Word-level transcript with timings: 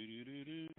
Do-do-do-do. 0.00 0.72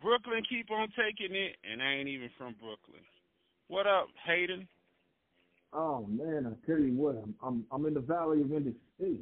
Brooklyn 0.00 0.42
keep 0.48 0.70
on 0.70 0.88
taking 0.96 1.36
it, 1.36 1.56
and 1.70 1.82
I 1.82 1.92
ain't 1.96 2.08
even 2.08 2.30
from 2.38 2.54
Brooklyn. 2.54 3.04
What 3.68 3.86
up, 3.86 4.08
Hayden? 4.24 4.66
Oh 5.74 6.06
man, 6.08 6.46
I 6.46 6.66
tell 6.66 6.80
you 6.80 6.94
what, 6.94 7.16
I'm 7.22 7.34
I'm, 7.42 7.64
I'm 7.70 7.84
in 7.84 7.92
the 7.92 8.00
valley 8.00 8.40
of 8.40 8.52
Industry. 8.52 9.20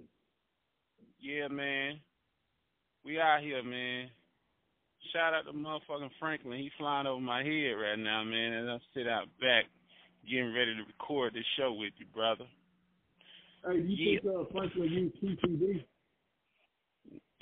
Yeah, 1.21 1.49
man. 1.49 1.99
We 3.05 3.21
out 3.21 3.41
here, 3.43 3.65
man. 3.65 4.11
Shout 5.13 5.35
out 5.35 5.45
to 5.47 5.53
motherfucking 5.53 6.11
Franklin. 6.21 6.61
He 6.61 6.71
flying 6.79 7.09
over 7.09 7.21
my 7.21 7.43
head 7.43 7.73
right 7.73 7.99
now, 7.99 8.23
man, 8.23 8.53
and 8.53 8.71
I 8.71 8.79
sit 8.95 9.09
out 9.09 9.27
back 9.41 9.65
getting 10.29 10.55
ready 10.55 10.77
to 10.77 10.83
record 10.83 11.35
this 11.35 11.45
show 11.59 11.73
with 11.73 11.93
you, 11.99 12.07
brother. 12.15 12.47
Hey, 13.67 13.81
do 13.81 13.89
you 13.89 13.97
Yeah. 13.97 14.21
think 14.21 14.35
uh, 14.35 14.45
Franklin 14.53 14.91
used 14.91 15.17
TTD? 15.23 15.85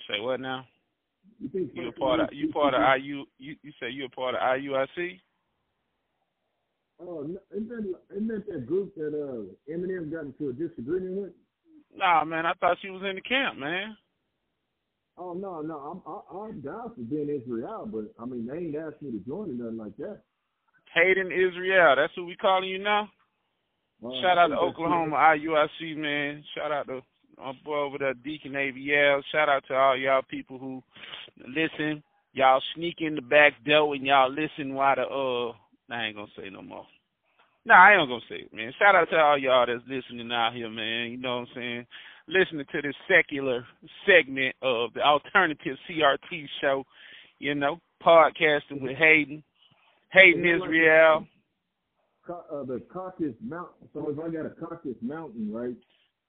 Say 0.08 0.20
what 0.20 0.40
now? 0.40 0.64
You 1.40 1.48
think 1.48 1.70
You 1.74 1.88
a 1.88 1.92
part 1.92 2.20
of 2.20 2.28
you 2.32 2.52
part 2.52 2.74
of 2.74 2.80
IU 2.80 3.24
you 3.38 3.56
you 3.62 3.72
say 3.80 3.90
you 3.90 4.06
a 4.06 4.08
part 4.08 4.34
of 4.34 4.40
IUIC? 4.40 5.20
Oh, 7.00 7.22
isn't 7.22 7.68
that, 7.68 7.94
isn't 8.10 8.28
that 8.28 8.46
that 8.48 8.66
group 8.66 8.94
that 8.96 9.14
uh, 9.14 9.72
Eminem 9.72 10.10
got 10.10 10.24
into 10.24 10.48
a 10.48 10.52
disagreement 10.52 11.16
with? 11.16 11.32
Nah, 11.94 12.24
man, 12.24 12.44
I 12.44 12.54
thought 12.54 12.78
she 12.82 12.90
was 12.90 13.02
in 13.08 13.14
the 13.14 13.20
camp, 13.20 13.58
man. 13.58 13.96
Oh 15.16 15.32
no, 15.32 15.60
no, 15.60 15.78
I'm 15.78 16.02
I, 16.06 16.46
I'm 16.46 16.60
down 16.60 16.94
for 16.94 17.02
being 17.02 17.28
Israel, 17.28 17.88
but 17.92 18.12
I 18.20 18.24
mean 18.24 18.46
they 18.46 18.56
ain't 18.58 18.76
asked 18.76 19.02
me 19.02 19.12
to 19.12 19.18
join 19.18 19.50
or 19.50 19.64
nothing 19.64 19.78
like 19.78 19.96
that. 19.98 20.22
Hayden 20.94 21.30
Israel, 21.30 21.94
that's 21.96 22.12
who 22.16 22.24
we 22.24 22.36
calling 22.36 22.68
you 22.68 22.78
now? 22.78 23.08
Shout 24.00 24.38
out 24.38 24.48
to 24.48 24.56
Oklahoma 24.56 25.16
IUIC, 25.16 25.96
man. 25.96 26.44
Shout 26.54 26.70
out 26.70 26.86
to 26.86 27.00
my 27.36 27.52
boy 27.64 27.78
over 27.78 27.98
there, 27.98 28.14
Deacon 28.14 28.52
AVL. 28.52 29.22
Shout 29.32 29.48
out 29.48 29.64
to 29.68 29.74
all 29.74 29.96
y'all 29.96 30.22
people 30.22 30.58
who 30.58 30.82
listen. 31.46 32.02
Y'all 32.32 32.62
sneak 32.74 32.96
in 33.00 33.14
the 33.16 33.22
back 33.22 33.52
door 33.64 33.94
and 33.94 34.06
y'all 34.06 34.30
listen 34.30 34.74
while 34.74 34.94
the 34.94 35.02
uh 35.02 35.52
I 35.92 36.06
ain't 36.06 36.16
gonna 36.16 36.28
say 36.36 36.50
no 36.50 36.62
more. 36.62 36.86
Nah, 37.64 37.74
I 37.74 37.94
ain't 37.94 38.08
gonna 38.08 38.20
say 38.28 38.46
it, 38.46 38.54
man. 38.54 38.72
Shout 38.78 38.94
out 38.94 39.10
to 39.10 39.16
all 39.16 39.38
y'all 39.38 39.66
that's 39.66 39.82
listening 39.88 40.30
out 40.32 40.54
here, 40.54 40.70
man. 40.70 41.10
You 41.10 41.16
know 41.18 41.40
what 41.40 41.48
I'm 41.48 41.54
saying? 41.54 41.86
Listening 42.28 42.66
to 42.70 42.82
this 42.82 42.94
secular 43.08 43.66
segment 44.06 44.54
of 44.62 44.92
the 44.94 45.00
alternative 45.00 45.76
CRT 45.88 46.46
show, 46.60 46.84
you 47.38 47.54
know, 47.54 47.80
podcasting 48.02 48.80
with 48.80 48.96
Hayden. 48.96 49.42
Hayden 50.12 50.44
Is 50.44 50.56
it 50.56 50.60
like 50.60 50.68
Israel. 50.68 51.26
Uh, 52.28 52.62
the 52.64 52.82
Caucasus 52.92 53.34
Mountain. 53.40 53.88
So 53.92 54.10
if 54.10 54.18
I 54.18 54.28
got 54.28 54.46
a 54.46 54.50
Caucasus 54.50 54.96
Mountain, 55.00 55.52
right? 55.52 55.74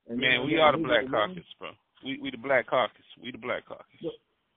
And 0.08 0.18
Man, 0.20 0.46
we 0.46 0.58
are 0.58 0.72
the 0.72 0.78
Black 0.84 1.10
Caucus, 1.10 1.44
bro. 1.60 1.70
We 2.04 2.18
we 2.22 2.32
the 2.32 2.38
Black 2.38 2.68
Caucus. 2.68 3.04
We 3.22 3.32
the 3.32 3.38
Black 3.38 3.66
Caucus. 3.66 3.86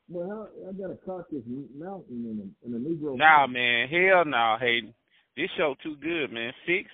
Well, 0.09 0.29
how, 0.29 0.69
I 0.69 0.73
got 0.73 0.91
a 0.91 0.97
Caucus 1.05 1.43
Mountain 1.77 2.07
and 2.27 2.41
a, 2.41 2.67
and 2.67 2.75
a 2.87 2.89
Negro. 2.89 3.17
Nah, 3.17 3.47
Mountain. 3.47 3.53
man, 3.55 3.89
hell 3.89 4.25
no, 4.25 4.57
Hayden. 4.61 4.95
This 5.37 5.49
show 5.57 5.75
too 5.83 5.97
good, 5.97 6.31
man. 6.33 6.53
Fix, 6.67 6.89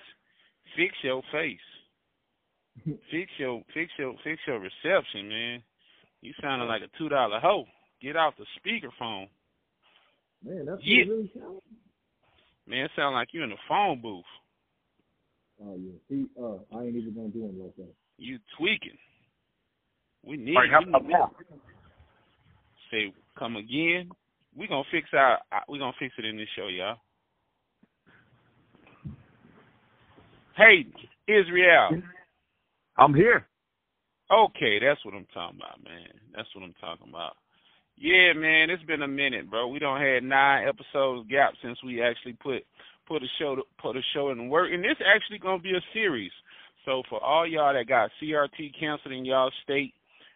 fix 0.75 0.93
your 1.03 1.21
face. 1.31 1.57
fix 3.11 3.29
your, 3.37 3.61
fix 3.73 3.91
your, 3.99 4.15
fix 4.23 4.39
your 4.47 4.59
reception, 4.59 5.27
man. 5.29 5.61
You 6.21 6.33
sounding 6.41 6.67
like 6.67 6.81
a 6.81 6.97
two 6.97 7.09
dollar 7.09 7.39
hoe. 7.39 7.65
Get 8.01 8.15
off 8.15 8.33
the 8.37 8.45
speakerphone, 8.59 9.27
Man, 10.43 10.65
that's 10.65 10.81
Yeah. 10.83 11.03
really 11.03 11.29
sounds. 11.37 11.61
man. 12.67 12.85
It 12.85 12.91
sound 12.95 13.15
like 13.15 13.29
you 13.33 13.43
in 13.43 13.49
the 13.49 13.57
phone 13.67 14.01
booth. 14.01 14.23
Oh 15.63 15.75
yeah. 15.77 15.91
See, 16.09 16.25
uh, 16.41 16.77
I 16.77 16.83
ain't 16.83 16.95
even 16.95 17.13
gonna 17.13 17.29
do 17.29 17.45
it 17.45 17.63
like 17.63 17.75
that. 17.77 17.93
You 18.17 18.39
tweaking. 18.57 18.97
We 20.25 20.37
need. 20.37 20.55
All 20.55 20.61
right, 20.63 20.71
how 20.71 20.79
we 20.81 20.89
about 20.89 21.03
need- 21.03 21.13
now? 21.13 21.31
Say, 22.91 23.13
come 23.37 23.55
again. 23.55 24.09
We 24.55 24.67
gonna 24.67 24.83
fix 24.91 25.09
our. 25.13 25.39
We 25.67 25.79
gonna 25.79 25.93
fix 25.99 26.13
it 26.17 26.25
in 26.25 26.37
this 26.37 26.47
show, 26.55 26.67
y'all. 26.67 26.97
Hey, 30.55 30.85
Israel. 31.27 32.01
I'm 32.97 33.13
here. 33.13 33.47
Okay, 34.31 34.77
that's 34.79 35.03
what 35.05 35.13
I'm 35.13 35.25
talking 35.33 35.57
about, 35.59 35.83
man. 35.83 36.09
That's 36.35 36.47
what 36.53 36.63
I'm 36.63 36.75
talking 36.81 37.07
about. 37.09 37.33
Yeah, 37.97 38.33
man, 38.33 38.69
it's 38.69 38.83
been 38.83 39.01
a 39.01 39.07
minute, 39.07 39.49
bro. 39.49 39.67
We 39.67 39.79
don't 39.79 39.99
had 39.99 40.23
nine 40.23 40.67
episodes 40.67 41.27
gap 41.29 41.53
since 41.63 41.77
we 41.83 42.01
actually 42.01 42.33
put 42.33 42.63
put 43.09 43.23
a 43.23 43.27
show 43.39 43.55
to, 43.55 43.63
put 43.81 43.97
a 43.97 44.01
show 44.13 44.29
in 44.29 44.47
work, 44.49 44.71
and 44.71 44.83
this 44.83 44.95
actually 45.05 45.39
gonna 45.39 45.61
be 45.61 45.71
a 45.71 45.81
series. 45.93 46.31
So 46.85 47.03
for 47.09 47.21
all 47.21 47.45
y'all 47.45 47.73
that 47.73 47.87
got 47.87 48.11
CRT 48.21 48.79
canceled 48.79 49.13
in 49.13 49.25
y'all 49.25 49.51
state, 49.63 49.93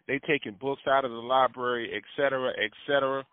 they 0.08 0.20
taking 0.28 0.58
books 0.60 0.82
out 0.88 1.06
of 1.06 1.12
the 1.12 1.18
library, 1.18 1.92
et 1.96 2.04
cetera, 2.18 2.50
et 2.50 2.72
cetera. 2.86 3.24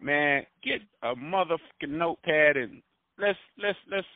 Man, 0.00 0.44
get 0.62 0.80
a 1.02 1.14
motherfucking 1.14 1.90
notepad 1.90 2.56
and 2.56 2.82
let's 3.18 3.38
let's 3.62 3.78
let's 3.90 4.06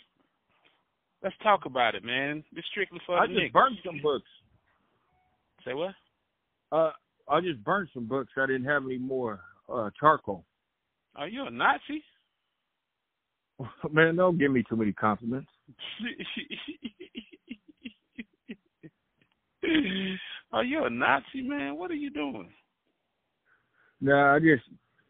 let's 1.22 1.36
talk 1.42 1.66
about 1.66 1.94
it, 1.94 2.04
man. 2.04 2.44
This 2.54 2.64
strictly 2.70 3.00
for 3.06 3.18
I 3.18 3.26
the 3.26 3.34
just 3.34 3.40
niggas. 3.44 3.52
burned 3.52 3.76
some 3.84 4.00
books. 4.02 4.28
Say 5.64 5.74
what? 5.74 5.94
Uh, 6.72 6.92
I 7.28 7.40
just 7.40 7.62
burned 7.64 7.88
some 7.92 8.06
books. 8.06 8.32
I 8.36 8.46
didn't 8.46 8.64
have 8.64 8.84
any 8.84 8.98
more 8.98 9.40
uh 9.72 9.90
charcoal. 9.98 10.44
Are 11.14 11.28
you 11.28 11.44
a 11.44 11.50
Nazi? 11.50 12.02
Man, 13.92 14.16
don't 14.16 14.38
give 14.38 14.50
me 14.52 14.62
too 14.68 14.76
many 14.76 14.92
compliments. 14.92 15.48
Are 20.52 20.64
you 20.64 20.84
a 20.84 20.90
Nazi, 20.90 21.42
man? 21.42 21.76
What 21.76 21.90
are 21.90 21.94
you 21.94 22.10
doing? 22.10 22.48
Nah, 24.00 24.34
I 24.34 24.38
just 24.38 24.62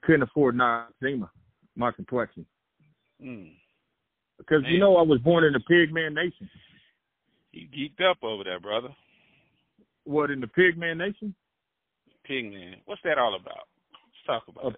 couldn't 0.03 0.23
afford 0.23 0.57
Noxzema, 0.57 1.29
my 1.77 1.93
complexion. 1.93 2.45
Mm. 3.23 3.53
Because 4.39 4.63
Man. 4.63 4.73
you 4.73 4.81
know 4.81 4.97
I 4.97 5.03
was 5.03 5.21
born 5.21 5.45
in 5.45 5.53
the 5.53 5.61
Pigman 5.61 6.15
Nation. 6.15 6.51
You 7.53 7.69
geeked 7.69 8.01
up 8.05 8.19
over 8.23 8.43
there, 8.45 8.59
brother. 8.59 8.89
What 10.05 10.31
in 10.31 10.41
the 10.41 10.47
Pigman 10.49 10.97
Nation? 10.97 11.35
Pigman. 12.29 12.77
What's 12.87 13.03
that 13.05 13.19
all 13.19 13.37
about? 13.37 13.69
Let's 13.93 14.27
talk 14.27 14.43
about 14.49 14.65
Uh, 14.65 14.69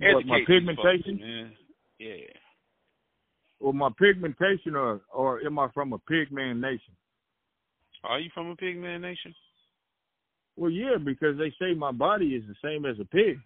it. 0.00 0.14
What, 0.14 0.26
my 0.26 0.38
folks, 0.38 0.46
pigmentation? 0.48 1.18
man. 1.20 1.52
Yeah. 1.98 2.14
Or 3.60 3.72
my 3.72 3.90
pigmentation, 3.98 4.76
or 4.76 5.00
or 5.12 5.40
am 5.40 5.58
I 5.58 5.68
from 5.72 5.92
a 5.92 5.98
Pigman 5.98 6.60
Nation? 6.60 6.94
Are 8.04 8.20
you 8.20 8.30
from 8.34 8.50
a 8.50 8.56
pigman 8.56 9.00
nation? 9.00 9.34
Well, 10.56 10.70
yeah, 10.70 10.96
because 11.02 11.36
they 11.38 11.52
say 11.58 11.74
my 11.74 11.90
body 11.90 12.28
is 12.28 12.44
the 12.46 12.54
same 12.62 12.84
as 12.84 12.96
a 13.00 13.04
pig. 13.04 13.40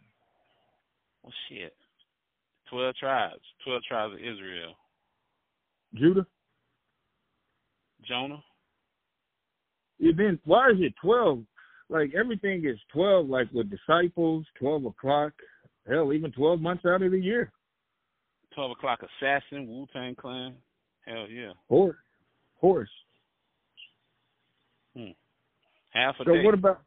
Well, 1.23 1.33
shit. 1.49 1.75
Twelve 2.69 2.97
tribes. 2.97 3.41
Twelve 3.65 3.83
tribes 3.85 4.15
of 4.15 4.19
Israel. 4.19 4.75
Judah. 5.95 6.27
Jonah. 8.07 8.43
And 10.01 10.19
then 10.19 10.39
why 10.45 10.71
is 10.71 10.77
it 10.81 10.95
twelve? 11.01 11.45
Like 11.89 12.13
everything 12.19 12.67
is 12.67 12.79
twelve, 12.93 13.29
like 13.29 13.51
with 13.53 13.71
disciples, 13.71 14.45
twelve 14.59 14.85
o'clock, 14.85 15.33
hell, 15.89 16.13
even 16.13 16.33
twelve 16.33 16.61
months 16.61 16.85
out 16.85 17.03
of 17.03 17.13
the 17.13 17.21
year. 17.21 17.53
Twelve 18.59 18.73
o'clock 18.73 18.99
assassin. 19.03 19.69
Wu 19.69 19.87
Tang 19.93 20.17
Clan. 20.17 20.53
Hell 21.07 21.29
yeah. 21.31 21.53
Horse, 21.69 21.95
horse. 22.57 22.89
Half 25.91 26.17
a 26.19 26.25
So 26.25 26.35
day. 26.35 26.45
what 26.45 26.55
about? 26.55 26.81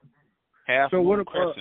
Half 0.67 0.91
so 0.91 1.01
what 1.01 1.19
about-. 1.19 1.55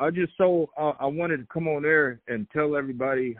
I 0.00 0.10
just 0.10 0.32
so 0.36 0.68
uh, 0.78 0.92
I 1.00 1.06
wanted 1.06 1.38
to 1.38 1.46
come 1.50 1.66
on 1.66 1.82
there 1.82 2.20
and 2.28 2.46
tell 2.52 2.76
everybody. 2.76 3.38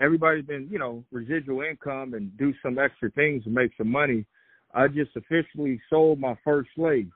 Everybody's 0.00 0.44
been, 0.44 0.66
you 0.68 0.80
know, 0.80 1.04
residual 1.12 1.62
income 1.62 2.14
and 2.14 2.36
do 2.36 2.52
some 2.60 2.76
extra 2.76 3.08
things 3.12 3.44
to 3.44 3.50
make 3.50 3.70
some 3.78 3.88
money. 3.88 4.26
I 4.74 4.88
just 4.88 5.12
officially 5.14 5.80
sold 5.88 6.18
my 6.18 6.34
first 6.42 6.70
slave. 6.74 7.12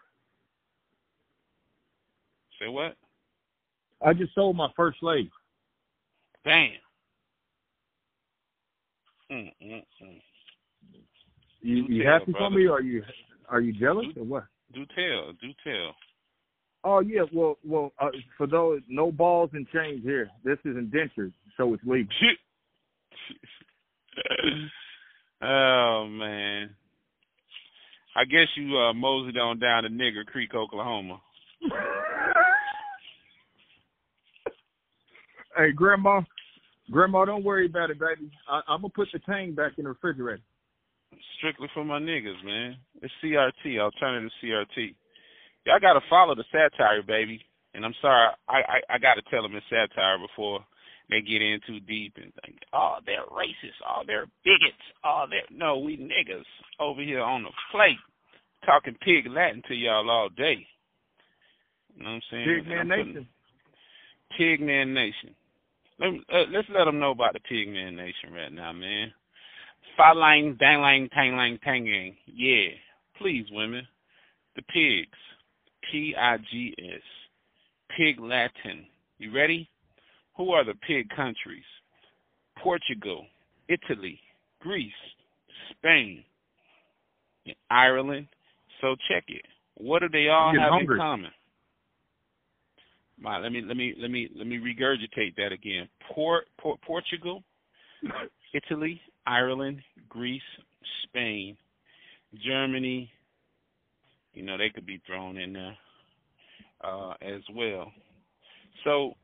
Say 2.60 2.68
what? 2.68 2.96
I 4.00 4.12
just 4.12 4.32
sold 4.32 4.54
my 4.54 4.68
first 4.76 5.00
slave. 5.00 5.30
Damn. 6.44 6.70
Mm, 9.30 9.52
mm, 9.62 9.84
mm. 10.02 10.20
You, 11.62 11.86
Do 11.86 11.92
you 11.92 12.02
tell, 12.02 12.12
happy 12.12 12.32
for 12.32 12.50
me? 12.50 12.66
Or 12.66 12.78
are 12.78 12.80
you 12.80 13.04
are 13.48 13.60
you 13.60 13.72
jealous 13.72 14.06
or 14.16 14.24
what? 14.24 14.44
Do 14.72 14.84
tell, 14.94 15.32
do 15.40 15.48
tell. 15.64 15.94
Oh 16.82 17.00
yeah, 17.00 17.24
well, 17.32 17.58
well, 17.64 17.92
uh, 18.00 18.08
for 18.38 18.46
those 18.46 18.80
no 18.88 19.12
balls 19.12 19.50
and 19.52 19.68
chains 19.68 20.02
here. 20.02 20.30
This 20.44 20.58
is 20.64 20.76
indentured, 20.76 21.34
so 21.56 21.74
it's 21.74 21.84
legal. 21.84 22.08
oh 25.42 26.06
man. 26.08 26.74
I 28.16 28.24
guess 28.24 28.48
you 28.56 28.76
uh 28.76 28.94
moseyed 28.94 29.36
on 29.36 29.58
down 29.58 29.82
to 29.84 29.90
Nigger 29.90 30.24
Creek, 30.26 30.54
Oklahoma. 30.54 31.20
hey, 35.56 35.72
grandma, 35.72 36.22
grandma, 36.90 37.24
don't 37.24 37.44
worry 37.44 37.66
about 37.66 37.90
it, 37.90 37.98
baby. 37.98 38.30
I, 38.48 38.60
I'm 38.68 38.82
gonna 38.82 38.92
put 38.94 39.08
the 39.12 39.18
tang 39.20 39.54
back 39.54 39.72
in 39.78 39.84
the 39.84 39.90
refrigerator. 39.90 40.42
Strictly 41.38 41.68
for 41.74 41.84
my 41.84 41.98
niggas, 41.98 42.44
man. 42.44 42.76
It's 43.02 43.12
CRT, 43.22 43.78
alternative 43.80 44.30
CRT. 44.42 44.94
y'all 45.66 45.80
gotta 45.80 46.00
follow 46.08 46.34
the 46.34 46.44
satire, 46.52 47.02
baby. 47.02 47.44
And 47.74 47.84
I'm 47.84 47.94
sorry, 48.00 48.30
I 48.48 48.56
I, 48.56 48.94
I 48.94 48.98
gotta 48.98 49.22
tell 49.30 49.42
them 49.42 49.54
it's 49.54 49.66
satire 49.70 50.18
before 50.18 50.64
they 51.08 51.20
get 51.20 51.42
in 51.42 51.60
too 51.66 51.80
deep 51.80 52.14
and 52.16 52.32
think, 52.44 52.58
oh, 52.72 52.96
they're 53.04 53.26
racist, 53.32 53.80
oh, 53.86 54.02
they're 54.06 54.26
bigots, 54.44 54.84
oh, 55.04 55.24
they're 55.28 55.42
no, 55.50 55.78
we 55.78 55.96
niggas 55.96 56.44
over 56.78 57.02
here 57.02 57.20
on 57.20 57.42
the 57.42 57.50
plate 57.72 57.98
talking 58.64 58.96
pig 59.02 59.26
Latin 59.26 59.62
to 59.68 59.74
y'all 59.74 60.08
all 60.10 60.28
day. 60.28 60.66
You 61.96 62.04
know 62.04 62.10
what 62.10 62.14
I'm 62.16 62.22
saying? 62.30 62.64
Pigman 62.66 62.86
Nation. 62.86 63.28
Pigman 64.38 64.94
Nation. 64.94 65.34
Let 66.00 66.10
uh, 66.32 66.44
let's 66.50 66.68
let 66.70 66.84
them 66.84 66.98
know 66.98 67.10
about 67.10 67.34
the 67.34 67.40
Pigman 67.40 67.94
Nation 67.94 68.32
right 68.32 68.52
now, 68.52 68.72
man. 68.72 69.12
Falang, 69.98 70.58
danglang, 70.58 71.10
tanglang, 71.12 71.60
tangang. 71.60 72.16
Yeah. 72.26 72.70
Please, 73.18 73.46
women. 73.52 73.86
The 74.56 74.62
pigs. 74.62 75.18
P 75.90 76.14
I 76.18 76.38
G 76.50 76.74
S. 76.78 77.02
Pig 77.96 78.18
Latin. 78.18 78.86
You 79.18 79.34
ready? 79.34 79.68
Who 80.36 80.52
are 80.52 80.64
the 80.64 80.74
pig 80.86 81.08
countries? 81.14 81.64
Portugal, 82.62 83.26
Italy, 83.68 84.18
Greece, 84.60 84.92
Spain, 85.70 86.24
Ireland. 87.70 88.28
So 88.80 88.96
check 89.08 89.24
it. 89.28 89.44
What 89.76 90.00
do 90.00 90.08
they 90.08 90.28
all 90.28 90.54
have 90.54 90.70
hungry. 90.70 90.96
in 90.96 91.00
common? 91.00 91.30
My, 93.20 93.38
let 93.38 93.52
me 93.52 93.62
let 93.66 93.76
me 93.76 93.94
let 94.00 94.10
me 94.10 94.28
let 94.34 94.46
me 94.46 94.58
regurgitate 94.58 95.36
that 95.36 95.52
again. 95.52 95.88
Port, 96.12 96.46
Port 96.58 96.80
Portugal, 96.82 97.42
Italy, 98.54 99.00
Ireland, 99.26 99.80
Greece, 100.08 100.42
Spain, 101.04 101.56
Germany. 102.44 103.10
You 104.32 104.42
know 104.42 104.56
they 104.56 104.70
could 104.70 104.86
be 104.86 105.02
thrown 105.06 105.36
in 105.36 105.52
there 105.52 105.76
uh, 106.82 107.14
as 107.20 107.42
well. 107.54 107.92
So 108.84 109.14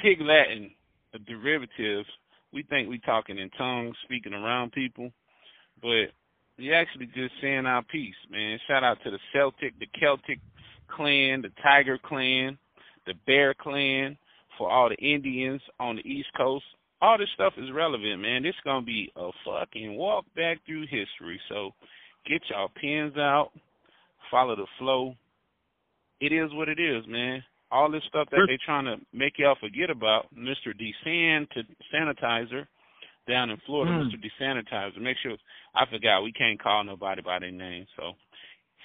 Pig 0.00 0.20
Latin, 0.20 0.72
a 1.14 1.18
derivative, 1.20 2.04
we 2.52 2.64
think 2.64 2.88
we're 2.88 2.98
talking 2.98 3.38
in 3.38 3.50
tongues, 3.50 3.94
speaking 4.04 4.34
around 4.34 4.72
people, 4.72 5.12
but 5.80 6.06
we 6.58 6.72
actually 6.72 7.06
just 7.06 7.34
saying 7.40 7.66
our 7.66 7.82
piece, 7.84 8.14
man. 8.30 8.58
Shout 8.66 8.84
out 8.84 8.98
to 9.04 9.10
the 9.10 9.18
Celtic, 9.32 9.78
the 9.78 9.86
Celtic 9.98 10.40
clan, 10.88 11.42
the 11.42 11.52
Tiger 11.62 11.98
clan, 11.98 12.58
the 13.06 13.14
Bear 13.26 13.54
clan, 13.54 14.16
for 14.58 14.70
all 14.70 14.88
the 14.88 14.96
Indians 14.96 15.60
on 15.80 15.96
the 15.96 16.02
East 16.02 16.28
Coast. 16.36 16.64
All 17.00 17.18
this 17.18 17.28
stuff 17.34 17.54
is 17.56 17.72
relevant, 17.72 18.20
man. 18.20 18.42
This 18.42 18.54
gonna 18.64 18.84
be 18.84 19.10
a 19.16 19.30
fucking 19.44 19.96
walk 19.96 20.24
back 20.36 20.58
through 20.66 20.82
history. 20.82 21.40
So 21.48 21.72
get 22.26 22.42
y'all 22.50 22.70
pens 22.80 23.16
out, 23.16 23.50
follow 24.30 24.54
the 24.54 24.66
flow. 24.78 25.16
It 26.20 26.32
is 26.32 26.52
what 26.52 26.68
it 26.68 26.78
is, 26.78 27.04
man 27.08 27.42
all 27.72 27.90
this 27.90 28.02
stuff 28.06 28.28
that 28.30 28.40
they're 28.46 28.58
trying 28.64 28.84
to 28.84 28.96
make 29.14 29.38
y'all 29.38 29.56
forget 29.58 29.88
about, 29.88 30.26
Mr. 30.36 30.74
Desan 30.78 31.48
to 31.50 31.62
sanitizer 31.92 32.66
down 33.26 33.50
in 33.50 33.56
Florida, 33.64 33.92
Mm. 33.92 34.10
Mr. 34.12 34.20
Desanitizer. 34.22 34.98
Make 34.98 35.16
sure 35.18 35.36
I 35.74 35.86
forgot 35.86 36.22
we 36.22 36.32
can't 36.32 36.60
call 36.60 36.84
nobody 36.84 37.22
by 37.22 37.38
their 37.38 37.50
name. 37.50 37.86
So 37.96 38.12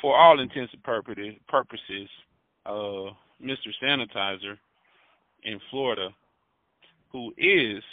for 0.02 0.18
all 0.18 0.40
intents 0.40 0.74
and 0.74 0.84
purposes 0.84 1.36
purposes, 1.48 2.10
uh 2.66 3.12
Mr. 3.44 3.70
Sanitizer 3.82 4.58
in 5.44 5.60
Florida, 5.70 6.10
who 7.12 7.34
is 7.38 7.84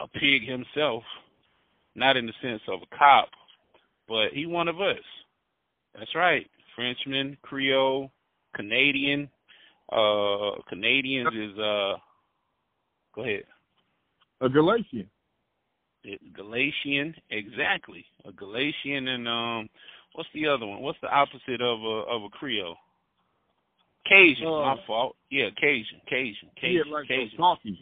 a 0.00 0.08
pig 0.08 0.48
himself, 0.48 1.02
not 1.94 2.16
in 2.16 2.26
the 2.26 2.32
sense 2.40 2.62
of 2.68 2.80
a 2.82 2.96
cop, 2.96 3.28
but 4.08 4.30
he 4.32 4.46
one 4.46 4.68
of 4.68 4.80
us. 4.80 4.98
That's 5.98 6.14
right. 6.14 6.46
Frenchman, 6.74 7.36
Creole, 7.42 8.10
Canadian. 8.54 9.28
Uh 9.92 10.52
Canadians 10.68 11.34
is 11.34 11.58
uh 11.58 11.96
go 13.14 13.22
ahead. 13.22 13.42
A 14.40 14.48
Galatian. 14.48 15.10
Galatian, 16.34 17.14
exactly. 17.30 18.04
A 18.24 18.32
Galatian 18.32 19.08
and 19.08 19.28
um 19.28 19.68
what's 20.14 20.30
the 20.32 20.46
other 20.46 20.66
one? 20.66 20.80
What's 20.80 21.00
the 21.02 21.12
opposite 21.12 21.60
of 21.60 21.82
a 21.82 22.04
of 22.08 22.22
a 22.22 22.28
Creole? 22.30 22.76
Cajun, 24.06 24.46
Uh, 24.46 24.74
my 24.74 24.76
fault. 24.86 25.16
Yeah, 25.30 25.50
Cajun, 25.60 26.00
Cajun, 26.08 26.50
Cajun, 26.60 26.82
yeah, 26.86 26.92
like 26.92 27.08
Cajun. 27.08 27.78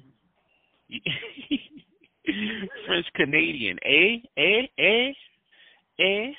French 2.87 3.07
Canadian, 3.15 3.79
eh, 3.85 4.19
eh, 4.37 4.67
eh, 4.79 5.13
eh. 5.99 6.33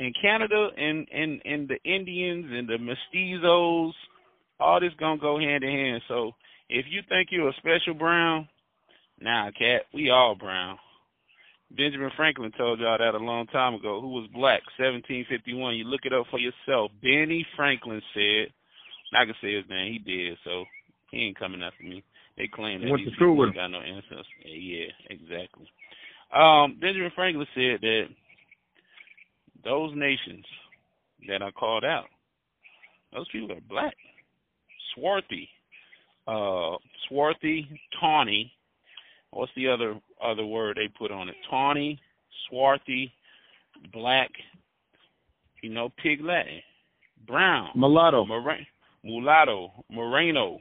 And 0.00 0.14
Canada 0.20 0.70
and 0.76 1.06
and 1.12 1.40
and 1.44 1.68
the 1.68 1.78
Indians 1.84 2.46
and 2.50 2.68
the 2.68 2.78
mestizos, 2.78 3.92
all 4.58 4.80
this 4.80 4.92
gonna 4.98 5.20
go 5.20 5.38
hand 5.38 5.62
in 5.62 5.70
hand. 5.70 6.02
So 6.08 6.32
if 6.68 6.86
you 6.88 7.02
think 7.08 7.28
you're 7.30 7.48
a 7.48 7.54
special 7.54 7.94
brown, 7.94 8.48
nah, 9.20 9.50
cat, 9.52 9.82
we 9.92 10.10
all 10.10 10.34
brown. 10.34 10.78
Benjamin 11.76 12.10
Franklin 12.16 12.52
told 12.56 12.80
y'all 12.80 12.98
that 12.98 13.14
a 13.14 13.18
long 13.18 13.46
time 13.46 13.74
ago. 13.74 14.00
Who 14.00 14.08
was 14.08 14.28
black? 14.32 14.62
1751. 14.78 15.76
You 15.76 15.84
look 15.84 16.02
it 16.04 16.12
up 16.12 16.26
for 16.30 16.38
yourself. 16.38 16.90
Benny 17.02 17.46
Franklin 17.56 18.02
said. 18.12 18.52
I 19.14 19.24
can 19.24 19.34
say 19.40 19.54
his 19.54 19.64
name. 19.68 19.92
He 19.92 19.98
did. 19.98 20.38
So 20.44 20.64
he 21.10 21.18
ain't 21.26 21.38
coming 21.38 21.62
after 21.62 21.82
me. 21.84 22.02
They 22.36 22.48
claim 22.48 22.80
that 22.80 22.90
Went 22.90 23.04
these 23.04 23.14
people 23.14 23.36
with 23.36 23.48
ain't 23.48 23.56
got 23.56 23.68
no 23.68 23.80
ancestors. 23.80 24.26
Yeah, 24.44 24.86
exactly. 25.08 25.70
Um, 26.34 26.78
Benjamin 26.80 27.12
Franklin 27.14 27.46
said 27.54 27.80
that 27.80 28.04
those 29.64 29.92
nations 29.94 30.44
that 31.28 31.42
are 31.42 31.52
called 31.52 31.84
out, 31.84 32.06
those 33.12 33.28
people 33.30 33.52
are 33.52 33.60
black. 33.68 33.94
Swarthy, 34.94 35.48
uh, 36.26 36.76
swarthy, 37.08 37.68
tawny. 38.00 38.52
What's 39.30 39.52
the 39.56 39.68
other 39.68 40.00
other 40.22 40.46
word 40.46 40.76
they 40.76 40.88
put 40.88 41.10
on 41.10 41.28
it? 41.28 41.36
Tawny, 41.48 42.00
swarthy, 42.48 43.12
black. 43.92 44.30
You 45.62 45.70
know, 45.70 45.90
pig 46.02 46.20
Latin, 46.20 46.60
brown, 47.26 47.70
Mulatto. 47.74 48.26
Mora- 48.26 48.66
mulatto, 49.04 49.70
moreno, 49.90 50.58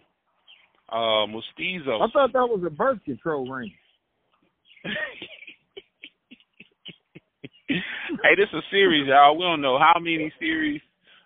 uh, 0.90 1.26
mestizo. 1.26 2.02
I 2.02 2.08
thought 2.12 2.34
that 2.34 2.48
was 2.48 2.62
a 2.66 2.70
birth 2.70 3.00
control 3.06 3.50
ring. 3.50 3.72
hey, 7.68 8.36
this 8.36 8.50
is 8.50 8.60
a 8.60 8.62
series, 8.70 9.08
y'all. 9.08 9.38
We 9.38 9.44
don't 9.44 9.62
know 9.62 9.80
how 9.80 10.00
many 10.00 10.32
series 10.40 10.82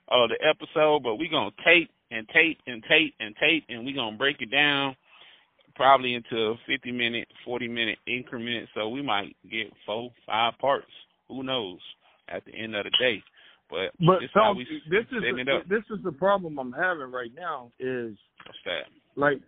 uh 0.09 0.27
the 0.27 0.38
episode, 0.47 1.03
but 1.03 1.15
we're 1.15 1.31
gonna 1.31 1.51
tape 1.65 1.89
and 2.12 2.27
tape 2.29 2.59
and 2.67 2.83
tape 2.88 3.13
and 3.19 3.36
tape 3.36 3.65
and 3.67 3.86
we're 3.86 3.95
gonna 3.95 4.15
break 4.15 4.41
it 4.41 4.51
down 4.51 4.95
probably 5.75 6.13
into 6.13 6.55
fifty 6.65 6.91
minute, 6.91 7.27
forty 7.43 7.67
minute 7.67 7.97
increments. 8.07 8.71
So 8.75 8.89
we 8.89 9.01
might 9.01 9.36
get 9.50 9.74
four, 9.86 10.12
five 10.25 10.53
parts. 10.59 10.91
Who 11.27 11.43
knows 11.43 11.79
at 12.29 12.45
the 12.45 12.53
end 12.53 12.75
of 12.75 12.86
the 12.86 12.91
day. 13.00 13.24
But, 13.69 13.91
But 14.00 14.19
we 14.55 14.65
this 14.89 15.05
is 15.12 15.24
up. 15.50 15.67
this 15.67 15.83
is 15.91 16.03
the 16.03 16.12
problem 16.12 16.57
I'm 16.57 16.71
having 16.71 17.12
right 17.12 17.31
now 17.36 17.71
is 17.79 18.15
like 19.15 19.39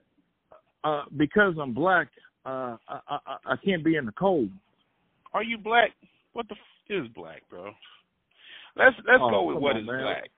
uh 0.83 1.03
because 1.15 1.55
I'm 1.61 1.73
black, 1.73 2.07
uh 2.45 2.75
I 2.87 2.99
I, 3.07 3.37
I 3.45 3.55
can't 3.63 3.83
be 3.83 3.95
in 3.95 4.05
the 4.05 4.11
cold. 4.13 4.49
Are 5.33 5.43
you 5.43 5.57
black? 5.57 5.91
What 6.33 6.47
the 6.49 6.55
f- 6.55 7.03
is 7.03 7.07
black, 7.15 7.43
bro? 7.49 7.71
Let's 8.75 8.95
let's 9.07 9.21
Oh, 9.21 9.29
go 9.29 9.43
with 9.43 9.57
what 9.57 9.75
on, 9.75 9.81
is 9.81 9.87
man. 9.87 10.01
black. 10.03 10.29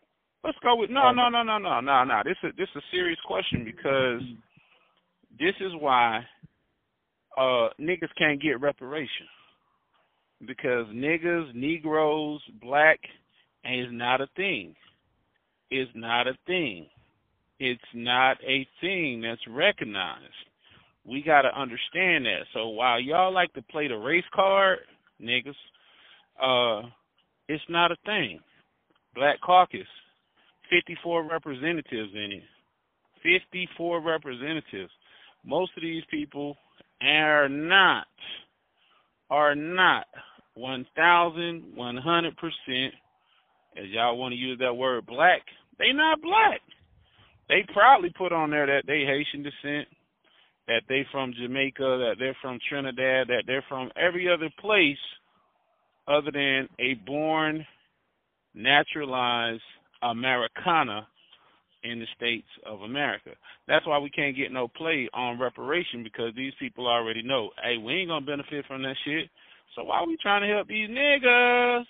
Let's 0.43 0.57
go 0.63 0.75
with 0.75 0.89
no 0.89 1.07
Oh. 1.07 1.11
no 1.11 1.29
no 1.29 1.43
no 1.43 1.57
no 1.57 1.81
no 1.81 2.03
no. 2.03 2.21
This 2.23 2.37
is 2.43 2.53
this 2.57 2.69
is 2.69 2.75
a 2.77 2.85
serious 2.91 3.19
question 3.25 3.63
because 3.63 4.21
this 5.39 5.55
is 5.59 5.71
why 5.79 6.25
uh 7.37 7.69
niggas 7.79 8.13
can't 8.17 8.41
get 8.41 8.59
reparation. 8.61 9.25
Because 10.45 10.87
niggas, 10.87 11.53
Negroes, 11.53 12.41
black 12.61 12.99
is 13.65 13.87
not 13.91 14.21
a 14.21 14.27
thing. 14.35 14.75
It's 15.69 15.91
not 15.95 16.27
a 16.27 16.37
thing. 16.45 16.87
It's 17.59 17.81
not 17.93 18.37
a 18.43 18.67
thing 18.81 19.21
that's 19.21 19.41
recognized. 19.47 20.33
We 21.05 21.23
got 21.23 21.43
to 21.43 21.59
understand 21.59 22.25
that. 22.25 22.45
So 22.53 22.69
while 22.69 22.99
y'all 22.99 23.33
like 23.33 23.53
to 23.53 23.61
play 23.63 23.87
the 23.87 23.95
race 23.95 24.23
card, 24.33 24.79
niggas, 25.21 25.55
uh, 26.41 26.87
it's 27.47 27.63
not 27.69 27.91
a 27.91 27.95
thing. 28.05 28.39
Black 29.15 29.39
Caucus, 29.41 29.87
54 30.69 31.29
representatives 31.29 32.11
in 32.13 32.31
it. 32.31 32.43
54 33.23 34.01
representatives. 34.01 34.91
Most 35.45 35.71
of 35.75 35.83
these 35.83 36.03
people 36.09 36.55
are 37.01 37.49
not, 37.49 38.07
are 39.29 39.55
not 39.55 40.05
1,100%, 40.57 42.91
as 43.77 43.89
y'all 43.89 44.17
want 44.17 44.33
to 44.33 44.37
use 44.37 44.59
that 44.59 44.73
word, 44.73 45.05
black. 45.05 45.41
They 45.79 45.93
not 45.93 46.21
black. 46.21 46.61
They 47.49 47.65
proudly 47.73 48.13
put 48.17 48.31
on 48.31 48.49
there 48.49 48.65
that 48.65 48.83
they 48.87 49.01
Haitian 49.05 49.43
descent, 49.43 49.87
that 50.67 50.83
they 50.87 51.05
from 51.11 51.33
Jamaica, 51.33 51.79
that 51.79 52.15
they're 52.19 52.37
from 52.41 52.59
Trinidad, 52.69 53.27
that 53.27 53.43
they're 53.47 53.65
from 53.67 53.91
every 53.95 54.31
other 54.31 54.49
place 54.59 54.97
other 56.07 56.31
than 56.31 56.67
a 56.79 56.93
born, 57.05 57.65
naturalized 58.53 59.61
Americana 60.01 61.07
in 61.83 61.99
the 61.99 62.05
states 62.15 62.47
of 62.65 62.81
America. 62.81 63.31
That's 63.67 63.87
why 63.87 63.97
we 63.97 64.09
can't 64.09 64.37
get 64.37 64.51
no 64.51 64.67
play 64.67 65.09
on 65.13 65.39
reparation 65.39 66.03
because 66.03 66.33
these 66.35 66.53
people 66.59 66.87
already 66.87 67.23
know, 67.23 67.49
hey, 67.63 67.77
we 67.77 67.93
ain't 67.93 68.09
gonna 68.09 68.25
benefit 68.25 68.65
from 68.67 68.83
that 68.83 68.95
shit. 69.03 69.29
So 69.75 69.83
why 69.83 69.97
are 69.99 70.07
we 70.07 70.17
trying 70.21 70.41
to 70.41 70.53
help 70.53 70.67
these 70.67 70.89
niggas? 70.89 71.85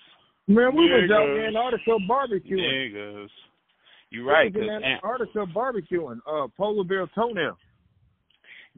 Man, 0.52 0.76
we 0.76 0.84
Niggas. 0.84 1.02
was 1.04 1.12
out 1.12 1.26
there 1.28 1.48
in 1.48 1.56
Antarctica 1.56 1.98
barbecuing. 2.10 2.94
Niggas. 2.94 3.30
You 4.10 4.28
right, 4.28 4.54
We 4.54 4.62
was 4.62 4.70
in 4.70 4.84
Antarctica 4.84 5.46
barbecuing. 5.46 6.20
Uh, 6.28 6.48
polar 6.58 6.84
bear 6.84 7.08
toenail. 7.16 7.58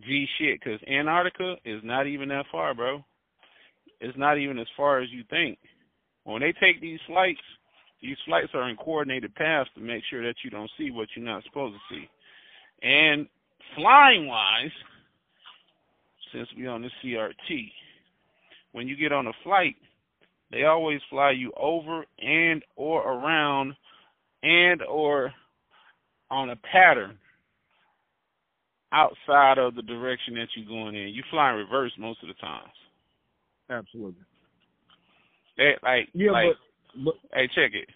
G 0.06 0.28
shit, 0.38 0.60
because 0.60 0.80
Antarctica 0.88 1.56
is 1.66 1.82
not 1.84 2.08
even 2.08 2.30
that 2.30 2.46
far, 2.52 2.74
bro. 2.74 3.04
It's 4.00 4.18
not 4.18 4.38
even 4.38 4.60
as 4.60 4.68
far 4.78 5.02
as 5.02 5.10
you 5.12 5.24
think. 5.30 5.58
When 6.26 6.42
they 6.42 6.54
take 6.54 6.82
these 6.82 7.00
flights, 7.08 7.42
these 8.02 8.18
flights 8.26 8.50
are 8.54 8.70
in 8.70 8.76
coordinated 8.76 9.34
paths 9.36 9.70
to 9.76 9.82
make 9.82 10.04
sure 10.10 10.24
that 10.26 10.36
you 10.44 10.50
don't 10.50 10.70
see 10.78 10.92
what 10.92 11.08
you're 11.16 11.26
not 11.26 11.44
supposed 11.44 11.76
to 11.76 11.96
see. 11.96 12.10
And 12.82 13.28
flying 13.76 14.28
wise, 14.28 14.72
since 16.34 16.48
we 16.58 16.68
on 16.68 16.82
the 16.82 16.90
CRT, 17.04 17.72
when 18.74 18.88
you 18.88 18.96
get 18.96 19.12
on 19.12 19.28
a 19.28 19.34
flight, 19.44 19.76
they 20.54 20.64
always 20.66 21.02
fly 21.10 21.32
you 21.32 21.52
over 21.58 22.06
and 22.20 22.64
or 22.76 23.02
around 23.02 23.74
and 24.44 24.82
or 24.84 25.34
on 26.30 26.52
a 26.52 26.56
pattern 26.56 27.18
outside 28.92 29.58
of 29.58 29.74
the 29.74 29.82
direction 29.82 30.36
that 30.36 30.48
you're 30.56 30.68
going 30.68 30.96
in. 30.96 31.10
You 31.10 31.24
fly 31.32 31.52
in 31.52 31.58
reverse 31.58 31.92
most 31.98 32.22
of 32.22 32.28
the 32.28 32.36
times. 32.36 32.72
Absolutely. 33.70 34.22
They, 35.58 35.74
like, 35.82 36.10
Yeah, 36.14 36.32
like, 36.32 36.48
but, 36.94 37.04
but 37.06 37.14
hey, 37.34 37.48
check 37.48 37.72
it. 37.74 37.90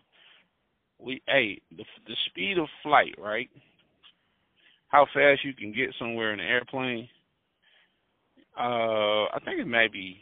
We, 0.99 1.21
hey, 1.27 1.61
the 1.77 1.83
the 2.07 2.15
speed 2.27 2.57
of 2.57 2.67
flight, 2.81 3.13
right? 3.19 3.49
How 4.87 5.05
fast 5.13 5.45
you 5.45 5.53
can 5.53 5.71
get 5.71 5.93
somewhere 5.99 6.33
in 6.33 6.39
an 6.39 6.47
airplane? 6.47 7.07
Uh, 8.57 9.25
I 9.25 9.37
think 9.45 9.59
it 9.59 9.67
may 9.67 9.87
be, 9.91 10.17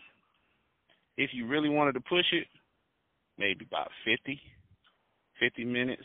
if 1.17 1.29
you 1.33 1.47
really 1.47 1.69
wanted 1.69 1.93
to 1.93 2.01
push 2.01 2.25
it, 2.33 2.47
maybe 3.37 3.65
about 3.65 3.89
50, 4.03 4.39
50 5.39 5.65
minutes, 5.65 6.03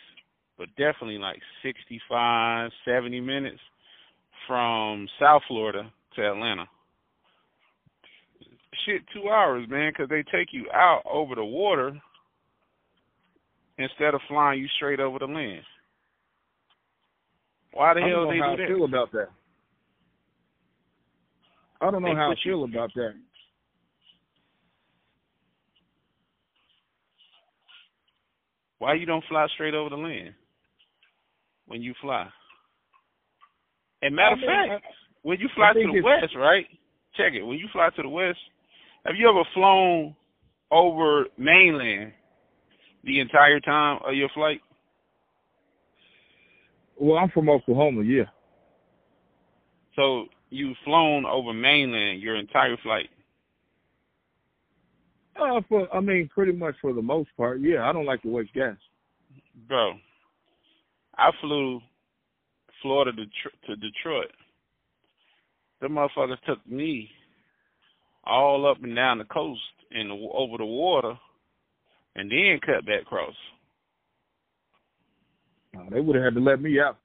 but 0.58 0.68
definitely 0.76 1.18
like 1.18 1.40
65, 1.62 2.70
70 2.84 3.20
minutes 3.20 3.60
from 4.46 5.08
South 5.18 5.42
Florida 5.48 5.90
to 6.16 6.22
Atlanta. 6.30 6.64
Shit, 8.86 9.02
two 9.12 9.28
hours, 9.28 9.68
man, 9.68 9.92
'cause 9.92 10.08
they 10.08 10.22
take 10.24 10.52
you 10.52 10.70
out 10.72 11.02
over 11.04 11.34
the 11.34 11.44
water 11.44 12.00
instead 13.78 14.14
of 14.14 14.22
flying 14.22 14.60
you 14.60 14.68
straight 14.68 15.00
over 15.00 15.18
the 15.18 15.26
land. 15.26 15.64
Why 17.72 17.94
the 17.94 18.00
hell 18.02 18.26
they 18.28 18.36
do 18.36 18.42
I 18.44 18.56
that? 18.56 18.68
feel 18.68 18.84
about 18.84 19.12
that. 19.12 19.30
I 21.80 21.90
don't 21.90 22.02
know 22.02 22.08
They 22.08 22.14
how 22.14 22.26
I 22.28 22.30
you- 22.30 22.36
feel 22.42 22.64
about 22.64 22.92
that. 22.94 23.14
Why 28.80 28.94
you 28.94 29.04
don't 29.04 29.24
fly 29.28 29.46
straight 29.54 29.74
over 29.74 29.90
the 29.90 29.96
land 29.96 30.34
when 31.66 31.82
you 31.82 31.92
fly? 32.00 32.26
And 34.00 34.16
matter 34.16 34.30
I 34.30 34.32
of 34.32 34.38
mean, 34.38 34.80
fact, 34.80 34.84
when 35.22 35.38
you 35.38 35.50
fly 35.54 35.74
to 35.74 35.92
the 35.92 36.00
west, 36.00 36.34
right? 36.34 36.64
Check 37.14 37.34
it. 37.34 37.42
When 37.42 37.58
you 37.58 37.68
fly 37.72 37.90
to 37.94 38.02
the 38.02 38.08
west, 38.08 38.38
have 39.04 39.16
you 39.16 39.28
ever 39.28 39.42
flown 39.52 40.16
over 40.70 41.26
mainland 41.36 42.12
the 43.04 43.20
entire 43.20 43.60
time 43.60 43.98
of 44.06 44.14
your 44.14 44.30
flight? 44.34 44.62
Well, 46.98 47.18
I'm 47.18 47.28
from 47.28 47.50
Oklahoma, 47.50 48.02
yeah. 48.02 48.24
So 49.94 50.24
you've 50.48 50.76
flown 50.86 51.26
over 51.26 51.52
mainland 51.52 52.22
your 52.22 52.36
entire 52.36 52.78
flight. 52.82 53.10
Uh, 55.36 55.60
for 55.68 55.94
I 55.94 56.00
mean, 56.00 56.28
pretty 56.32 56.52
much 56.52 56.74
for 56.80 56.92
the 56.92 57.02
most 57.02 57.30
part, 57.36 57.60
yeah. 57.60 57.88
I 57.88 57.92
don't 57.92 58.06
like 58.06 58.22
to 58.22 58.28
waste 58.28 58.54
gas. 58.54 58.76
Bro, 59.68 59.94
I 61.16 61.30
flew 61.40 61.80
Florida 62.82 63.12
to, 63.12 63.24
Tr- 63.24 63.66
to 63.66 63.76
Detroit. 63.76 64.30
The 65.80 65.88
motherfuckers 65.88 66.40
took 66.46 66.66
me 66.66 67.10
all 68.24 68.70
up 68.70 68.82
and 68.82 68.94
down 68.94 69.18
the 69.18 69.24
coast 69.24 69.60
and 69.90 70.10
the, 70.10 70.28
over 70.32 70.58
the 70.58 70.64
water, 70.64 71.14
and 72.16 72.30
then 72.30 72.60
cut 72.64 72.86
back 72.86 73.02
across. 73.02 73.34
Uh, 75.76 75.84
they 75.90 76.00
would 76.00 76.16
have 76.16 76.24
had 76.24 76.34
to 76.34 76.40
let 76.40 76.60
me 76.60 76.78
out. 76.80 76.98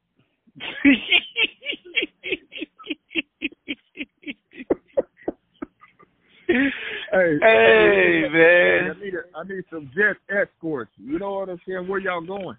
Hey, 7.12 7.38
hey 7.42 8.24
I 8.26 8.30
man, 8.30 9.00
need 9.00 9.14
a, 9.14 9.38
I 9.38 9.44
need 9.44 9.64
some 9.70 9.92
jet 9.96 10.18
escorts. 10.30 10.92
You 10.98 11.20
know 11.20 11.34
what 11.34 11.50
I'm 11.50 11.60
saying? 11.68 11.88
Where 11.88 12.00
y'all 12.00 12.26
going? 12.26 12.58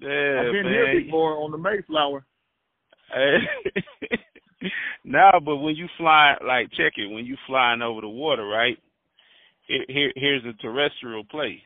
yeah, 0.00 0.40
I've 0.40 0.52
been 0.52 0.64
man. 0.64 0.72
here 0.72 1.00
before 1.04 1.38
on 1.38 1.50
the 1.50 1.58
Mayflower. 1.58 2.24
Hey. 3.12 3.38
nah, 5.04 5.38
but 5.40 5.56
when 5.56 5.76
you 5.76 5.86
fly, 5.98 6.34
like, 6.46 6.70
check 6.72 6.94
it. 6.96 7.12
When 7.12 7.26
you 7.26 7.36
flying 7.46 7.82
over 7.82 8.00
the 8.00 8.08
water, 8.08 8.46
right? 8.46 8.78
Here, 9.66 9.84
here, 9.88 10.12
here's 10.16 10.44
a 10.44 10.52
terrestrial 10.62 11.24
play. 11.24 11.62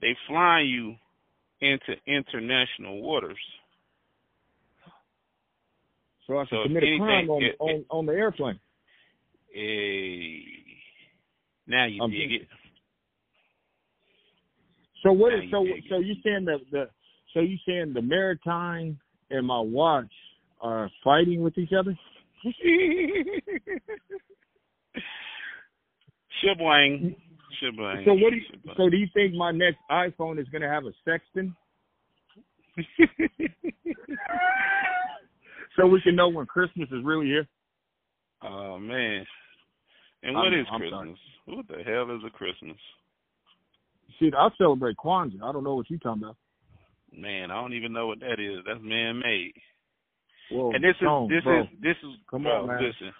They 0.00 0.16
fly 0.28 0.60
you 0.60 0.96
into 1.60 1.94
international 2.06 3.02
waters. 3.02 3.38
So 6.26 6.38
I 6.38 6.44
can 6.46 6.58
So 6.58 6.62
commit 6.64 6.82
a 6.84 6.98
crime 6.98 7.30
on, 7.30 7.42
it- 7.42 7.56
on 7.58 7.84
on 7.90 8.06
the 8.06 8.12
airplane. 8.12 8.58
Hey, 9.52 10.42
now 11.66 11.86
you 11.86 12.02
I'm 12.02 12.10
dig 12.10 12.32
it. 12.32 12.48
So 15.02 15.12
what 15.12 15.30
Now 15.30 15.38
is 15.38 15.44
you 15.44 15.50
so 15.50 15.66
so 15.90 15.98
you 15.98 16.14
saying 16.24 16.46
the 16.46 16.58
the 16.70 16.88
so 17.34 17.40
you 17.40 17.58
saying 17.66 17.92
the 17.92 18.00
maritime 18.02 18.98
and 19.30 19.46
my 19.46 19.60
watch 19.60 20.12
are 20.60 20.90
fighting 21.04 21.42
with 21.42 21.58
each 21.58 21.72
other? 21.78 21.98
Shibwang. 26.42 27.02
Mm. 27.02 27.16
Shibwang. 27.62 28.04
So 28.04 28.14
what 28.14 28.30
do 28.30 28.36
you, 28.36 28.42
so 28.76 28.88
do 28.88 28.96
you 28.96 29.08
think 29.12 29.34
my 29.34 29.50
next 29.50 29.78
iPhone 29.90 30.40
is 30.40 30.48
gonna 30.48 30.68
have 30.68 30.84
a 30.86 30.92
sexton? 31.04 31.54
so 35.76 35.86
we 35.86 36.00
can 36.00 36.16
know 36.16 36.30
when 36.30 36.46
Christmas 36.46 36.88
is 36.90 37.04
really 37.04 37.26
here? 37.26 37.46
oh 38.42 38.78
man. 38.78 39.26
And 40.22 40.34
what 40.36 40.46
I'm- 40.52 40.54
is 40.60 40.66
I'm 40.70 40.80
Christmas? 40.80 41.18
sorry. 41.46 41.56
What 41.56 41.68
the 41.68 41.82
hell 41.82 42.10
is 42.16 42.22
a 42.24 42.30
Christmas? 42.30 42.76
Shit, 44.18 44.34
I 44.34 44.48
celebrate 44.56 44.96
Kwanzaa. 44.96 45.42
I 45.42 45.52
don't 45.52 45.64
know 45.64 45.74
what 45.74 45.90
you're 45.90 45.98
talking 45.98 46.22
about. 46.22 46.36
Man, 47.12 47.50
I 47.50 47.60
don't 47.60 47.74
even 47.74 47.92
know 47.92 48.06
what 48.06 48.20
that 48.20 48.38
is. 48.40 48.64
That's 48.64 48.80
man 48.80 49.18
made. 49.18 49.52
Whoa, 50.50 50.72
And 50.72 50.84
this 50.84 50.94
is 50.96 51.00
Tone, 51.02 51.28
this 51.28 51.42
bro. 51.44 51.62
is 51.62 51.68
this 51.80 51.96
is 52.02 52.16
Come 52.30 52.42
bro, 52.44 52.62
on, 52.62 52.66
man. 52.68 52.82
listen. 52.82 53.12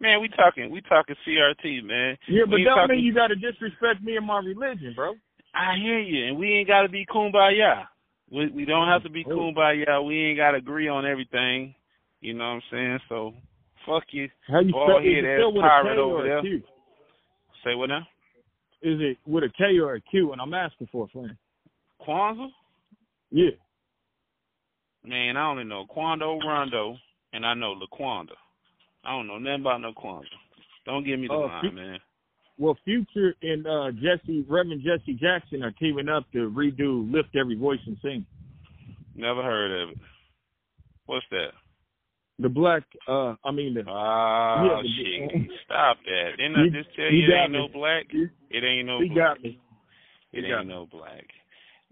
Man, 0.00 0.20
we 0.20 0.28
talking 0.28 0.70
we 0.70 0.80
talking 0.82 1.16
CRT, 1.26 1.82
man. 1.82 2.18
Yeah, 2.26 2.44
but 2.44 2.56
we 2.56 2.64
that 2.64 2.74
talking- 2.74 2.96
mean 2.96 3.04
you 3.04 3.12
gotta 3.12 3.36
disrespect 3.36 4.02
me 4.02 4.16
and 4.16 4.26
my 4.26 4.38
religion, 4.40 4.92
bro. 4.94 5.14
I 5.54 5.76
hear 5.76 5.98
you, 5.98 6.26
and 6.26 6.36
we 6.38 6.52
ain't 6.52 6.68
got 6.68 6.82
to 6.82 6.88
be 6.88 7.04
kumbaya. 7.06 7.86
We 8.30 8.48
we 8.48 8.64
don't 8.64 8.86
have 8.88 9.02
to 9.02 9.10
be 9.10 9.24
kumbaya. 9.24 10.04
We 10.04 10.26
ain't 10.26 10.36
got 10.38 10.52
to 10.52 10.58
agree 10.58 10.88
on 10.88 11.04
everything. 11.04 11.74
You 12.20 12.34
know 12.34 12.44
what 12.44 12.50
I'm 12.56 12.62
saying? 12.70 13.00
So 13.08 13.34
fuck 13.86 14.04
you. 14.10 14.28
How 14.48 14.60
you 14.60 14.70
spell 14.70 14.98
head 14.98 15.06
it 15.06 15.24
ass 15.24 15.40
with 15.46 15.64
a 15.64 15.68
pirate 15.68 15.98
over 15.98 16.22
there. 16.22 16.40
Q? 16.40 16.62
Say 17.64 17.74
what 17.74 17.88
now? 17.88 18.06
Is 18.82 18.98
it 19.00 19.18
with 19.26 19.44
a 19.44 19.50
K 19.56 19.78
or 19.78 19.94
a 19.94 20.00
Q? 20.00 20.32
And 20.32 20.40
I'm 20.40 20.54
asking 20.54 20.88
for 20.90 21.04
a 21.04 21.08
friend. 21.08 21.36
Kwanzaa? 22.06 22.48
Yeah. 23.30 23.50
Man, 25.04 25.36
I 25.36 25.46
only 25.50 25.64
know 25.64 25.86
Quando 25.86 26.38
Rondo, 26.40 26.96
and 27.32 27.44
I 27.44 27.54
know 27.54 27.74
LaQuanda. 27.74 28.32
I 29.04 29.12
don't 29.12 29.26
know 29.26 29.38
nothing 29.38 29.62
about 29.62 29.80
no 29.80 29.92
Kwanzaa. 29.92 30.24
Don't 30.86 31.04
give 31.04 31.20
me 31.20 31.28
the 31.28 31.34
Oh, 31.34 31.40
line, 31.40 31.74
man. 31.74 31.98
Well, 32.58 32.76
Future 32.84 33.34
and 33.42 33.66
uh, 33.66 33.90
Jesse, 33.92 34.44
Reverend 34.48 34.82
Jesse 34.82 35.14
Jackson, 35.14 35.62
are 35.62 35.70
teaming 35.72 36.10
up 36.10 36.30
to 36.32 36.50
redo 36.50 37.10
"Lift 37.10 37.34
Every 37.34 37.54
Voice 37.54 37.80
and 37.86 37.96
Sing." 38.02 38.26
Never 39.14 39.42
heard 39.42 39.82
of 39.82 39.90
it. 39.90 39.98
What's 41.06 41.24
that? 41.30 41.52
The 42.40 42.48
black, 42.48 42.82
uh, 43.06 43.34
I 43.44 43.50
mean 43.50 43.74
the 43.74 43.84
Ah, 43.86 44.64
Yeah, 44.64 44.82
the- 44.82 44.88
shit. 44.88 45.50
Stop 45.64 45.98
that. 46.04 46.36
Didn't 46.38 46.56
I 46.56 46.68
just 46.70 46.94
tell 46.96 47.10
you 47.12 47.24
it 47.28 47.34
ain't 47.34 47.52
no 47.52 47.68
black? 47.68 48.06
It 48.50 48.64
ain't 48.64 48.86
no 48.86 49.00
he 49.00 49.08
black. 49.08 49.16
got 49.36 49.42
me. 49.42 49.58
It 50.32 50.44
He 50.44 50.50
ain't 50.52 50.66
me. 50.66 50.72
no 50.74 50.86
black. 50.86 51.26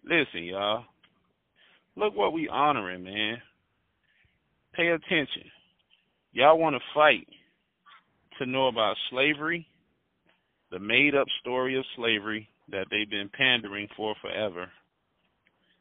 Listen, 0.04 0.44
y'all. 0.44 0.84
Look 1.96 2.14
what 2.16 2.32
we 2.32 2.48
honoring, 2.48 3.04
man. 3.04 3.42
Pay 4.72 4.88
attention. 4.88 5.50
Y'all 6.32 6.58
want 6.58 6.76
to 6.76 6.80
fight 6.94 7.26
to 8.38 8.46
know 8.46 8.68
about 8.68 8.96
slavery, 9.10 9.66
the 10.70 10.78
made 10.78 11.14
up 11.14 11.26
story 11.40 11.76
of 11.76 11.84
slavery 11.96 12.48
that 12.68 12.86
they've 12.90 13.10
been 13.10 13.28
pandering 13.30 13.88
for 13.96 14.14
forever. 14.22 14.70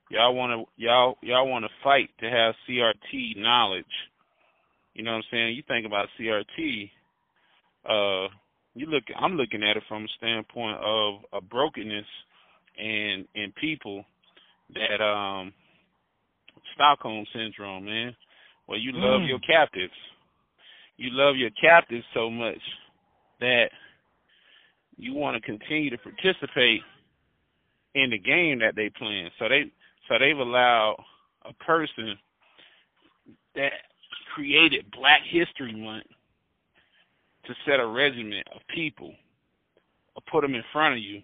y'all 0.10 0.34
want 0.34 0.52
to 0.52 0.82
y'all 0.82 1.18
y'all 1.22 1.48
want 1.48 1.64
to 1.66 1.70
fight 1.84 2.10
to 2.20 2.30
have 2.30 2.56
CRT 2.68 3.36
knowledge. 3.38 3.86
You 4.98 5.04
know 5.04 5.12
what 5.12 5.18
I'm 5.18 5.24
saying? 5.30 5.56
You 5.56 5.62
think 5.68 5.86
about 5.86 6.08
CRT, 6.20 6.90
uh, 7.88 8.28
you 8.74 8.88
look. 8.88 9.04
I'm 9.16 9.36
looking 9.36 9.62
at 9.62 9.78
it 9.78 9.84
from 9.88 10.06
a 10.06 10.08
standpoint 10.18 10.78
of 10.84 11.22
a 11.34 11.40
brokenness 11.40 12.06
and 12.80 13.28
in 13.36 13.54
people 13.62 14.04
that 14.74 15.04
um 15.04 15.54
Stockholm 16.74 17.26
syndrome, 17.32 17.86
man. 17.86 18.16
Where 18.66 18.80
you 18.80 18.92
love 18.92 19.22
Mm. 19.22 19.28
your 19.28 19.40
captives. 19.40 19.94
You 20.98 21.12
love 21.12 21.38
your 21.38 21.52
captives 21.52 22.06
so 22.16 22.32
much 22.32 22.60
that 23.40 23.72
you 24.98 25.14
want 25.14 25.36
to 25.36 25.42
continue 25.42 25.92
to 25.92 25.98
participate 26.00 26.82
in 27.94 28.10
the 28.10 28.18
game 28.18 28.58
that 28.60 28.76
they 28.76 28.90
playing. 28.90 29.30
So 29.38 29.48
they 29.48 29.72
so 30.08 30.18
they've 30.18 30.40
allowed 30.40 30.96
a 31.46 31.54
person 31.54 32.18
that 33.54 33.74
created 34.38 34.86
Black 34.92 35.22
History 35.28 35.74
Month 35.74 36.06
to 37.46 37.56
set 37.66 37.80
a 37.80 37.88
regiment 37.88 38.46
of 38.54 38.62
people 38.68 39.12
or 40.16 40.22
put 40.32 40.42
them 40.42 40.54
in 40.54 40.64
front 40.72 40.94
of 40.94 41.00
you 41.00 41.24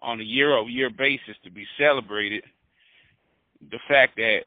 on 0.00 0.20
a 0.20 0.22
year 0.22 0.56
over 0.56 0.70
year 0.70 0.90
basis 0.90 1.34
to 1.42 1.50
be 1.50 1.66
celebrated. 1.76 2.44
The 3.72 3.80
fact 3.88 4.14
that 4.14 4.42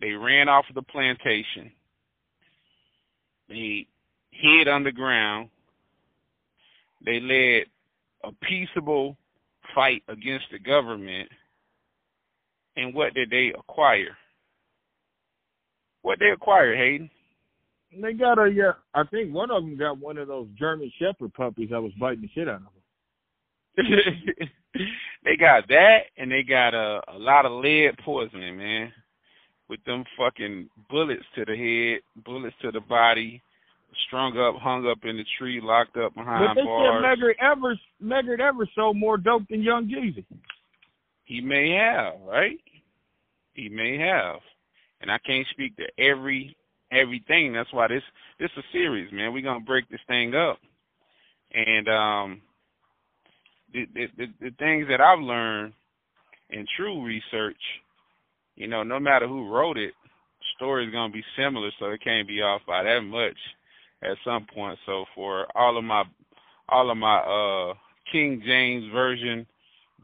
they 0.00 0.10
ran 0.10 0.48
off 0.48 0.64
of 0.68 0.74
the 0.74 0.82
plantation, 0.82 1.70
they 3.48 3.86
hid 4.32 4.66
underground, 4.66 5.48
they 7.04 7.20
led 7.20 7.66
a 8.24 8.32
peaceable 8.44 9.16
fight 9.76 10.02
against 10.08 10.46
the 10.50 10.58
government, 10.58 11.28
and 12.76 12.92
what 12.92 13.14
did 13.14 13.30
they 13.30 13.52
acquire? 13.56 14.16
What 16.06 16.20
they 16.20 16.30
acquire, 16.30 16.76
Hayden? 16.76 17.10
They 18.00 18.12
got 18.12 18.38
a 18.38 18.48
yeah. 18.48 18.74
I 18.94 19.02
think 19.10 19.34
one 19.34 19.50
of 19.50 19.64
them 19.64 19.76
got 19.76 19.98
one 19.98 20.18
of 20.18 20.28
those 20.28 20.46
German 20.56 20.92
Shepherd 21.00 21.34
puppies 21.34 21.70
that 21.70 21.82
was 21.82 21.90
biting 21.98 22.22
the 22.22 22.28
shit 22.32 22.48
out 22.48 22.60
of 22.62 22.68
them. 23.76 24.48
they 25.24 25.36
got 25.36 25.66
that, 25.66 26.02
and 26.16 26.30
they 26.30 26.44
got 26.44 26.74
a 26.74 27.00
a 27.12 27.18
lot 27.18 27.44
of 27.44 27.60
lead 27.60 27.98
poisoning, 28.04 28.56
man. 28.56 28.92
With 29.68 29.82
them 29.82 30.04
fucking 30.16 30.70
bullets 30.88 31.24
to 31.34 31.44
the 31.44 31.56
head, 31.56 32.22
bullets 32.24 32.54
to 32.62 32.70
the 32.70 32.82
body, 32.82 33.42
strung 34.06 34.38
up, 34.38 34.62
hung 34.62 34.86
up 34.86 34.98
in 35.02 35.16
the 35.16 35.24
tree, 35.40 35.60
locked 35.60 35.96
up 35.96 36.14
behind 36.14 36.50
But 36.54 36.60
they 36.60 36.64
bars. 36.64 37.02
said 37.02 37.18
Medgar 37.18 37.52
Evers, 37.52 37.80
Medgar 38.00 38.38
Evers 38.38 38.70
sold 38.76 38.96
more 38.96 39.16
dope 39.16 39.42
than 39.50 39.60
Young 39.60 39.88
Jeezy. 39.88 40.24
He 41.24 41.40
may 41.40 41.72
have, 41.72 42.20
right? 42.24 42.60
He 43.54 43.68
may 43.68 43.98
have, 43.98 44.36
and 45.00 45.10
I 45.10 45.18
can't 45.18 45.46
speak 45.50 45.76
to 45.76 45.84
every 45.98 46.56
everything. 46.92 47.52
That's 47.52 47.72
why 47.72 47.88
this 47.88 48.02
this 48.38 48.50
is 48.56 48.64
a 48.64 48.72
series, 48.72 49.12
man. 49.12 49.32
We're 49.32 49.42
gonna 49.42 49.60
break 49.60 49.88
this 49.88 50.00
thing 50.06 50.34
up, 50.34 50.58
and 51.52 51.88
um, 51.88 52.42
the 53.72 53.86
the 53.94 54.06
the, 54.16 54.26
the 54.40 54.50
things 54.58 54.86
that 54.88 55.00
I've 55.00 55.20
learned 55.20 55.72
in 56.50 56.66
true 56.76 57.04
research, 57.04 57.60
you 58.54 58.68
know, 58.68 58.82
no 58.82 59.00
matter 59.00 59.26
who 59.26 59.50
wrote 59.50 59.78
it, 59.78 59.92
story's 60.56 60.92
gonna 60.92 61.12
be 61.12 61.24
similar, 61.36 61.70
so 61.78 61.86
it 61.86 62.02
can't 62.02 62.28
be 62.28 62.42
off 62.42 62.62
by 62.66 62.82
that 62.82 63.00
much 63.00 63.36
at 64.02 64.16
some 64.24 64.46
point. 64.54 64.78
So 64.86 65.04
for 65.14 65.46
all 65.56 65.76
of 65.76 65.84
my 65.84 66.04
all 66.68 66.90
of 66.90 66.96
my 66.96 67.18
uh 67.18 67.74
King 68.10 68.42
James 68.44 68.90
version 68.92 69.46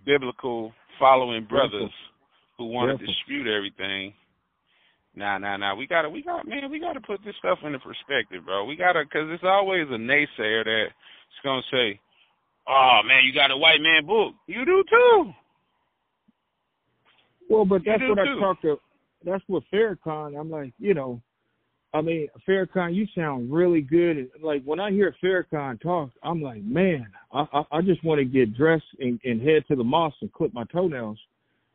biblical 0.04 0.72
following 0.99 1.44
brothers 1.44 1.90
who 2.58 2.66
want 2.66 2.99
to 2.99 3.06
dispute 3.06 3.46
everything. 3.46 4.12
Nah, 5.14 5.38
nah, 5.38 5.56
nah. 5.56 5.75
We 5.75 5.86
gotta, 5.86 6.08
we 6.08 6.22
got, 6.22 6.48
man. 6.48 6.70
We 6.70 6.80
gotta 6.80 7.00
put 7.00 7.20
this 7.25 7.34
stuff 7.38 7.58
into 7.64 7.78
perspective, 7.78 8.44
bro. 8.44 8.64
We 8.64 8.76
gotta, 8.76 9.04
cause 9.04 9.28
it's 9.28 9.44
always 9.44 9.86
a 9.88 9.98
naysayer 9.98 10.64
that's 10.64 10.94
gonna 11.44 11.62
say, 11.70 12.00
"Oh 12.66 13.00
man, 13.06 13.25
you 13.25 13.34
got 13.34 13.50
a 13.50 13.56
white 13.56 13.80
man 13.80 14.06
book. 14.06 14.34
You 14.46 14.64
do 14.64 14.82
too." 14.88 15.32
Well, 17.50 17.66
but 17.66 17.82
that's 17.84 18.02
what 18.08 18.18
I 18.18 18.25
too. 18.25 18.40
talked 18.40 18.62
to. 18.62 18.80
That's 19.25 19.44
what 19.48 19.64
Farrakhan. 19.72 20.38
I'm 20.38 20.50
like, 20.50 20.72
you 20.78 20.94
know, 20.94 21.20
I 21.94 22.00
mean, 22.00 22.28
Farrakhan, 22.48 22.94
you 22.94 23.06
sound 23.14 23.52
really 23.52 23.82
good. 23.82 24.30
Like 24.42 24.62
when 24.64 24.80
I 24.80 24.90
hear 24.90 25.14
Farrakhan 25.22 25.80
talk, 25.80 26.10
I'm 26.22 26.40
like, 26.40 26.62
man, 26.62 27.06
I 27.32 27.46
I, 27.52 27.64
I 27.70 27.82
just 27.82 28.02
want 28.02 28.18
to 28.18 28.25
get 28.25 28.56
dressed 28.56 28.84
and, 28.98 29.20
and 29.25 29.42
head 29.42 29.64
to 29.68 29.76
the 29.76 29.84
mosque 29.84 30.16
and 30.22 30.32
clip 30.32 30.54
my 30.54 30.64
toenails. 30.64 31.18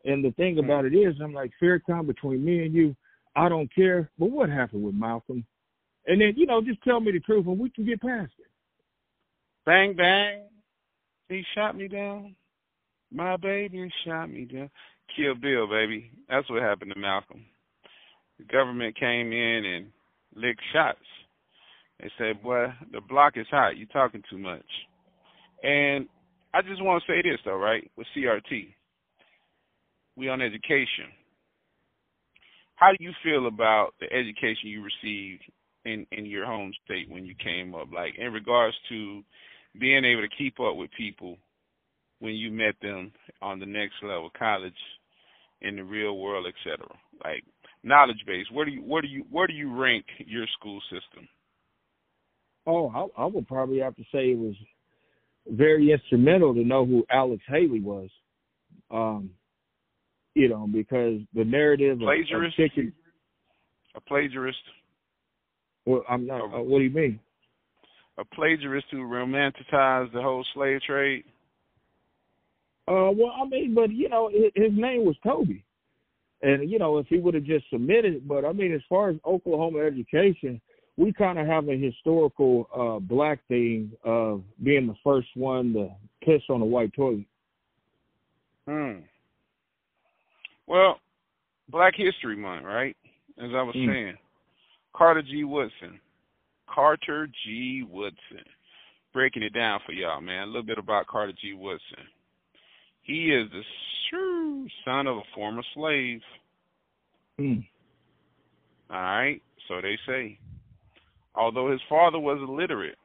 And 0.05 0.25
the 0.25 0.31
thing 0.31 0.57
Hmm. 0.57 0.61
about 0.61 0.85
it 0.85 0.95
is, 0.95 1.15
I'm 1.21 1.33
like, 1.33 1.51
Farrakhan, 1.61 2.07
between 2.07 2.43
me 2.43 2.65
and 2.65 2.73
you, 2.73 2.95
I 3.37 3.49
don't 3.49 3.73
care. 3.73 4.09
But 4.17 4.31
what 4.31 4.49
happened 4.49 4.83
with 4.83 4.95
Malcolm? 4.95 5.45
And 6.07 6.19
then, 6.19 6.33
you 6.35 6.47
know, 6.47 6.59
just 6.61 6.83
tell 6.83 6.99
me 6.99 7.11
the 7.11 7.19
truth 7.19 7.45
and 7.45 7.59
we 7.59 7.69
can 7.69 7.85
get 7.85 8.01
past 8.01 8.31
it. 8.39 8.47
Bang 9.65 9.95
bang. 9.95 10.41
He 11.29 11.43
shot 11.53 11.77
me 11.77 11.87
down. 11.87 12.35
My 13.13 13.37
baby 13.37 13.91
shot 14.03 14.31
me 14.31 14.45
down. 14.45 14.71
Kill 15.15 15.35
Bill, 15.35 15.67
baby. 15.67 16.09
That's 16.27 16.49
what 16.49 16.63
happened 16.63 16.93
to 16.93 16.99
Malcolm. 16.99 17.45
The 18.39 18.45
government 18.45 18.97
came 18.99 19.31
in 19.31 19.65
and 19.65 19.87
licked 20.35 20.61
shots. 20.73 20.99
They 21.99 22.09
said, 22.17 22.41
"Boy, 22.41 22.73
the 22.91 23.01
block 23.01 23.37
is 23.37 23.47
hot. 23.49 23.77
You're 23.77 23.87
talking 23.87 24.23
too 24.29 24.37
much." 24.37 24.65
And 25.63 26.07
I 26.53 26.61
just 26.61 26.81
want 26.81 27.03
to 27.03 27.11
say 27.11 27.21
this 27.21 27.39
though, 27.43 27.57
right? 27.57 27.89
With 27.97 28.07
CRT, 28.15 28.73
we 30.15 30.29
on 30.29 30.41
education. 30.41 31.11
How 32.77 32.91
do 32.91 32.97
you 32.99 33.11
feel 33.23 33.47
about 33.47 33.91
the 33.99 34.05
education 34.13 34.69
you 34.69 34.83
received 34.83 35.43
in 35.85 36.07
in 36.11 36.25
your 36.25 36.45
home 36.45 36.73
state 36.85 37.09
when 37.09 37.25
you 37.25 37.35
came 37.43 37.75
up? 37.75 37.87
Like 37.93 38.13
in 38.17 38.31
regards 38.33 38.77
to 38.89 39.23
being 39.79 40.05
able 40.05 40.21
to 40.21 40.37
keep 40.37 40.59
up 40.59 40.77
with 40.77 40.91
people 40.97 41.37
when 42.19 42.33
you 42.33 42.51
met 42.51 42.75
them 42.81 43.11
on 43.41 43.59
the 43.59 43.65
next 43.65 43.95
level, 44.03 44.29
college, 44.37 44.73
in 45.61 45.75
the 45.75 45.83
real 45.83 46.17
world, 46.17 46.45
etc. 46.47 46.85
Like 47.23 47.43
knowledge 47.83 48.23
base. 48.27 48.45
Where 48.51 48.65
do 48.65 48.71
you 48.71 48.81
where 48.81 49.01
do 49.01 49.07
you 49.07 49.25
where 49.31 49.47
do 49.47 49.53
you 49.53 49.75
rank 49.75 50.05
your 50.19 50.45
school 50.59 50.79
system? 50.91 51.27
Oh, 52.67 52.89
I, 52.89 53.23
I 53.23 53.25
would 53.25 53.47
probably 53.47 53.79
have 53.79 53.95
to 53.95 54.03
say 54.11 54.31
it 54.31 54.37
was 54.37 54.55
very 55.49 55.91
instrumental 55.91 56.53
to 56.53 56.63
know 56.63 56.85
who 56.85 57.05
Alex 57.09 57.41
Haley 57.47 57.81
was. 57.81 58.09
Um, 58.91 59.31
you 60.37 60.49
know, 60.49 60.67
because 60.71 61.19
the 61.33 61.43
narrative 61.43 61.97
of, 61.97 62.01
of 62.03 62.07
Plagiarist? 62.07 62.55
chicken. 62.55 62.93
A 63.95 64.01
plagiarist, 64.01 64.61
Well, 65.85 66.03
I'm 66.07 66.27
not. 66.27 66.41
Uh, 66.41 66.61
what 66.61 66.77
do 66.79 66.83
you 66.83 66.91
mean? 66.91 67.19
a 68.19 68.25
plagiarist 68.25 68.87
who 68.89 68.97
romanticized 69.03 70.11
the 70.11 70.21
whole 70.21 70.43
slave 70.55 70.81
trade. 70.81 71.23
Uh, 72.87 73.11
well, 73.13 73.31
I 73.39 73.45
mean, 73.47 73.75
but 73.75 73.91
you 73.91 74.09
know, 74.09 74.27
his, 74.29 74.51
his 74.55 74.71
name 74.73 75.05
was 75.05 75.15
Toby, 75.23 75.63
and 76.41 76.69
you 76.69 76.79
know, 76.79 76.97
if 76.97 77.07
he 77.07 77.19
would 77.19 77.33
have 77.35 77.43
just 77.43 77.65
submitted, 77.69 78.27
but 78.27 78.43
I 78.45 78.53
mean, 78.53 78.73
as 78.73 78.81
far 78.89 79.09
as 79.09 79.17
Oklahoma 79.25 79.79
education, 79.79 80.59
we 80.95 81.13
kind 81.13 81.37
of 81.37 81.45
have 81.45 81.67
a 81.69 81.77
historical 81.77 82.67
uh 82.75 82.99
black 82.99 83.39
thing 83.47 83.91
of 84.03 84.41
being 84.63 84.87
the 84.87 84.95
first 85.03 85.27
one 85.35 85.73
to 85.73 85.89
piss 86.23 86.41
on 86.49 86.61
a 86.61 86.65
white 86.65 86.93
toilet. 86.93 87.25
Hmm. 88.67 88.99
Well, 90.67 90.99
Black 91.69 91.95
History 91.95 92.35
Month, 92.35 92.65
right? 92.65 92.95
As 93.37 93.53
I 93.53 93.61
was 93.61 93.75
Mm. 93.75 93.87
saying, 93.87 94.17
Carter 94.93 95.21
G. 95.21 95.43
Woodson. 95.43 95.99
Carter 96.67 97.27
G. 97.27 97.83
Woodson. 97.83 98.43
Breaking 99.13 99.43
it 99.43 99.53
down 99.53 99.79
for 99.85 99.93
y'all, 99.93 100.21
man. 100.21 100.43
A 100.43 100.45
little 100.45 100.63
bit 100.63 100.77
about 100.77 101.07
Carter 101.07 101.33
G. 101.33 101.53
Woodson. 101.53 102.07
He 103.01 103.31
is 103.31 103.49
the 103.51 103.63
son 104.83 105.07
of 105.07 105.17
a 105.17 105.23
former 105.33 105.63
slave. 105.73 106.21
Hmm. 107.37 107.59
All 108.89 109.01
right, 109.01 109.41
so 109.67 109.81
they 109.81 109.97
say. 110.05 110.37
Although 111.35 111.71
his 111.71 111.81
father 111.83 112.19
was 112.19 112.39
illiterate, 112.41 112.97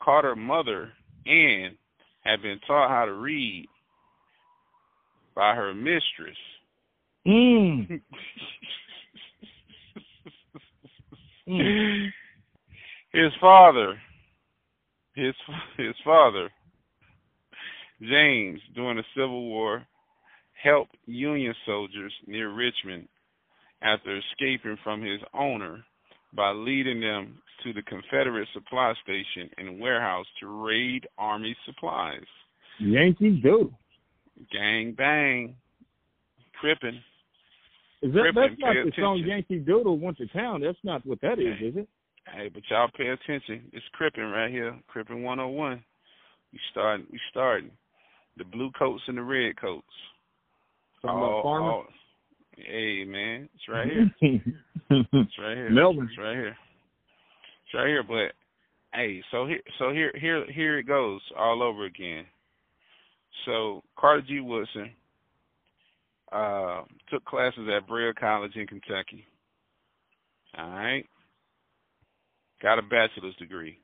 Carter's 0.00 0.36
mother, 0.36 0.92
Ann, 1.26 1.76
had 2.20 2.42
been 2.42 2.60
taught 2.60 2.90
how 2.90 3.04
to 3.06 3.14
read 3.14 3.66
by 5.34 5.54
her 5.54 5.72
mistress. 5.74 6.36
Mm. 7.26 8.00
Mm. 11.48 12.08
his 13.12 13.32
father, 13.40 14.00
his 15.14 15.34
his 15.76 15.94
father, 16.04 16.50
James, 18.00 18.60
during 18.74 18.96
the 18.98 19.04
Civil 19.14 19.46
War, 19.46 19.86
helped 20.62 20.96
Union 21.06 21.54
soldiers 21.64 22.12
near 22.26 22.50
Richmond 22.52 23.08
after 23.82 24.18
escaping 24.18 24.78
from 24.82 25.02
his 25.02 25.20
owner 25.34 25.84
by 26.34 26.50
leading 26.52 27.00
them 27.00 27.38
to 27.64 27.72
the 27.72 27.82
Confederate 27.82 28.48
supply 28.52 28.94
station 29.02 29.50
and 29.58 29.80
warehouse 29.80 30.26
to 30.40 30.64
raid 30.64 31.06
Army 31.18 31.56
supplies. 31.64 32.24
Yankees 32.78 33.42
do. 33.42 33.72
Gang 34.52 34.92
bang. 34.92 35.56
Crippin. 36.60 37.00
Is 38.02 38.12
that 38.12 38.32
that's 38.34 38.54
not 38.58 38.74
the 38.84 38.92
song. 39.00 39.22
Yankee 39.26 39.58
Doodle 39.58 39.98
went 39.98 40.18
to 40.18 40.26
town? 40.28 40.60
That's 40.60 40.78
not 40.84 41.04
what 41.06 41.20
that 41.22 41.38
is, 41.38 41.58
Hey. 41.58 41.66
is 41.66 41.76
it? 41.76 41.88
Hey, 42.32 42.48
but 42.52 42.62
y'all 42.68 42.88
pay 42.96 43.08
attention. 43.08 43.70
It's 43.72 43.84
Crippin 43.98 44.30
right 44.32 44.50
here. 44.50 44.76
Crippin 44.88 45.22
101. 45.22 45.82
We 46.52 46.58
starting. 46.72 47.06
We 47.10 47.20
starting. 47.30 47.70
The 48.36 48.44
blue 48.44 48.70
coats 48.78 49.02
and 49.08 49.16
the 49.16 49.22
red 49.22 49.56
coats. 49.60 49.86
Something 51.00 51.18
about 51.18 51.42
farmers. 51.42 51.72
all- 51.72 51.86
Hey 52.58 53.04
man, 53.04 53.48
it's 53.54 53.68
right 53.68 53.86
here. 53.86 54.10
It's 54.90 55.38
right 55.38 55.56
here. 55.56 55.68
Melvin. 55.70 56.04
It's 56.08 56.16
right 56.18 56.34
here. 56.36 56.56
It's 57.66 57.74
right 57.74 57.86
here. 57.86 58.02
But 58.02 58.32
hey, 58.94 59.22
so 59.30 59.46
here, 59.46 59.60
so 59.78 59.90
here, 59.90 60.10
here, 60.18 60.50
here 60.50 60.78
it 60.78 60.86
goes 60.86 61.20
all 61.36 61.62
over 61.62 61.84
again. 61.84 62.24
So 63.44 63.82
Carter 63.98 64.22
G. 64.26 64.40
Woodson 64.40 64.90
uh, 66.36 66.82
took 67.10 67.24
classes 67.24 67.68
at 67.74 67.88
Berea 67.88 68.12
College 68.14 68.56
in 68.56 68.66
Kentucky. 68.66 69.24
All 70.58 70.70
right, 70.70 71.04
got 72.62 72.78
a 72.78 72.82
bachelor's 72.82 73.36
degree. 73.36 73.78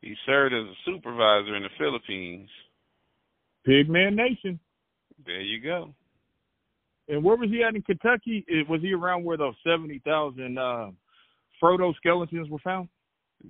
He 0.00 0.14
served 0.26 0.54
as 0.54 0.64
a 0.64 0.74
supervisor 0.84 1.56
in 1.56 1.64
the 1.64 1.70
Philippines. 1.76 2.48
Pigman 3.66 4.14
Nation. 4.14 4.60
There 5.26 5.40
you 5.40 5.60
go. 5.60 5.92
And 7.08 7.24
where 7.24 7.36
was 7.36 7.50
he 7.50 7.62
at 7.62 7.74
in 7.74 7.82
Kentucky? 7.82 8.44
Was 8.68 8.80
he 8.80 8.92
around 8.92 9.24
where 9.24 9.36
those 9.36 9.54
seventy 9.66 10.00
thousand 10.04 10.58
uh, 10.58 10.90
Frodo 11.62 11.94
skeletons 11.96 12.48
were 12.48 12.58
found? 12.62 12.88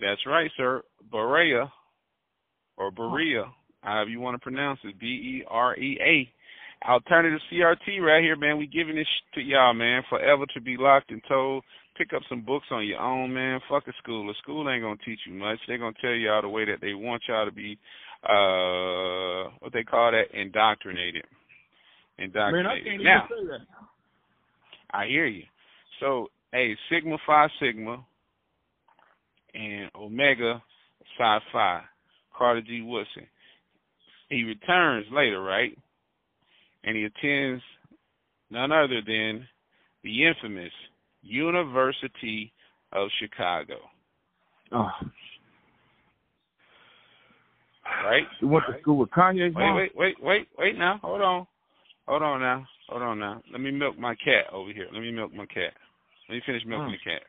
That's 0.00 0.24
right, 0.26 0.50
sir. 0.56 0.82
Berea 1.10 1.70
or 2.76 2.90
Berea, 2.90 3.44
however 3.82 4.10
you 4.10 4.20
want 4.20 4.36
to 4.36 4.42
pronounce 4.42 4.78
it, 4.84 4.98
B 4.98 5.06
E 5.06 5.44
R 5.48 5.76
E 5.76 5.98
A. 6.00 6.32
Alternative 6.86 7.40
CRT 7.52 8.00
right 8.00 8.22
here, 8.22 8.36
man. 8.36 8.58
We 8.58 8.66
giving 8.66 8.96
this 8.96 9.06
sh- 9.06 9.34
to 9.34 9.40
y'all, 9.40 9.74
man. 9.74 10.02
Forever 10.08 10.44
to 10.54 10.60
be 10.60 10.76
locked 10.78 11.10
and 11.10 11.22
told. 11.28 11.64
Pick 11.96 12.12
up 12.12 12.22
some 12.28 12.42
books 12.42 12.66
on 12.70 12.86
your 12.86 13.00
own, 13.00 13.34
man. 13.34 13.60
Fuck 13.68 13.88
a 13.88 13.92
school. 14.00 14.30
A 14.30 14.34
school 14.34 14.70
ain't 14.70 14.82
gonna 14.82 14.96
teach 15.04 15.18
you 15.26 15.34
much. 15.34 15.58
They're 15.66 15.78
gonna 15.78 15.96
tell 16.00 16.12
y'all 16.12 16.42
the 16.42 16.48
way 16.48 16.64
that 16.64 16.80
they 16.80 16.94
want 16.94 17.22
y'all 17.28 17.44
to 17.44 17.52
be 17.52 17.78
uh 18.22 19.50
what 19.58 19.72
they 19.72 19.82
call 19.82 20.12
that 20.12 20.32
indoctrinated. 20.32 21.24
Man, 22.18 22.26
Indoctrinated. 22.26 22.66
I 22.66 22.88
can't 22.88 23.02
now. 23.02 23.28
I 24.92 25.06
hear 25.06 25.26
you. 25.26 25.42
So, 26.00 26.28
hey, 26.52 26.76
Sigma 26.88 27.16
Phi 27.26 27.48
Sigma 27.60 28.04
and 29.54 29.90
Omega 29.94 30.62
Psi 31.16 31.38
Phi, 31.52 31.80
Carter 32.36 32.62
G. 32.62 32.82
Woodson. 32.82 33.26
He 34.28 34.44
returns 34.44 35.06
later, 35.10 35.42
right? 35.42 35.76
And 36.88 36.96
he 36.96 37.04
attends 37.04 37.62
none 38.50 38.72
other 38.72 39.02
than 39.06 39.46
the 40.02 40.24
infamous 40.26 40.72
University 41.22 42.50
of 42.92 43.08
Chicago, 43.20 43.74
Oh. 44.72 44.90
right? 48.04 48.26
He 48.40 48.46
went 48.46 48.64
to 48.72 48.80
school 48.80 48.96
with 48.96 49.10
Kanye's 49.10 49.54
Wait, 49.54 49.72
wait, 49.74 49.92
wait, 49.96 50.16
wait, 50.22 50.48
wait 50.56 50.78
now. 50.78 50.98
Hold 51.02 51.20
on. 51.20 51.46
Hold 52.06 52.22
on 52.22 52.40
now. 52.40 52.66
Hold 52.88 53.02
on 53.02 53.18
now. 53.18 53.42
Let 53.52 53.60
me 53.60 53.70
milk 53.70 53.98
my 53.98 54.14
cat 54.14 54.46
over 54.50 54.72
here. 54.72 54.86
Let 54.90 55.02
me 55.02 55.10
milk 55.10 55.34
my 55.34 55.44
cat. 55.44 55.74
Let 56.30 56.36
me 56.36 56.40
finish 56.46 56.64
milking 56.64 56.86
Hmm. 56.86 56.92
the 56.92 57.10
cat. 57.10 57.22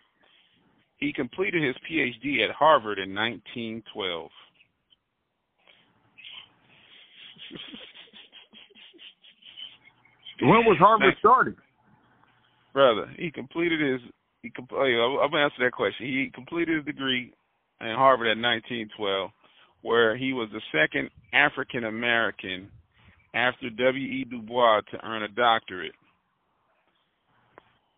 He 1.00 1.12
completed 1.12 1.62
his 1.64 1.76
PhD 1.80 2.44
at 2.48 2.52
Harvard 2.56 2.98
in 2.98 3.14
1912. 3.14 4.32
When 10.42 10.66
was 10.66 10.78
Harvard 10.80 11.16
started? 11.20 11.56
Brother, 12.74 13.12
he 13.18 13.32
completed 13.32 13.82
his. 13.82 14.02
He 14.42 14.50
com- 14.50 14.68
oh, 14.72 15.20
I'm 15.22 15.32
gonna 15.32 15.44
answer 15.44 15.64
that 15.64 15.74
question. 15.74 16.06
He 16.06 16.32
completed 16.34 16.78
his 16.78 16.86
degree 16.86 17.34
in 17.82 17.96
Harvard 17.96 18.28
at 18.28 18.38
1912, 18.38 19.32
where 19.82 20.16
he 20.16 20.34
was 20.34 20.50
the 20.52 20.62
second 20.72 21.10
African 21.34 21.86
American 21.86 22.70
after 23.34 23.70
W. 23.70 24.08
E. 24.08 24.26
Du 24.30 24.42
Bois 24.42 24.82
to 24.92 25.06
earn 25.06 25.24
a 25.24 25.28
doctorate. 25.28 25.94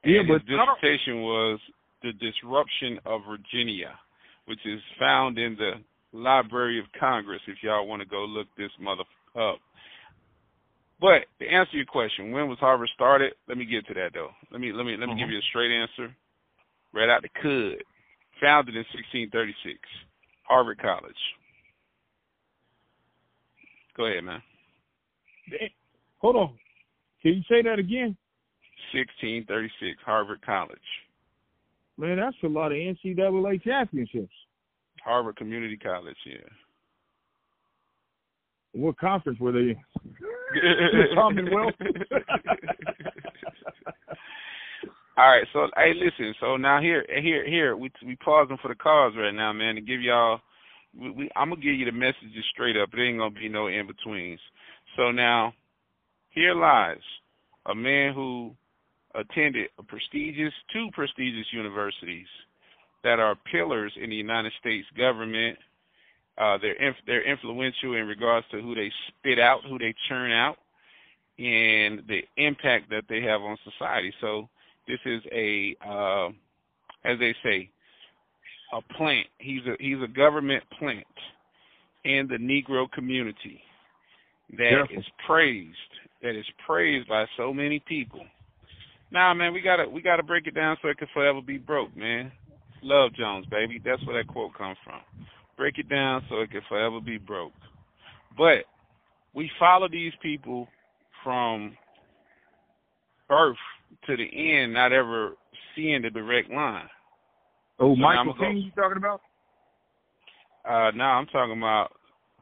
Yeah, 0.03 0.21
but 0.27 0.41
his 0.41 0.49
dissertation 0.49 1.21
was 1.21 1.59
the 2.01 2.13
disruption 2.13 2.99
of 3.05 3.21
Virginia, 3.29 3.93
which 4.45 4.59
is 4.65 4.79
found 4.99 5.37
in 5.37 5.55
the 5.57 5.73
Library 6.11 6.79
of 6.79 6.85
Congress. 6.99 7.41
If 7.47 7.57
y'all 7.61 7.87
want 7.87 8.01
to 8.01 8.07
go 8.07 8.25
look 8.25 8.47
this 8.57 8.71
mother 8.79 9.03
up. 9.35 9.59
But 11.01 11.25
to 11.39 11.47
answer 11.47 11.75
your 11.75 11.85
question, 11.87 12.31
when 12.31 12.47
was 12.47 12.59
Harvard 12.59 12.89
started? 12.93 13.33
Let 13.47 13.57
me 13.57 13.65
get 13.65 13.87
to 13.87 13.93
that 13.95 14.11
though. 14.13 14.29
Let 14.51 14.61
me 14.61 14.71
let 14.71 14.85
me 14.85 14.95
let 14.95 15.09
me 15.09 15.15
give 15.15 15.27
Mhm. 15.27 15.33
you 15.33 15.39
a 15.39 15.49
straight 15.49 15.71
answer. 15.71 16.15
Right 16.93 17.09
out 17.09 17.23
the 17.23 17.29
cud. 17.29 17.83
Founded 18.39 18.75
in 18.75 18.85
1636, 18.85 19.79
Harvard 20.43 20.77
College. 20.79 21.35
Go 23.95 24.05
ahead, 24.05 24.23
man. 24.23 24.41
Hold 26.19 26.35
on. 26.35 26.59
Can 27.21 27.33
you 27.33 27.43
say 27.43 27.61
that 27.63 27.79
again? 27.79 28.15
1636, 28.91 30.01
Harvard 30.03 30.41
College, 30.41 31.05
Man, 31.97 32.17
that's 32.17 32.35
a 32.43 32.47
lot 32.47 32.71
of 32.71 32.77
NCAA 32.77 33.61
championships. 33.63 34.33
Harvard 35.03 35.35
Community 35.35 35.77
College. 35.77 36.17
Yeah. 36.25 36.37
What 38.73 38.97
conference 38.97 39.39
were 39.39 39.51
they 39.51 39.59
in? 39.59 39.77
Commonwealth. 41.15 41.73
All 45.17 45.29
right, 45.29 45.45
so 45.53 45.67
hey, 45.75 45.93
listen. 45.93 46.33
So 46.39 46.57
now 46.57 46.81
here, 46.81 47.05
here, 47.21 47.47
here, 47.47 47.75
we 47.75 47.91
we 48.05 48.15
pausing 48.15 48.57
for 48.61 48.69
the 48.69 48.75
cause 48.75 49.13
right 49.17 49.33
now, 49.33 49.53
man, 49.53 49.75
to 49.75 49.81
give 49.81 50.01
y'all. 50.01 50.39
We, 50.97 51.11
we, 51.11 51.29
I'm 51.35 51.49
gonna 51.49 51.61
give 51.61 51.75
you 51.75 51.85
the 51.85 51.91
messages 51.91 52.45
straight 52.53 52.77
up. 52.77 52.89
It 52.93 53.01
ain't 53.01 53.19
gonna 53.19 53.31
be 53.31 53.49
no 53.49 53.67
in 53.67 53.87
betweens. 53.87 54.39
So 54.95 55.11
now, 55.11 55.53
here 56.29 56.55
lies 56.55 56.97
a 57.67 57.75
man 57.75 58.13
who 58.13 58.55
attended 59.15 59.67
a 59.77 59.83
prestigious, 59.83 60.53
two 60.73 60.87
prestigious 60.93 61.47
universities 61.51 62.27
that 63.03 63.19
are 63.19 63.35
pillars 63.51 63.93
in 64.01 64.09
the 64.09 64.15
United 64.15 64.51
States 64.59 64.87
government. 64.97 65.57
Uh, 66.37 66.57
they're 66.61 66.81
inf- 66.81 66.95
they're 67.05 67.29
influential 67.29 67.95
in 67.95 68.07
regards 68.07 68.45
to 68.51 68.61
who 68.61 68.73
they 68.73 68.91
spit 69.07 69.39
out, 69.39 69.61
who 69.67 69.77
they 69.77 69.93
churn 70.07 70.31
out, 70.31 70.57
and 71.37 72.01
the 72.07 72.21
impact 72.37 72.89
that 72.89 73.03
they 73.09 73.21
have 73.21 73.41
on 73.41 73.57
society. 73.63 74.13
So 74.21 74.47
this 74.87 74.99
is 75.05 75.21
a, 75.31 75.75
uh, 75.85 76.29
as 77.03 77.19
they 77.19 77.35
say, 77.43 77.69
a 78.73 78.81
plant. 78.95 79.27
He's 79.39 79.61
a 79.67 79.75
he's 79.79 80.01
a 80.03 80.07
government 80.07 80.63
plant 80.79 81.05
in 82.05 82.27
the 82.27 82.37
Negro 82.37 82.91
community 82.91 83.61
that 84.51 84.69
Careful. 84.69 84.97
is 84.97 85.05
praised, 85.25 85.77
that 86.21 86.37
is 86.37 86.45
praised 86.65 87.07
by 87.07 87.25
so 87.37 87.53
many 87.53 87.79
people. 87.79 88.21
Nah, 89.11 89.33
man, 89.33 89.53
we 89.53 89.61
gotta 89.61 89.87
we 89.87 90.01
gotta 90.01 90.23
break 90.23 90.47
it 90.47 90.55
down 90.55 90.77
so 90.81 90.87
it 90.87 90.97
can 90.97 91.07
forever 91.13 91.41
be 91.41 91.57
broke, 91.57 91.95
man. 91.95 92.31
Love 92.81 93.13
Jones, 93.13 93.45
baby. 93.51 93.79
That's 93.83 94.03
where 94.05 94.17
that 94.17 94.27
quote 94.27 94.53
comes 94.57 94.77
from. 94.83 95.01
Break 95.61 95.77
it 95.77 95.89
down 95.89 96.23
so 96.27 96.39
it 96.39 96.49
can 96.49 96.61
forever 96.67 96.99
be 96.99 97.19
broke. 97.19 97.53
But 98.35 98.65
we 99.35 99.47
follow 99.59 99.87
these 99.87 100.11
people 100.19 100.67
from 101.23 101.77
birth 103.29 103.57
to 104.07 104.17
the 104.17 104.23
end, 104.23 104.73
not 104.73 104.91
ever 104.91 105.33
seeing 105.75 106.01
the 106.01 106.09
direct 106.09 106.49
line. 106.49 106.89
Oh, 107.79 107.93
So 107.93 108.01
Michael 108.01 108.33
King, 108.33 108.57
you 108.57 108.71
talking 108.71 108.97
about? 108.97 109.21
Uh, 110.67 110.89
now 110.95 111.19
I'm 111.19 111.27
talking 111.27 111.55
about 111.55 111.91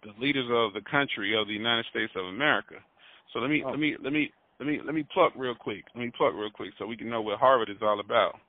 the 0.02 0.14
leaders 0.18 0.48
of 0.50 0.72
the 0.72 0.90
country 0.90 1.38
of 1.38 1.46
the 1.48 1.54
United 1.54 1.88
States 1.90 2.14
of 2.16 2.24
America. 2.24 2.76
So 3.34 3.40
let 3.40 3.50
me 3.50 3.62
Oh. 3.66 3.72
let 3.72 3.80
me 3.80 3.98
let 4.02 4.14
me 4.14 4.32
let 4.62 4.66
me 4.66 4.80
let 4.82 4.96
me 4.96 5.04
pluck 5.14 5.34
real 5.36 5.56
quick. 5.56 5.84
Let 5.94 6.06
me 6.06 6.12
pluck 6.18 6.36
real 6.36 6.52
quick 6.52 6.72
so 6.80 6.88
we 6.88 6.96
can 6.96 7.10
know 7.10 7.22
what 7.22 7.38
Harvard 7.38 7.70
is 7.70 7.82
all 7.82 8.00
about. 8.00 8.40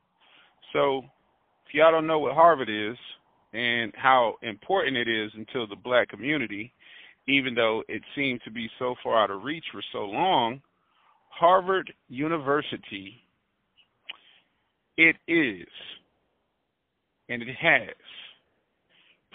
So 0.73 1.03
if 1.67 1.75
y'all 1.75 1.91
don't 1.91 2.07
know 2.07 2.21
what 2.21 2.35
Harvard 2.35 2.69
is 2.71 2.97
and 3.53 3.93
how 3.97 4.35
important 4.43 4.97
it 4.97 5.09
is 5.09 5.31
until 5.35 5.67
the 5.67 5.77
black 5.77 6.09
community, 6.09 6.73
even 7.29 7.55
though 7.55 7.83
it 7.89 8.03
seemed 8.15 8.41
to 8.45 8.51
be 8.51 8.69
so 8.79 8.95
far 9.03 9.23
out 9.23 9.31
of 9.31 9.43
reach 9.43 9.65
for 9.73 9.83
so 9.93 10.05
long, 10.05 10.61
Harvard 11.31 11.93
University 12.09 13.23
it 15.01 15.17
is 15.27 15.69
and 17.31 17.43
it 17.43 17.57
has 17.59 17.95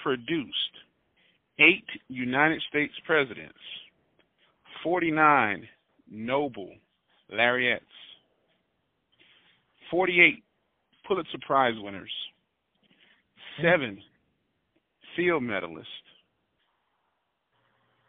produced 0.04 0.54
eight 1.60 1.88
United 2.08 2.62
States 2.69 2.93
presidents, 3.06 3.58
49 4.84 5.67
Nobel 6.12 6.69
laureates, 7.32 7.86
48 9.89 10.43
Pulitzer 11.08 11.38
Prize 11.47 11.73
winners, 11.78 12.12
seven 13.61 14.01
Field 15.15 15.43
medalists, 15.43 15.85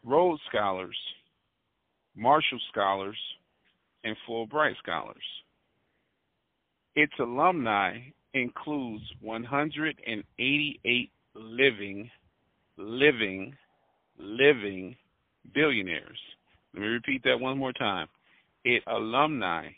Rhodes 0.03 0.41
Scholars, 0.49 0.97
Marshall 2.15 2.59
Scholars, 2.71 3.17
and 4.03 4.15
Fulbright 4.27 4.77
scholars. 4.77 5.23
Its 6.95 7.13
alumni 7.19 7.99
includes 8.33 9.03
188 9.21 11.11
living, 11.35 12.09
living, 12.77 13.55
living 14.19 14.95
billionaires. 15.53 16.19
Let 16.73 16.81
me 16.81 16.87
repeat 16.87 17.23
that 17.23 17.39
one 17.39 17.57
more 17.57 17.73
time. 17.73 18.07
It 18.65 18.83
alumni, 18.87 19.69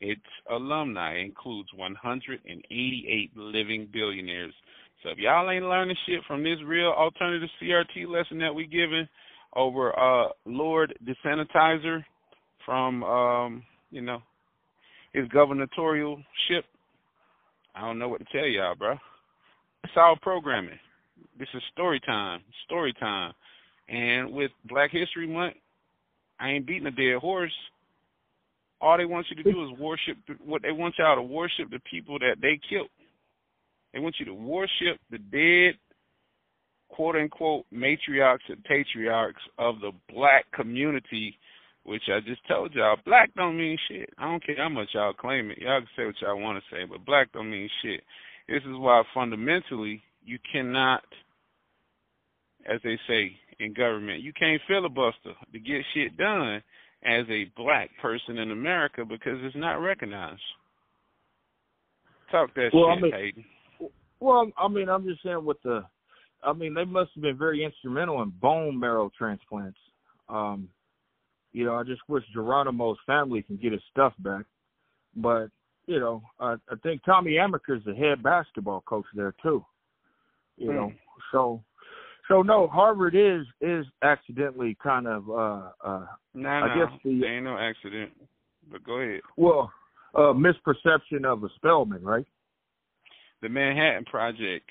its 0.00 0.22
alumni 0.50 1.20
includes 1.20 1.68
188 1.74 3.30
living 3.36 3.88
billionaires. 3.92 4.54
So 5.02 5.10
if 5.10 5.18
y'all 5.18 5.50
ain't 5.50 5.64
learning 5.64 5.96
shit 6.06 6.20
from 6.26 6.42
this 6.42 6.58
real 6.64 6.90
alternative 6.90 7.48
CRT 7.62 8.08
lesson 8.08 8.38
that 8.38 8.54
we 8.54 8.66
giving 8.66 9.08
over 9.54 9.98
uh 9.98 10.28
Lord 10.44 10.94
Desanitizer 11.04 12.04
from 12.64 13.02
um, 13.02 13.62
you 13.90 14.02
know, 14.02 14.20
his 15.12 15.26
gubernatorial 15.28 16.22
ship, 16.48 16.64
I 17.74 17.80
don't 17.80 17.98
know 17.98 18.08
what 18.08 18.20
to 18.20 18.26
tell 18.32 18.46
y'all, 18.46 18.74
bro. 18.74 18.96
It's 19.84 19.92
all 19.96 20.16
programming. 20.20 20.78
This 21.38 21.48
is 21.54 21.62
story 21.72 22.00
time. 22.04 22.40
Story 22.66 22.92
time. 22.98 23.32
And 23.88 24.32
with 24.32 24.50
Black 24.68 24.90
History 24.90 25.26
Month, 25.26 25.54
I 26.40 26.50
ain't 26.50 26.66
beating 26.66 26.86
a 26.86 26.90
dead 26.90 27.16
horse. 27.20 27.52
All 28.80 28.96
they 28.96 29.04
want 29.04 29.26
you 29.30 29.42
to 29.42 29.52
do 29.52 29.64
is 29.64 29.78
worship 29.78 30.16
what 30.44 30.62
they 30.62 30.72
want 30.72 30.94
y'all 30.98 31.16
to 31.16 31.22
worship 31.22 31.70
the 31.70 31.80
people 31.90 32.18
that 32.20 32.36
they 32.40 32.60
killed. 32.68 32.88
They 33.92 33.98
want 33.98 34.16
you 34.20 34.26
to 34.26 34.34
worship 34.34 35.00
the 35.10 35.18
dead, 35.18 35.78
quote 36.88 37.16
unquote, 37.16 37.66
matriarchs 37.74 38.48
and 38.48 38.62
patriarchs 38.64 39.42
of 39.58 39.80
the 39.80 39.90
black 40.12 40.44
community, 40.52 41.36
which 41.82 42.02
I 42.08 42.20
just 42.20 42.46
told 42.46 42.74
y'all, 42.74 42.96
black 43.04 43.30
don't 43.34 43.56
mean 43.56 43.78
shit. 43.88 44.10
I 44.16 44.26
don't 44.30 44.44
care 44.44 44.56
how 44.58 44.68
much 44.68 44.90
y'all 44.92 45.12
claim 45.12 45.50
it. 45.50 45.58
Y'all 45.58 45.80
can 45.80 45.88
say 45.96 46.06
what 46.06 46.20
y'all 46.20 46.40
want 46.40 46.62
to 46.62 46.74
say, 46.74 46.84
but 46.84 47.04
black 47.04 47.32
don't 47.32 47.50
mean 47.50 47.68
shit. 47.82 48.02
This 48.48 48.62
is 48.62 48.76
why 48.76 49.02
fundamentally 49.12 50.02
you 50.24 50.38
cannot, 50.52 51.02
as 52.66 52.80
they 52.84 52.98
say 53.08 53.32
in 53.58 53.72
government, 53.72 54.22
you 54.22 54.32
can't 54.32 54.62
filibuster 54.68 55.32
to 55.52 55.58
get 55.58 55.82
shit 55.94 56.16
done 56.16 56.62
as 57.04 57.24
a 57.30 57.50
black 57.56 57.90
person 58.02 58.38
in 58.38 58.50
America 58.50 59.04
because 59.04 59.38
it's 59.42 59.56
not 59.56 59.74
recognized. 59.74 60.40
Talk 62.30 62.54
that 62.54 62.70
well, 62.72 62.94
shit, 62.94 62.98
I 62.98 63.00
mean, 63.00 63.12
Hayden. 63.12 63.44
Well, 64.20 64.50
I 64.58 64.68
mean, 64.68 64.88
I'm 64.88 65.04
just 65.04 65.22
saying 65.22 65.44
with 65.44 65.62
the, 65.62 65.84
I 66.42 66.52
mean, 66.52 66.74
they 66.74 66.84
must 66.84 67.10
have 67.14 67.22
been 67.22 67.38
very 67.38 67.64
instrumental 67.64 68.22
in 68.22 68.30
bone 68.40 68.78
marrow 68.78 69.10
transplants. 69.16 69.78
Um, 70.28 70.68
you 71.52 71.64
know, 71.64 71.76
I 71.76 71.84
just 71.84 72.02
wish 72.08 72.24
Geronimo's 72.34 72.98
family 73.06 73.42
can 73.42 73.56
get 73.56 73.72
his 73.72 73.80
stuff 73.90 74.12
back. 74.18 74.44
But 75.16 75.48
you 75.86 75.98
know, 75.98 76.22
I, 76.38 76.54
I 76.70 76.76
think 76.82 77.02
Tommy 77.04 77.32
Amaker 77.32 77.78
is 77.78 77.84
the 77.84 77.94
head 77.94 78.22
basketball 78.22 78.82
coach 78.82 79.06
there 79.14 79.34
too. 79.42 79.64
You 80.56 80.72
know, 80.72 80.92
so 81.32 81.62
so 82.28 82.42
no, 82.42 82.68
Harvard 82.68 83.14
is 83.16 83.46
is 83.60 83.86
accidentally 84.02 84.76
kind 84.82 85.06
of 85.06 85.28
uh 85.30 85.70
uh 85.84 86.06
No, 86.34 86.48
I 86.48 86.68
no, 86.68 86.86
guess 86.86 87.00
the- 87.04 87.20
there 87.20 87.34
ain't 87.36 87.44
no 87.44 87.58
accident. 87.58 88.12
But 88.70 88.84
go 88.84 88.94
ahead. 89.00 89.20
well 89.36 89.72
uh 90.14 90.32
misperception 90.34 91.24
of 91.24 91.42
a 91.44 91.48
Spellman, 91.56 92.02
right? 92.04 92.26
The 93.42 93.48
Manhattan 93.48 94.04
Project 94.04 94.68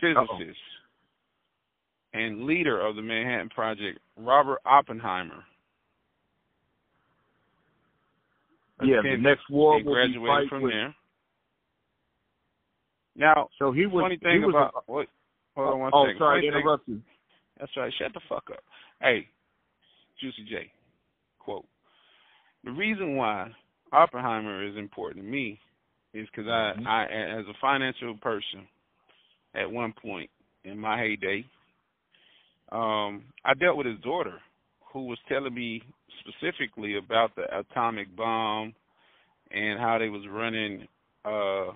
physicist 0.00 0.58
and 2.12 2.44
leader 2.44 2.80
of 2.84 2.96
the 2.96 3.02
Manhattan 3.02 3.48
Project, 3.48 3.98
Robert 4.16 4.60
Oppenheimer. 4.66 5.42
Yeah, 8.82 9.00
the 9.02 9.16
next 9.16 9.48
war 9.48 9.74
will 9.74 9.78
be 9.78 9.84
graduated 9.84 10.48
from 10.48 10.62
with. 10.62 10.72
there. 10.72 10.94
Now, 13.16 13.48
So 13.58 13.70
he 13.70 13.86
was. 13.86 14.02
funny 14.02 14.16
he 14.20 14.24
thing 14.24 14.42
was 14.42 14.50
about 14.54 14.82
what? 14.86 15.06
Hold 15.56 15.74
on 15.74 15.78
one 15.80 15.90
oh, 15.94 16.06
second. 16.06 16.18
sorry 16.18 16.42
to 16.42 16.48
interrupt 16.48 16.88
you. 16.88 17.00
That's 17.58 17.70
right. 17.76 17.92
Shut 17.98 18.12
the 18.12 18.20
fuck 18.28 18.44
up. 18.52 18.64
Hey, 19.00 19.28
Juicy 20.20 20.44
J. 20.48 20.70
Quote: 21.38 21.66
The 22.64 22.72
reason 22.72 23.16
why 23.16 23.50
Oppenheimer 23.92 24.64
is 24.64 24.76
important 24.76 25.24
to 25.24 25.30
me 25.30 25.60
is 26.12 26.26
because 26.28 26.48
I, 26.48 26.74
Mhm. 26.78 26.86
I, 26.86 27.04
as 27.06 27.46
a 27.48 27.54
financial 27.54 28.16
person, 28.18 28.66
at 29.54 29.70
one 29.70 29.92
point 29.92 30.30
in 30.64 30.78
my 30.78 30.98
heyday, 30.98 31.44
um, 32.72 33.24
I 33.44 33.54
dealt 33.54 33.76
with 33.76 33.86
his 33.86 34.00
daughter, 34.00 34.40
who 34.86 35.06
was 35.06 35.18
telling 35.28 35.54
me 35.54 35.82
specifically 36.20 36.96
about 36.96 37.34
the 37.34 37.58
atomic 37.58 38.14
bomb 38.16 38.74
and 39.50 39.78
how 39.78 39.98
they 39.98 40.08
was 40.08 40.26
running 40.28 40.88
uh, 41.24 41.72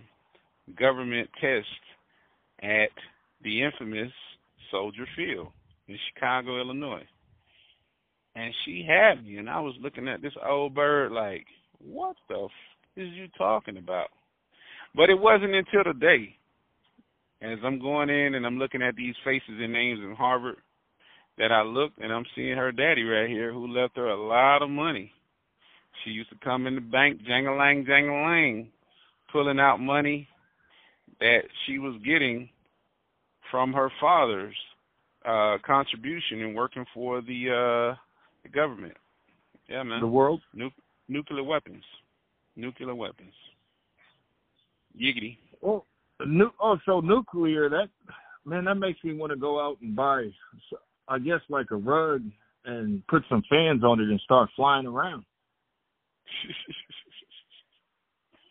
government 0.76 1.28
tests 1.40 1.70
at 2.62 2.90
the 3.42 3.62
infamous 3.62 4.12
Soldier 4.70 5.06
Field 5.16 5.48
in 5.86 5.98
Chicago, 6.12 6.60
Illinois. 6.60 7.06
And 8.34 8.54
she 8.64 8.86
had 8.86 9.24
me, 9.24 9.38
and 9.38 9.48
I 9.50 9.60
was 9.60 9.74
looking 9.80 10.08
at 10.08 10.22
this 10.22 10.32
old 10.46 10.74
bird 10.74 11.12
like, 11.12 11.46
what 11.78 12.16
the 12.28 12.44
f 12.44 12.50
is 12.96 13.08
you 13.14 13.28
talking 13.36 13.76
about? 13.76 14.08
But 14.94 15.10
it 15.10 15.18
wasn't 15.18 15.54
until 15.54 15.84
the 15.84 15.98
day, 15.98 16.36
as 17.40 17.58
I'm 17.64 17.80
going 17.80 18.10
in 18.10 18.34
and 18.34 18.44
I'm 18.44 18.58
looking 18.58 18.82
at 18.82 18.96
these 18.96 19.14
faces 19.24 19.42
and 19.48 19.72
names 19.72 20.00
in 20.00 20.14
Harvard, 20.14 20.56
that 21.38 21.52
I 21.52 21.62
looked 21.62 21.98
and 21.98 22.12
I'm 22.12 22.24
seeing 22.34 22.56
her 22.56 22.72
daddy 22.72 23.04
right 23.04 23.28
here 23.28 23.52
who 23.52 23.68
left 23.68 23.96
her 23.96 24.08
a 24.08 24.20
lot 24.20 24.62
of 24.62 24.70
money. 24.70 25.12
She 26.04 26.10
used 26.10 26.30
to 26.30 26.36
come 26.42 26.66
in 26.66 26.74
the 26.74 26.80
bank, 26.80 27.20
jangalang, 27.28 27.86
jangalang, 27.86 28.68
pulling 29.32 29.60
out 29.60 29.78
money 29.78 30.28
that 31.20 31.42
she 31.64 31.78
was 31.78 32.00
getting 32.04 32.48
from 33.50 33.72
her 33.72 33.90
father's 34.00 34.56
uh 35.24 35.58
contribution 35.66 36.40
in 36.40 36.54
working 36.54 36.84
for 36.94 37.20
the 37.20 37.50
uh 37.50 37.96
the 38.42 38.48
government. 38.48 38.96
Yeah, 39.68 39.82
man. 39.82 40.00
The 40.00 40.06
world. 40.06 40.40
Nu- 40.54 40.70
nuclear 41.08 41.42
weapons. 41.42 41.84
Nuclear 42.56 42.94
weapons. 42.94 43.34
Yiggity. 44.98 45.38
Oh, 45.62 45.84
nu- 46.24 46.52
oh, 46.60 46.78
so 46.86 47.00
nuclear. 47.00 47.68
That 47.68 47.88
man, 48.44 48.64
that 48.64 48.76
makes 48.76 49.02
me 49.04 49.14
want 49.14 49.30
to 49.30 49.36
go 49.36 49.60
out 49.60 49.78
and 49.80 49.94
buy. 49.94 50.24
s- 50.24 50.78
I 51.08 51.18
guess 51.18 51.40
like 51.48 51.70
a 51.70 51.76
rug 51.76 52.22
and 52.64 53.06
put 53.06 53.24
some 53.28 53.42
fans 53.48 53.82
on 53.82 54.00
it 54.00 54.08
and 54.08 54.20
start 54.20 54.50
flying 54.54 54.86
around. 54.86 55.24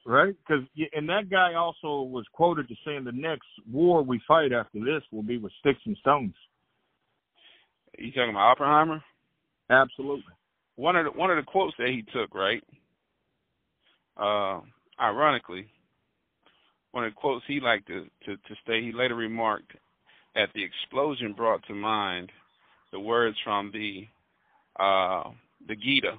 Right? 0.08 0.34
Because 0.48 0.64
and 0.94 1.10
that 1.10 1.30
guy 1.30 1.56
also 1.56 2.02
was 2.04 2.24
quoted 2.32 2.72
as 2.72 2.78
saying 2.86 3.04
the 3.04 3.12
next 3.12 3.48
war 3.70 4.02
we 4.02 4.22
fight 4.26 4.54
after 4.54 4.80
this 4.80 5.04
will 5.12 5.22
be 5.22 5.38
with 5.38 5.52
sticks 5.60 5.82
and 5.86 5.98
stones. 5.98 6.34
you 7.98 8.14
talking 8.14 8.30
about 8.30 8.52
Oppenheimer? 8.52 9.04
Absolutely. 9.70 10.34
One 10.78 10.96
of 10.96 11.04
the 11.04 11.12
one 11.12 11.30
of 11.30 11.36
the 11.36 11.44
quotes 11.44 11.76
that 11.78 11.90
he 11.90 12.06
took, 12.14 12.34
right? 12.34 12.64
Uh 14.16 14.62
ironically, 14.98 15.68
one 16.92 17.04
of 17.04 17.12
the 17.12 17.16
quotes 17.16 17.44
he 17.46 17.60
liked 17.60 17.88
to, 17.88 18.06
to, 18.26 18.38
to 18.38 18.56
say, 18.66 18.82
he 18.82 18.94
later 18.94 19.16
remarked 19.16 19.74
that 20.36 20.48
the 20.56 20.64
explosion 20.64 21.34
brought 21.34 21.68
to 21.68 21.74
mind 21.74 22.32
the 22.94 23.00
words 23.00 23.36
from 23.44 23.72
the 23.74 24.08
uh 24.80 25.32
the 25.68 25.76
Gita. 25.76 26.14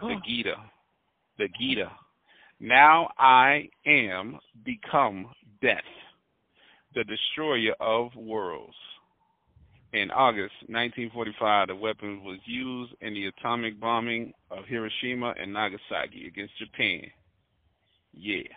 The 0.00 0.16
Gita. 0.26 0.54
The 1.36 1.48
Gita. 1.60 1.90
Now 2.64 3.10
I 3.18 3.68
am 3.86 4.38
become 4.64 5.26
death, 5.60 5.84
the 6.94 7.04
destroyer 7.04 7.74
of 7.78 8.16
worlds. 8.16 8.72
In 9.92 10.10
August 10.10 10.54
1945, 10.68 11.68
the 11.68 11.76
weapon 11.76 12.24
was 12.24 12.38
used 12.46 12.94
in 13.02 13.12
the 13.12 13.26
atomic 13.26 13.78
bombing 13.78 14.32
of 14.50 14.64
Hiroshima 14.66 15.34
and 15.38 15.52
Nagasaki 15.52 16.26
against 16.26 16.58
Japan. 16.58 17.02
Yeah. 18.14 18.48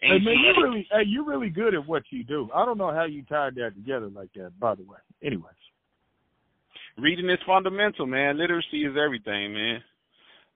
Hey 0.00 0.18
man, 0.20 0.24
you 0.24 0.62
really, 0.62 0.88
hey, 0.90 1.02
you're 1.06 1.26
really 1.26 1.50
good 1.50 1.74
at 1.74 1.86
what 1.86 2.04
you 2.08 2.24
do. 2.24 2.48
I 2.54 2.64
don't 2.64 2.78
know 2.78 2.94
how 2.94 3.04
you 3.04 3.24
tied 3.24 3.56
that 3.56 3.74
together 3.74 4.08
like 4.08 4.32
that. 4.36 4.58
By 4.58 4.74
the 4.74 4.84
way, 4.84 4.96
anyways. 5.22 5.52
Reading 6.96 7.28
is 7.28 7.38
fundamental, 7.46 8.06
man. 8.06 8.38
Literacy 8.38 8.86
is 8.86 8.96
everything, 8.96 9.52
man. 9.52 9.82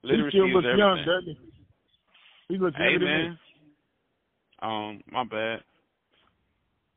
Literacy 0.03 0.39
he 0.39 0.49
still 0.49 0.59
is 0.59 0.65
everything. 0.65 0.79
young, 0.79 1.37
he? 2.49 2.59
Looks 2.59 2.77
Hey 2.77 2.91
younger 2.93 3.07
than 3.07 3.09
me. 3.09 3.29
man. 3.29 3.39
Um, 4.63 5.01
my 5.11 5.25
bad. 5.25 5.61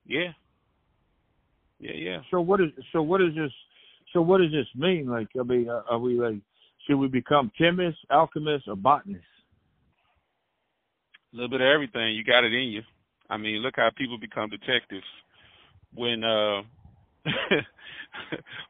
Yeah. 0.06 0.32
Yeah, 1.80 1.94
yeah. 1.96 2.20
So 2.32 2.40
what 2.42 2.62
is 2.62 2.70
so 2.94 3.02
what 3.02 3.22
is 3.22 3.36
this? 3.36 3.52
So 4.14 4.22
what 4.22 4.40
does 4.40 4.52
this 4.52 4.68
mean? 4.76 5.08
Like, 5.08 5.28
I 5.40 5.44
mean, 5.44 5.70
are 5.70 5.84
are 5.90 6.00
we 6.00 6.20
like, 6.20 6.38
should 6.86 6.98
we 6.98 7.08
become 7.08 7.52
chemists, 7.58 8.00
alchemists, 8.12 8.68
or 8.68 8.76
botanists? 8.76 9.26
A 11.34 11.36
little 11.36 11.50
bit 11.50 11.62
of 11.62 11.68
everything. 11.68 12.16
You 12.16 12.24
got 12.24 12.44
it 12.46 12.54
in 12.54 12.70
you. 12.70 12.82
I 13.30 13.38
mean, 13.38 13.58
look 13.58 13.74
how 13.78 13.90
people 13.98 14.18
become 14.18 14.50
detectives 14.50 15.04
when 15.94 16.24
uh 16.24 16.62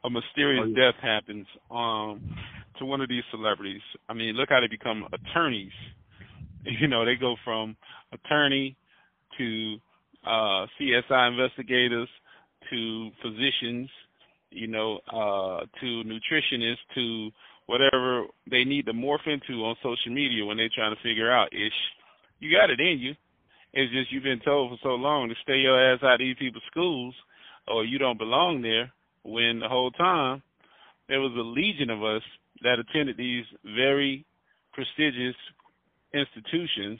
a 0.06 0.10
mysterious 0.10 0.64
Oh, 0.66 0.70
yeah. 0.70 0.92
death 0.92 0.96
happens. 1.02 1.46
Um 1.70 2.36
to 2.80 2.86
one 2.86 3.02
of 3.02 3.10
these 3.10 3.24
celebrities. 3.32 3.82
I 4.10 4.14
mean, 4.14 4.36
look 4.36 4.50
how 4.50 4.60
they 4.62 4.68
become 4.68 5.06
attorneys. 5.14 5.72
You 6.82 6.88
know, 6.88 7.06
they 7.06 7.15
go 7.15 7.36
from 7.43 7.75
attorney 8.12 8.75
to 9.38 9.78
uh, 10.25 10.65
CSI 10.80 11.32
investigators 11.32 12.10
to 12.71 13.10
physicians, 13.21 13.89
you 14.49 14.67
know, 14.67 14.99
uh, 15.08 15.65
to 15.80 16.04
nutritionists 16.04 16.86
to 16.95 17.30
whatever 17.67 18.23
they 18.49 18.63
need 18.63 18.86
to 18.86 18.93
morph 18.93 19.28
into 19.28 19.63
on 19.63 19.75
social 19.84 20.12
media 20.12 20.45
when 20.45 20.58
they're 20.58 20.69
trying 20.73 20.95
to 20.95 21.01
figure 21.01 21.32
out 21.32 21.54
ish. 21.54 21.73
You 22.39 22.56
got 22.56 22.69
it 22.69 22.80
in 22.80 22.99
you. 22.99 23.13
It's 23.73 23.91
just 23.91 24.12
you've 24.12 24.23
been 24.23 24.41
told 24.45 24.71
for 24.71 24.78
so 24.82 24.95
long 24.95 25.30
to 25.30 25.36
stay 25.43 25.58
your 25.58 25.93
ass 25.93 25.99
out 26.04 26.13
of 26.13 26.19
these 26.19 26.38
people's 26.39 26.63
schools 26.71 27.13
or 27.67 27.84
you 27.84 27.97
don't 27.97 28.17
belong 28.17 28.62
there 28.62 28.91
when 29.23 29.60
the 29.60 29.67
whole 29.67 29.91
time 29.91 30.41
there 31.10 31.19
was 31.19 31.34
a 31.36 31.41
legion 31.41 31.89
of 31.89 32.04
us 32.04 32.21
that 32.62 32.80
attended 32.80 33.17
these 33.17 33.43
very 33.63 34.25
prestigious 34.73 35.36
institutions 36.15 36.99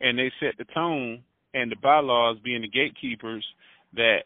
and 0.00 0.18
they 0.18 0.30
set 0.40 0.56
the 0.58 0.64
tone 0.74 1.22
and 1.54 1.70
the 1.70 1.76
bylaws 1.82 2.36
being 2.44 2.62
the 2.62 2.68
gatekeepers 2.68 3.44
that 3.94 4.20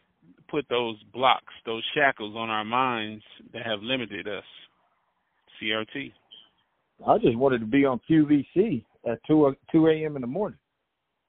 put 0.49 0.65
those 0.69 0.97
blocks, 1.13 1.53
those 1.65 1.83
shackles 1.95 2.35
on 2.35 2.49
our 2.49 2.65
minds 2.65 3.23
that 3.53 3.65
have 3.65 3.81
limited 3.81 4.27
us. 4.27 4.43
CRT. 5.61 6.11
I 7.07 7.17
just 7.17 7.37
wanted 7.37 7.59
to 7.59 7.65
be 7.65 7.85
on 7.85 7.99
QVC 8.09 8.83
at 9.09 9.19
two 9.27 9.55
two 9.71 9.87
a.m. 9.87 10.15
in 10.15 10.21
the 10.21 10.27
morning. 10.27 10.57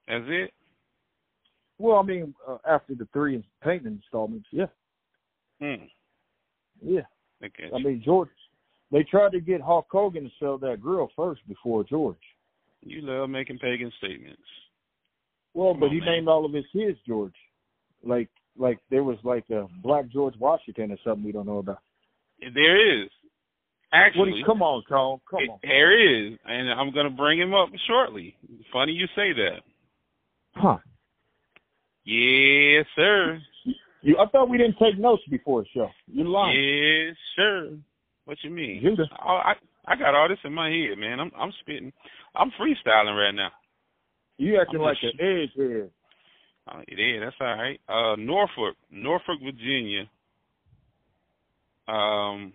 That's 0.09 0.25
it. 0.27 0.53
Well, 1.79 1.99
I 1.99 2.03
mean, 2.03 2.35
uh, 2.47 2.59
after 2.69 2.95
the 2.95 3.09
three 3.13 3.43
paint 3.63 3.87
installments, 3.87 4.47
yeah. 4.51 4.67
Hmm. 5.61 5.85
Yeah. 6.83 7.03
Okay. 7.45 7.71
I 7.75 7.79
mean, 7.79 8.03
George, 8.05 8.29
they 8.91 9.03
tried 9.05 9.33
to 9.33 9.41
get 9.41 9.61
Hulk 9.61 9.87
Hogan 9.91 10.25
to 10.25 10.31
sell 10.39 10.59
that 10.59 10.81
grill 10.81 11.09
first 11.17 11.41
before 11.49 11.85
George. 11.85 12.17
You 12.83 13.01
love 13.03 13.31
making 13.31 13.59
pagan 13.59 13.93
statements. 13.99 14.43
Well, 15.55 15.73
Come 15.73 15.81
but 15.81 15.87
on, 15.87 15.93
he 15.93 16.01
man. 16.01 16.09
named 16.11 16.29
all 16.29 16.45
of 16.45 16.53
his 16.53 16.65
kids 16.73 16.99
George. 17.07 17.35
Like, 18.05 18.29
like 18.59 18.79
there 18.91 19.05
was 19.05 19.19
like 19.23 19.45
a 19.51 19.67
Black 19.83 20.09
George 20.09 20.35
Washington 20.39 20.93
or 20.93 20.97
something 21.05 21.25
we 21.25 21.33
don't 21.33 21.47
know 21.47 21.59
about. 21.59 21.79
There 22.41 23.03
is. 23.05 23.09
Actually, 23.93 24.33
you- 24.39 24.45
Come 24.45 24.63
on, 24.63 24.83
Cole. 24.89 25.21
Come 25.31 25.41
on. 25.51 25.59
there 25.63 25.93
is, 25.93 26.39
and 26.47 26.71
I'm 26.71 26.93
going 26.93 27.05
to 27.05 27.11
bring 27.17 27.39
him 27.39 27.55
up 27.55 27.69
shortly. 27.87 28.35
Funny 28.73 28.93
you 28.93 29.07
say 29.15 29.33
that. 29.35 29.61
Huh? 30.55 30.79
Yes, 32.05 32.87
sir. 32.97 33.39
You? 34.03 34.17
I 34.19 34.27
thought 34.31 34.49
we 34.49 34.59
didn't 34.59 34.77
take 34.83 34.99
notes 34.99 35.23
before 35.31 35.63
the 35.63 35.69
show. 35.75 35.89
You're 36.09 36.27
lying. 36.27 36.59
Yes, 36.59 37.17
sir. 37.37 37.77
What 38.25 38.39
you 38.43 38.51
mean? 38.51 38.81
Judah. 38.83 39.05
Oh, 39.25 39.35
I 39.45 39.55
I 39.87 39.97
got 39.97 40.15
all 40.15 40.29
this 40.29 40.39
in 40.45 40.53
my 40.53 40.69
head, 40.71 40.99
man. 40.99 41.21
I'm 41.21 41.31
I'm 41.39 41.53
spitting. 41.61 41.93
I'm 42.35 42.51
freestyling 42.53 43.17
right 43.17 43.35
now. 43.35 43.51
You 44.39 44.61
acting 44.61 44.81
like 44.81 44.99
an 45.03 45.13
egghead. 45.21 45.91
Oh, 46.69 46.81
yeah, 46.89 47.21
that's 47.21 47.37
all 47.41 47.47
right. 47.47 47.81
Uh, 47.89 48.17
Norfolk, 48.17 48.77
Norfolk, 48.91 49.39
Virginia. 49.43 50.09
Um, 51.89 52.53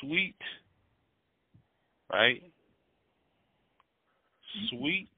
sweet, 0.00 0.34
right? 2.12 2.42
Sweet. 4.70 5.08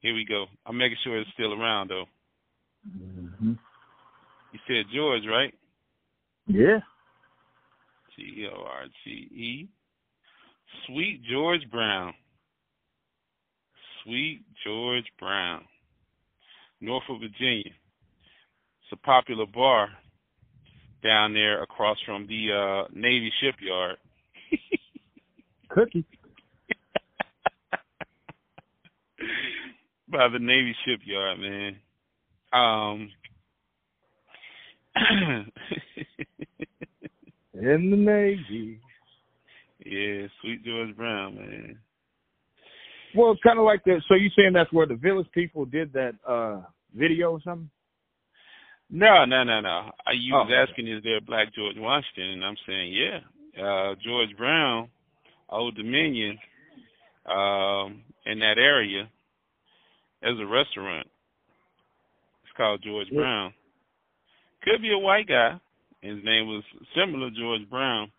Here 0.00 0.14
we 0.14 0.24
go. 0.24 0.46
I'm 0.66 0.76
making 0.76 0.98
sure 1.02 1.18
it's 1.18 1.30
still 1.32 1.54
around 1.54 1.90
though. 1.90 2.04
Mm-hmm. 2.86 3.54
You 4.52 4.58
said 4.68 4.84
George, 4.94 5.22
right? 5.28 5.52
Yeah. 6.46 6.78
G 8.14 8.46
O 8.52 8.62
R 8.62 8.84
G 9.04 9.10
E. 9.10 9.68
Sweet 10.86 11.22
George 11.28 11.68
Brown. 11.70 12.14
Sweet 14.04 14.40
George 14.64 15.04
Brown. 15.18 15.64
Norfolk, 16.80 17.20
Virginia. 17.20 17.64
It's 17.66 18.92
a 18.92 18.96
popular 18.96 19.46
bar 19.46 19.88
down 21.02 21.34
there 21.34 21.62
across 21.62 21.98
from 22.06 22.26
the 22.26 22.52
uh 22.52 22.84
Navy 22.94 23.30
shipyard. 23.40 23.96
Cookie. 25.70 26.04
By 30.08 30.28
the 30.28 30.38
Navy 30.38 30.72
shipyard, 30.84 31.40
man. 31.40 31.76
Um 32.52 33.10
In 37.54 37.90
the 37.90 37.96
Navy. 37.96 38.80
Yeah, 39.88 40.26
Sweet 40.40 40.64
George 40.64 40.96
Brown, 40.96 41.36
man. 41.36 41.78
Well, 43.14 43.32
it's 43.32 43.42
kind 43.42 43.58
of 43.58 43.64
like 43.64 43.82
that. 43.84 44.02
So 44.08 44.14
you 44.14 44.30
saying 44.36 44.52
that's 44.52 44.72
where 44.72 44.86
the 44.86 44.96
village 44.96 45.28
people 45.32 45.64
did 45.64 45.92
that 45.92 46.14
uh 46.28 46.62
video 46.94 47.32
or 47.32 47.40
something? 47.42 47.70
No, 48.90 49.24
no, 49.24 49.42
no, 49.44 49.60
no. 49.60 49.90
I 50.06 50.12
you 50.12 50.34
Oh, 50.34 50.42
was 50.42 50.46
okay. 50.52 50.70
asking 50.70 50.88
is 50.88 51.02
there 51.02 51.16
a 51.16 51.20
black 51.20 51.54
George 51.54 51.76
Washington 51.78 52.30
and 52.32 52.44
I'm 52.44 52.56
saying, 52.66 52.92
yeah. 52.92 53.20
Uh 53.62 53.94
George 54.04 54.36
Brown, 54.36 54.88
Old 55.48 55.76
Dominion, 55.76 56.38
um, 57.26 58.02
in 58.26 58.38
that 58.40 58.58
area, 58.58 59.08
there's 60.20 60.38
a 60.40 60.46
restaurant. 60.46 61.06
It's 62.44 62.56
called 62.56 62.82
George 62.82 63.08
Yeah. 63.10 63.20
Brown. 63.20 63.54
Could 64.62 64.82
be 64.82 64.92
a 64.92 64.98
white 64.98 65.28
guy. 65.28 65.58
His 66.02 66.22
name 66.24 66.46
was 66.48 66.62
similar 66.94 67.30
to 67.30 67.36
George 67.36 67.68
Brown. 67.70 68.10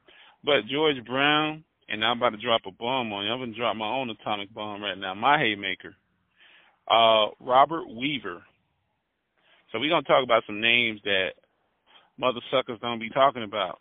But 0.43 0.67
George 0.71 1.03
Brown, 1.05 1.63
and 1.89 2.03
I'm 2.03 2.17
about 2.17 2.31
to 2.31 2.37
drop 2.37 2.61
a 2.67 2.71
bomb 2.71 3.11
on 3.13 3.25
you. 3.25 3.31
I'm 3.31 3.39
gonna 3.39 3.53
drop 3.57 3.75
my 3.75 3.87
own 3.87 4.09
atomic 4.09 4.53
bomb 4.53 4.81
right 4.81 4.97
now, 4.97 5.13
my 5.13 5.37
haymaker. 5.37 5.95
Uh 6.89 7.31
Robert 7.39 7.87
Weaver. 7.89 8.43
So 9.71 9.79
we're 9.79 9.89
gonna 9.89 10.03
talk 10.03 10.23
about 10.23 10.43
some 10.45 10.61
names 10.61 11.01
that 11.03 11.31
mother 12.17 12.39
suckers 12.51 12.79
don't 12.81 12.99
be 12.99 13.09
talking 13.09 13.43
about. 13.43 13.79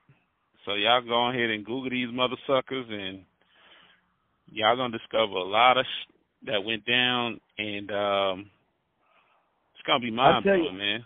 So 0.64 0.74
y'all 0.74 1.02
go 1.02 1.30
ahead 1.30 1.50
and 1.50 1.64
Google 1.64 1.90
these 1.90 2.12
mother 2.12 2.36
suckers 2.46 2.86
and 2.90 3.24
y'all 4.50 4.76
gonna 4.76 4.96
discover 4.96 5.34
a 5.34 5.44
lot 5.44 5.78
of 5.78 5.84
sh- 5.84 6.12
that 6.46 6.64
went 6.64 6.84
down 6.84 7.40
and 7.58 7.90
um 7.90 8.50
it's 9.74 9.86
gonna 9.86 10.00
be 10.00 10.10
mind 10.10 10.44
blowing, 10.44 10.78
man. 10.78 11.04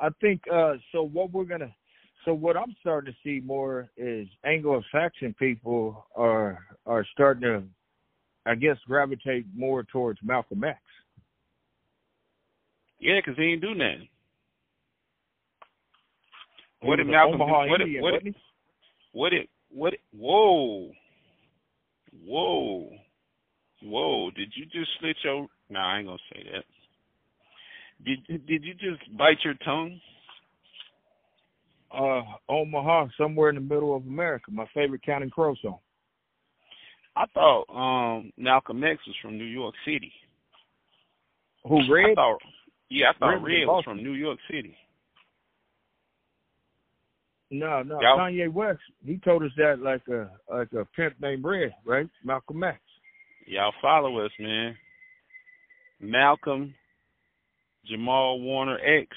I 0.00 0.08
think 0.20 0.42
uh 0.52 0.74
so 0.90 1.02
what 1.04 1.30
we're 1.30 1.44
gonna 1.44 1.72
so 2.24 2.34
what 2.34 2.56
I'm 2.56 2.74
starting 2.80 3.12
to 3.12 3.18
see 3.22 3.44
more 3.44 3.90
is 3.96 4.28
Anglo-Saxon 4.44 5.34
people 5.38 6.06
are 6.16 6.64
are 6.86 7.04
starting 7.12 7.42
to 7.42 7.62
I 8.44 8.54
guess 8.56 8.76
gravitate 8.86 9.46
more 9.54 9.84
towards 9.84 10.18
Malcolm 10.22 10.64
X. 10.64 10.80
Yeah, 12.98 13.20
'cause 13.20 13.36
he 13.36 13.44
ain't 13.52 13.60
do 13.62 13.74
nothing. 13.74 14.08
He 16.80 16.88
What 16.88 16.96
did 16.96 17.06
Malcolm 17.06 17.38
do? 17.38 17.44
Omaha 17.44 17.66
What 17.68 17.78
did- 17.78 17.86
Indian, 17.86 18.02
what 18.02 18.22
did-? 18.24 18.34
What 19.12 19.32
it 19.32 19.50
what 19.70 19.94
whoa. 20.12 20.92
Whoa. 22.24 22.98
Whoa. 23.82 24.30
Did 24.32 24.52
you 24.56 24.66
just 24.66 24.90
slit 24.98 25.16
your 25.24 25.48
no, 25.70 25.80
I 25.80 25.98
ain't 25.98 26.06
gonna 26.06 26.18
say 26.32 26.42
that. 26.52 26.64
Did 28.04 28.46
did 28.46 28.64
you 28.64 28.74
just 28.74 29.16
bite 29.16 29.44
your 29.44 29.54
tongue? 29.54 30.00
Uh 31.92 32.22
Omaha, 32.48 33.08
somewhere 33.18 33.48
in 33.50 33.54
the 33.56 33.60
middle 33.60 33.94
of 33.96 34.06
America, 34.06 34.50
my 34.50 34.66
favorite 34.74 35.02
county, 35.02 35.28
Crow 35.30 35.54
song. 35.62 35.78
I 37.14 37.26
thought 37.34 37.64
um 37.68 38.32
Malcolm 38.38 38.82
X 38.84 39.00
was 39.06 39.16
from 39.20 39.36
New 39.38 39.44
York 39.44 39.74
City. 39.84 40.12
Who 41.68 41.78
I 41.80 41.88
Red? 41.90 42.14
thought 42.14 42.38
yeah, 42.88 43.10
I 43.14 43.18
thought 43.18 43.28
Red 43.28 43.42
was 43.42 43.48
Red 43.50 43.66
was 43.66 43.84
from 43.84 44.02
New 44.02 44.12
York 44.12 44.38
City. 44.50 44.76
No, 47.50 47.82
no. 47.82 48.00
Y'all- 48.00 48.18
Kanye 48.18 48.50
West. 48.50 48.80
He 49.04 49.18
told 49.18 49.42
us 49.42 49.50
that 49.58 49.80
like 49.80 50.06
a 50.08 50.30
like 50.50 50.72
a 50.72 50.86
pimp 50.96 51.20
named 51.20 51.44
Red, 51.44 51.74
right? 51.84 52.08
Malcolm 52.24 52.64
X. 52.64 52.78
Y'all 53.46 53.74
follow 53.82 54.18
us, 54.24 54.30
man. 54.38 54.74
Malcolm 56.00 56.74
Jamal 57.84 58.40
Warner 58.40 58.78
X 58.78 59.08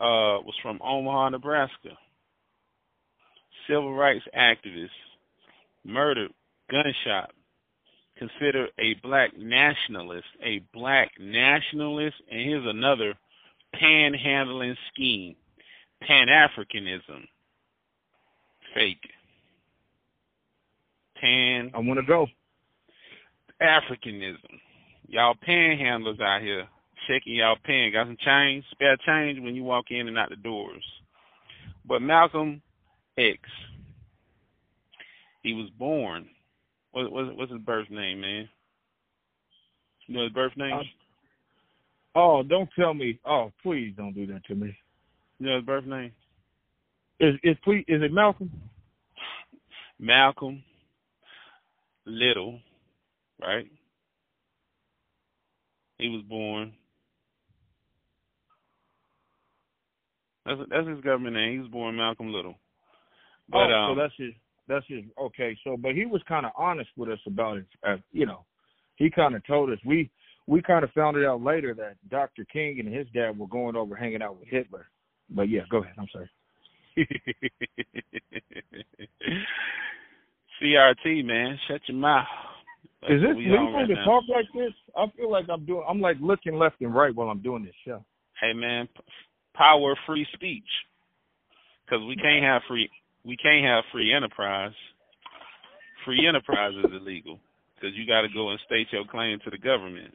uh, 0.00 0.42
was 0.44 0.54
from 0.62 0.80
Omaha, 0.82 1.30
Nebraska. 1.30 1.96
Civil 3.68 3.94
rights 3.94 4.24
activist, 4.36 4.90
murdered, 5.84 6.30
gunshot, 6.70 7.32
considered 8.18 8.70
a 8.78 8.94
black 9.02 9.36
nationalist, 9.38 10.26
a 10.42 10.60
black 10.72 11.10
nationalist, 11.18 12.16
and 12.30 12.40
here's 12.40 12.66
another 12.66 13.14
panhandling 13.74 14.76
scheme, 14.92 15.34
Pan 16.02 16.28
Africanism, 16.28 17.26
fake. 18.74 19.08
Pan 21.20 21.70
I 21.74 21.78
want 21.78 21.98
to 21.98 22.06
go. 22.06 22.26
Africanism. 23.62 24.60
Y'all 25.08 25.36
panhandlers 25.46 26.20
out 26.20 26.42
here 26.42 26.66
shaking 27.06 27.34
y'all 27.34 27.56
pan. 27.64 27.92
Got 27.92 28.06
some 28.06 28.16
change, 28.24 28.64
spare 28.70 28.96
change 29.06 29.40
when 29.40 29.54
you 29.54 29.64
walk 29.64 29.86
in 29.90 30.08
and 30.08 30.18
out 30.18 30.30
the 30.30 30.36
doors. 30.36 30.84
But 31.86 32.00
Malcolm 32.00 32.62
X, 33.18 33.38
he 35.42 35.52
was 35.54 35.70
born. 35.78 36.26
What 36.92 37.10
what 37.12 37.36
what's 37.36 37.52
his 37.52 37.60
birth 37.60 37.90
name, 37.90 38.20
man? 38.20 38.48
You 40.06 40.16
know 40.16 40.22
his 40.24 40.32
birth 40.32 40.56
name? 40.56 40.74
Uh, 40.74 42.18
oh, 42.18 42.42
don't 42.42 42.68
tell 42.78 42.94
me. 42.94 43.18
Oh, 43.24 43.52
please 43.62 43.94
don't 43.96 44.14
do 44.14 44.26
that 44.28 44.44
to 44.46 44.54
me. 44.54 44.76
You 45.38 45.46
know 45.46 45.56
his 45.56 45.64
birth 45.64 45.84
name? 45.84 46.12
Is 47.20 47.34
is 47.42 47.56
please 47.64 47.84
is 47.88 48.02
it 48.02 48.12
Malcolm? 48.12 48.50
Malcolm 49.98 50.62
Little, 52.06 52.60
right? 53.40 53.66
He 55.98 56.08
was 56.08 56.22
born. 56.28 56.72
That's 60.46 60.60
that's 60.70 60.88
his 60.88 61.00
government 61.00 61.36
name. 61.36 61.52
He 61.52 61.58
was 61.58 61.70
born 61.70 61.96
Malcolm 61.96 62.32
Little. 62.32 62.54
But, 63.50 63.70
oh, 63.70 63.72
um, 63.72 63.96
so 63.96 64.00
that's 64.00 64.14
his. 64.18 64.32
That's 64.66 64.86
his. 64.88 65.04
Okay, 65.20 65.56
so 65.64 65.76
but 65.76 65.94
he 65.94 66.06
was 66.06 66.22
kind 66.28 66.46
of 66.46 66.52
honest 66.56 66.90
with 66.96 67.10
us 67.10 67.18
about 67.26 67.58
it. 67.58 67.66
Uh, 67.86 67.96
you 68.12 68.26
know, 68.26 68.44
he 68.96 69.10
kind 69.10 69.34
of 69.34 69.46
told 69.46 69.70
us 69.70 69.78
we 69.84 70.10
we 70.46 70.62
kind 70.62 70.84
of 70.84 70.90
found 70.90 71.16
it 71.16 71.24
out 71.24 71.42
later 71.42 71.74
that 71.74 71.96
Dr. 72.10 72.44
King 72.52 72.80
and 72.80 72.94
his 72.94 73.06
dad 73.14 73.38
were 73.38 73.46
going 73.46 73.76
over 73.76 73.96
hanging 73.96 74.22
out 74.22 74.38
with 74.38 74.48
Hitler. 74.48 74.86
But 75.30 75.48
yeah, 75.48 75.62
go 75.70 75.78
ahead. 75.82 75.94
I'm 75.98 76.08
sorry. 76.12 76.30
CRT 80.62 81.24
man, 81.24 81.58
shut 81.68 81.80
your 81.88 81.98
mouth. 81.98 82.26
That's 83.02 83.14
Is 83.14 83.22
this 83.22 83.36
legal 83.36 83.72
right 83.72 83.86
to 83.86 83.94
now. 83.94 84.04
talk 84.04 84.24
like 84.28 84.46
this? 84.54 84.72
I 84.96 85.06
feel 85.16 85.30
like 85.30 85.46
I'm 85.50 85.66
doing. 85.66 85.84
I'm 85.88 86.00
like 86.00 86.16
looking 86.20 86.54
left 86.54 86.80
and 86.80 86.94
right 86.94 87.14
while 87.14 87.28
I'm 87.28 87.42
doing 87.42 87.64
this 87.64 87.74
show. 87.84 88.04
Hey 88.40 88.52
man, 88.54 88.88
power 89.54 89.92
of 89.92 89.98
free 90.06 90.26
speech. 90.34 90.64
Because 91.84 92.04
we 92.06 92.16
can't 92.16 92.44
have 92.44 92.62
free 92.68 92.90
we 93.24 93.36
can't 93.36 93.64
have 93.64 93.84
free 93.92 94.12
enterprise. 94.12 94.72
Free 96.04 96.26
enterprise 96.26 96.72
is 96.74 96.92
illegal 96.92 97.40
because 97.74 97.96
you 97.96 98.06
got 98.06 98.22
to 98.22 98.28
go 98.28 98.50
and 98.50 98.60
state 98.66 98.88
your 98.90 99.04
claim 99.06 99.38
to 99.44 99.50
the 99.50 99.58
government. 99.58 100.14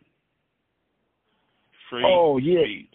Free 1.90 2.04
Oh 2.06 2.38
yeah. 2.38 2.64
speech. 2.64 2.94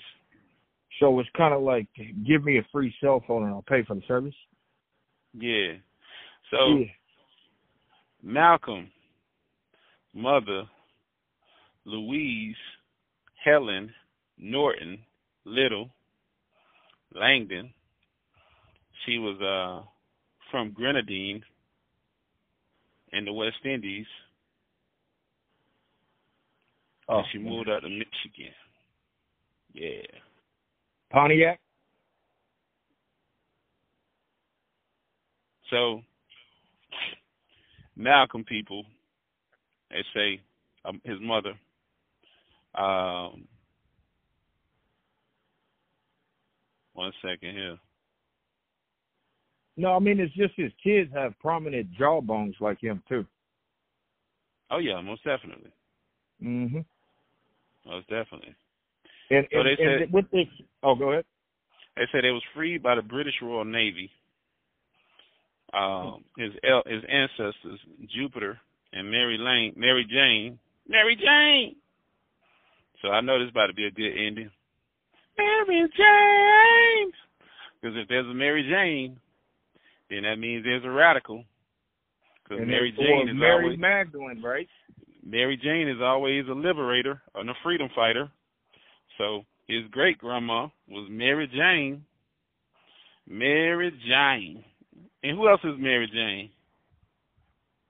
So 1.00 1.18
it's 1.18 1.28
kind 1.36 1.52
of 1.52 1.62
like 1.62 1.88
give 2.26 2.44
me 2.44 2.58
a 2.58 2.66
free 2.72 2.94
cell 3.00 3.22
phone 3.26 3.44
and 3.44 3.52
I'll 3.52 3.62
pay 3.62 3.82
for 3.84 3.94
the 3.94 4.02
service. 4.06 4.34
Yeah. 5.32 5.72
So 6.50 6.78
yeah. 6.78 6.86
Malcolm, 8.22 8.90
mother, 10.14 10.64
Louise, 11.84 12.56
Helen, 13.44 13.92
Norton, 14.38 14.98
Little, 15.44 15.90
Langdon. 17.14 17.72
She 19.04 19.18
was 19.18 19.40
uh 19.40 19.86
from 20.50 20.72
Grenadine 20.72 21.42
in 23.12 23.24
the 23.24 23.32
West 23.32 23.64
Indies. 23.64 24.06
Oh, 27.08 27.18
and 27.18 27.26
she 27.32 27.38
moved 27.38 27.68
out 27.68 27.80
to 27.80 27.88
Michigan. 27.88 28.54
Yeah. 29.72 30.06
Pontiac. 31.10 31.60
So 35.70 36.02
Malcolm 37.96 38.44
people, 38.44 38.84
they 39.90 40.04
say 40.14 40.40
um, 40.84 41.00
his 41.04 41.18
mother, 41.20 41.54
um, 42.74 43.46
one 46.94 47.12
second 47.22 47.54
here. 47.54 47.76
No, 49.76 49.94
I 49.94 49.98
mean 49.98 50.20
it's 50.20 50.34
just 50.34 50.54
his 50.56 50.72
kids 50.82 51.10
have 51.14 51.38
prominent 51.40 51.90
jawbones 51.92 52.54
like 52.60 52.80
him 52.80 53.02
too. 53.08 53.26
Oh 54.70 54.78
yeah, 54.78 55.00
most 55.00 55.22
definitely, 55.24 55.70
Mm-hmm. 56.42 56.80
most 57.86 58.08
definitely. 58.08 58.54
And, 59.30 59.46
So 59.52 59.58
and, 59.60 59.66
they 59.66 59.82
and 59.84 60.00
said- 60.02 60.12
with 60.12 60.30
this, 60.30 60.46
oh, 60.82 60.94
go 60.94 61.12
ahead. 61.12 61.24
They 61.96 62.04
said 62.10 62.24
it 62.24 62.32
was 62.32 62.42
freed 62.54 62.82
by 62.82 62.96
the 62.96 63.02
British 63.02 63.34
Royal 63.42 63.64
Navy. 63.64 64.10
Um, 65.72 66.24
his 66.36 66.52
his 66.86 67.02
ancestors, 67.08 67.80
Jupiter 68.14 68.58
and 68.92 69.10
Mary 69.10 69.36
Lane, 69.38 69.72
Mary 69.76 70.04
Jane, 70.08 70.58
Mary 70.88 71.16
Jane. 71.16 71.76
So 73.02 73.08
I 73.10 73.20
know 73.20 73.38
this 73.40 73.50
about 73.50 73.66
to 73.68 73.74
be 73.74 73.86
a 73.86 73.90
good 73.90 74.12
ending. 74.16 74.50
Mary 75.38 75.88
Jane. 75.96 77.12
Because 77.80 77.96
if 77.98 78.08
there's 78.08 78.26
a 78.26 78.34
Mary 78.34 78.62
Jane, 78.62 79.18
then 80.10 80.22
that 80.22 80.36
means 80.36 80.64
there's 80.64 80.84
a 80.84 80.90
radical. 80.90 81.44
Because 82.42 82.66
Mary 82.66 82.92
Jane 82.92 83.28
or 83.28 83.30
is 83.30 83.36
Mary 83.36 83.64
always 83.64 83.78
Magdalene, 83.78 84.42
right? 84.42 84.68
Mary 85.24 85.56
Jane 85.56 85.88
is 85.88 86.02
always 86.02 86.44
a 86.48 86.52
liberator 86.52 87.20
and 87.34 87.48
a 87.48 87.54
freedom 87.62 87.88
fighter. 87.94 88.30
So 89.18 89.44
his 89.66 89.82
great 89.90 90.18
grandma 90.18 90.68
was 90.88 91.08
Mary 91.10 91.46
Jane. 91.46 92.04
Mary 93.26 93.90
Jane. 94.06 94.62
And 95.22 95.38
who 95.38 95.48
else 95.48 95.60
is 95.64 95.74
Mary 95.78 96.08
Jane? 96.12 96.50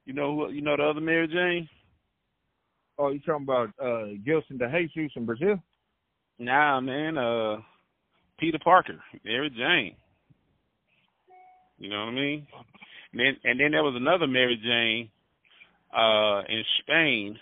You 0.07 0.13
know 0.13 0.35
who 0.35 0.51
you 0.51 0.61
know 0.61 0.77
the 0.77 0.85
other 0.85 1.01
Mary 1.01 1.27
Jane? 1.27 1.69
Oh, 2.99 3.11
you 3.11 3.19
talking 3.21 3.43
about 3.43 3.71
uh 3.83 4.15
Gilson 4.25 4.59
de 4.59 4.89
Jesus 4.95 5.13
in 5.17 5.25
Brazil? 5.25 5.61
Nah 6.39 6.81
man, 6.81 7.17
uh 7.19 7.57
Peter 8.39 8.59
Parker, 8.63 8.99
Mary 9.25 9.51
Jane. 9.51 9.97
You 11.79 11.91
know 11.91 12.01
what 12.07 12.13
I 12.13 12.15
mean? 12.15 12.47
And 13.13 13.21
then 13.21 13.37
and 13.45 13.61
then 13.61 13.71
there 13.73 13.85
was 13.85 13.95
another 13.97 14.27
Mary 14.27 14.57
Jane 14.63 15.11
uh 15.97 16.43
in 16.49 16.65
Spain, 16.81 17.39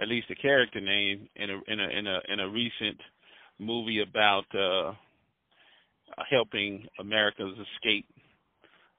at 0.00 0.08
least 0.08 0.28
the 0.28 0.34
character 0.34 0.80
name 0.80 1.28
in 1.36 1.50
a 1.50 1.60
in 1.68 1.80
a 1.80 1.98
in 1.98 2.06
a 2.06 2.20
in 2.32 2.40
a 2.40 2.48
recent 2.48 3.00
movie 3.58 4.02
about 4.02 4.44
uh 4.54 4.92
helping 6.30 6.86
America's 6.98 7.56
escape 7.74 8.06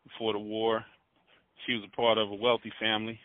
before 0.03 0.33
the 0.33 0.39
war. 0.39 0.85
She 1.65 1.73
was 1.73 1.83
a 1.85 1.95
part 1.95 2.17
of 2.17 2.29
a 2.29 2.35
wealthy 2.35 2.71
family 2.79 3.19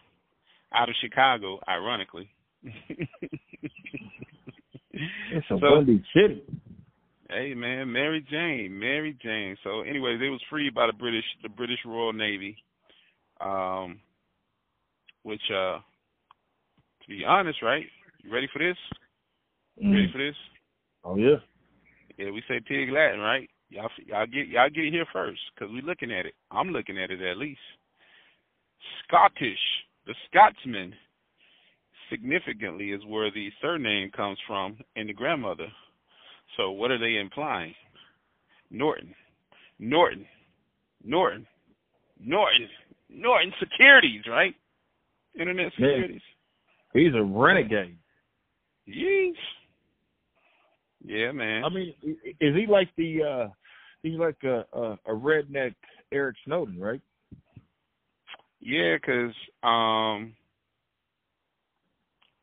out 0.75 0.89
of 0.89 0.95
Chicago, 1.01 1.61
ironically. 1.68 2.29
It's 5.32 5.46
a 5.51 5.59
So- 5.59 5.76
windy 5.76 6.05
city. 6.12 6.42
Hey 7.28 7.55
man, 7.55 7.92
Mary 7.92 8.20
Jane, 8.28 8.76
Mary 8.76 9.14
Jane. 9.22 9.57
So, 9.62 9.82
anyways, 9.82 10.20
it 10.20 10.28
was 10.30 10.42
freed 10.51 10.74
by 10.74 10.86
the 10.88 10.92
British, 10.92 11.24
the 11.42 11.48
British 11.48 11.78
Royal 11.84 12.12
Navy. 12.12 12.57
Um, 13.40 14.01
which, 15.22 15.40
uh, 15.51 15.78
to 15.78 17.09
be 17.09 17.24
honest, 17.24 17.62
right? 17.62 17.86
You 18.22 18.30
ready 18.32 18.48
for 18.53 18.59
this? 18.59 18.76
You 19.76 19.92
Ready 19.92 20.09
Mm. 20.09 20.12
for 20.12 20.18
this? 20.18 20.36
Oh 21.05 21.16
yeah. 21.16 21.36
Yeah, 22.18 22.30
we 22.30 22.42
say 22.42 22.61
pig 22.61 22.90
Latin, 22.90 23.20
right? 23.20 23.48
Y'all, 23.70 23.90
y'all 24.05 24.26
get, 24.26 24.48
y'all 24.48 24.68
get 24.68 24.84
it 24.84 24.92
here 24.92 25.07
first, 25.12 25.40
cause 25.57 25.70
we 25.70 25.80
looking 25.82 26.11
at 26.12 26.26
it. 26.26 26.34
I'm 26.51 26.70
looking 26.72 26.98
at 26.98 27.11
it 27.11 27.22
at 27.22 27.38
least. 27.38 27.61
Scottish, 29.05 29.86
the 30.07 30.14
Scotsman, 30.26 30.94
significantly 32.11 32.90
is 32.90 33.04
where 33.06 33.30
the 33.30 33.50
surname 33.61 34.11
comes 34.11 34.38
from, 34.46 34.76
and 34.96 35.08
the 35.08 35.12
grandmother. 35.12 35.66
So 36.56 36.70
what 36.72 36.90
are 36.90 36.98
they 36.98 37.16
implying? 37.18 37.74
Norton, 38.70 39.14
Norton, 39.78 40.26
Norton, 41.04 41.46
Norton, 42.20 42.68
Norton 43.08 43.52
Securities, 43.58 44.22
right? 44.28 44.54
Internet 45.38 45.72
Yeah. 45.78 45.86
Securities. 45.88 46.22
He's 46.92 47.14
a 47.14 47.22
renegade. 47.22 47.96
Yeesh. 48.88 49.34
Yeah, 51.04 51.32
man. 51.32 51.64
I 51.64 51.68
mean, 51.68 51.94
is 52.40 52.54
he 52.56 52.66
like 52.68 52.88
the 52.96 53.22
uh 53.22 53.48
he's 54.02 54.18
like 54.18 54.36
a 54.44 54.64
a, 54.72 54.92
a 55.06 55.14
redneck 55.14 55.74
Eric 56.12 56.36
Snowden, 56.44 56.78
right? 56.80 57.00
Yeah, 58.61 58.98
'cause 58.98 59.32
um, 59.62 60.34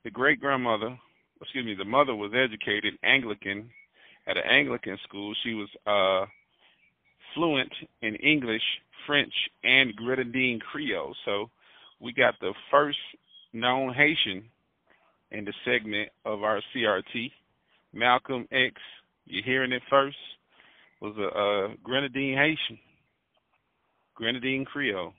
the 0.08 0.12
great 0.12 0.39
grandmother, 0.39 0.97
excuse 1.41 1.66
me, 1.66 1.76
the 1.78 1.84
mother 1.84 2.16
was 2.16 2.32
educated 2.34 2.93
Anglican 3.03 3.70
at 4.26 4.38
an 4.38 4.43
Anglican 4.49 4.97
school. 5.05 5.34
She 5.43 5.53
was 5.53 5.68
uh, 5.86 6.26
fluent 7.36 7.74
in 8.01 8.16
English, 8.16 8.62
French, 9.05 9.34
and 9.66 9.93
Grenadine 9.97 10.62
Creole. 10.62 11.14
So 11.26 11.49
we 11.99 12.14
got 12.14 12.36
the 12.39 12.53
first 12.72 12.97
known 13.51 13.93
Haitian 13.93 14.45
in 15.32 15.43
the 15.43 15.51
segment 15.66 16.08
of 16.24 16.41
our 16.41 16.62
CRT. 16.74 17.30
Malcolm 17.91 18.47
X, 18.49 18.76
you're 19.26 19.43
hearing 19.43 19.74
it 19.74 19.82
first, 19.89 20.16
was 21.01 21.18
a, 21.18 21.28
uh 21.38 21.76
Grenadine 21.84 22.38
Haitian, 22.38 22.80
Grenadine 24.16 24.64
Creole. 24.64 25.12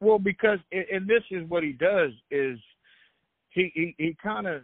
Well, 0.00 0.18
because 0.18 0.58
and 0.72 1.06
this 1.06 1.22
is 1.30 1.46
what 1.50 1.62
he 1.62 1.72
does 1.72 2.12
is 2.30 2.58
he 3.54 3.70
he, 3.74 3.94
he 3.98 4.16
kind 4.22 4.46
of 4.46 4.62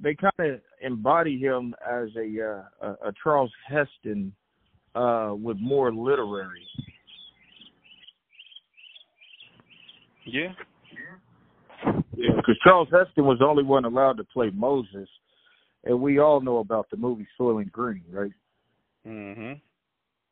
they 0.00 0.14
kind 0.14 0.52
of 0.52 0.60
embody 0.82 1.38
him 1.38 1.74
as 1.86 2.08
a 2.16 2.62
uh, 2.82 2.94
a, 3.04 3.12
Charles 3.22 3.52
Heston 3.66 4.32
uh 4.94 5.32
with 5.34 5.56
more 5.58 5.92
literary. 5.92 6.66
Yeah. 10.26 10.52
Yeah, 12.14 12.36
because 12.36 12.58
Charles 12.62 12.88
Heston 12.92 13.24
was 13.24 13.38
the 13.38 13.44
only 13.46 13.64
one 13.64 13.84
allowed 13.84 14.18
to 14.18 14.24
play 14.24 14.50
Moses, 14.50 15.08
and 15.84 16.00
we 16.00 16.18
all 16.20 16.40
know 16.40 16.58
about 16.58 16.88
the 16.90 16.96
movie 16.96 17.26
Soylent 17.40 17.72
Green, 17.72 18.04
right? 18.10 18.30
Mm-hmm. 19.06 19.54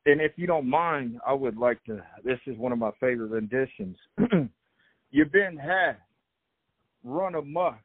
And 0.07 0.21
if 0.21 0.33
you 0.37 0.47
don't 0.47 0.69
mind, 0.69 1.19
I 1.27 1.33
would 1.33 1.57
like 1.57 1.83
to. 1.85 2.03
This 2.25 2.39
is 2.47 2.57
one 2.57 2.73
of 2.73 2.79
my 2.79 2.91
favorite 3.01 3.31
renditions. 3.31 3.97
You've 5.11 5.33
been 5.33 5.57
had, 5.57 5.97
run 7.05 7.35
amok, 7.35 7.81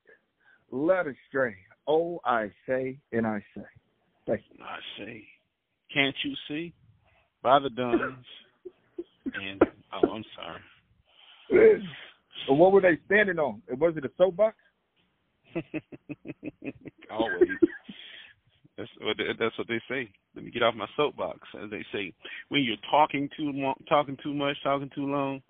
led 0.71 1.07
astray. 1.07 1.55
Oh, 1.87 2.19
I 2.25 2.51
say 2.67 2.97
and 3.11 3.27
I 3.27 3.39
say. 3.55 3.63
Thank 4.27 4.41
you. 4.51 4.63
I 4.63 4.77
say, 4.97 5.23
can't 5.93 6.15
you 6.23 6.33
see? 6.47 6.73
By 7.43 7.59
the 7.59 7.69
Duns. 7.69 8.25
and 9.25 9.61
oh, 9.93 10.09
I'm 10.09 10.23
sorry. 10.35 11.81
So 12.47 12.53
what 12.53 12.71
were 12.71 12.81
they 12.81 12.97
standing 13.05 13.39
on? 13.39 13.61
Was 13.69 13.93
it 13.97 14.05
a 14.05 14.11
soapbox? 14.17 14.55
Always. 17.11 17.49
That's 18.77 18.89
what 18.99 19.15
that's 19.39 19.57
what 19.57 19.67
they 19.67 19.79
say. 19.89 20.09
Let 20.35 20.43
me 20.43 20.51
get 20.51 20.63
off 20.63 20.75
my 20.75 20.87
soapbox, 20.97 21.39
as 21.63 21.69
they 21.69 21.85
say. 21.93 22.13
When 22.49 22.61
you're 22.63 22.75
talking 22.91 23.29
too 23.37 23.51
long, 23.53 23.75
talking 23.87 24.17
too 24.21 24.33
much, 24.33 24.57
talking 24.63 24.89
too 24.93 25.05
long, 25.05 25.41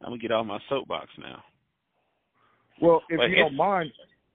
I'm 0.00 0.12
gonna 0.12 0.18
get 0.18 0.32
off 0.32 0.46
my 0.46 0.58
soapbox 0.68 1.08
now. 1.18 1.42
Well, 2.80 3.02
if 3.08 3.18
But 3.18 3.30
you 3.30 3.36
don't 3.36 3.56
mind, 3.56 3.92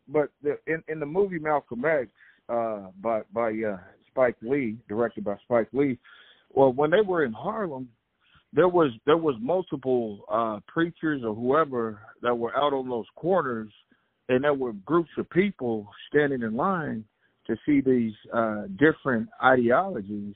but 0.07 0.29
the, 0.43 0.57
in 0.67 0.83
in 0.87 0.99
the 0.99 1.05
movie 1.05 1.39
Malcolm 1.39 1.83
X, 1.85 2.09
uh, 2.49 2.87
by 3.01 3.21
by 3.33 3.49
uh, 3.49 3.77
Spike 4.09 4.37
Lee, 4.41 4.77
directed 4.87 5.23
by 5.23 5.35
Spike 5.43 5.69
Lee, 5.73 5.97
well, 6.53 6.71
when 6.71 6.91
they 6.91 7.01
were 7.01 7.25
in 7.25 7.33
Harlem, 7.33 7.89
there 8.53 8.69
was 8.69 8.91
there 9.05 9.17
was 9.17 9.35
multiple 9.41 10.25
uh, 10.31 10.59
preachers 10.67 11.21
or 11.23 11.35
whoever 11.35 11.99
that 12.21 12.35
were 12.35 12.55
out 12.55 12.73
on 12.73 12.89
those 12.89 13.07
corners, 13.15 13.71
and 14.29 14.43
there 14.43 14.53
were 14.53 14.73
groups 14.73 15.09
of 15.17 15.29
people 15.29 15.87
standing 16.09 16.41
in 16.41 16.55
line 16.55 17.03
to 17.47 17.55
see 17.65 17.81
these 17.81 18.13
uh, 18.33 18.63
different 18.77 19.27
ideologies. 19.43 20.35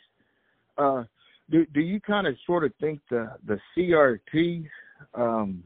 Uh, 0.77 1.03
do 1.49 1.65
do 1.73 1.79
you 1.79 1.99
kind 2.01 2.27
of 2.27 2.35
sort 2.45 2.63
of 2.63 2.73
think 2.81 2.99
the 3.09 3.31
the 3.45 3.59
CRT 3.77 4.65
um, 5.13 5.63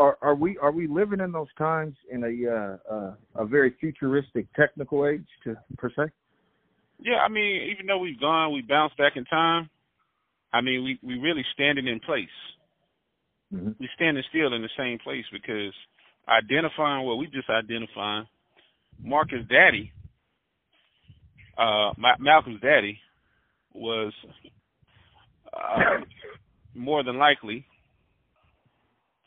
are 0.00 0.16
are 0.22 0.34
we 0.34 0.56
are 0.58 0.72
we 0.72 0.86
living 0.86 1.20
in 1.20 1.30
those 1.30 1.52
times 1.58 1.94
in 2.10 2.24
a 2.24 2.50
uh, 2.50 2.94
uh, 2.94 3.14
a 3.36 3.44
very 3.44 3.74
futuristic 3.78 4.46
technical 4.54 5.06
age 5.06 5.26
to 5.44 5.54
per 5.76 5.90
se? 5.90 6.10
Yeah, 6.98 7.18
I 7.18 7.28
mean, 7.28 7.70
even 7.72 7.86
though 7.86 7.98
we've 7.98 8.18
gone, 8.18 8.52
we 8.52 8.62
bounced 8.62 8.96
back 8.96 9.12
in 9.16 9.24
time. 9.26 9.68
I 10.52 10.62
mean, 10.62 10.82
we 10.82 10.98
we 11.02 11.20
really 11.20 11.44
standing 11.52 11.86
in 11.86 12.00
place. 12.00 12.28
Mm-hmm. 13.54 13.72
We 13.78 13.88
standing 13.94 14.22
still 14.30 14.54
in 14.54 14.62
the 14.62 14.70
same 14.78 14.98
place 15.04 15.24
because 15.32 15.74
identifying 16.28 17.04
what 17.06 17.18
we 17.18 17.26
just 17.26 17.50
identifying, 17.50 18.26
Marcus' 19.02 19.44
daddy, 19.50 19.92
uh, 21.58 21.92
Ma- 21.98 22.18
Malcolm's 22.18 22.60
daddy, 22.62 22.98
was 23.74 24.12
uh, 25.52 26.04
more 26.74 27.02
than 27.02 27.18
likely 27.18 27.66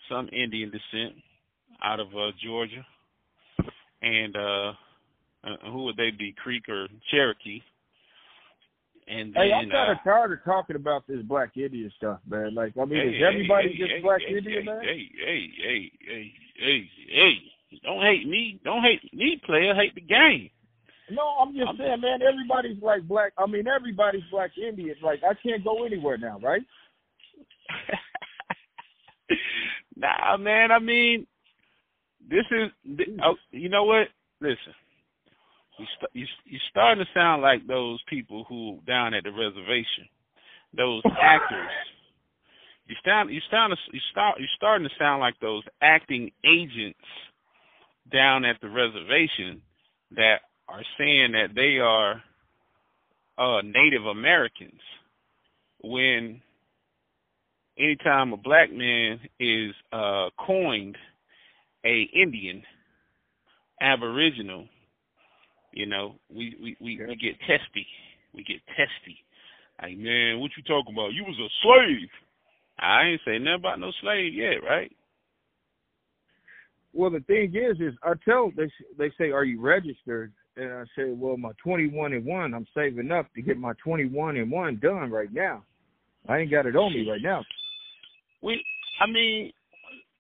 some 0.10 0.28
Indian 0.30 0.72
descent 0.72 1.16
out 1.84 2.00
of 2.00 2.08
uh, 2.08 2.32
Georgia, 2.44 2.86
and 4.02 4.36
uh, 4.36 4.74
uh, 5.44 5.72
who 5.72 5.84
would 5.84 5.98
they 5.98 6.12
be? 6.12 6.34
Creek 6.44 6.68
or 6.70 6.88
Cherokee? 7.12 7.62
And 9.08 9.34
then, 9.34 9.44
Hey, 9.44 9.52
I'm 9.52 9.70
kind 9.70 9.90
uh, 9.90 9.92
of 9.94 9.98
tired 10.04 10.32
of 10.32 10.44
talking 10.46 10.76
about 10.78 11.06
this 11.08 11.22
Black 11.24 11.58
Indian 11.58 11.92
stuff, 11.98 12.20
man. 12.30 12.56
Like, 12.56 12.74
I 12.82 12.86
mean, 12.86 13.00
Hey, 13.00 13.18
is 13.18 13.24
everybody 13.28 13.70
hey, 13.70 13.78
just 13.78 13.92
hey, 13.92 14.02
Black 14.02 14.22
hey, 14.26 14.38
Indian, 14.38 14.62
hey, 14.62 14.66
man? 14.66 14.82
Hey, 14.82 15.10
hey, 15.26 15.50
hey, 15.62 15.92
hey, 16.08 16.32
hey, 16.58 16.90
hey! 17.10 17.34
Don't 17.84 18.02
hate 18.02 18.28
me. 18.28 18.60
Don't 18.64 18.82
hate 18.82 19.02
me, 19.14 19.42
player. 19.46 19.74
Hate 19.76 19.96
the 19.96 20.02
game. 20.02 20.50
No, 21.12 21.24
I'm 21.42 21.54
just 21.54 21.68
I'm- 21.68 21.78
saying, 21.78 22.02
man. 22.02 22.22
Everybody's 22.22 22.82
like 22.82 23.06
Black. 23.08 23.34
I 23.38 23.46
mean, 23.46 23.68
everybody's 23.68 24.24
Black 24.32 24.52
Indian. 24.58 24.96
Like, 25.04 25.20
I 25.24 25.34
can't 25.34 25.64
go 25.64 25.84
anywhere 25.84 26.18
now, 26.18 26.40
right? 26.40 26.62
nah, 29.96 30.38
man. 30.38 30.72
I 30.72 30.80
mean, 30.80 31.28
this 32.30 32.46
is. 32.52 32.72
th- 32.98 33.10
Oh, 33.24 33.36
you 33.52 33.70
know 33.70 33.86
what? 33.86 34.08
Listen, 34.42 34.74
you 35.80 35.86
st- 35.98 36.12
you 36.14 36.26
you 36.46 36.60
starting 36.70 37.04
to 37.06 37.12
sound 37.20 37.42
like 37.42 37.68
those 37.68 38.00
people 38.10 38.46
who 38.50 38.80
down 38.88 39.14
at 39.14 39.24
the 39.26 39.32
reservation, 39.32 40.08
those 40.78 41.04
actors. 41.22 41.70
You 42.88 42.96
sound 43.06 43.32
you 43.34 43.42
sound 43.52 43.76
you 43.94 44.02
start 44.12 44.40
You're 44.40 44.50
starting 44.58 44.88
to 44.88 44.96
sound 45.00 45.22
like 45.22 45.40
those 45.40 45.64
acting 45.82 46.32
agents 46.46 47.00
down 48.12 48.46
at 48.46 48.58
the 48.62 48.70
reservation 48.70 49.62
that 50.16 50.42
are 50.70 50.84
saying 50.98 51.34
that 51.34 51.56
they 51.56 51.80
are 51.80 52.22
uh 53.38 53.62
Native 53.64 54.06
Americans 54.08 54.82
when 55.84 56.42
anytime 57.78 58.34
a 58.34 58.38
black 58.38 58.72
man 58.72 59.20
is 59.40 59.74
uh 59.92 60.30
coined 60.46 60.98
a 61.86 62.10
Indian 62.14 62.64
aboriginal 63.82 64.68
you 65.74 65.86
know 65.86 66.16
we 66.30 66.56
we 66.62 66.78
we, 66.82 67.00
we 67.08 67.16
get 67.16 67.40
testy 67.42 67.88
we 68.34 68.44
get 68.44 68.62
testy 68.68 69.18
like 69.82 69.98
man 69.98 70.40
what 70.40 70.52
you 70.58 70.64
talking 70.64 70.94
about 70.94 71.14
you 71.14 71.24
was 71.24 71.38
a 71.40 71.50
slave 71.64 72.10
I 72.80 73.04
ain't 73.06 73.22
say 73.26 73.40
nothing 73.40 73.60
about 73.60 73.80
no 73.80 73.92
slave 74.02 74.34
yet 74.34 74.64
right 74.68 74.92
Well, 76.94 77.12
the 77.12 77.22
thing 77.22 77.56
is, 77.56 77.80
is 77.80 77.94
I 78.04 78.14
tell 78.26 78.52
they 78.56 78.72
they 78.98 79.12
say, 79.18 79.32
"Are 79.32 79.44
you 79.46 79.62
registered?" 79.62 80.32
And 80.56 80.72
I 80.72 80.84
say, 80.96 81.12
"Well, 81.12 81.38
my 81.38 81.52
21 81.64 82.14
and 82.14 82.26
one, 82.26 82.54
I'm 82.54 82.68
saving 82.76 83.12
up 83.12 83.28
to 83.36 83.42
get 83.42 83.58
my 83.58 83.74
21 83.84 84.38
and 84.38 84.52
one 84.52 84.78
done 84.78 85.12
right 85.12 85.34
now. 85.34 85.64
I 86.30 86.40
ain't 86.40 86.52
got 86.52 86.68
it 86.68 86.76
on 86.76 86.94
me 86.94 87.10
right 87.10 87.22
now." 87.22 87.44
We 88.44 88.64
I 89.02 89.08
mean 89.08 89.52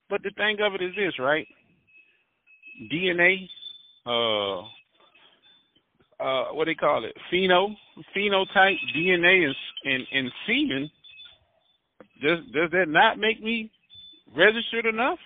but 0.09 0.23
the 0.23 0.31
thing 0.31 0.57
of 0.61 0.73
it 0.75 0.81
is 0.81 0.95
this 0.95 1.19
right? 1.19 1.47
DNA 2.91 3.47
uh 4.05 4.61
uh 6.23 6.53
what 6.53 6.65
they 6.65 6.75
call 6.75 7.05
it? 7.05 7.15
Pheno 7.31 7.75
phenotype 8.15 8.77
DNA 8.95 9.45
and 9.45 9.55
and, 9.85 10.07
and 10.11 10.31
semen. 10.47 10.91
Does 12.21 12.39
does 12.53 12.71
that 12.71 12.87
not 12.87 13.19
make 13.19 13.41
me 13.43 13.69
registered 14.35 14.85
enough? 14.85 15.19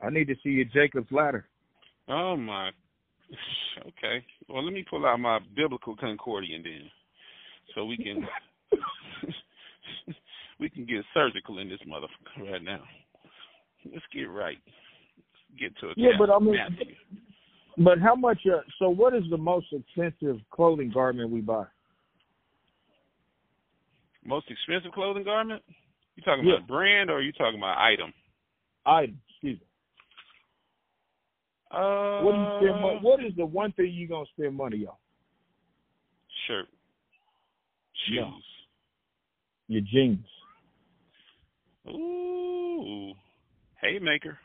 I 0.00 0.10
need 0.10 0.28
to 0.28 0.34
see 0.42 0.50
your 0.50 0.64
Jacob's 0.66 1.10
ladder. 1.12 1.46
oh 2.08 2.36
my. 2.36 2.70
Okay. 3.80 4.24
Well 4.48 4.64
let 4.64 4.72
me 4.72 4.84
pull 4.88 5.06
out 5.06 5.18
my 5.18 5.38
biblical 5.56 5.96
concordian 5.96 6.62
then 6.62 6.90
so 7.74 7.84
we 7.84 7.96
can 7.96 8.26
we 10.62 10.70
can 10.70 10.86
get 10.86 11.04
surgical 11.12 11.58
in 11.58 11.68
this 11.68 11.80
motherfucker 11.86 12.50
right 12.52 12.62
now 12.62 12.80
let's 13.92 14.04
get 14.14 14.30
right 14.30 14.58
get 15.58 15.76
to 15.80 15.90
it. 15.90 15.98
Yeah, 15.98 16.12
but 16.18 16.30
I 16.30 16.38
mean- 16.38 16.56
Matthew. 16.56 16.94
But 17.78 17.98
how 18.00 18.14
much? 18.14 18.38
Uh, 18.46 18.60
so, 18.78 18.90
what 18.90 19.14
is 19.14 19.22
the 19.30 19.36
most 19.38 19.66
expensive 19.72 20.36
clothing 20.50 20.90
garment 20.92 21.30
we 21.30 21.40
buy? 21.40 21.64
Most 24.24 24.50
expensive 24.50 24.92
clothing 24.92 25.24
garment? 25.24 25.62
You 26.16 26.22
talking 26.22 26.44
Yeah. 26.46 26.56
about 26.56 26.68
brand 26.68 27.10
or 27.10 27.14
are 27.14 27.22
you 27.22 27.32
talking 27.32 27.58
about 27.58 27.78
item? 27.78 28.12
Item. 28.84 29.18
Excuse 29.30 29.58
me. 29.58 29.66
Uh, 31.70 32.20
What 32.22 32.32
do 32.32 32.66
you 32.66 32.70
spend? 32.72 32.82
Mo- 32.82 32.98
what 33.00 33.24
is 33.24 33.34
the 33.36 33.46
one 33.46 33.72
thing 33.72 33.90
you 33.92 34.06
gonna 34.06 34.26
spend 34.26 34.54
money 34.54 34.86
on? 34.86 34.96
Shirt. 36.46 36.68
Shoes. 38.06 38.14
Yeah. 38.16 38.30
Your 39.68 39.80
jeans. 39.80 40.26
Ooh. 41.88 43.12
Haymaker. 43.80 44.38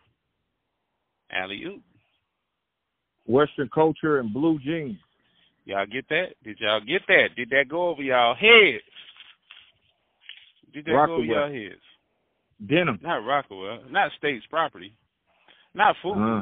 Alley 1.31 1.63
oop. 1.65 1.81
Western 3.25 3.69
culture 3.73 4.19
and 4.19 4.33
blue 4.33 4.59
jeans. 4.59 4.97
Y'all 5.65 5.85
get 5.85 6.07
that? 6.09 6.27
Did 6.43 6.57
y'all 6.59 6.79
get 6.79 7.01
that? 7.07 7.29
Did 7.35 7.49
that 7.49 7.65
go 7.69 7.89
over 7.89 8.01
y'all 8.01 8.35
heads? 8.35 8.83
Did 10.73 10.85
that 10.85 11.05
go 11.07 11.15
over 11.15 11.23
y'all 11.23 11.51
heads? 11.51 11.81
Denim. 12.65 12.99
Not 13.03 13.21
Rocawear. 13.21 13.91
Not 13.91 14.11
State's 14.17 14.45
property. 14.49 14.93
Not 15.75 15.95
food. 16.01 16.13
Uh, 16.13 16.41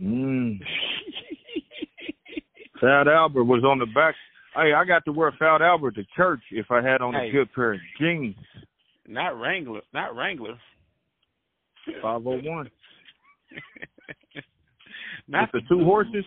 mm. 0.00 0.60
Fat 2.80 3.08
Albert 3.08 3.44
was 3.44 3.64
on 3.64 3.78
the 3.78 3.86
back. 3.86 4.14
Hey, 4.54 4.72
I 4.72 4.84
got 4.84 5.04
to 5.06 5.12
wear 5.12 5.32
Fat 5.38 5.62
Albert 5.62 5.96
to 5.96 6.04
church 6.16 6.40
if 6.52 6.70
I 6.70 6.82
had 6.82 7.00
on 7.00 7.14
Hey. 7.14 7.28
a 7.28 7.32
good 7.32 7.52
pair 7.52 7.72
of 7.74 7.80
jeans. 7.98 8.36
Not 9.08 9.40
Wrangler. 9.40 9.80
Not 9.92 10.14
Wrangler. 10.14 10.58
501. 12.02 12.70
not 15.28 15.52
With 15.52 15.62
the 15.62 15.68
two 15.68 15.76
Blues. 15.76 15.86
horses. 15.86 16.24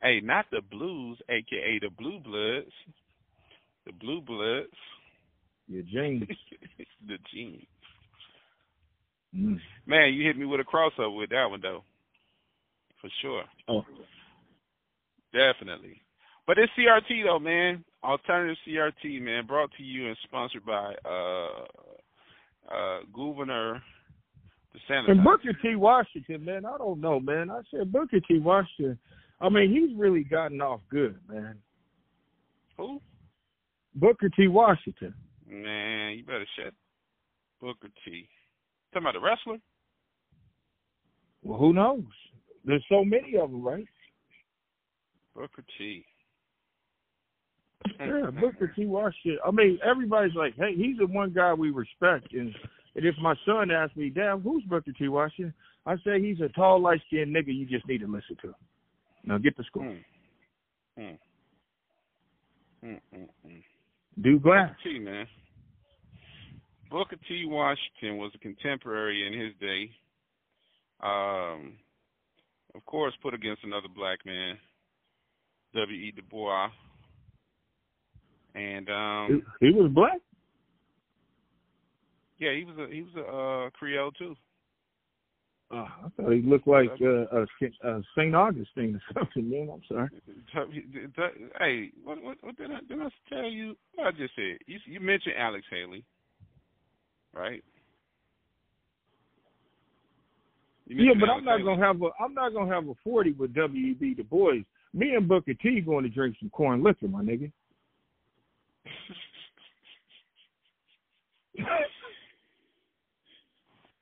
Hey, 0.00 0.20
not 0.22 0.46
the 0.52 0.60
Blues, 0.70 1.18
aka 1.28 1.80
the 1.80 1.90
Blue 1.98 2.20
Bloods. 2.20 2.70
The 3.84 3.92
Blue 3.92 4.20
Bloods. 4.20 4.72
Your 5.66 5.82
jeans. 5.82 6.28
the 7.06 7.18
jeans. 7.32 7.66
Mm. 9.36 9.58
Man, 9.86 10.14
you 10.14 10.24
hit 10.24 10.38
me 10.38 10.46
with 10.46 10.60
a 10.60 10.64
crossover 10.64 11.16
with 11.16 11.30
that 11.30 11.46
one 11.50 11.60
though. 11.60 11.82
For 13.00 13.10
sure. 13.20 13.44
Oh. 13.68 13.84
Definitely. 15.32 16.00
But 16.48 16.56
it's 16.56 16.72
CRT 16.78 17.24
though, 17.24 17.38
man. 17.38 17.84
Alternative 18.02 18.56
CRT, 18.66 19.20
man, 19.20 19.46
brought 19.46 19.70
to 19.76 19.82
you 19.82 20.08
and 20.08 20.16
sponsored 20.24 20.64
by 20.64 20.94
uh 21.04 21.64
uh 22.74 23.00
Governor 23.14 23.82
DeSantis. 24.74 25.10
And 25.10 25.22
Booker 25.22 25.52
T. 25.60 25.76
Washington, 25.76 26.42
man, 26.46 26.64
I 26.64 26.78
don't 26.78 27.02
know, 27.02 27.20
man. 27.20 27.50
I 27.50 27.60
said 27.70 27.92
Booker 27.92 28.20
T. 28.26 28.38
Washington. 28.38 28.98
I 29.42 29.50
mean, 29.50 29.70
he's 29.70 29.96
really 29.96 30.24
gotten 30.24 30.62
off 30.62 30.80
good, 30.90 31.18
man. 31.28 31.58
Who? 32.78 33.02
Booker 33.94 34.30
T. 34.30 34.48
Washington. 34.48 35.12
Man, 35.46 36.16
you 36.16 36.24
better 36.24 36.46
shut 36.56 36.72
Booker 37.60 37.88
T. 38.06 38.26
Talking 38.94 39.06
about 39.06 39.12
the 39.12 39.20
wrestler? 39.20 39.58
Well, 41.42 41.58
who 41.58 41.74
knows? 41.74 42.04
There's 42.64 42.84
so 42.88 43.04
many 43.04 43.36
of 43.36 43.50
them, 43.50 43.62
right? 43.62 43.86
Booker 45.34 45.64
T. 45.76 46.06
Yeah, 48.00 48.30
Booker 48.40 48.72
T. 48.74 48.86
Washington. 48.86 49.38
I 49.46 49.50
mean, 49.50 49.78
everybody's 49.88 50.34
like, 50.34 50.54
hey, 50.56 50.74
he's 50.76 50.98
the 50.98 51.06
one 51.06 51.32
guy 51.32 51.52
we 51.54 51.70
respect. 51.70 52.32
And, 52.32 52.54
and 52.94 53.06
if 53.06 53.14
my 53.20 53.34
son 53.46 53.70
asks 53.70 53.96
me, 53.96 54.10
damn, 54.10 54.40
who's 54.40 54.62
Booker 54.64 54.92
T. 54.92 55.08
Washington? 55.08 55.54
I 55.86 55.96
say 56.04 56.20
he's 56.20 56.40
a 56.40 56.48
tall, 56.48 56.80
light 56.82 57.00
skinned 57.06 57.34
nigga 57.34 57.54
you 57.54 57.66
just 57.66 57.86
need 57.88 57.98
to 57.98 58.06
listen 58.06 58.36
to. 58.42 58.54
Now 59.24 59.38
get 59.38 59.56
to 59.56 59.64
school. 59.64 59.96
Mm, 60.98 61.18
mm. 62.84 62.98
Do 64.22 64.38
glass. 64.38 64.70
Booker 64.70 64.78
T, 64.84 64.98
man. 64.98 65.26
Booker 66.90 67.16
T. 67.28 67.44
Washington 67.46 68.18
was 68.18 68.32
a 68.34 68.38
contemporary 68.38 69.26
in 69.26 69.38
his 69.38 69.52
day. 69.60 69.90
Um, 71.02 71.74
of 72.74 72.84
course, 72.86 73.14
put 73.22 73.34
against 73.34 73.64
another 73.64 73.88
black 73.94 74.18
man, 74.26 74.56
W. 75.74 75.96
E. 75.96 76.12
Du 76.14 76.22
Bois, 76.22 76.68
and 78.54 78.88
um, 78.88 79.42
He, 79.60 79.68
he 79.68 79.72
was 79.72 79.90
black. 79.92 80.18
yeah, 82.38 82.52
he 82.54 82.64
was 82.64 82.76
a 82.78 82.92
he 82.92 83.02
was 83.02 83.14
a 83.16 83.66
uh, 83.66 83.70
Creole 83.70 84.12
too. 84.12 84.34
Uh, 85.70 85.76
I 85.76 86.08
thought 86.16 86.32
he 86.32 86.40
looked 86.40 86.66
like 86.66 86.90
uh, 87.02 87.24
uh, 87.30 88.00
St. 88.16 88.34
Augustine 88.34 88.94
or 88.96 89.02
something, 89.20 89.50
man. 89.50 89.68
I'm 89.70 89.82
sorry. 89.86 90.08
Hey, 91.58 91.90
what 92.02 92.22
what, 92.22 92.38
what 92.40 92.56
did 92.56 92.70
I 92.70 92.80
did 92.88 93.02
I 93.02 93.08
tell 93.28 93.44
you? 93.50 93.76
What 93.94 94.06
I 94.06 94.10
just 94.12 94.34
said. 94.34 94.58
You 94.66 94.78
you 94.86 95.00
mentioned 95.00 95.34
Alex 95.38 95.66
Haley, 95.70 96.04
right? 97.34 97.62
Yeah, 100.86 101.12
but 101.20 101.28
Alex 101.28 101.40
I'm 101.40 101.44
not 101.44 101.58
Haley. 101.60 101.64
gonna 101.64 101.86
have 101.86 102.02
a 102.02 102.08
I'm 102.18 102.32
not 102.32 102.54
gonna 102.54 102.74
have 102.74 102.88
a 102.88 102.94
forty 103.04 103.32
with 103.32 103.54
W.E.B. 103.54 104.14
Du 104.14 104.24
Bois. 104.24 104.64
Me 104.94 105.14
and 105.14 105.28
Booker 105.28 105.52
T 105.52 105.82
going 105.82 106.02
to 106.04 106.08
drink 106.08 106.36
some 106.40 106.48
corn 106.48 106.82
liquor, 106.82 107.08
my 107.08 107.22
nigga. 107.22 107.52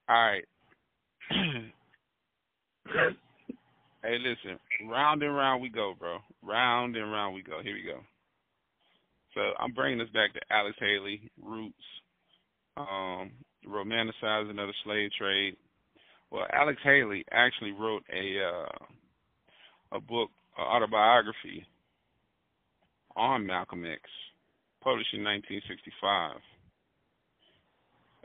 All 0.09 0.15
right. 0.15 0.45
hey, 4.03 4.19
listen. 4.19 4.59
Round 4.89 5.23
and 5.23 5.35
round 5.35 5.63
we 5.63 5.69
go, 5.69 5.95
bro. 5.99 6.19
Round 6.43 6.97
and 6.97 7.11
round 7.11 7.35
we 7.35 7.43
go. 7.43 7.61
Here 7.63 7.75
we 7.75 7.83
go. 7.83 8.01
So 9.35 9.41
I'm 9.59 9.73
bringing 9.73 10.01
us 10.01 10.09
back 10.15 10.33
to 10.35 10.41
Alex 10.51 10.77
Haley, 10.81 11.31
Roots, 11.43 11.75
um, 12.77 13.33
romanticizing 13.69 14.51
of 14.51 14.69
the 14.69 14.73
slave 14.85 15.11
trade. 15.19 15.57
Well, 16.31 16.47
Alex 16.53 16.79
Haley 16.83 17.25
actually 17.33 17.73
wrote 17.73 18.03
a 18.13 18.41
uh, 18.43 19.97
a 19.97 20.01
book, 20.01 20.31
an 20.59 20.65
autobiography 20.65 21.67
on 23.17 23.47
Malcolm 23.47 23.85
X, 23.85 24.01
published 24.83 25.15
in 25.15 25.25
1965. 25.25 26.41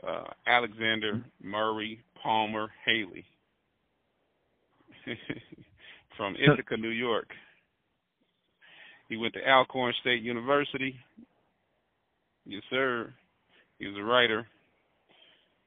Uh, 0.06 0.24
Alexander 0.46 1.24
Murray 1.42 2.00
Palmer 2.22 2.70
Haley 2.84 3.24
from 6.16 6.36
Ithaca, 6.36 6.76
New 6.76 6.88
York. 6.88 7.28
He 9.08 9.16
went 9.16 9.34
to 9.34 9.48
Alcorn 9.48 9.94
State 10.00 10.22
University. 10.22 10.94
Yes, 12.46 12.62
sir. 12.70 13.12
He 13.78 13.86
was 13.86 13.96
a 13.98 14.02
writer. 14.02 14.46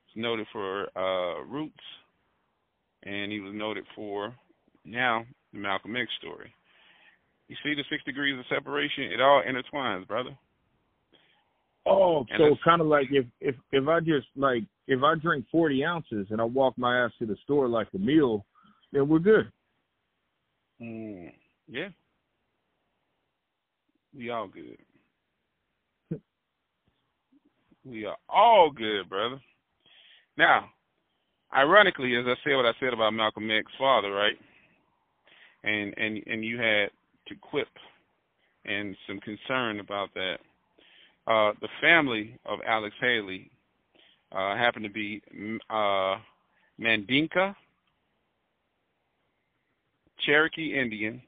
He's 0.07 0.21
noted 0.21 0.47
for 0.51 0.87
uh, 0.97 1.43
Roots, 1.43 1.73
and 3.03 3.31
he 3.31 3.39
was 3.39 3.53
noted 3.53 3.85
for 3.95 4.33
now 4.83 5.25
the 5.53 5.59
Malcolm 5.59 5.95
X 5.95 6.09
story. 6.19 6.51
You 7.47 7.55
see 7.63 7.75
the 7.75 7.83
six 7.89 8.03
degrees 8.03 8.37
of 8.39 8.45
separation? 8.49 9.05
It 9.05 9.21
all 9.21 9.43
intertwines, 9.43 10.07
brother. 10.07 10.35
Oh, 11.87 12.25
And 12.29 12.39
so 12.39 12.45
it's- 12.47 12.63
kind 12.63 12.81
of 12.81 12.87
like 12.87 13.07
if 13.11 13.25
if 13.41 13.55
if 13.71 13.87
I 13.87 13.99
just 13.99 14.27
like 14.35 14.63
if 14.87 15.03
I 15.03 15.15
drink 15.15 15.45
forty 15.51 15.83
ounces 15.85 16.27
and 16.31 16.41
I 16.41 16.43
walk 16.43 16.77
my 16.77 17.03
ass 17.05 17.11
to 17.19 17.25
the 17.25 17.35
store 17.43 17.67
like 17.67 17.87
a 17.93 17.99
meal, 17.99 18.45
then 18.91 19.07
we're 19.07 19.19
good. 19.19 19.51
Mm, 20.81 21.31
yeah. 21.67 21.89
We 24.15 24.29
all 24.29 24.47
good. 24.47 24.77
we 27.85 28.05
are 28.05 28.17
all 28.29 28.71
good, 28.71 29.07
brother. 29.09 29.39
Now, 30.37 30.69
ironically, 31.55 32.15
as 32.15 32.25
I 32.25 32.35
said 32.43 32.55
what 32.55 32.65
I 32.65 32.73
said 32.79 32.93
about 32.93 33.13
Malcolm 33.13 33.49
X's 33.51 33.71
father, 33.77 34.11
right? 34.11 34.37
And 35.63 35.93
and 35.97 36.21
and 36.27 36.43
you 36.43 36.57
had 36.57 36.89
to 37.27 37.35
quip 37.41 37.67
and 38.65 38.95
some 39.07 39.19
concern 39.19 39.79
about 39.79 40.13
that. 40.15 40.37
Uh, 41.27 41.53
the 41.61 41.69
family 41.81 42.37
of 42.45 42.59
Alex 42.67 42.95
Haley 43.01 43.49
uh, 44.31 44.55
happened 44.55 44.85
to 44.85 44.91
be 44.91 45.21
mm, 45.35 45.57
uh, 45.69 46.19
Mandinka, 46.79 47.55
Cherokee 50.25 50.79
Indian, 50.79 51.21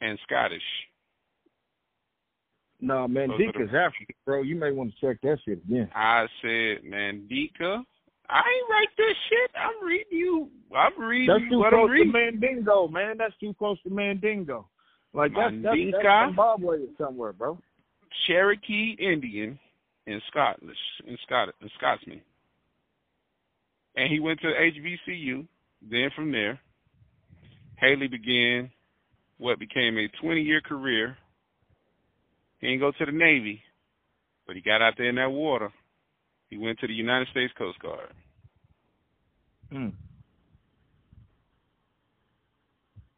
and 0.00 0.18
Scottish. 0.24 0.62
No, 2.80 3.06
man, 3.06 3.28
Those 3.28 3.40
are 3.40 3.52
Dika's 3.52 3.74
African, 3.74 4.14
bro. 4.26 4.42
You 4.42 4.56
may 4.56 4.72
want 4.72 4.92
to 4.92 5.06
check 5.06 5.20
that 5.22 5.38
shit 5.44 5.62
again. 5.64 5.88
I 5.94 6.26
said 6.40 6.78
Mandinka. 6.84 7.84
I 8.28 8.38
ain't 8.38 8.70
write 8.70 8.88
this 8.96 9.16
shit. 9.28 9.50
I'm 9.54 9.86
reading 9.86 10.06
you. 10.10 10.48
I'm 10.74 11.00
reading 11.00 11.28
That's 11.28 11.50
too 11.50 11.58
what 11.58 11.74
I'm 11.74 11.86
close 11.86 11.98
to. 11.98 12.04
Mandingo, 12.06 12.88
man. 12.88 13.16
That's 13.18 13.34
too 13.38 13.54
close 13.58 13.78
to 13.82 13.90
Mandingo. 13.90 14.66
Like 15.14 15.32
that's 15.34 15.54
that's, 15.62 15.64
that's 15.64 15.76
Mandinka? 15.76 16.28
Zimbabwe 16.28 16.76
or 16.76 16.86
somewhere, 16.98 17.32
bro. 17.32 17.58
Cherokee 18.26 18.96
Indian 18.98 19.58
and 20.06 20.22
Scottish 20.30 20.76
and 21.06 21.18
Scot 21.26 21.48
and 21.60 21.70
Scotsman. 21.78 22.20
And 23.96 24.10
he 24.10 24.20
went 24.20 24.40
to 24.40 24.46
HBCU. 24.46 25.46
Then 25.90 26.10
from 26.14 26.32
there, 26.32 26.60
Haley 27.76 28.08
began 28.08 28.70
what 29.38 29.58
became 29.58 29.98
a 29.98 30.08
20-year 30.24 30.60
career. 30.60 31.16
He 32.60 32.68
didn't 32.68 32.80
go 32.80 32.92
to 32.92 33.06
the 33.06 33.12
Navy, 33.12 33.60
but 34.46 34.54
he 34.54 34.62
got 34.62 34.80
out 34.80 34.94
there 34.96 35.08
in 35.08 35.16
that 35.16 35.30
water. 35.30 35.70
He 36.48 36.56
went 36.56 36.78
to 36.78 36.86
the 36.86 36.92
United 36.92 37.28
States 37.32 37.52
Coast 37.58 37.78
Guard. 37.80 38.12
Hmm. 39.70 39.88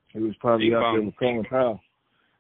He 0.09 0.21
was 0.21 0.35
probably 0.41 0.69
Big 0.69 0.75
out 0.75 0.93
there 0.93 1.01
bum. 1.01 1.07
with 1.07 1.17
Colin 1.19 1.45
Powell. 1.45 1.81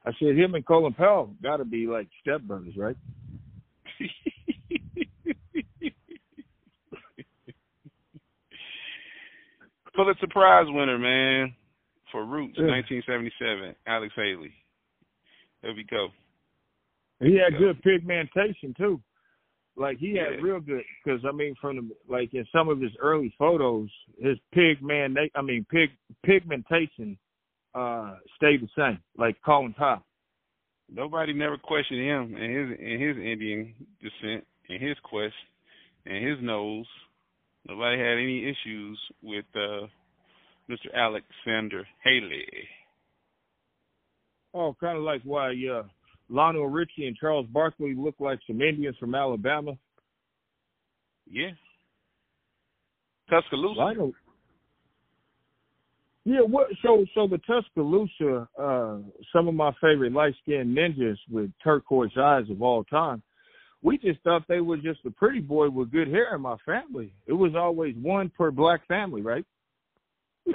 I 0.07 0.13
said 0.19 0.37
him 0.37 0.55
and 0.55 0.67
Colin 0.67 0.93
Powell 0.93 1.35
got 1.43 1.57
to 1.59 1.65
be 1.65 1.87
like 1.87 2.09
stepbrothers, 2.27 2.77
right? 2.77 2.97
Pulitzer 9.95 10.27
Prize 10.29 10.67
winner, 10.69 10.99
man, 10.99 11.55
for 12.11 12.25
Roots, 12.25 12.59
Yeah. 12.59 12.67
1977, 12.67 13.75
Alex 13.87 14.13
Haley. 14.17 14.53
There 15.63 15.73
we 15.75 15.85
go. 15.85 16.13
He 17.21 17.37
had 17.37 17.53
Yeah. 17.55 17.59
good 17.59 17.83
pigmentation 17.83 18.75
too. 18.75 19.01
Like 19.77 19.99
he 19.99 20.15
had 20.15 20.41
real 20.43 20.61
good 20.61 20.85
because 21.03 21.25
I 21.25 21.33
mean 21.33 21.55
from 21.57 21.77
the 21.77 21.97
like 22.07 22.33
in 22.35 22.45
some 22.53 22.69
of 22.69 22.81
his 22.81 22.95
early 22.97 23.31
photos, 23.31 23.91
his 24.19 24.39
pigment 24.53 25.19
I 25.35 25.43
mean 25.43 25.65
pig 25.65 25.91
pigmentation 26.23 27.19
uh 27.75 28.17
stayed 28.37 28.63
the 28.63 28.69
same. 28.77 28.99
Like 29.17 29.37
Colin 29.45 29.75
Powell. 29.75 30.05
Nobody 30.93 31.33
never 31.33 31.57
questioned 31.57 32.01
him 32.01 32.35
and 32.37 32.57
his 32.57 32.79
and 32.79 33.03
his 33.03 33.17
Indian 33.17 33.75
descent 34.01 34.45
and 34.69 34.83
his 34.83 34.97
quest 35.03 35.35
and 36.07 36.27
his 36.27 36.39
nose. 36.41 36.87
Nobody 37.67 37.99
had 37.99 38.19
any 38.19 38.45
issues 38.45 38.99
with 39.23 39.47
uh, 39.55 39.87
Mr. 40.69 40.93
Alexander 40.95 41.87
Haley. 42.03 42.45
Oh, 44.53 44.77
kind 44.79 44.99
of 44.99 45.05
like 45.05 45.23
why 45.25 45.51
uh, 45.51 45.83
Lionel 46.29 46.69
Richie 46.69 47.07
and 47.07 47.17
Charles 47.17 47.47
Barkley 47.47 47.95
look 47.97 48.17
like 48.21 48.39
some 48.47 48.61
Indians 48.61 48.97
from 49.01 49.15
Alabama. 49.15 49.73
Yeah, 51.27 51.51
Tuscaloosa. 53.31 53.95
Know. 53.95 54.13
Yeah, 56.25 56.41
what? 56.41 56.69
So, 56.83 57.05
so 57.15 57.27
the 57.29 57.39
Tuscaloosa, 57.39 58.49
uh, 58.59 58.99
some 59.33 59.47
of 59.47 59.55
my 59.55 59.73
favorite 59.81 60.13
light 60.13 60.35
skinned 60.43 60.77
ninjas 60.77 61.19
with 61.31 61.51
turquoise 61.63 62.17
eyes 62.19 62.49
of 62.51 62.63
all 62.63 62.83
time. 62.85 63.23
We 63.83 63.99
just 63.99 64.21
thought 64.23 64.49
they 64.49 64.61
were 64.61 64.79
just 64.79 65.01
a 65.05 65.11
pretty 65.11 65.41
boy 65.41 65.69
with 65.69 65.93
good 65.93 66.09
hair 66.09 66.35
in 66.35 66.41
my 66.41 66.57
family. 66.65 67.13
It 67.27 67.35
was 67.35 67.55
always 67.55 67.95
one 68.01 68.31
per 68.31 68.51
black 68.51 68.87
family, 68.89 69.21
right? 69.21 69.45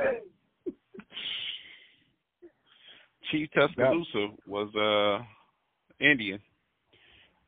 Chief 3.32 3.48
Tuscaloosa 3.54 4.30
was 4.48 4.74
uh 4.76 5.24
Indian 6.04 6.40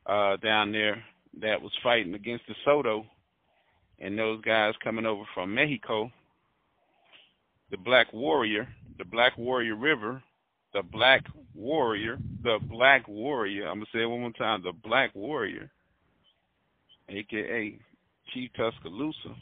uh 0.06 0.36
down 0.36 0.70
there 0.70 1.02
that 1.40 1.60
was 1.60 1.72
fighting 1.82 2.14
against 2.14 2.46
de 2.46 2.54
Soto 2.64 3.04
and 3.98 4.16
those 4.16 4.40
guys 4.42 4.74
coming 4.84 5.06
over 5.06 5.24
from 5.34 5.54
Mexico, 5.54 6.10
the 7.72 7.78
Black 7.78 8.12
Warrior, 8.12 8.68
the 8.98 9.04
Black 9.04 9.36
Warrior 9.36 9.74
River, 9.74 10.22
the 10.74 10.82
Black 10.82 11.24
Warrior, 11.54 12.18
the 12.44 12.58
Black 12.70 13.08
Warrior. 13.08 13.66
I'm 13.66 13.78
gonna 13.78 13.86
say 13.92 14.02
it 14.02 14.06
one 14.06 14.20
more 14.20 14.30
time, 14.32 14.62
the 14.62 14.72
Black 14.84 15.12
Warrior, 15.14 15.70
aka 17.08 17.78
Chief 18.32 18.50
Tuscaloosa. 18.56 19.34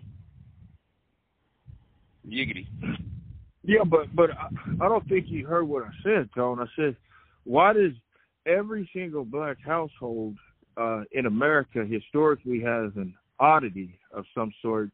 Yiggity. 2.26 2.66
Yeah, 3.64 3.82
but 3.84 4.14
but 4.14 4.30
I, 4.30 4.48
I 4.80 4.88
don't 4.88 5.06
think 5.08 5.26
you 5.28 5.46
heard 5.46 5.64
what 5.64 5.82
I 5.82 5.90
said, 6.02 6.30
Tone. 6.34 6.60
I 6.60 6.66
said, 6.76 6.96
why 7.44 7.72
does 7.72 7.92
every 8.46 8.88
single 8.94 9.24
black 9.24 9.56
household 9.64 10.36
uh, 10.76 11.02
in 11.12 11.26
America 11.26 11.84
historically 11.84 12.60
has 12.60 12.92
an 12.96 13.14
oddity 13.40 13.98
of 14.12 14.24
some 14.34 14.52
sort? 14.62 14.90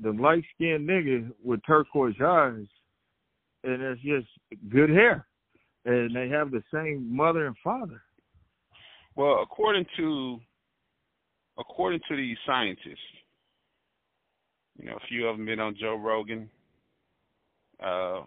The 0.00 0.12
light 0.12 0.44
skinned 0.54 0.88
nigga 0.88 1.30
with 1.42 1.60
turquoise 1.66 2.14
eyes, 2.24 2.66
and 3.64 3.82
it's 3.82 4.00
just 4.02 4.28
good 4.70 4.90
hair, 4.90 5.26
and 5.84 6.14
they 6.14 6.28
have 6.28 6.50
the 6.50 6.62
same 6.72 7.14
mother 7.14 7.46
and 7.46 7.56
father. 7.62 8.00
Well, 9.16 9.40
according 9.42 9.86
to 9.96 10.38
according 11.58 12.00
to 12.08 12.16
these 12.16 12.36
scientists, 12.46 12.98
you 14.78 14.86
know, 14.88 14.94
a 14.94 15.06
few 15.08 15.26
of 15.26 15.36
them 15.36 15.46
been 15.46 15.58
on 15.58 15.74
Joe 15.78 15.96
Rogan, 15.96 16.48
uh, 17.84 18.20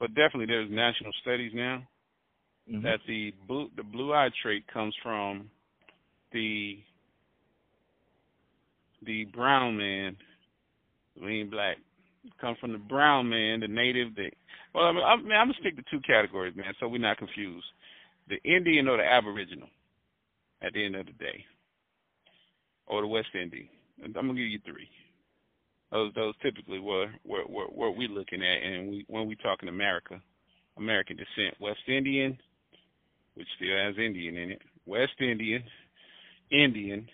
but 0.00 0.14
definitely 0.14 0.46
there's 0.46 0.70
national 0.70 1.12
studies 1.20 1.52
now 1.54 1.86
Mm-hmm. 2.70 2.84
that 2.84 3.00
the 3.08 3.34
blue 3.48 3.68
the 3.76 3.82
blue 3.82 4.12
eye 4.12 4.30
trait 4.40 4.64
comes 4.72 4.94
from 5.02 5.50
the 6.32 6.78
the 9.04 9.24
brown 9.26 9.76
man. 9.76 10.16
We 11.20 11.40
ain't 11.40 11.50
black. 11.50 11.76
Come 12.40 12.56
from 12.60 12.72
the 12.72 12.78
brown 12.78 13.28
man, 13.28 13.60
the 13.60 13.68
native. 13.68 14.14
The 14.14 14.30
well, 14.74 14.84
I 14.84 14.92
mean, 14.92 15.02
I'm, 15.04 15.18
I'm 15.20 15.48
gonna 15.48 15.54
stick 15.60 15.76
to 15.76 15.82
two 15.90 16.00
categories, 16.06 16.54
man, 16.56 16.72
so 16.78 16.88
we're 16.88 16.98
not 16.98 17.18
confused. 17.18 17.66
The 18.28 18.40
Indian 18.44 18.88
or 18.88 18.96
the 18.96 19.04
Aboriginal. 19.04 19.68
At 20.62 20.74
the 20.74 20.86
end 20.86 20.94
of 20.94 21.06
the 21.06 21.12
day, 21.12 21.44
or 22.86 23.00
the 23.00 23.08
West 23.08 23.34
Indian. 23.34 23.68
I'm 24.04 24.12
gonna 24.12 24.34
give 24.34 24.46
you 24.46 24.60
three. 24.64 24.88
Those 25.90 26.12
those 26.14 26.34
typically 26.40 26.78
were 26.78 27.08
what 27.24 27.50
what 27.50 27.96
we 27.96 28.06
looking 28.06 28.42
at, 28.42 28.62
and 28.62 28.88
we 28.88 29.04
when 29.08 29.26
we 29.26 29.34
talking 29.36 29.68
America, 29.68 30.20
American 30.76 31.16
descent, 31.16 31.60
West 31.60 31.80
Indian, 31.88 32.38
which 33.34 33.48
still 33.56 33.76
has 33.76 33.96
Indian 33.98 34.36
in 34.36 34.50
it, 34.52 34.62
West 34.86 35.20
Indian, 35.20 35.64
Indian, 36.50 37.08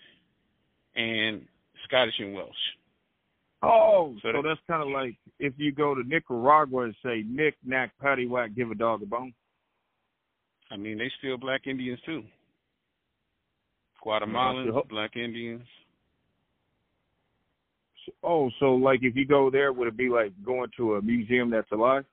and 0.95 1.45
Scottish 1.87 2.19
and 2.19 2.33
Welsh. 2.33 2.53
Oh, 3.61 4.15
So 4.21 4.29
so, 4.29 4.31
that- 4.33 4.43
that's 4.47 4.61
kind 4.67 4.81
of 4.81 4.89
like 4.89 5.15
if 5.39 5.53
you 5.57 5.71
go 5.71 5.93
to 5.93 6.03
Nicaragua 6.03 6.83
and 6.83 6.95
say 7.03 7.23
Nick, 7.27 7.55
Knack, 7.65 7.91
Patty 7.99 8.25
Whack, 8.25 8.51
give 8.55 8.71
a 8.71 8.75
dog 8.75 9.01
a 9.03 9.05
bone. 9.05 9.33
I 10.71 10.77
mean, 10.77 10.97
they 10.97 11.09
still 11.17 11.37
black 11.37 11.67
Indians 11.67 11.99
too. 12.05 12.23
Guatemalans, 14.05 14.87
black 14.87 15.15
Indians. 15.17 15.65
Oh, 18.23 18.49
so 18.59 18.75
like 18.75 18.99
if 19.03 19.15
you 19.15 19.25
go 19.25 19.49
there, 19.49 19.73
would 19.73 19.87
it 19.87 19.97
be 19.97 20.09
like 20.09 20.31
going 20.43 20.69
to 20.77 20.95
a 20.95 21.01
museum 21.01 21.49
that's 21.49 21.71
alive? 21.71 22.05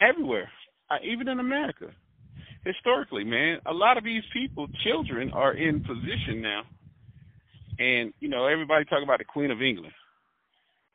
everywhere, 0.00 0.50
uh, 0.90 0.96
even 1.04 1.28
in 1.28 1.38
America. 1.38 1.86
Historically, 2.64 3.22
man, 3.22 3.58
a 3.66 3.72
lot 3.72 3.96
of 3.96 4.02
these 4.02 4.22
people, 4.32 4.66
children, 4.84 5.30
are 5.32 5.52
in 5.54 5.80
position 5.80 6.40
now, 6.42 6.62
and 7.78 8.12
you 8.20 8.28
know 8.28 8.46
everybody 8.46 8.84
talk 8.84 9.02
about 9.02 9.18
the 9.18 9.24
Queen 9.24 9.50
of 9.50 9.62
England. 9.62 9.92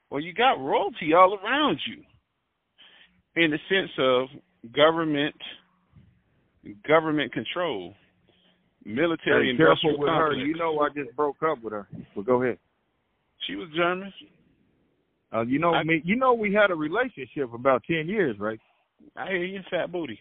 Well, 0.09 0.21
you 0.21 0.34
got 0.34 0.53
royalty 0.53 1.13
all 1.13 1.38
around 1.43 1.80
you, 1.86 2.03
in 3.43 3.51
the 3.51 3.57
sense 3.69 3.91
of 3.99 4.28
government, 4.73 5.36
government 6.88 7.34
control, 7.34 7.93
military 8.86 9.51
Hey, 9.51 9.57
careful 9.57 9.99
with 9.99 10.09
her. 10.09 10.34
You 10.34 10.55
know, 10.55 10.80
I 10.80 10.89
just 10.89 11.15
broke 11.15 11.43
up 11.43 11.61
with 11.61 11.73
her. 11.73 11.88
But 12.15 12.25
go 12.25 12.41
ahead. 12.41 12.57
she 13.45 13.55
was 13.55 13.67
German. 13.75 14.13
Uh, 15.34 15.41
you 15.41 15.59
know 15.59 15.73
I- 15.73 15.84
me. 15.84 16.01
You 16.05 16.15
know 16.15 16.34
we 16.34 16.53
had 16.53 16.71
a 16.71 16.75
relationship 16.75 17.53
about 17.53 17.84
ten 17.84 18.07
years, 18.07 18.38
right? 18.39 18.59
I 19.15 19.28
hear 19.30 19.43
you, 19.43 19.59
fat 19.69 19.91
booty. 19.91 20.19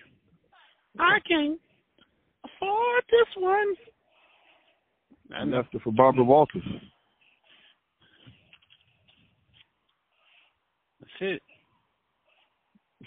I 0.98 1.18
can 1.26 1.59
afford 2.44 3.04
this 3.11 3.42
one. 3.42 3.74
Left 5.47 5.72
her 5.72 5.79
for 5.81 5.93
Barbara 5.93 6.24
Walters. 6.24 6.62
That's 11.01 11.12
it. 11.20 11.43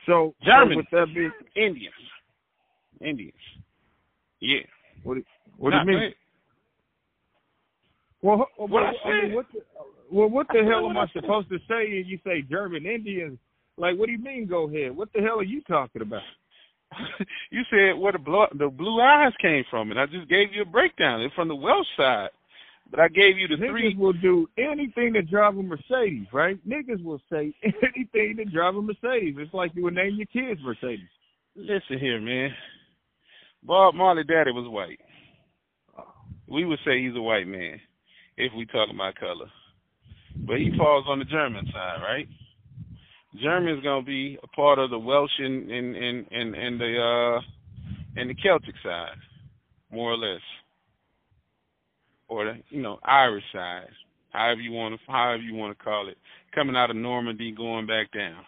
So, 0.05 0.33
German. 0.43 0.73
so 0.73 0.77
with 0.77 0.85
that 0.91 1.13
being, 1.13 1.31
Indians. 1.55 1.93
Indians. 3.01 3.33
Yeah. 4.39 4.59
what, 5.03 5.15
do- 5.15 5.23
what 5.57 5.71
do 5.71 5.77
you 5.77 5.85
mean? 5.85 6.13
Well, 8.21 8.47
well, 8.57 8.67
What 8.67 8.83
I 8.83 8.93
I 9.09 9.21
mean, 9.23 9.33
what 9.33 9.45
the, 9.53 9.59
well, 10.11 10.29
what 10.29 10.47
the 10.53 10.59
I 10.59 10.65
hell 10.65 10.89
am 10.89 10.97
I 10.97 11.03
I 11.03 11.07
said. 11.13 11.21
supposed 11.23 11.49
to 11.49 11.57
say? 11.69 11.97
And 11.97 12.05
you 12.05 12.19
say 12.25 12.41
German 12.41 12.85
Indians? 12.85 13.37
Like, 13.77 13.97
what 13.97 14.07
do 14.07 14.11
you 14.11 14.17
mean? 14.19 14.45
Go 14.45 14.67
ahead. 14.67 14.95
What 14.95 15.09
the 15.13 15.21
hell 15.21 15.39
are 15.39 15.43
you 15.43 15.61
talking 15.61 16.01
about? 16.01 16.21
you 17.51 17.61
said 17.69 17.99
where 17.99 18.11
the 18.11 18.19
blue, 18.19 18.45
the 18.57 18.69
blue 18.69 19.01
eyes 19.01 19.33
came 19.41 19.63
from, 19.69 19.91
and 19.91 19.99
I 19.99 20.05
just 20.05 20.29
gave 20.29 20.53
you 20.53 20.63
a 20.63 20.65
breakdown. 20.65 21.21
It's 21.21 21.33
from 21.35 21.47
the 21.47 21.55
Welsh 21.55 21.87
side. 21.97 22.29
But 22.91 22.99
I 22.99 23.07
gave 23.07 23.37
you 23.37 23.47
the 23.47 23.55
Niggas 23.55 23.69
three. 23.69 23.95
will 23.95 24.13
do 24.13 24.49
anything 24.57 25.13
to 25.13 25.21
drive 25.21 25.55
a 25.57 25.61
Mercedes, 25.61 26.25
right? 26.33 26.57
Niggas 26.67 27.03
will 27.03 27.21
say 27.31 27.53
anything 27.63 28.37
to 28.37 28.45
drive 28.45 28.75
a 28.75 28.81
Mercedes. 28.81 29.35
It's 29.37 29.53
like 29.53 29.71
you 29.75 29.83
would 29.83 29.93
name 29.93 30.15
your 30.15 30.25
kids 30.25 30.59
Mercedes. 30.63 31.05
Listen 31.55 31.99
here, 31.99 32.19
man. 32.19 32.51
Bob 33.63 33.93
Marley 33.93 34.23
daddy 34.23 34.51
was 34.51 34.67
white. 34.67 34.99
We 36.47 36.65
would 36.65 36.79
say 36.83 37.01
he's 37.01 37.15
a 37.15 37.21
white 37.21 37.47
man 37.47 37.79
if 38.37 38.51
we 38.57 38.65
talk 38.65 38.89
about 38.89 39.15
color. 39.15 39.51
But 40.47 40.57
he 40.57 40.71
falls 40.77 41.05
on 41.07 41.19
the 41.19 41.25
German 41.25 41.65
side, 41.71 42.01
right? 42.01 42.27
German's 43.37 43.83
gonna 43.83 44.05
be 44.05 44.37
a 44.41 44.47
part 44.47 44.79
of 44.79 44.89
the 44.89 44.99
Welsh 44.99 45.31
and 45.39 45.69
and 45.69 45.95
and 45.95 46.27
and, 46.31 46.55
and 46.55 46.79
the 46.79 46.99
uh 46.99 47.41
and 48.19 48.29
the 48.29 48.35
Celtic 48.35 48.75
side, 48.83 49.15
more 49.91 50.11
or 50.11 50.17
less, 50.17 50.41
or 52.27 52.45
the 52.45 52.57
you 52.69 52.81
know 52.81 52.99
Irish 53.03 53.43
side, 53.53 53.89
however 54.31 54.61
you 54.61 54.71
want 54.71 54.99
to 54.99 55.11
however 55.11 55.43
you 55.43 55.53
want 55.53 55.77
to 55.77 55.83
call 55.83 56.09
it, 56.09 56.17
coming 56.55 56.75
out 56.75 56.89
of 56.89 56.95
Normandy, 56.95 57.51
going 57.51 57.85
back 57.85 58.11
down. 58.11 58.43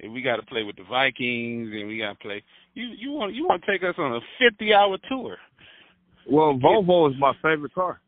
And 0.00 0.12
we 0.12 0.22
got 0.22 0.36
to 0.36 0.46
play 0.46 0.62
with 0.62 0.76
the 0.76 0.84
Vikings, 0.84 1.70
and 1.72 1.88
we 1.88 1.98
got 1.98 2.12
to 2.12 2.18
play. 2.18 2.42
You 2.74 2.86
you 2.96 3.12
want 3.12 3.34
you 3.34 3.46
want 3.46 3.62
to 3.62 3.70
take 3.70 3.82
us 3.82 3.96
on 3.98 4.14
a 4.14 4.20
fifty 4.38 4.72
hour 4.72 4.96
tour? 5.08 5.36
Well, 6.30 6.54
Volvo 6.54 7.10
is 7.10 7.16
my 7.18 7.34
favorite 7.42 7.74
car. 7.74 8.00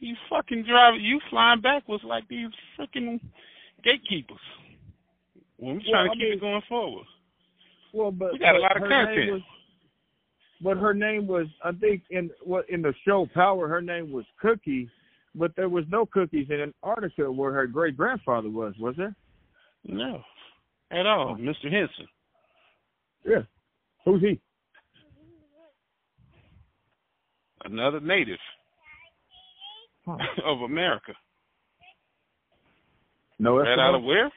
You 0.00 0.14
fucking 0.30 0.64
driving, 0.68 1.00
you 1.00 1.20
flying 1.30 1.60
backwards 1.60 2.04
like 2.04 2.28
these 2.28 2.48
freaking 2.78 3.20
gatekeepers. 3.82 4.38
When 5.58 5.74
we're 5.76 5.80
trying 5.90 5.92
Well, 5.92 6.04
to 6.04 6.10
I 6.10 6.14
keep 6.14 6.22
mean- 6.22 6.32
it 6.34 6.40
going 6.40 6.62
forward. 6.68 7.04
Well, 7.92 8.10
but 8.12 8.32
We 8.32 8.38
got 8.38 8.54
a 8.54 8.58
lot 8.58 8.76
of 8.76 8.82
content. 8.88 9.32
Was, 9.32 9.42
but 10.60 10.76
her 10.76 10.92
name 10.94 11.26
was, 11.26 11.46
I 11.64 11.72
think, 11.72 12.02
in 12.10 12.30
what 12.42 12.68
in 12.68 12.82
the 12.82 12.92
show 13.04 13.26
Power, 13.32 13.66
her 13.68 13.80
name 13.80 14.12
was 14.12 14.24
Cookie, 14.40 14.90
but 15.34 15.54
there 15.56 15.68
was 15.70 15.84
no 15.88 16.04
cookies 16.04 16.48
in 16.50 16.60
Antarctica 16.60 17.30
where 17.32 17.52
her 17.52 17.66
great 17.66 17.96
grandfather 17.96 18.50
was. 18.50 18.74
Was 18.78 18.94
there? 18.96 19.14
No, 19.84 20.22
at 20.90 21.06
all, 21.06 21.30
oh. 21.38 21.40
Mr. 21.40 21.70
Henson. 21.72 22.06
Yeah. 23.24 23.42
Who's 24.04 24.20
he? 24.20 24.40
Another 27.64 28.00
native 28.00 28.38
Huh. 30.06 30.16
of 30.44 30.60
America. 30.62 31.12
No, 33.38 33.58
Right 33.58 33.78
out 33.78 33.94
of 33.94 34.02
where? 34.02 34.30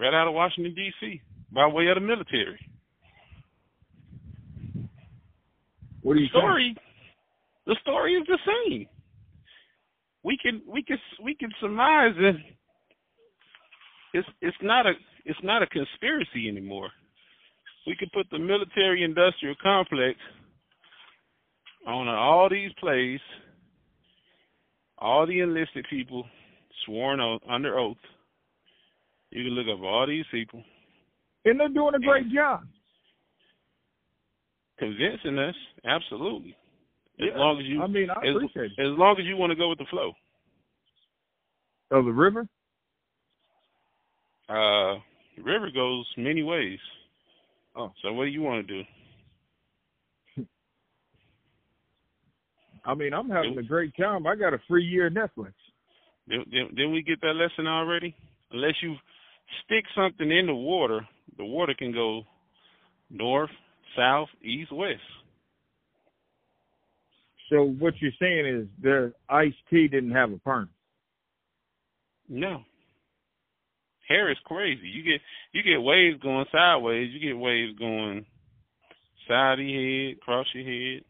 Right 0.00 0.14
out 0.14 0.28
of 0.28 0.34
Washington 0.34 0.74
D.C. 0.74 1.20
by 1.52 1.66
way 1.66 1.88
of 1.88 1.96
the 1.96 2.00
military. 2.00 2.58
What 6.02 6.16
are 6.16 6.20
you 6.20 6.28
story, 6.28 6.74
the 7.66 7.76
story 7.82 8.14
is 8.14 8.26
the 8.26 8.38
same. 8.46 8.86
we 10.24 10.38
can 10.42 10.62
we 10.66 10.82
can 10.82 10.96
we 11.22 11.34
can 11.34 11.50
surmise 11.60 12.14
that 12.16 12.32
it's 14.14 14.28
it's 14.40 14.56
not 14.62 14.86
a 14.86 14.92
it's 15.26 15.38
not 15.42 15.62
a 15.62 15.66
conspiracy 15.66 16.48
anymore. 16.48 16.90
We 17.86 17.94
can 17.96 18.08
put 18.14 18.26
the 18.30 18.38
military 18.38 19.04
industrial 19.04 19.54
complex 19.62 20.18
on 21.86 22.08
all 22.08 22.48
these 22.48 22.70
plays, 22.80 23.20
all 24.98 25.26
the 25.26 25.40
enlisted 25.40 25.86
people 25.90 26.24
sworn 26.86 27.20
on, 27.20 27.40
under 27.48 27.78
oath. 27.78 27.96
You 29.30 29.44
can 29.44 29.52
look 29.52 29.66
up 29.72 29.82
all 29.84 30.06
these 30.06 30.24
people. 30.30 30.62
And 31.44 31.58
they're 31.58 31.68
doing 31.68 31.94
a 31.94 31.98
great 32.00 32.30
job. 32.32 32.62
Convincing 34.78 35.38
us, 35.38 35.54
absolutely. 35.84 36.56
As 37.20 37.26
Yeah. 37.28 37.38
long 37.38 37.60
as 37.60 37.66
you 37.66 37.82
I 37.82 37.86
mean, 37.86 38.10
I 38.10 38.14
as, 38.26 38.36
appreciate 38.36 38.72
it. 38.76 38.80
as 38.80 38.98
long 38.98 39.18
as 39.18 39.26
you 39.26 39.36
want 39.36 39.50
to 39.50 39.56
go 39.56 39.68
with 39.68 39.78
the 39.78 39.84
flow. 39.86 40.12
Of 41.90 42.04
the 42.04 42.12
river? 42.12 42.48
Uh 44.48 44.98
the 45.36 45.42
river 45.42 45.70
goes 45.70 46.06
many 46.16 46.42
ways. 46.42 46.78
Oh. 47.76 47.92
So 48.02 48.12
what 48.12 48.24
do 48.24 48.30
you 48.30 48.42
want 48.42 48.66
to 48.66 48.82
do? 48.82 48.88
I 52.84 52.94
mean, 52.94 53.12
I'm 53.12 53.28
having 53.28 53.58
a 53.58 53.62
great 53.62 53.94
time. 53.96 54.26
I 54.26 54.34
got 54.34 54.54
a 54.54 54.58
free 54.66 54.84
year 54.84 55.10
Netflix. 55.10 55.52
Did, 56.28 56.50
did, 56.50 56.74
didn't 56.74 56.92
we 56.92 57.02
get 57.02 57.20
that 57.20 57.34
lesson 57.34 57.66
already? 57.66 58.14
Unless 58.52 58.74
you 58.82 58.96
stick 59.64 59.84
something 59.94 60.30
in 60.30 60.46
the 60.46 60.54
water, 60.54 61.00
the 61.36 61.44
water 61.44 61.74
can 61.78 61.92
go 61.92 62.22
north, 63.10 63.50
south, 63.96 64.28
east, 64.42 64.72
west. 64.72 65.00
So 67.48 67.64
what 67.64 67.94
you're 68.00 68.12
saying 68.20 68.46
is 68.46 68.68
the 68.80 69.12
iced 69.28 69.56
tea 69.68 69.88
didn't 69.88 70.12
have 70.12 70.32
a 70.32 70.38
perm. 70.38 70.68
No. 72.28 72.62
Hair 74.08 74.30
is 74.30 74.38
crazy. 74.44 74.86
You 74.86 75.02
get 75.02 75.20
you 75.52 75.62
get 75.62 75.82
waves 75.82 76.20
going 76.22 76.44
sideways. 76.52 77.10
You 77.12 77.20
get 77.20 77.38
waves 77.38 77.76
going 77.78 78.24
side 79.28 79.54
of 79.60 79.66
your 79.66 80.08
head, 80.08 80.16
across 80.16 80.46
your 80.54 80.64
head, 80.64 81.02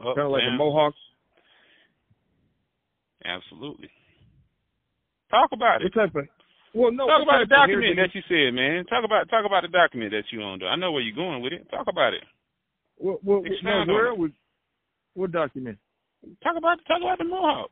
up, 0.00 0.16
Kind 0.16 0.26
of 0.26 0.32
like 0.32 0.42
down. 0.42 0.52
the 0.52 0.58
Mohawks. 0.58 0.96
Absolutely. 3.24 3.88
Talk 5.30 5.50
about 5.52 5.80
it. 5.82 5.90
What 5.94 6.06
type 6.06 6.14
of? 6.16 6.24
Well, 6.74 6.90
no. 6.90 7.06
Talk 7.06 7.22
about 7.22 7.38
the 7.38 7.54
type 7.54 7.64
of 7.64 7.70
hair 7.70 7.80
document 7.80 7.96
that 8.02 8.14
you 8.18 8.22
said, 8.26 8.52
man. 8.52 8.84
Talk 8.86 9.04
about 9.04 9.30
talk 9.30 9.46
about 9.46 9.62
the 9.62 9.68
document 9.68 10.10
that 10.10 10.24
you 10.32 10.42
owned. 10.42 10.62
I 10.66 10.74
know 10.74 10.90
where 10.90 11.02
you're 11.02 11.14
going 11.14 11.40
with 11.40 11.52
it. 11.52 11.70
Talk 11.70 11.86
about 11.88 12.14
it. 12.14 12.24
what, 12.98 13.22
what, 13.22 13.44
no, 13.62 13.84
where 13.86 14.08
it. 14.08 14.18
was? 14.18 14.30
What 15.14 15.30
document? 15.30 15.78
Talk 16.42 16.56
about 16.58 16.78
talk 16.88 17.00
about 17.00 17.18
the 17.18 17.24
Mohawk. 17.24 17.70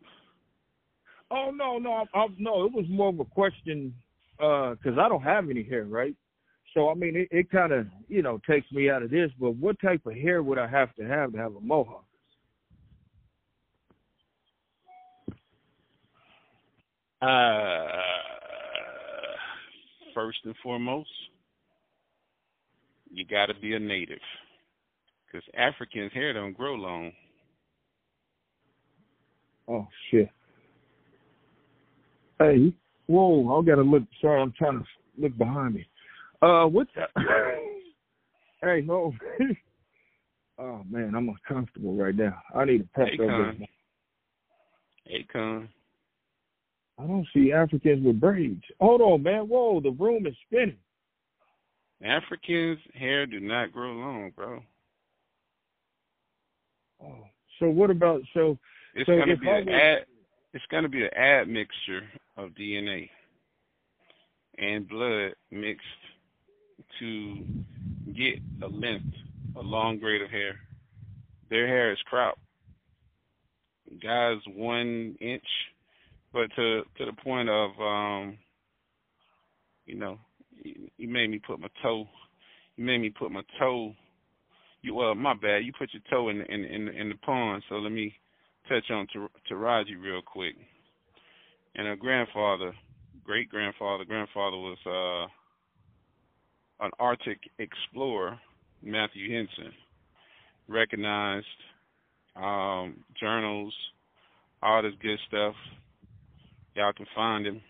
Oh 1.32 1.50
no, 1.52 1.78
no, 1.78 1.92
I, 1.92 2.18
I, 2.18 2.26
no. 2.38 2.64
It 2.64 2.72
was 2.72 2.86
more 2.88 3.08
of 3.08 3.18
a 3.18 3.24
question 3.24 3.92
because 4.38 4.98
I 5.00 5.08
don't 5.08 5.22
have 5.22 5.50
any 5.50 5.64
hair, 5.64 5.84
right? 5.84 6.14
So 6.72 6.88
I 6.88 6.94
mean, 6.94 7.16
it, 7.16 7.28
it 7.30 7.50
kind 7.50 7.72
of 7.72 7.86
you 8.08 8.22
know 8.22 8.40
takes 8.48 8.70
me 8.70 8.88
out 8.88 9.02
of 9.02 9.10
this. 9.10 9.30
But 9.40 9.56
what 9.56 9.80
type 9.80 10.06
of 10.06 10.14
hair 10.14 10.44
would 10.44 10.58
I 10.58 10.68
have 10.68 10.94
to 10.94 11.04
have 11.04 11.32
to 11.32 11.38
have 11.38 11.56
a 11.56 11.60
mohawk? 11.60 12.04
Uh, 17.20 18.21
first 20.14 20.38
and 20.44 20.54
foremost, 20.62 21.10
you 23.10 23.24
got 23.24 23.46
to 23.46 23.54
be 23.54 23.74
a 23.74 23.78
native, 23.78 24.20
because 25.26 25.46
Africans' 25.56 26.12
hair 26.12 26.32
don't 26.32 26.56
grow 26.56 26.74
long. 26.74 27.12
Oh 29.68 29.86
shit. 30.10 30.28
Hey, 32.38 32.72
whoa! 33.06 33.58
I 33.60 33.64
gotta 33.64 33.82
look. 33.82 34.02
Sorry, 34.20 34.40
I'm 34.40 34.52
trying 34.52 34.80
to 34.80 34.84
look 35.18 35.36
behind 35.38 35.74
me. 35.74 35.86
Uh, 36.40 36.64
what's 36.64 36.90
that? 36.96 37.10
hey, 38.62 38.84
oh. 38.90 39.14
oh 40.58 40.82
man, 40.90 41.14
I'm 41.14 41.28
uncomfortable 41.28 41.94
right 41.94 42.14
now. 42.14 42.36
I 42.54 42.64
need 42.64 42.80
a 42.80 42.98
pep 42.98 43.08
Hey, 43.08 43.24
up. 43.24 43.30
Con. 45.32 45.68
I 47.02 47.06
don't 47.06 47.26
see 47.34 47.52
Africans 47.52 48.04
with 48.04 48.20
braids. 48.20 48.62
Hold 48.80 49.00
on, 49.00 49.22
man. 49.22 49.48
Whoa, 49.48 49.80
the 49.80 49.90
room 49.90 50.26
is 50.26 50.34
spinning. 50.46 50.76
Africans' 52.04 52.78
hair 52.94 53.26
do 53.26 53.40
not 53.40 53.72
grow 53.72 53.92
long, 53.92 54.30
bro. 54.36 54.62
Oh, 57.02 57.24
so 57.58 57.68
what 57.68 57.90
about 57.90 58.22
so? 58.34 58.58
It's 58.94 59.06
So 59.06 59.18
gonna 59.18 59.36
be 59.36 59.48
I 59.48 59.58
an 59.58 59.66
was- 59.66 59.74
ad. 59.74 60.06
It's 60.54 60.66
gonna 60.66 60.88
be 60.88 61.02
an 61.04 61.14
admixture 61.14 62.08
of 62.36 62.54
DNA 62.54 63.10
and 64.58 64.86
blood 64.86 65.34
mixed 65.50 65.86
to 66.98 67.44
get 68.14 68.38
a 68.62 68.68
length, 68.68 69.16
a 69.56 69.62
long 69.62 69.98
grade 69.98 70.22
of 70.22 70.30
hair. 70.30 70.60
Their 71.48 71.66
hair 71.66 71.90
is 71.90 72.02
cropped. 72.02 72.38
Guys, 74.00 74.38
one 74.46 75.16
inch, 75.20 75.46
but 76.32 76.48
to 76.56 76.82
to 76.98 77.06
the 77.06 77.12
point 77.24 77.48
of 77.48 77.70
um, 77.80 78.38
you 79.86 79.96
know, 79.96 80.18
you, 80.96 81.08
made 81.08 81.30
me 81.30 81.40
put 81.44 81.60
my 81.60 81.68
toe. 81.82 82.06
You 82.76 82.84
made 82.84 82.98
me 82.98 83.10
put 83.10 83.30
my 83.30 83.42
toe. 83.58 83.94
You 84.82 84.94
well, 84.94 85.14
my 85.14 85.34
bad. 85.34 85.64
You 85.64 85.72
put 85.76 85.90
your 85.92 86.02
toe 86.10 86.28
in 86.28 86.40
in 86.42 86.64
in, 86.64 86.88
in 86.88 87.08
the 87.08 87.16
pond. 87.16 87.62
So 87.68 87.76
let 87.76 87.92
me 87.92 88.14
touch 88.68 88.90
on 88.90 89.06
Tar- 89.12 89.28
Taraji 89.50 90.00
real 90.00 90.22
quick. 90.22 90.54
And 91.74 91.86
her 91.86 91.96
grandfather, 91.96 92.74
great 93.24 93.48
grandfather, 93.48 94.04
grandfather 94.04 94.56
was 94.56 94.78
uh, 94.86 96.84
an 96.84 96.90
Arctic 96.98 97.38
explorer, 97.58 98.38
Matthew 98.82 99.34
Henson, 99.34 99.72
recognized 100.68 101.46
um, 102.36 103.04
journals, 103.18 103.74
all 104.62 104.82
this 104.82 104.92
good 105.00 105.18
stuff. 105.28 105.54
Y'all 106.74 106.92
can 106.92 107.06
find 107.14 107.46
him. 107.46 107.60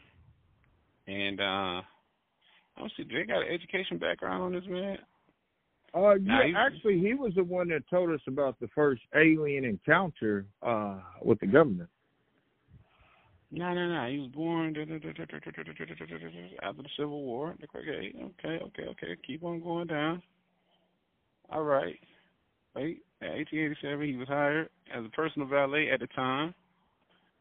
And 1.07 1.41
uh, 1.41 1.45
I 1.45 1.83
don't 2.79 2.93
see, 2.97 3.05
do 3.05 3.17
they 3.17 3.25
got 3.25 3.43
an 3.43 3.53
education 3.53 3.99
background 3.99 4.43
on 4.43 4.53
this 4.53 4.65
man? 4.69 4.99
Uh, 5.95 6.15
yeah, 6.15 6.45
he's- 6.47 6.57
actually, 6.57 6.99
he 6.99 7.15
was 7.15 7.35
the 7.35 7.45
one 7.45 7.69
that 7.69 7.89
told 7.91 8.11
us 8.11 8.21
about 8.27 8.59
the 8.61 8.69
first 8.75 9.03
alien 9.15 9.65
encounter 9.65 10.47
uh 10.63 11.01
with 11.23 11.39
the 11.41 11.47
government. 11.47 11.91
No, 13.51 13.75
no, 13.75 13.87
no. 13.87 14.11
He 14.11 14.19
was 14.19 14.31
born 14.31 14.75
after 16.63 16.83
the 16.83 16.89
Civil 16.97 17.23
War. 17.23 17.55
Okay, 17.63 18.15
okay, 18.19 18.65
okay, 18.65 18.83
okay. 18.89 19.17
Keep 19.27 19.45
on 19.45 19.61
going 19.63 19.89
down. 19.89 20.23
All 21.51 21.63
right. 21.63 21.99
Wait. 22.75 23.03
In 23.21 23.29
1887, 23.29 24.07
he 24.09 24.17
was 24.17 24.27
hired 24.27 24.71
as 24.93 25.05
a 25.05 25.09
personal 25.11 25.47
valet 25.47 25.91
at 25.91 26.01
the 26.01 26.07
time, 26.09 26.55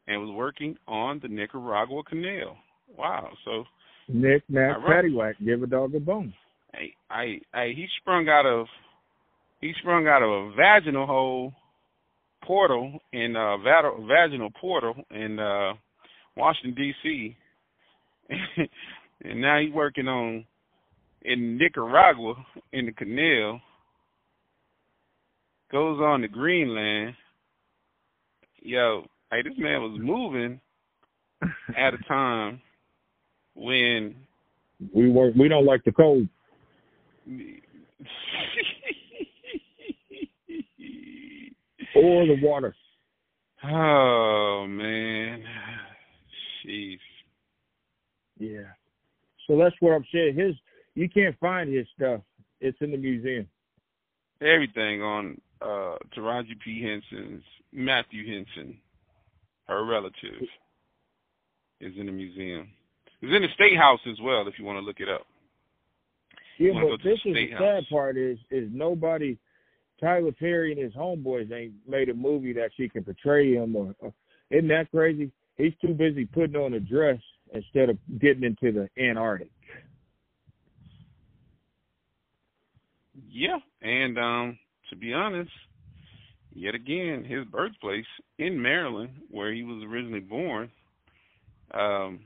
and 0.08 0.22
was 0.22 0.32
working 0.32 0.76
on 0.88 1.20
the 1.22 1.28
Nicaragua 1.28 2.04
Canal. 2.04 2.58
Wow. 2.98 3.30
So, 3.46 3.64
Nick, 4.08 4.44
right. 4.50 4.78
Paddywhack, 4.78 5.34
give 5.46 5.64
a 5.64 5.68
dog 5.68 5.96
a 5.96 6.00
bone. 6.00 6.34
I, 6.74 7.14
I, 7.14 7.40
I, 7.54 7.68
he 7.76 7.88
sprung 8.00 8.28
out 8.30 8.46
of, 8.46 8.68
he 9.60 9.74
sprung 9.82 10.08
out 10.08 10.24
of 10.24 10.30
a 10.30 10.56
vaginal 10.56 11.06
hole 11.06 11.54
portal 12.44 13.00
in 13.14 13.36
uh 13.36 13.58
vaginal 13.58 14.50
portal 14.60 14.96
in 15.12 15.40
uh 15.40 15.74
Washington 16.36 16.76
D.C. 16.76 17.38
and 19.24 19.42
now 19.42 19.60
he's 19.60 19.74
working 19.74 20.08
on 20.08 20.46
in 21.24 21.58
Nicaragua 21.58 22.34
in 22.74 22.86
the 22.86 22.92
canal. 22.94 23.62
Goes 25.72 26.00
on 26.00 26.22
to 26.22 26.28
Greenland. 26.28 27.16
Yo, 28.62 29.06
hey, 29.32 29.42
this 29.42 29.58
man 29.58 29.82
was 29.82 30.00
moving 30.00 30.60
at 31.78 31.94
a 31.94 31.98
time 32.08 32.62
when 33.56 34.16
we 34.94 35.10
work. 35.10 35.34
We 35.36 35.48
don't 35.48 35.66
like 35.66 35.84
the 35.84 35.92
cold. 35.92 36.28
Or 41.94 42.26
the 42.26 42.38
water. 42.42 42.76
oh 43.64 44.66
man, 44.68 45.44
jeez. 46.66 46.98
Yeah. 48.40 48.62
So 49.46 49.58
that's 49.58 49.76
what 49.82 49.92
I'm 49.92 50.06
saying. 50.14 50.36
His 50.36 50.56
you 50.96 51.10
can't 51.10 51.38
find 51.40 51.74
his 51.74 51.86
stuff. 51.96 52.22
It's 52.60 52.78
in 52.82 52.92
the 52.92 52.98
museum. 52.98 53.48
Everything 54.42 55.02
on 55.02 55.40
uh 55.62 55.96
Taraji 56.18 56.60
P. 56.64 56.82
Henson's 56.82 57.44
Matthew 57.72 58.26
Henson, 58.26 58.78
her 59.72 59.86
relative, 59.86 60.42
is 61.80 61.94
in 61.98 62.06
the 62.06 62.12
museum. 62.12 62.70
It's 63.22 63.36
in 63.36 63.42
the 63.42 63.48
State 63.56 63.78
House 63.78 64.00
as 64.10 64.18
well, 64.22 64.48
if 64.48 64.56
you 64.58 64.66
want 64.66 64.78
to 64.78 64.86
look 64.86 65.00
it 65.00 65.10
up. 65.10 65.26
Yeah, 66.58 66.74
but 66.74 67.04
this 67.04 67.20
the 67.24 67.32
is 67.32 67.50
the 67.52 67.58
sad 67.58 67.84
part 67.90 68.18
is 68.18 68.38
is 68.52 68.70
nobody 68.72 69.38
Tyler 70.00 70.32
Perry 70.32 70.72
and 70.72 70.82
his 70.82 70.94
homeboys 70.94 71.52
ain't 71.52 71.74
made 71.88 72.10
a 72.10 72.14
movie 72.14 72.54
that 72.54 72.72
she 72.76 72.90
can 72.90 73.04
portray 73.04 73.54
him 73.54 73.76
or, 73.76 73.96
or 74.00 74.14
isn't 74.50 74.68
that 74.68 74.92
crazy? 74.92 75.32
he's 75.62 75.74
too 75.82 75.94
busy 75.94 76.26
putting 76.26 76.56
on 76.56 76.74
a 76.74 76.80
dress 76.80 77.20
instead 77.54 77.90
of 77.90 77.98
getting 78.20 78.44
into 78.44 78.72
the 78.72 78.90
Antarctic. 79.02 79.52
Yeah, 83.30 83.60
and 83.82 84.18
um, 84.18 84.60
to 84.90 84.96
be 84.96 85.14
honest, 85.14 85.52
yet 86.54 86.76
again, 86.76 87.24
his 87.24 87.46
birthplace 87.46 88.06
in 88.38 88.62
Maryland, 88.62 89.12
where 89.30 89.54
he 89.54 89.64
was 89.64 89.84
originally 89.84 90.20
born, 90.20 90.70
um, 91.74 92.20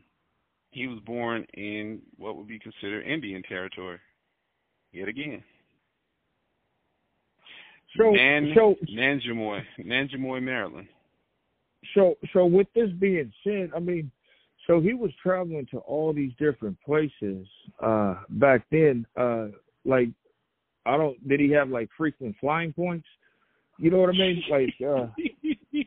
he 0.71 0.87
was 0.87 0.99
born 1.05 1.45
in 1.53 2.01
what 2.17 2.35
would 2.35 2.47
be 2.47 2.59
considered 2.59 3.05
Indian 3.05 3.43
territory. 3.43 3.99
Yet 4.91 5.07
again. 5.07 5.43
So, 7.97 8.11
Nan, 8.11 8.51
so, 8.55 8.75
Nanjemoy, 8.93 9.61
Nanjemoy, 9.79 10.43
Maryland. 10.43 10.87
so, 11.93 12.15
so 12.33 12.45
with 12.45 12.67
this 12.75 12.89
being 12.99 13.31
said, 13.43 13.71
I 13.75 13.79
mean, 13.79 14.11
so 14.67 14.81
he 14.81 14.93
was 14.93 15.11
traveling 15.21 15.67
to 15.71 15.77
all 15.79 16.11
these 16.11 16.31
different 16.39 16.77
places 16.81 17.47
uh 17.81 18.15
back 18.29 18.65
then. 18.71 19.05
Uh 19.15 19.47
like, 19.85 20.09
I 20.85 20.97
don't. 20.97 21.27
Did 21.27 21.39
he 21.39 21.51
have 21.51 21.69
like 21.69 21.89
frequent 21.95 22.35
flying 22.41 22.73
points? 22.73 23.07
You 23.77 23.91
know 23.91 23.97
what 23.99 24.09
I 24.09 24.13
mean? 24.13 24.43
Like, 24.49 24.73
uh, 24.87 25.07
hey, 25.17 25.85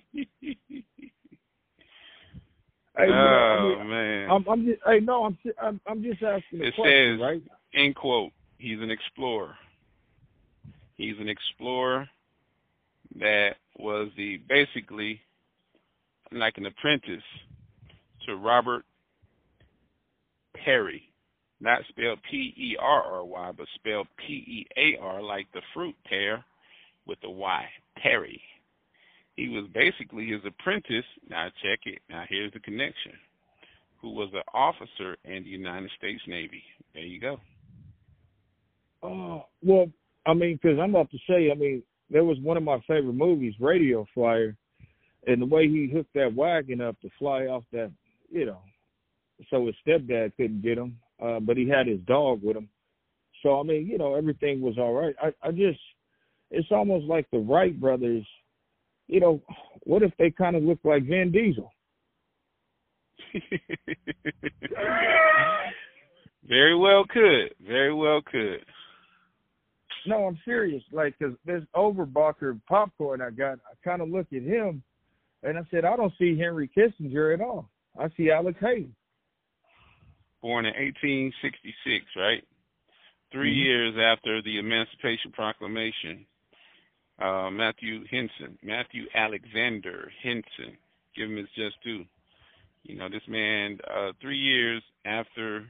you 2.99 3.07
know, 3.07 3.15
I 3.15 3.59
oh 3.61 3.77
mean, 3.79 3.89
man! 3.91 4.31
I'm, 4.31 4.49
I'm 4.49 4.67
just, 4.67 4.81
hey, 4.87 5.01
no, 5.01 5.25
I'm, 5.25 5.39
I'm, 5.63 5.81
I'm 5.87 6.03
just 6.03 6.23
asking 6.23 6.61
a 6.61 6.65
It 6.65 6.75
question, 6.75 7.15
says- 7.19 7.21
right? 7.23 7.43
End 7.75 7.95
quote. 7.95 8.33
He's 8.59 8.81
an 8.81 8.91
explorer. 8.91 9.55
He's 10.97 11.15
an 11.21 11.29
explorer 11.29 12.09
that 13.21 13.57
was 13.79 14.09
the 14.17 14.39
basically 14.49 15.21
like 16.33 16.59
an 16.59 16.67
apprentice 16.67 17.23
to 18.27 18.37
Robert 18.37 18.85
Peary. 20.65 21.03
Not 21.61 21.83
spelled 21.89 22.19
P 22.31 22.53
E 22.57 22.77
R 22.81 23.03
R 23.03 23.25
Y, 23.25 23.53
but 23.57 23.67
spelled 23.77 24.09
P 24.17 24.33
E 24.33 24.67
A 24.77 24.97
R 25.03 25.23
like 25.23 25.47
the 25.53 25.63
fruit 25.75 25.95
pear 26.09 26.45
with 27.09 27.21
the 27.21 27.31
Y. 27.31 27.65
Peary. 28.03 28.41
He 29.37 29.49
was 29.49 29.65
basically 29.73 30.27
his 30.27 30.41
apprentice. 30.47 31.05
Now 31.29 31.49
check 31.63 31.81
it. 31.87 32.01
Now 32.09 32.25
here's 32.29 32.53
the 32.53 32.61
connection. 32.61 33.13
Who 34.01 34.11
was 34.11 34.29
an 34.33 34.43
officer 34.55 35.17
in 35.25 35.43
the 35.43 35.51
United 35.51 35.91
States 35.99 36.21
Navy. 36.29 36.63
There 36.95 37.03
you 37.03 37.21
go. 37.21 37.41
Oh, 39.03 39.47
well, 39.63 39.87
I 40.27 40.35
mean, 40.35 40.59
because 40.61 40.79
I'm 40.79 40.91
about 40.91 41.11
to 41.11 41.19
say, 41.29 41.51
I 41.51 41.55
mean, 41.55 41.83
there 42.11 42.25
was 42.25 42.39
one 42.41 42.57
of 42.57 42.63
my 42.63 42.79
favorite 42.87 43.15
movies, 43.15 43.55
Radio 43.61 44.07
Flyer, 44.15 44.57
and 45.27 45.43
the 45.43 45.47
way 45.47 45.69
he 45.69 45.91
hooked 45.93 46.15
that 46.15 46.35
wagon 46.35 46.81
up 46.81 47.01
to 47.01 47.11
fly 47.19 47.47
off 47.47 47.65
that, 47.73 47.91
you 48.31 48.47
know, 48.47 48.61
so 49.51 49.67
his 49.67 49.75
stepdad 49.87 50.33
couldn't 50.37 50.63
get 50.63 50.79
him, 50.79 50.99
uh, 51.23 51.41
but 51.41 51.57
he 51.57 51.69
had 51.69 51.87
his 51.87 52.01
dog 52.07 52.41
with 52.43 52.57
him. 52.57 52.69
So 53.43 53.61
I 53.61 53.63
mean, 53.63 53.87
you 53.87 53.99
know, 53.99 54.15
everything 54.15 54.61
was 54.61 54.79
all 54.79 54.95
right. 54.95 55.15
I, 55.23 55.33
I 55.47 55.51
just, 55.53 55.81
it's 56.51 56.69
almost 56.71 57.07
like 57.07 57.27
the 57.31 57.39
Wright 57.39 57.79
brothers. 57.79 58.27
You 59.07 59.21
know, 59.21 59.43
what 59.85 60.03
if 60.03 60.13
they 60.19 60.31
kind 60.31 60.57
of 60.57 60.63
look 60.63 60.79
like 60.85 61.05
Van 61.07 61.31
Diesel? 61.31 61.73
Very 66.45 66.75
well 66.77 67.05
could. 67.09 67.55
Very 67.67 67.93
well 67.95 68.21
could. 68.23 68.65
No, 70.07 70.25
I'm 70.27 70.39
serious. 70.45 70.83
Like, 70.93 71.19
cause 71.19 71.33
this 71.45 71.63
Overbacher 71.77 72.59
popcorn 72.69 73.21
I 73.21 73.31
got, 73.31 73.59
I 73.59 73.75
kind 73.85 74.01
of 74.01 74.09
look 74.09 74.27
at 74.33 74.43
him, 74.43 74.83
and 75.43 75.59
I 75.59 75.63
said, 75.71 75.85
I 75.85 75.97
don't 75.97 76.13
see 76.19 76.39
Henry 76.39 76.71
Kissinger 76.75 77.35
at 77.35 77.41
all. 77.41 77.69
I 77.99 78.09
see 78.17 78.31
Alex 78.31 78.59
Hayden. 78.61 78.95
Born 80.41 80.65
in 80.67 80.73
1866, 80.75 82.05
right? 82.17 82.45
3 83.33 83.53
Mhm. 83.53 83.57
years 83.57 83.95
after 83.99 84.41
the 84.41 84.59
Emancipation 84.59 85.33
Proclamation. 85.33 86.25
Uh, 87.21 87.51
Matthew 87.51 88.05
Henson, 88.11 88.59
Matthew 88.63 89.05
Alexander 89.15 90.11
Henson, 90.23 90.77
give 91.17 91.29
him 91.29 91.37
his 91.37 91.49
just 91.57 91.77
due. 91.83 92.05
You 92.85 92.97
know, 92.97 93.09
this 93.09 93.23
man, 93.29 93.79
uh, 93.93 94.13
three 94.21 94.39
years 94.39 94.83
after 95.05 95.67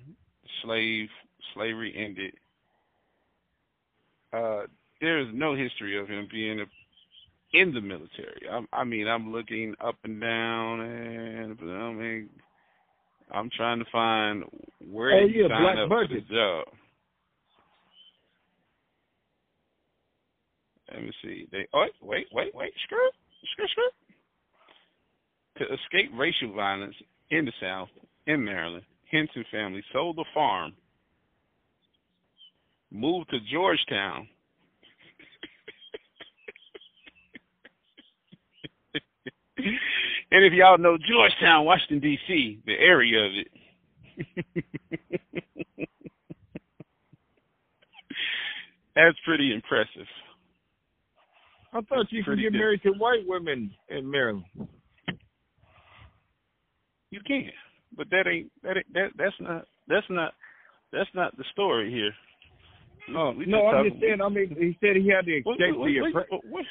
slave 0.63 1.09
slavery 1.55 1.95
ended, 1.97 2.35
uh, 4.33 4.65
there 5.01 5.21
is 5.21 5.29
no 5.33 5.55
history 5.55 5.99
of 5.99 6.07
him 6.09 6.29
being 6.31 6.61
a, 6.61 6.65
in 7.57 7.73
the 7.73 7.81
military. 7.81 8.43
I, 8.51 8.65
I 8.73 8.85
mean, 8.85 9.09
I'm 9.09 9.33
looking 9.33 9.75
up 9.83 9.97
and 10.05 10.21
down, 10.21 10.81
and 10.81 11.59
I 11.61 11.93
mean, 11.93 12.29
I'm 13.31 13.49
trying 13.57 13.79
to 13.79 13.85
find 13.91 14.45
where 14.91 15.13
Oh, 15.13 15.29
he 15.29 15.43
signed 15.49 15.81
up 15.81 15.89
for 15.89 16.07
the 16.09 16.21
job. 16.35 16.67
Let 20.93 21.03
me 21.03 21.13
see. 21.23 21.49
They 21.53 21.67
oh 21.75 21.87
wait, 22.03 22.27
wait, 22.33 22.55
wait, 22.55 22.73
screw, 22.85 23.11
screw, 23.53 23.67
screw. 23.69 23.91
To 25.59 25.75
escape 25.75 26.11
racial 26.17 26.53
violence 26.55 26.95
in 27.31 27.45
the 27.45 27.53
South, 27.61 27.89
in 28.27 28.45
Maryland, 28.45 28.85
Henson 29.11 29.45
family 29.51 29.83
sold 29.93 30.17
the 30.17 30.25
farm, 30.33 30.73
moved 32.91 33.31
to 33.31 33.39
Georgetown. 33.53 34.29
and 40.31 40.45
if 40.45 40.53
y'all 40.53 40.79
know 40.79 40.97
Georgetown, 40.97 41.65
Washington 41.65 42.01
D.C., 42.01 42.61
the 42.65 42.79
area 42.79 43.27
of 43.27 43.33
it. 43.35 43.49
That's 48.95 49.19
pretty 49.25 49.53
impressive. 49.55 50.07
I 51.73 51.81
thought 51.83 52.07
you 52.11 52.25
could 52.25 52.39
get 52.41 52.53
married 52.53 52.83
to 52.83 52.91
white 52.93 53.25
women 53.27 53.71
in 53.89 54.11
Maryland. 54.11 54.45
You 57.11 57.21
can, 57.27 57.51
but 57.97 58.09
that 58.11 58.27
ain't 58.27 58.51
that 58.63 58.77
ain't, 58.77 58.93
that 58.95 59.09
that's 59.17 59.35
not 59.41 59.65
that's 59.89 60.07
not 60.11 60.35
that's 60.93 61.09
not 61.15 61.37
the 61.37 61.45
story 61.53 61.91
here. 61.91 62.13
No, 63.09 63.31
We 63.31 63.47
no, 63.47 63.67
I'm 63.67 63.75
talking- 63.87 63.91
just 63.93 64.03
saying. 64.03 64.21
I 64.21 64.29
mean, 64.29 64.49
he 64.59 64.77
said 64.81 64.97
he 64.97 65.09
had 65.09 65.25
to 65.25 65.33
escape 65.33 65.45
what, 65.47 65.59
the. 65.59 65.73
what, 66.03 66.15
what, 66.15 66.45
what, 66.51 66.65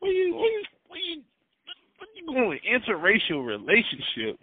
what 0.00 0.08
you 0.08 0.34
what 0.34 0.50
you 0.50 0.62
what 0.88 0.98
you 0.98 1.22
what 1.98 2.08
you 2.16 2.26
going 2.26 2.58
interracial 2.66 3.46
relationship 3.46 4.40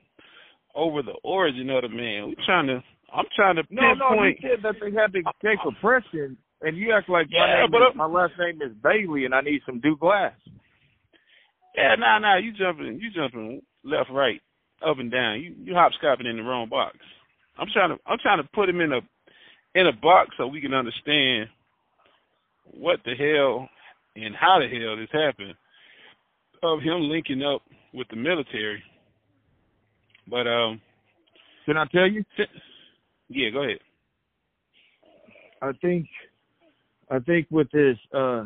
over 0.75 1.01
the 1.01 1.15
origin 1.23 1.69
of 1.71 1.81
the 1.81 1.89
man? 1.89 2.27
We 2.29 2.35
trying 2.45 2.67
to 2.67 2.81
I'm 3.13 3.25
trying 3.35 3.55
to 3.57 3.63
No, 3.69 3.93
no, 3.95 4.09
pinpoint. 4.09 4.38
he 4.39 4.47
said 4.47 4.63
that 4.63 4.75
they 4.79 4.91
had 4.91 5.11
to 5.13 5.19
escape 5.19 5.59
oppression, 5.67 6.38
and 6.62 6.78
you 6.78 6.93
act 6.93 7.10
like 7.10 7.28
my 7.32 7.47
Yeah, 7.47 7.62
name 7.62 7.72
but 7.72 7.82
is, 7.89 7.95
my 7.95 8.05
last 8.05 8.34
name 8.39 8.62
is 8.62 8.76
Bailey, 8.84 9.26
and 9.26 9.34
I 9.34 9.41
need 9.41 9.62
some 9.66 9.80
dew 9.80 9.97
glass. 9.97 10.34
Yeah, 11.76 11.95
nah, 11.95 12.18
nah, 12.20 12.38
you 12.38 12.51
jumping, 12.53 12.99
you 12.99 13.12
jumping 13.12 13.62
left, 13.84 14.10
right, 14.10 14.41
up 14.86 14.97
and 14.99 15.12
down. 15.12 15.41
You 15.41 15.55
you 15.64 15.74
hopscotching 15.74 16.26
in 16.26 16.38
the 16.38 16.43
wrong 16.43 16.70
box. 16.70 16.97
I'm 17.58 17.68
trying 17.72 17.89
to 17.89 17.97
I'm 18.05 18.18
trying 18.20 18.41
to 18.41 18.49
put 18.53 18.70
him 18.70 18.82
in 18.82 18.91
a 18.93 19.01
in 19.76 19.88
a 19.88 19.93
box 19.93 20.32
so 20.38 20.47
we 20.47 20.62
can 20.62 20.74
understand 20.74 21.49
what 22.66 22.99
the 23.05 23.14
hell 23.16 23.70
and 24.16 24.36
how 24.36 24.60
the 24.60 24.68
hell 24.68 24.97
this 24.97 25.10
happened 25.12 25.53
of 26.64 26.82
him 26.82 27.01
linking 27.10 27.43
up 27.43 27.62
with 27.93 28.08
the 28.10 28.16
military. 28.16 28.82
But 30.28 30.47
um, 30.47 30.82
Can 31.66 31.78
I 31.78 31.86
tell 31.86 32.08
you? 32.08 32.24
yeah, 33.30 33.49
go 33.51 33.64
ahead. 33.64 33.80
I 35.62 35.72
think, 35.82 36.08
I 37.10 37.20
think 37.20 37.47
with 37.49 37.72
his, 37.72 37.97
uh, 38.14 38.45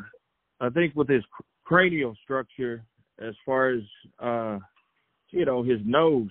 I 0.59 0.69
think 0.69 0.95
with 0.95 1.09
his 1.09 1.23
cr- 1.31 1.43
cranial 1.63 2.15
structure, 2.23 2.83
as 3.19 3.33
far 3.45 3.69
as, 3.69 3.81
uh, 4.19 4.59
you 5.29 5.45
know, 5.45 5.63
his 5.63 5.79
nose, 5.85 6.29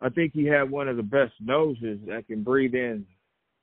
I 0.00 0.08
think 0.08 0.32
he 0.32 0.44
had 0.44 0.70
one 0.70 0.88
of 0.88 0.96
the 0.96 1.02
best 1.02 1.32
noses 1.40 1.98
that 2.06 2.26
can 2.26 2.42
breathe 2.42 2.74
in, 2.74 3.04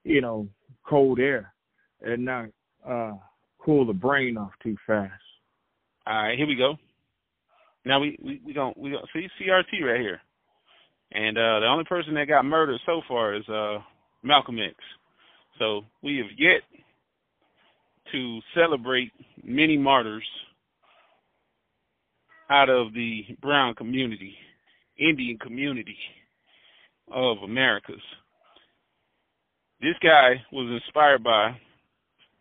you 0.04 0.22
know, 0.22 0.48
cold 0.88 1.20
air 1.20 1.54
and 2.02 2.26
not 2.26 2.46
uh 2.88 3.14
cool 3.60 3.86
the 3.86 3.94
brain 3.94 4.38
off 4.38 4.52
too 4.62 4.76
fast. 4.86 5.14
All 6.06 6.14
right, 6.14 6.38
here 6.38 6.48
we 6.48 6.56
go. 6.56 6.76
Now 7.86 8.00
we 8.00 8.18
we 8.24 8.42
we 8.46 8.54
going 8.54 8.74
we 8.78 8.92
going 8.92 9.04
see 9.14 9.28
CRT 9.42 9.82
right 9.84 10.02
here, 10.02 10.22
and 11.12 11.38
uh 11.38 11.60
the 11.62 11.68
only 11.68 11.86
person 11.86 12.14
that 12.16 12.28
got 12.28 12.46
murdered 12.46 12.80
so 12.86 13.02
far 13.08 13.34
is 13.34 13.48
uh 13.50 13.80
Malcolm 14.24 14.60
X. 14.60 14.76
So 15.58 15.84
we 16.04 16.18
have 16.18 16.28
yet 16.38 16.62
to 18.12 18.40
celebrate 18.54 19.12
many 19.44 19.78
martyrs 19.78 20.26
out 22.50 22.70
of 22.70 22.94
the 22.94 23.24
brown 23.42 23.74
community, 23.76 24.36
Indian 24.98 25.38
community 25.40 25.98
of 27.12 27.38
Americas. 27.44 28.02
This 29.82 29.96
guy 30.02 30.42
was 30.52 30.82
inspired 30.82 31.24
by 31.24 31.60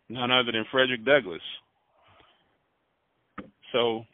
none 0.09 0.31
other 0.31 0.51
than 0.51 0.65
Frederick 0.71 1.05
Douglass. 1.05 1.41
So 3.71 4.05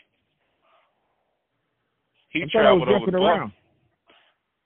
he 2.29 2.43
I 2.43 2.45
thought 2.51 2.65
I 2.65 2.73
was 2.73 2.83
traveled 2.83 3.01
over 3.01 3.11
the 3.11 3.17
around. 3.17 3.51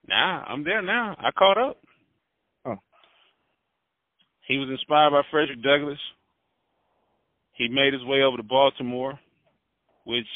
Nah, 0.08 0.44
I'm 0.48 0.64
there 0.64 0.82
now. 0.82 1.16
I 1.20 1.32
caught 1.32 1.58
up. 1.58 1.78
Oh. 2.66 2.78
He 4.48 4.58
was 4.58 4.70
inspired 4.70 5.12
by 5.12 5.22
Frederick 5.32 5.62
Douglass. 5.64 6.00
He 7.56 7.70
made 7.70 7.94
his 7.94 8.04
way 8.04 8.22
over 8.22 8.38
to 8.38 8.44
Baltimore, 8.44 9.20
which, 10.04 10.28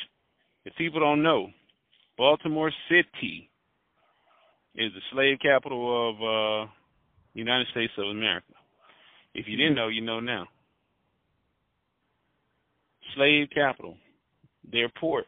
if 0.66 0.74
people 0.76 1.00
don't 1.00 1.22
know, 1.22 1.48
Baltimore 2.18 2.72
City 2.90 3.50
is 4.76 4.92
the 4.94 5.02
slave 5.12 5.38
capital 5.42 6.10
of 6.10 6.16
uh 6.66 6.72
United 7.34 7.68
States 7.72 7.94
of 7.98 8.08
America. 8.08 8.54
If 9.34 9.48
you 9.48 9.56
didn't 9.58 9.76
know, 9.76 9.88
you 9.88 10.02
know 10.02 10.20
now. 10.20 10.48
Slave 13.16 13.48
capital. 13.54 13.98
Their 14.72 14.90
port. 14.90 15.26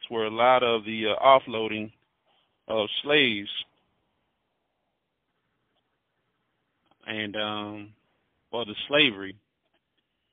It's 0.00 0.10
where 0.10 0.24
a 0.24 0.30
lot 0.30 0.62
of 0.62 0.84
the 0.84 1.06
uh, 1.08 1.24
offloading 1.24 1.90
of 2.68 2.88
slaves 3.02 3.48
and 7.06 7.36
um 7.36 7.92
or 8.50 8.64
the 8.64 8.74
slavery. 8.88 9.36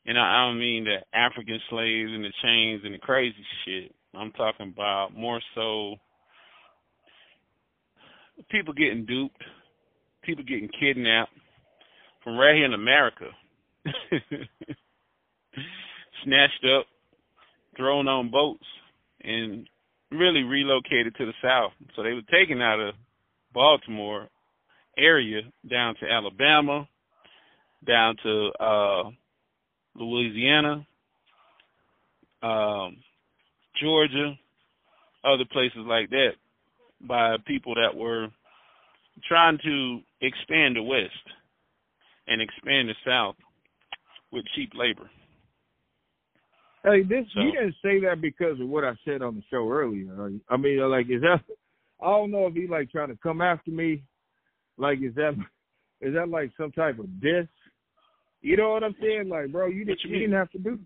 And 0.05 0.17
I, 0.17 0.47
don't 0.47 0.59
mean 0.59 0.85
the 0.85 0.97
African 1.17 1.59
slaves 1.69 2.11
and 2.11 2.23
the 2.23 2.33
chains 2.43 2.81
and 2.83 2.93
the 2.93 2.99
crazy 2.99 3.35
shit. 3.65 3.93
I'm 4.15 4.31
talking 4.31 4.73
about 4.73 5.15
more 5.15 5.39
so 5.55 5.95
people 8.49 8.73
getting 8.73 9.05
duped, 9.05 9.43
people 10.23 10.43
getting 10.43 10.69
kidnapped 10.79 11.31
from 12.23 12.37
right 12.37 12.55
here 12.55 12.65
in 12.65 12.73
America, 12.73 13.27
snatched 16.23 16.65
up, 16.65 16.85
thrown 17.77 18.07
on 18.07 18.31
boats, 18.31 18.65
and 19.23 19.67
really 20.11 20.43
relocated 20.43 21.15
to 21.15 21.25
the 21.25 21.33
south. 21.41 21.71
So 21.95 22.03
they 22.03 22.13
were 22.13 22.21
taken 22.31 22.61
out 22.61 22.79
of 22.79 22.95
Baltimore 23.53 24.29
area 24.97 25.41
down 25.69 25.95
to 25.95 26.09
Alabama, 26.09 26.87
down 27.85 28.15
to 28.23 28.51
uh 28.59 29.03
Louisiana, 29.95 30.85
um, 32.41 32.97
Georgia, 33.81 34.33
other 35.23 35.45
places 35.51 35.79
like 35.85 36.09
that 36.09 36.31
by 37.01 37.37
people 37.45 37.75
that 37.75 37.95
were 37.95 38.27
trying 39.27 39.57
to 39.63 39.99
expand 40.21 40.75
the 40.75 40.83
West 40.83 41.11
and 42.27 42.41
expand 42.41 42.89
the 42.89 42.95
South 43.05 43.35
with 44.31 44.45
cheap 44.55 44.71
labor. 44.73 45.09
Hey, 46.83 47.03
this 47.03 47.27
So- 47.33 47.41
you 47.41 47.51
didn't 47.51 47.75
say 47.81 47.99
that 47.99 48.21
because 48.21 48.59
of 48.59 48.67
what 48.67 48.83
I 48.83 48.95
said 49.05 49.21
on 49.21 49.35
the 49.35 49.43
show 49.49 49.69
earlier. 49.69 50.31
I 50.49 50.57
mean, 50.57 50.79
like, 50.89 51.09
is 51.09 51.21
that? 51.21 51.43
I 52.01 52.05
don't 52.05 52.31
know 52.31 52.47
if 52.47 52.55
he 52.55 52.65
like 52.65 52.89
trying 52.91 53.09
to 53.09 53.17
come 53.17 53.41
after 53.41 53.69
me. 53.69 54.03
Like, 54.77 55.01
is 55.01 55.13
that 55.15 55.35
is 56.01 56.15
that 56.15 56.29
like 56.29 56.51
some 56.57 56.71
type 56.71 56.97
of 56.97 57.21
diss? 57.21 57.47
You 58.41 58.57
know 58.57 58.71
what 58.71 58.83
I'm 58.83 58.95
saying? 59.01 59.29
Like, 59.29 59.51
bro, 59.51 59.67
you, 59.67 59.85
didn't 59.85 59.99
you 60.03 60.11
you 60.11 60.19
didn't 60.19 60.35
have 60.35 60.51
to 60.51 60.59
do. 60.59 60.79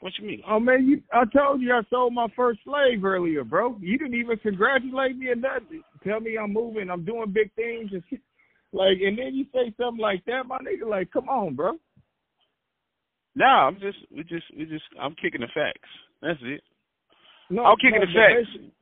What 0.00 0.12
you 0.18 0.26
mean? 0.26 0.42
Oh 0.48 0.58
man, 0.58 0.84
you! 0.86 1.00
I 1.12 1.24
told 1.26 1.60
you 1.62 1.72
I 1.72 1.82
sold 1.88 2.12
my 2.12 2.26
first 2.34 2.58
slave 2.64 3.04
earlier, 3.04 3.44
bro. 3.44 3.76
You 3.80 3.98
didn't 3.98 4.18
even 4.18 4.36
congratulate 4.38 5.16
me 5.16 5.28
or 5.28 5.36
nothing. 5.36 5.82
Tell 6.04 6.18
me 6.18 6.36
I'm 6.36 6.52
moving, 6.52 6.90
I'm 6.90 7.04
doing 7.04 7.32
big 7.32 7.54
things, 7.54 7.90
and 7.92 8.02
like, 8.72 8.98
and 9.00 9.16
then 9.16 9.34
you 9.34 9.44
say 9.54 9.72
something 9.78 10.00
like 10.00 10.24
that, 10.24 10.46
my 10.46 10.58
nigga. 10.58 10.88
Like, 10.88 11.12
come 11.12 11.28
on, 11.28 11.54
bro. 11.54 11.78
No, 13.36 13.46
I'm 13.46 13.74
just 13.74 13.98
we 14.10 14.24
just 14.24 14.44
we 14.56 14.64
just 14.64 14.84
I'm 15.00 15.14
kicking 15.14 15.40
the 15.40 15.46
facts. 15.54 15.88
That's 16.20 16.40
it. 16.42 16.62
No, 17.48 17.64
I'm 17.64 17.76
kicking 17.76 18.00
no, 18.00 18.06
the 18.06 18.12
facts. 18.12 18.72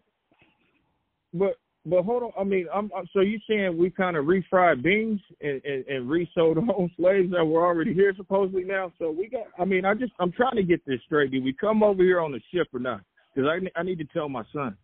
But 1.35 1.59
but 1.87 2.03
hold 2.03 2.23
on. 2.23 2.33
I 2.39 2.45
mean, 2.45 2.67
I'm, 2.73 2.91
I'm 2.97 3.09
so 3.13 3.21
you 3.21 3.39
saying 3.49 3.77
we 3.77 3.91
kind 3.91 4.17
of 4.17 4.27
refried 4.27 4.83
beans 4.83 5.21
and, 5.41 5.63
and, 5.65 5.85
and 5.87 6.11
resold 6.11 6.59
home 6.59 6.91
slaves 6.99 7.31
that 7.33 7.45
were 7.45 7.65
already 7.65 7.95
here 7.95 8.13
supposedly 8.17 8.65
now. 8.65 8.93
So 8.99 9.11
we 9.11 9.29
got. 9.29 9.45
I 9.59 9.65
mean, 9.65 9.85
I 9.85 9.95
just 9.95 10.13
I'm 10.19 10.33
trying 10.33 10.57
to 10.57 10.63
get 10.63 10.85
this 10.85 11.01
straight. 11.07 11.31
Did 11.31 11.43
we 11.43 11.55
come 11.55 11.83
over 11.83 12.03
here 12.03 12.21
on 12.21 12.33
the 12.33 12.41
ship 12.53 12.69
or 12.75 12.81
not? 12.81 13.01
Because 13.35 13.49
I 13.49 13.81
I 13.81 13.83
need 13.83 13.99
to 13.99 14.05
tell 14.13 14.29
my 14.29 14.45
son. 14.53 14.77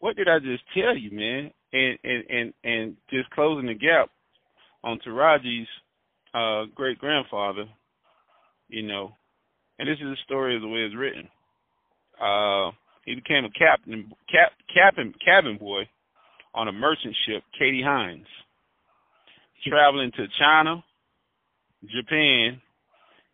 What 0.00 0.16
did 0.16 0.28
I 0.28 0.38
just 0.40 0.64
tell 0.74 0.96
you, 0.96 1.10
man? 1.12 1.50
And 1.72 1.98
and 2.02 2.24
and 2.28 2.54
and 2.64 2.96
just 3.08 3.30
closing 3.30 3.68
the 3.68 3.74
gap 3.74 4.10
on 4.82 4.98
Taraji's 5.06 5.68
uh 6.34 6.64
great 6.74 6.98
grandfather, 6.98 7.66
you 8.68 8.82
know. 8.82 9.12
And 9.78 9.88
this 9.88 9.98
is 9.98 10.06
the 10.06 10.16
story 10.24 10.56
of 10.56 10.62
the 10.62 10.68
way 10.68 10.80
it's 10.80 10.96
written. 10.96 11.28
Uh 12.20 12.72
he 13.04 13.14
became 13.14 13.44
a 13.44 13.50
captain 13.50 14.12
cap 14.30 14.52
cabin 14.74 15.14
cabin 15.24 15.56
boy 15.56 15.88
on 16.56 16.68
a 16.68 16.72
merchant 16.72 17.14
ship, 17.26 17.42
Katie 17.58 17.82
Hines, 17.84 18.26
traveling 19.66 20.10
to 20.16 20.26
China, 20.38 20.82
Japan, 21.84 22.60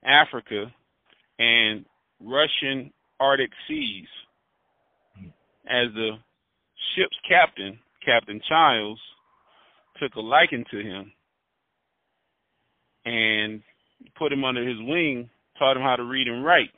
Africa, 0.05 0.67
and 1.39 1.85
Russian 2.21 2.93
Arctic 3.21 3.51
seas. 3.69 4.09
As 5.65 5.87
the 5.95 6.11
ship's 6.95 7.17
captain, 7.29 7.79
Captain 8.05 8.41
Childs, 8.49 9.01
took 10.01 10.15
a 10.17 10.21
liking 10.21 10.65
to 10.73 10.79
him 10.79 11.13
and 13.05 13.63
put 14.19 14.33
him 14.33 14.45
under 14.45 14.67
his 14.67 14.79
wing, 14.81 15.31
taught 15.59 15.77
him 15.77 15.83
how 15.83 15.95
to 15.95 16.03
read 16.03 16.27
and 16.27 16.45
write. 16.45 16.71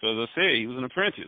So 0.00 0.08
as 0.08 0.28
I 0.28 0.34
said, 0.34 0.56
he 0.56 0.66
was 0.66 0.76
an 0.76 0.84
apprentice. 0.84 1.24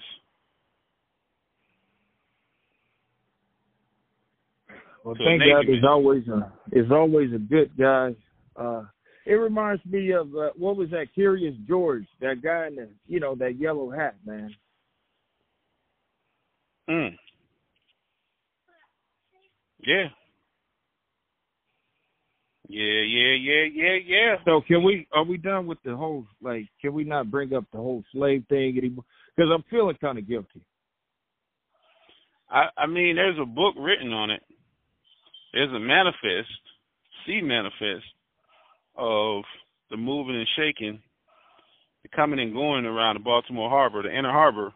Well, 5.05 5.15
thank 5.19 5.43
God, 5.43 5.65
there's 5.67 5.85
always 5.85 6.27
a 6.29 6.53
there's 6.71 6.91
always 6.91 7.33
a 7.33 7.39
good 7.39 7.71
guy. 7.79 8.15
Uh, 8.57 8.83
it 9.27 9.35
reminds 9.35 9.85
me 9.87 10.13
of 10.13 10.29
uh, 10.35 10.51
what 10.57 10.77
was 10.77 10.91
that 10.91 11.07
Curious 11.15 11.55
George, 11.67 12.05
that 12.21 12.43
guy 12.43 12.67
in 12.67 12.77
the 12.77 12.89
you 13.07 13.21
know 13.21 13.35
that 13.37 13.59
yellow 13.59 13.91
hat, 13.91 14.17
man. 14.27 14.55
Mm. 16.89 17.17
Yeah. 19.87 20.09
Yeah, 22.69 23.03
yeah, 23.03 23.35
yeah, 23.35 23.65
yeah, 23.75 23.97
yeah. 24.07 24.37
So 24.45 24.61
can 24.67 24.85
we 24.85 25.07
are 25.13 25.25
we 25.25 25.39
done 25.39 25.67
with 25.67 25.79
the 25.85 25.97
whole 25.97 26.25
like 26.41 26.67
can 26.81 26.93
we 26.93 27.05
not 27.05 27.31
bring 27.31 27.53
up 27.53 27.65
the 27.73 27.79
whole 27.79 28.05
slave 28.13 28.45
thing 28.49 28.79
anymore? 28.79 29.05
Because 29.35 29.51
I'm 29.53 29.65
feeling 29.69 29.97
kind 30.01 30.19
of 30.19 30.29
guilty. 30.29 30.63
I 32.49 32.67
I 32.77 32.87
mean, 32.87 33.17
there's 33.17 33.39
a 33.41 33.47
book 33.47 33.75
written 33.77 34.13
on 34.13 34.31
it. 34.31 34.43
There's 35.53 35.73
a 35.73 35.81
manifest, 35.81 36.51
sea 37.27 37.41
manifest 37.43 38.05
of 38.97 39.43
the 39.91 39.97
moving 39.97 40.37
and 40.37 40.47
shaking, 40.57 41.01
the 42.03 42.09
coming 42.15 42.41
and 42.41 42.53
going 42.53 42.87
around 42.87 43.17
the 43.17 43.21
Baltimore 43.21 43.69
Harbor, 43.69 44.03
the 44.03 44.17
inner 44.17 44.31
harbor, 44.31 44.73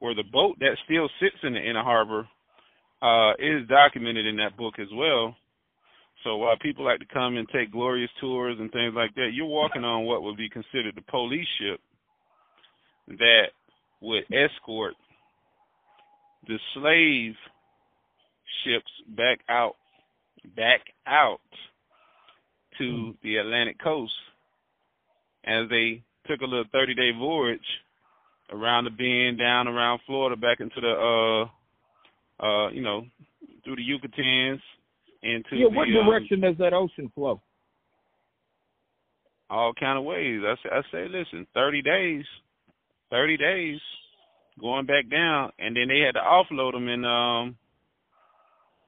where 0.00 0.14
the 0.14 0.24
boat 0.32 0.56
that 0.60 0.76
still 0.84 1.08
sits 1.20 1.36
in 1.42 1.54
the 1.54 1.60
inner 1.60 1.82
harbor 1.82 2.28
uh, 3.02 3.32
is 3.38 3.68
documented 3.68 4.26
in 4.26 4.36
that 4.36 4.56
book 4.56 4.74
as 4.78 4.88
well. 4.92 5.36
So 6.24 6.36
while 6.36 6.56
people 6.60 6.84
like 6.84 6.98
to 6.98 7.06
come 7.06 7.36
and 7.36 7.48
take 7.48 7.70
glorious 7.70 8.10
tours 8.20 8.56
and 8.58 8.72
things 8.72 8.94
like 8.96 9.14
that, 9.14 9.30
you're 9.32 9.46
walking 9.46 9.84
on 9.84 10.04
what 10.04 10.22
would 10.22 10.36
be 10.36 10.48
considered 10.48 10.96
the 10.96 11.02
police 11.02 11.46
ship 11.60 11.80
that 13.06 13.48
would 14.00 14.24
escort 14.32 14.94
the 16.48 16.58
slave 16.74 17.34
ships 18.64 18.90
back 19.16 19.40
out 19.48 19.76
back 20.56 20.80
out 21.06 21.40
to 22.78 23.14
the 23.22 23.36
Atlantic 23.36 23.82
coast 23.82 24.12
as 25.44 25.68
they 25.70 26.02
took 26.26 26.40
a 26.40 26.44
little 26.44 26.64
30 26.72 26.94
day 26.94 27.10
voyage 27.18 27.60
around 28.52 28.84
the 28.84 28.90
bend 28.90 29.38
down 29.38 29.68
around 29.68 30.00
Florida 30.06 30.36
back 30.36 30.60
into 30.60 30.80
the 30.80 31.48
uh 32.40 32.44
uh 32.44 32.70
you 32.70 32.82
know 32.82 33.04
through 33.64 33.76
the 33.76 33.82
Yucatans 33.82 34.60
into 35.22 35.56
yeah, 35.56 35.66
the 35.68 35.76
what 35.76 35.88
um, 35.88 36.06
direction 36.06 36.40
does 36.40 36.56
that 36.58 36.72
ocean 36.72 37.10
flow? 37.14 37.40
all 39.48 39.72
kind 39.78 39.98
of 39.98 40.04
ways. 40.04 40.40
I 40.44 40.54
say, 40.62 40.68
I 40.72 40.82
say, 40.92 41.08
listen, 41.08 41.46
thirty 41.54 41.82
days, 41.82 42.24
thirty 43.10 43.36
days, 43.36 43.78
going 44.60 44.86
back 44.86 45.08
down, 45.10 45.52
and 45.58 45.76
then 45.76 45.88
they 45.88 46.00
had 46.00 46.12
to 46.12 46.20
offload 46.20 46.72
them 46.72 46.88
in 46.88 47.04
um 47.04 47.56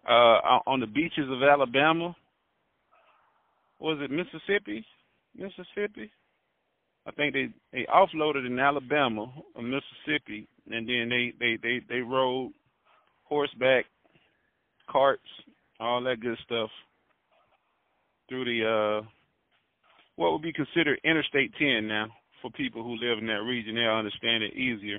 uh 0.09 0.61
on 0.67 0.81
the 0.81 0.87
beaches 0.87 1.29
of 1.31 1.43
Alabama. 1.43 2.15
Was 3.79 3.99
it 4.01 4.11
Mississippi? 4.11 4.85
Mississippi. 5.37 6.11
I 7.07 7.11
think 7.13 7.33
they 7.33 7.49
they 7.73 7.87
offloaded 7.87 8.47
in 8.47 8.59
Alabama 8.59 9.33
or 9.55 9.63
Mississippi, 9.63 10.49
and 10.71 10.89
then 10.89 11.09
they 11.09 11.33
they 11.39 11.59
they 11.63 11.81
they 11.89 12.01
rode 12.01 12.53
horseback, 13.25 13.87
carts, 14.91 15.23
all 15.81 16.03
that 16.03 16.21
good 16.21 16.39
stuff 16.45 16.71
through 18.29 18.45
the 18.45 19.03
uh 19.03 19.07
what 20.17 20.33
would 20.33 20.43
be 20.43 20.53
considered 20.53 21.01
Interstate 21.05 21.53
10 21.59 21.87
now 21.87 22.09
for 22.43 22.51
people 22.51 22.83
who 22.83 22.97
live 22.97 23.19
in 23.19 23.27
that 23.27 23.45
region. 23.45 23.77
They'll 23.77 23.93
understand 23.93 24.43
it 24.43 24.55
easier. 24.55 24.99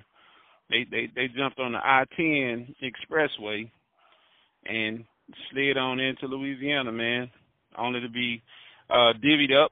They 0.69 0.85
they 0.89 1.09
they 1.13 1.27
jumped 1.27 1.59
on 1.59 1.73
the 1.73 1.79
I-10 1.79 2.75
expressway 2.81 3.69
and 4.65 5.05
slid 5.51 5.77
on 5.77 5.99
into 5.99 6.27
Louisiana, 6.27 6.91
man, 6.91 7.29
only 7.77 8.01
to 8.01 8.09
be 8.09 8.41
uh, 8.89 9.13
divvied 9.23 9.53
up 9.53 9.71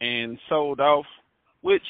and 0.00 0.38
sold 0.48 0.80
off, 0.80 1.06
which 1.60 1.82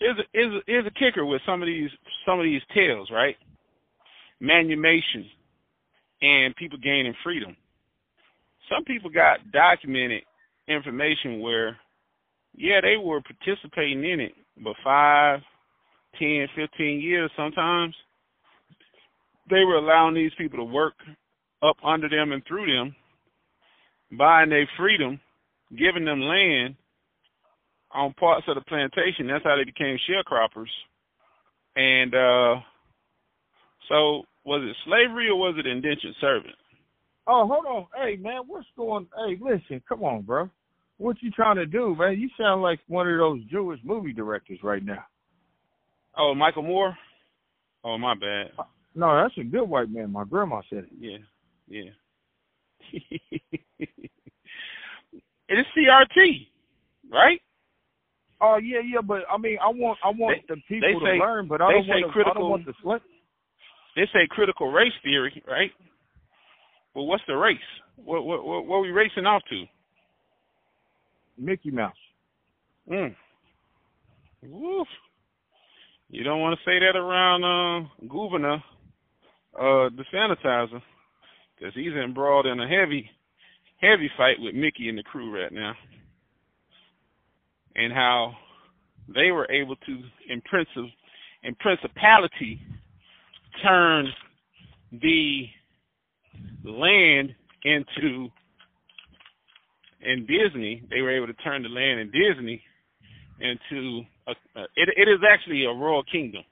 is 0.00 0.16
a, 0.18 0.38
is 0.38 0.62
is 0.66 0.86
a 0.86 0.90
kicker 0.98 1.24
with 1.24 1.40
some 1.46 1.62
of 1.62 1.66
these 1.66 1.90
some 2.26 2.38
of 2.38 2.44
these 2.44 2.62
tales, 2.74 3.08
right? 3.10 3.36
Manumation 4.42 5.26
and 6.22 6.54
people 6.56 6.78
gaining 6.78 7.14
freedom. 7.22 7.56
Some 8.70 8.84
people 8.84 9.10
got 9.10 9.38
documented 9.52 10.22
information 10.68 11.40
where, 11.40 11.78
yeah, 12.54 12.80
they 12.80 12.96
were 12.96 13.20
participating 13.22 14.04
in 14.04 14.20
it, 14.20 14.32
but 14.62 14.74
five, 14.82 15.40
ten, 16.18 16.48
fifteen 16.56 17.00
years 17.00 17.30
sometimes, 17.36 17.94
they 19.48 19.64
were 19.64 19.76
allowing 19.76 20.14
these 20.14 20.32
people 20.38 20.58
to 20.58 20.64
work 20.64 20.94
up 21.62 21.76
under 21.84 22.08
them 22.08 22.32
and 22.32 22.42
through 22.46 22.66
them, 22.66 22.94
buying 24.16 24.50
their 24.50 24.68
freedom, 24.76 25.20
giving 25.76 26.04
them 26.04 26.20
land 26.20 26.76
on 27.92 28.12
parts 28.14 28.46
of 28.48 28.56
the 28.56 28.60
plantation. 28.62 29.26
That's 29.26 29.44
how 29.44 29.56
they 29.56 29.64
became 29.64 29.98
sharecroppers. 30.08 30.70
And 31.76 32.14
uh 32.14 32.60
so 33.88 34.22
was 34.44 34.62
it 34.62 34.76
slavery 34.84 35.28
or 35.28 35.36
was 35.36 35.54
it 35.58 35.66
indentured 35.66 36.14
servant? 36.20 36.54
Oh, 37.26 37.46
hold 37.46 37.66
on. 37.66 37.86
Hey 37.96 38.16
man, 38.16 38.42
what's 38.46 38.66
going 38.76 39.06
hey, 39.26 39.38
listen, 39.40 39.82
come 39.88 40.02
on, 40.02 40.22
bro. 40.22 40.50
What 40.98 41.16
you 41.20 41.30
trying 41.30 41.56
to 41.56 41.66
do, 41.66 41.94
man? 41.94 42.18
You 42.18 42.30
sound 42.40 42.62
like 42.62 42.80
one 42.88 43.08
of 43.08 43.18
those 43.18 43.44
Jewish 43.50 43.80
movie 43.84 44.14
directors 44.14 44.58
right 44.62 44.82
now. 44.82 45.04
Oh, 46.16 46.34
Michael 46.34 46.62
Moore? 46.62 46.96
Oh 47.84 47.98
my 47.98 48.14
bad. 48.14 48.52
No, 48.96 49.14
that's 49.22 49.36
a 49.38 49.44
good 49.44 49.64
white 49.68 49.90
man. 49.90 50.10
My 50.10 50.24
grandma 50.24 50.62
said 50.70 50.86
it. 50.90 50.90
Yeah, 50.98 51.18
yeah. 51.68 51.90
it's 55.48 55.68
CRT, 55.76 56.46
right? 57.12 57.40
Oh 58.40 58.56
yeah, 58.56 58.80
yeah, 58.84 59.00
but 59.02 59.22
I 59.30 59.36
mean, 59.38 59.58
I 59.62 59.68
want 59.68 59.98
I 60.02 60.08
want 60.08 60.38
They- 60.48 60.54
the 60.54 60.60
people 60.66 61.00
say- 61.04 61.18
to 61.18 61.24
learn, 61.24 61.46
but 61.46 61.60
I 61.60 61.72
don't 61.72 61.84
say 61.84 61.88
want 61.90 62.02
to, 62.04 62.08
I 62.08 62.12
critical- 62.12 62.42
don't 62.42 62.50
want 62.50 62.66
the. 62.66 63.00
They 63.96 64.06
say 64.12 64.26
critical 64.30 64.70
race 64.72 64.92
theory, 65.02 65.42
right? 65.46 65.70
Well, 66.94 67.06
what's 67.06 67.22
the 67.26 67.36
race? 67.36 67.58
What 67.96 68.24
what 68.24 68.44
what, 68.46 68.66
what 68.66 68.76
are 68.76 68.80
we 68.80 68.90
racing 68.90 69.26
off 69.26 69.42
to? 69.50 69.64
Mickey 71.38 71.70
Mouse. 71.70 71.94
Mm. 72.90 73.14
Woof. 74.42 74.88
You 76.08 76.22
don't 76.24 76.40
want 76.40 76.58
to 76.58 76.64
say 76.64 76.78
that 76.78 76.96
around 76.96 77.44
uh, 77.44 77.88
Gouverneur, 78.08 78.62
uh, 79.58 79.90
the 79.96 80.04
sanitizer, 80.12 80.80
because 81.58 81.74
he's 81.74 81.92
embroiled 81.92 82.46
in 82.46 82.60
a 82.60 82.68
heavy, 82.68 83.10
heavy 83.80 84.10
fight 84.16 84.36
with 84.38 84.54
Mickey 84.54 84.88
and 84.88 84.98
the 84.98 85.02
crew 85.02 85.34
right 85.34 85.52
now, 85.52 85.74
and 87.74 87.92
how 87.92 88.32
they 89.14 89.30
were 89.30 89.50
able 89.50 89.76
to, 89.76 90.02
in 90.28 90.42
princip, 90.42 90.90
in 91.42 91.54
principality, 91.56 92.60
turn 93.62 94.06
the 94.92 95.48
land 96.64 97.34
into 97.64 98.28
in 100.02 100.26
Disney. 100.26 100.82
They 100.90 101.00
were 101.00 101.16
able 101.16 101.26
to 101.26 101.32
turn 101.34 101.62
the 101.62 101.68
land 101.68 102.00
in 102.00 102.10
Disney 102.10 102.62
into 103.40 104.02
a, 104.26 104.32
a 104.58 104.62
it, 104.76 104.88
it 104.96 105.08
is 105.08 105.20
actually 105.30 105.64
a 105.64 105.72
royal 105.72 106.02
kingdom, 106.04 106.42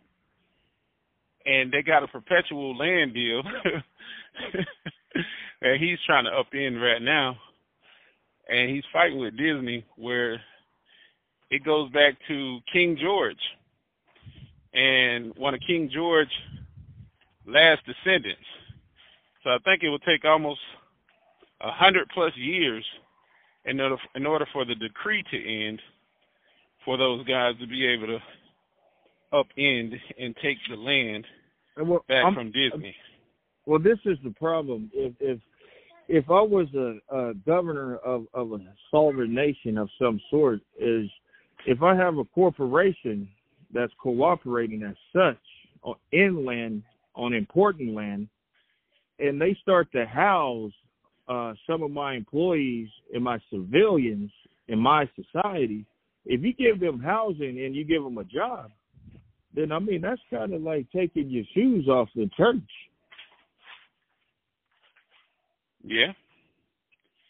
and 1.46 1.72
they 1.72 1.82
got 1.82 2.02
a 2.02 2.08
perpetual 2.08 2.76
land 2.76 3.14
deal. 3.14 3.42
And 5.64 5.82
he's 5.82 5.98
trying 6.04 6.24
to 6.24 6.30
upend 6.30 6.78
right 6.80 7.00
now, 7.00 7.36
and 8.50 8.68
he's 8.70 8.84
fighting 8.92 9.18
with 9.18 9.36
Disney 9.38 9.82
where 9.96 10.34
it 11.50 11.64
goes 11.64 11.90
back 11.90 12.16
to 12.28 12.58
King 12.70 12.98
George, 13.00 13.38
and 14.74 15.32
one 15.36 15.54
of 15.54 15.60
King 15.66 15.88
George's 15.90 16.30
last 17.46 17.80
descendants. 17.86 18.44
So 19.42 19.50
I 19.50 19.58
think 19.64 19.82
it 19.82 19.88
will 19.88 19.98
take 20.00 20.26
almost 20.26 20.60
a 21.62 21.70
hundred 21.70 22.10
plus 22.12 22.32
years 22.36 22.84
in 23.64 23.80
order 23.80 23.96
in 24.16 24.26
order 24.26 24.46
for 24.52 24.66
the 24.66 24.74
decree 24.74 25.24
to 25.30 25.66
end, 25.66 25.80
for 26.84 26.98
those 26.98 27.26
guys 27.26 27.54
to 27.58 27.66
be 27.66 27.86
able 27.86 28.08
to 28.08 28.18
upend 29.34 29.98
and 30.18 30.34
take 30.42 30.58
the 30.68 30.76
land 30.76 31.26
well, 31.76 32.04
back 32.08 32.24
I'm- 32.24 32.34
from 32.34 32.52
Disney. 32.52 32.94
Well, 33.66 33.80
this 33.80 33.98
is 34.04 34.18
the 34.22 34.30
problem. 34.30 34.90
If 34.92 35.14
if 35.20 35.40
if 36.06 36.30
I 36.30 36.42
was 36.42 36.68
a, 36.74 36.98
a 37.16 37.34
governor 37.46 37.96
of 37.96 38.26
of 38.34 38.52
a 38.52 38.58
sovereign 38.90 39.34
nation 39.34 39.78
of 39.78 39.88
some 39.98 40.20
sort, 40.30 40.60
is 40.78 41.08
if 41.66 41.82
I 41.82 41.96
have 41.96 42.18
a 42.18 42.24
corporation 42.24 43.28
that's 43.72 43.92
cooperating 44.00 44.82
as 44.82 44.96
such 45.12 45.40
on 45.82 45.96
inland 46.12 46.82
on 47.14 47.32
important 47.32 47.94
land, 47.94 48.28
and 49.18 49.40
they 49.40 49.56
start 49.62 49.90
to 49.92 50.04
house 50.04 50.72
uh, 51.28 51.54
some 51.66 51.82
of 51.82 51.90
my 51.90 52.14
employees 52.14 52.88
and 53.14 53.24
my 53.24 53.38
civilians 53.50 54.30
in 54.68 54.78
my 54.78 55.08
society, 55.16 55.86
if 56.26 56.42
you 56.42 56.52
give 56.52 56.80
them 56.80 57.00
housing 57.00 57.64
and 57.64 57.74
you 57.74 57.84
give 57.84 58.02
them 58.02 58.18
a 58.18 58.24
job, 58.24 58.70
then 59.54 59.72
I 59.72 59.78
mean 59.78 60.00
that's 60.00 60.20
kind 60.30 60.52
of 60.52 60.62
like 60.62 60.86
taking 60.94 61.30
your 61.30 61.44
shoes 61.54 61.88
off 61.88 62.08
the 62.14 62.28
church. 62.36 62.58
Yeah, 65.86 66.12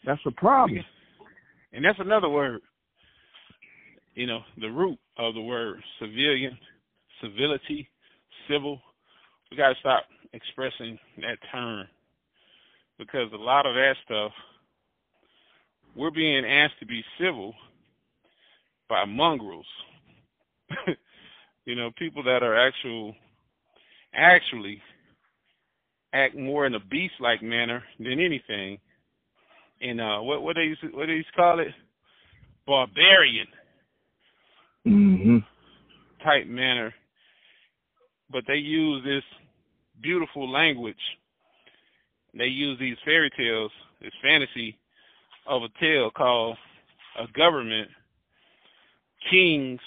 That's 0.07 0.21
a 0.27 0.31
problem. 0.31 0.79
and 1.73 1.85
that's 1.85 1.99
another 1.99 2.29
word. 2.29 2.61
You 4.15 4.29
know, 4.29 4.41
the 4.61 4.69
root 4.69 4.97
of 5.19 5.35
the 5.35 5.41
word 5.41 5.83
civilian, 5.99 6.57
civility, 7.21 7.89
civil. 8.49 8.81
We 9.51 9.57
got 9.57 9.71
to 9.71 9.75
stop 9.81 10.05
expressing 10.33 10.99
that 11.21 11.39
term 11.51 11.89
because 12.99 13.33
a 13.33 13.37
lot 13.37 13.67
of 13.67 13.75
that 13.75 13.95
stuff 14.05 14.31
we're 15.97 16.11
being 16.11 16.45
asked 16.45 16.79
to 16.81 16.87
be 16.87 17.05
civil 17.21 17.55
by 18.89 19.05
mongrels. 19.05 19.67
you 21.65 21.75
know, 21.75 21.91
people 21.97 22.23
that 22.25 22.43
are 22.43 22.57
actual 22.57 23.15
actually 24.15 24.81
act 26.13 26.37
more 26.37 26.67
in 26.67 26.75
a 26.75 26.81
beast 26.81 27.15
like 27.21 27.43
manner 27.43 27.83
than 27.99 28.21
anything. 28.21 28.79
And 29.81 30.01
uh 30.01 30.19
what 30.21 30.43
what 30.43 30.57
they 30.57 30.75
what 30.93 31.07
they 31.07 31.15
used 31.15 31.29
to 31.29 31.37
call 31.37 31.61
it? 31.61 31.69
Barbarian 32.67 33.47
Mm-hmm. 34.87 35.39
type 36.23 36.47
manner. 36.47 36.93
But 38.31 38.45
they 38.47 38.57
use 38.57 39.03
this 39.05 39.23
beautiful 40.03 40.51
language. 40.51 40.97
They 42.37 42.47
use 42.47 42.79
these 42.79 42.97
fairy 43.05 43.31
tales, 43.37 43.71
this 44.03 44.13
fantasy 44.23 44.77
of 45.47 45.63
a 45.63 45.69
tale 45.81 46.11
called 46.11 46.57
a 47.19 47.27
government, 47.33 47.89
kings, 49.31 49.81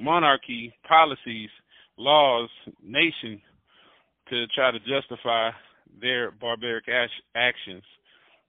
monarchy, 0.00 0.72
policies, 0.86 1.50
laws, 1.96 2.48
nation 2.82 3.40
to 4.30 4.46
try 4.48 4.70
to 4.70 4.78
justify 4.80 5.50
their 6.00 6.30
barbaric 6.30 6.84
act- 6.88 7.12
actions 7.34 7.82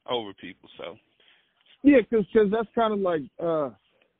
over 0.10 0.34
people. 0.34 0.70
So, 0.78 0.96
Yeah, 1.84 1.98
because 2.02 2.26
cause 2.34 2.48
that's 2.52 2.68
kind 2.76 2.94
of 2.94 3.00
like, 3.00 3.22
uh, 3.40 3.70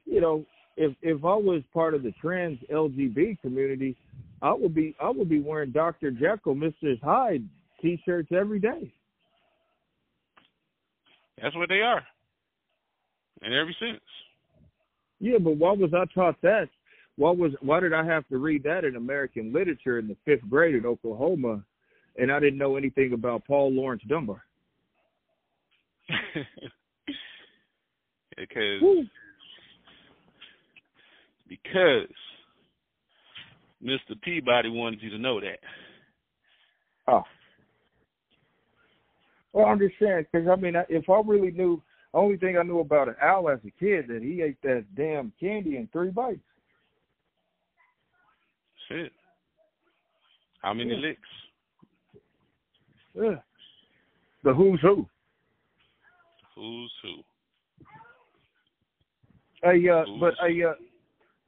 you 0.06 0.22
know, 0.22 0.46
if 0.78 0.96
if 1.02 1.24
I 1.26 1.36
was 1.36 1.62
part 1.74 1.94
of 1.94 2.04
the 2.04 2.14
trans 2.22 2.58
LGB 2.72 3.42
community, 3.42 3.98
I 4.42 4.54
would 4.54 4.74
be 4.74 4.96
I 5.02 5.10
would 5.10 5.30
be 5.30 5.42
wearing 5.42 5.72
Dr. 5.72 6.12
Jekyll, 6.12 6.56
Mr. 6.56 7.00
Hyde 7.02 7.44
t-shirts 7.82 8.30
every 8.32 8.60
day. 8.60 8.92
that's 11.42 11.56
what 11.56 11.70
they 11.70 11.82
are. 11.82 12.04
And 13.42 13.54
ever 13.54 13.74
since. 13.80 14.02
Yeah, 15.20 15.38
but 15.38 15.58
why 15.58 15.72
was 15.74 15.94
I 15.94 16.06
taught 16.14 16.42
that? 16.42 16.70
Why 17.20 17.32
was 17.32 17.52
why 17.60 17.82
did 17.82 17.92
I 17.92 18.06
have 18.06 18.26
to 18.30 18.38
read 18.38 18.64
that 18.64 18.86
in 18.86 18.96
American 18.96 19.52
literature 19.52 20.00
in 20.00 20.08
the 20.08 20.16
fifth 20.24 20.50
grade 20.50 20.74
in 20.74 20.86
Oklahoma, 20.86 21.62
and 22.18 22.32
I 22.32 22.40
didn't 22.40 22.58
know 22.58 22.78
anything 22.78 23.12
about 23.12 23.46
Paul 23.46 23.74
Laurence 23.74 24.04
Dunbar? 24.08 24.42
because 28.38 28.82
Woo. 28.82 29.04
because 31.50 32.08
Mr. 33.84 34.16
Peabody 34.24 34.70
wanted 34.70 35.02
you 35.02 35.10
to 35.10 35.18
know 35.18 35.42
that. 35.42 35.60
Oh. 37.06 37.24
Well, 39.52 39.66
I'm 39.66 39.80
just 39.80 39.96
saying, 40.02 40.26
because 40.32 40.48
I 40.48 40.56
mean, 40.56 40.76
if 40.88 41.10
I 41.10 41.22
really 41.26 41.52
knew, 41.52 41.82
only 42.14 42.38
thing 42.38 42.58
I 42.58 42.64
knew 42.64 42.80
about 42.80 43.10
an 43.10 43.16
owl 43.22 43.50
as 43.50 43.60
a 43.68 43.72
kid 43.78 44.08
that 44.08 44.22
he 44.22 44.42
ate 44.42 44.62
that 44.62 44.86
damn 44.96 45.34
candy 45.38 45.76
in 45.76 45.90
three 45.92 46.12
bites. 46.12 46.40
It. 48.90 49.14
How 50.62 50.74
many 50.74 50.92
Yeah. 50.94 50.98
licks? 51.00 51.30
Yeah. 53.14 53.42
the 54.44 54.54
who's 54.54 54.80
who. 54.82 55.06
Who's 56.56 56.94
who? 57.02 57.24
Hey, 59.62 59.88
uh, 59.90 60.06
Who's- 60.06 60.20
but 60.20 60.36
hey, 60.40 60.64
uh, 60.64 60.76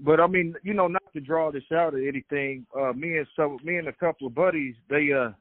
but 0.02 0.20
I 0.20 0.28
mean, 0.28 0.56
you 0.64 0.74
know, 0.74 0.88
not 0.88 1.04
to 1.14 1.22
draw 1.22 1.52
this 1.52 1.70
out 1.72 1.94
or 1.94 2.06
anything. 2.06 2.66
Uh, 2.78 2.92
me 2.94 3.18
and 3.18 3.28
so 3.36 3.58
me 3.64 3.78
and 3.78 3.88
a 3.88 3.94
couple 3.94 4.28
of 4.28 4.36
buddies, 4.36 4.76
they 4.90 5.12
uh, 5.14 5.32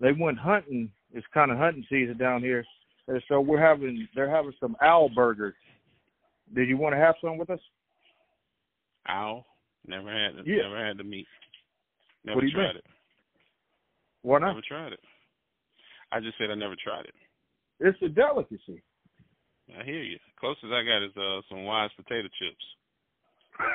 they 0.00 0.12
went 0.12 0.38
hunting. 0.38 0.92
It's 1.12 1.26
kind 1.28 1.50
of 1.50 1.58
hunting 1.58 1.84
season 1.88 2.16
down 2.18 2.40
here, 2.42 2.64
and 3.08 3.22
so 3.26 3.40
we're 3.40 3.60
having 3.60 4.06
they're 4.14 4.30
having 4.30 4.54
some 4.60 4.76
owl 4.80 5.08
burgers. 5.08 5.54
Did 6.54 6.68
you 6.68 6.76
want 6.76 6.92
to 6.92 6.98
have 6.98 7.16
some 7.20 7.36
with 7.38 7.50
us? 7.50 7.60
Owl. 9.08 9.44
Never 9.86 10.10
had. 10.10 10.36
The, 10.36 10.42
Yeah. 10.50 10.62
Never 10.62 10.86
had 10.86 10.96
the 10.98 11.04
meat. 11.04 11.26
Never 12.24 12.36
What 12.36 12.40
do 12.42 12.46
you 12.48 12.52
tried 12.54 12.68
mean? 12.68 12.76
it. 12.76 12.84
Why 14.22 14.38
not? 14.38 14.48
Never 14.48 14.62
tried 14.66 14.92
it. 14.92 15.00
I 16.12 16.20
just 16.20 16.38
said 16.38 16.50
I 16.50 16.54
never 16.54 16.76
tried 16.82 17.06
it. 17.06 17.14
It's 17.80 18.00
a 18.02 18.08
delicacy. 18.08 18.82
I 19.78 19.82
hear 19.84 20.02
you. 20.02 20.18
Closest 20.38 20.66
I 20.66 20.82
got 20.84 21.02
is 21.02 21.16
uh 21.16 21.40
some 21.48 21.64
wise 21.64 21.90
potato 21.96 22.28
chips. 22.38 22.64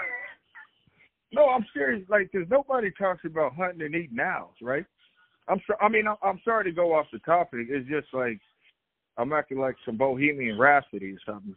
No, 1.34 1.49
I'm 1.49 1.65
serious. 1.73 2.07
Like, 2.07 2.31
cause 2.31 2.45
nobody 2.49 2.89
talks 2.97 3.25
about 3.25 3.53
hunting 3.53 3.81
and 3.81 3.93
eating 3.93 4.17
owls, 4.19 4.55
right? 4.61 4.85
I'm 5.49 5.59
so, 5.67 5.73
I 5.81 5.89
mean, 5.89 6.07
I'm, 6.07 6.15
I'm 6.23 6.39
sorry 6.45 6.63
to 6.63 6.71
go 6.71 6.93
off 6.93 7.07
the 7.11 7.19
topic. 7.19 7.67
It's 7.69 7.88
just 7.89 8.07
like 8.13 8.39
I'm 9.17 9.34
acting 9.34 9.59
like 9.59 9.75
some 9.85 9.97
Bohemian 9.97 10.57
Rhapsody 10.57 11.11
or 11.11 11.17
something. 11.25 11.53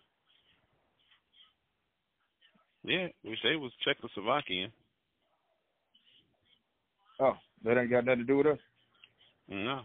Yeah, 2.85 3.09
which 3.25 3.39
they 3.43 3.57
was 3.57 3.73
Czechoslovakian. 3.87 4.71
Oh, 7.21 7.35
that 7.65 7.79
ain't 7.79 7.91
got 7.91 8.05
nothing 8.07 8.21
to 8.21 8.25
do 8.25 8.39
with 8.39 8.47
us. 8.47 8.59
No. 9.49 9.83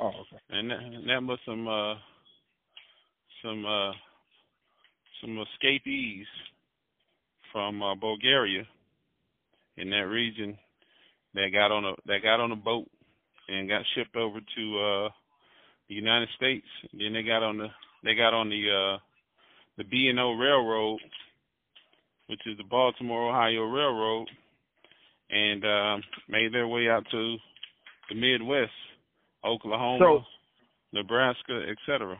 Oh, 0.00 0.08
okay. 0.08 0.40
And 0.50 0.70
that, 0.70 0.78
and 0.78 1.08
that 1.08 1.22
was 1.22 1.38
some 1.44 1.66
uh 1.66 1.94
some 3.42 3.64
uh 3.64 3.92
some 5.20 5.38
escapees 5.54 6.26
from 7.52 7.82
uh, 7.82 7.94
Bulgaria 7.94 8.64
in 9.78 9.90
that 9.90 10.06
region 10.06 10.56
that 11.34 11.48
got 11.52 11.72
on 11.72 11.84
a 11.84 11.92
that 12.06 12.22
got 12.22 12.40
on 12.40 12.52
a 12.52 12.56
boat 12.56 12.86
and 13.48 13.68
got 13.68 13.82
shipped 13.94 14.16
over 14.16 14.38
to 14.40 14.78
uh 14.78 15.08
the 15.88 15.94
United 15.94 16.28
States. 16.36 16.66
And 16.92 17.00
Then 17.00 17.12
they 17.14 17.22
got 17.22 17.42
on 17.42 17.58
the 17.58 17.68
they 18.04 18.14
got 18.14 18.34
on 18.34 18.50
the 18.50 18.62
uh 18.70 18.98
the 19.78 19.84
B 19.84 20.08
and 20.08 20.20
O 20.20 20.32
Railroad, 20.32 21.00
which 22.28 22.40
is 22.46 22.56
the 22.58 22.64
Baltimore 22.64 23.30
Ohio 23.30 23.62
Railroad, 23.64 24.28
and 25.30 25.64
uh, 25.64 25.96
made 26.28 26.52
their 26.52 26.68
way 26.68 26.88
out 26.88 27.04
to 27.10 27.36
the 28.08 28.14
Midwest, 28.14 28.70
Oklahoma, 29.44 29.98
So- 30.00 30.22
Nebraska, 30.92 31.62
etc. 31.70 32.18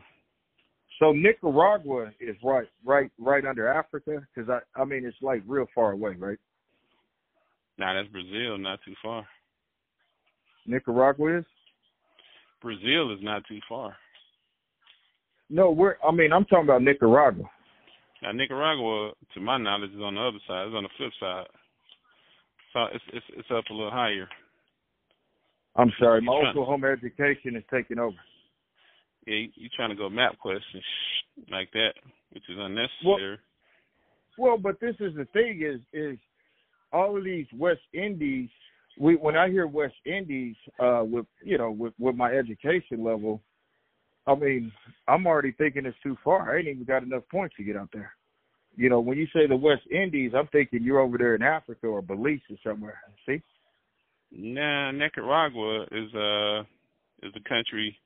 So 0.99 1.11
Nicaragua 1.11 2.11
is 2.19 2.35
right, 2.43 2.67
right, 2.83 3.11
right 3.19 3.45
under 3.45 3.67
Africa, 3.67 4.25
because 4.33 4.49
I, 4.49 4.81
I 4.81 4.83
mean, 4.83 5.05
it's 5.05 5.17
like 5.21 5.43
real 5.45 5.67
far 5.75 5.91
away, 5.91 6.15
right? 6.17 6.39
Now 7.77 7.93
that's 7.93 8.11
Brazil, 8.11 8.57
not 8.57 8.79
too 8.83 8.95
far. 9.03 9.25
Nicaragua 10.65 11.39
is. 11.39 11.45
Brazil 12.61 13.13
is 13.13 13.19
not 13.21 13.43
too 13.47 13.59
far. 13.69 13.95
No, 15.49 15.71
we're. 15.71 15.95
I 16.05 16.11
mean, 16.11 16.33
I'm 16.33 16.43
talking 16.45 16.65
about 16.65 16.81
Nicaragua. 16.81 17.45
Now 18.21 18.31
Nicaragua, 18.31 19.11
to 19.33 19.39
my 19.39 19.57
knowledge, 19.57 19.91
is 19.91 20.01
on 20.01 20.15
the 20.15 20.21
other 20.21 20.39
side. 20.47 20.67
It's 20.67 20.75
on 20.75 20.83
the 20.83 20.89
flip 20.97 21.11
side. 21.19 21.45
So 22.73 22.79
it's 22.93 23.03
it's 23.13 23.25
it's 23.37 23.51
up 23.51 23.65
a 23.69 23.73
little 23.73 23.91
higher. 23.91 24.27
I'm 25.75 25.91
sorry, 25.99 26.21
my 26.21 26.33
You're 26.33 26.41
trying- 26.41 26.51
Oklahoma 26.57 26.87
education 26.87 27.55
is 27.55 27.63
taking 27.71 27.99
over. 27.99 28.15
Yeah, 29.27 29.35
you, 29.35 29.49
you 29.55 29.69
trying 29.75 29.89
to 29.89 29.95
go 29.95 30.09
map 30.09 30.37
quest 30.39 30.63
and 30.73 30.81
sh- 30.81 31.51
like 31.51 31.71
that, 31.73 31.93
which 32.31 32.43
is 32.49 32.57
unnecessary. 32.57 33.37
Well, 34.37 34.57
but 34.57 34.79
this 34.79 34.95
is 34.99 35.13
the 35.15 35.25
thing: 35.33 35.61
is 35.63 35.81
is 35.93 36.17
all 36.93 37.17
of 37.17 37.23
these 37.23 37.47
West 37.53 37.81
Indies. 37.93 38.49
We 38.97 39.15
when 39.15 39.35
I 39.35 39.49
hear 39.49 39.67
West 39.67 39.95
Indies, 40.05 40.55
uh, 40.79 41.03
with 41.05 41.25
you 41.43 41.57
know, 41.57 41.71
with 41.71 41.93
with 41.99 42.15
my 42.15 42.31
education 42.31 43.03
level, 43.03 43.41
I 44.27 44.35
mean, 44.35 44.71
I'm 45.07 45.25
already 45.25 45.53
thinking 45.53 45.85
it's 45.85 45.97
too 46.03 46.17
far. 46.23 46.53
I 46.53 46.59
ain't 46.59 46.67
even 46.67 46.83
got 46.83 47.03
enough 47.03 47.23
points 47.31 47.55
to 47.55 47.63
get 47.63 47.77
out 47.77 47.89
there. 47.93 48.11
You 48.75 48.89
know, 48.89 48.99
when 48.99 49.17
you 49.17 49.25
say 49.33 49.47
the 49.47 49.55
West 49.55 49.83
Indies, 49.89 50.33
I'm 50.35 50.47
thinking 50.47 50.83
you're 50.83 50.99
over 50.99 51.17
there 51.17 51.33
in 51.33 51.41
Africa 51.41 51.87
or 51.87 52.01
Belize 52.01 52.41
or 52.49 52.57
somewhere. 52.63 52.99
See? 53.25 53.41
Nah, 54.31 54.91
Nicaragua 54.91 55.83
is 55.91 56.13
uh 56.13 56.59
is 57.25 57.33
the 57.33 57.39
country 57.47 57.97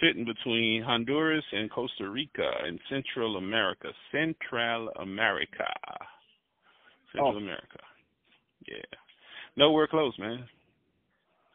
sitting 0.00 0.24
between 0.24 0.82
Honduras 0.82 1.44
and 1.52 1.70
Costa 1.70 2.08
Rica 2.08 2.48
in 2.68 2.78
Central 2.88 3.38
America. 3.38 3.88
Central 4.12 4.92
America. 5.00 5.64
Central 7.12 7.34
Oh. 7.34 7.38
America. 7.38 7.80
Yeah. 8.68 8.98
Nowhere 9.56 9.88
close, 9.88 10.16
man. 10.18 10.44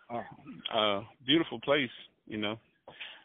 Oh. 0.09 0.23
Uh 0.73 1.03
beautiful 1.25 1.61
place, 1.61 1.91
you 2.27 2.39
know. 2.39 2.57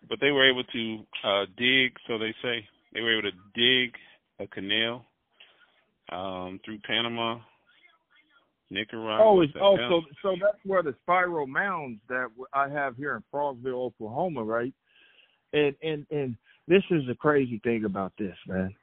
But 0.08 0.20
they 0.20 0.30
were 0.30 0.48
able 0.48 0.64
to 0.64 1.06
uh 1.24 1.46
dig, 1.56 1.92
so 2.06 2.18
they 2.18 2.34
say. 2.42 2.66
They 2.92 3.00
were 3.00 3.18
able 3.18 3.30
to 3.30 3.36
dig 3.54 3.94
a 4.40 4.46
canal 4.46 5.04
um 6.10 6.60
through 6.64 6.78
Panama, 6.86 7.38
Nicaragua. 8.70 9.24
Oh, 9.24 9.40
it's, 9.40 9.52
oh, 9.60 9.76
so 9.76 10.02
so 10.22 10.36
that's 10.40 10.58
where 10.64 10.82
the 10.82 10.94
spiral 11.02 11.46
mounds 11.46 12.00
that 12.08 12.28
I 12.52 12.68
have 12.68 12.96
here 12.96 13.16
in 13.16 13.22
Frostville, 13.32 13.74
Oklahoma, 13.74 14.42
right? 14.42 14.72
And 15.52 15.74
and 15.82 16.06
and 16.10 16.36
this 16.66 16.82
is 16.90 17.06
the 17.06 17.14
crazy 17.14 17.60
thing 17.64 17.84
about 17.84 18.12
this, 18.18 18.36
man. 18.46 18.74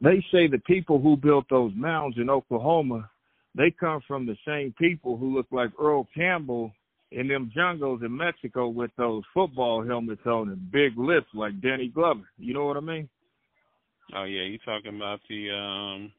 They 0.00 0.24
say 0.32 0.48
the 0.48 0.58
people 0.66 1.00
who 1.00 1.16
built 1.16 1.46
those 1.48 1.72
mounds 1.76 2.16
in 2.18 2.28
Oklahoma, 2.28 3.08
they 3.54 3.70
come 3.70 4.00
from 4.06 4.26
the 4.26 4.36
same 4.46 4.74
people 4.78 5.16
who 5.16 5.34
look 5.36 5.46
like 5.52 5.70
Earl 5.80 6.08
Campbell 6.14 6.72
in 7.12 7.28
them 7.28 7.50
jungles 7.54 8.00
in 8.02 8.16
Mexico 8.16 8.68
with 8.68 8.90
those 8.96 9.22
football 9.34 9.84
helmets 9.86 10.26
on 10.26 10.48
and 10.48 10.70
big 10.70 10.96
lips 10.96 11.26
like 11.34 11.60
Danny 11.60 11.88
Glover. 11.88 12.28
You 12.38 12.54
know 12.54 12.64
what 12.64 12.76
I 12.76 12.80
mean? 12.80 13.08
Oh 14.14 14.24
yeah, 14.24 14.42
you 14.42 14.58
talking 14.64 14.96
about 14.96 15.20
the 15.28 15.50
um 15.50 16.12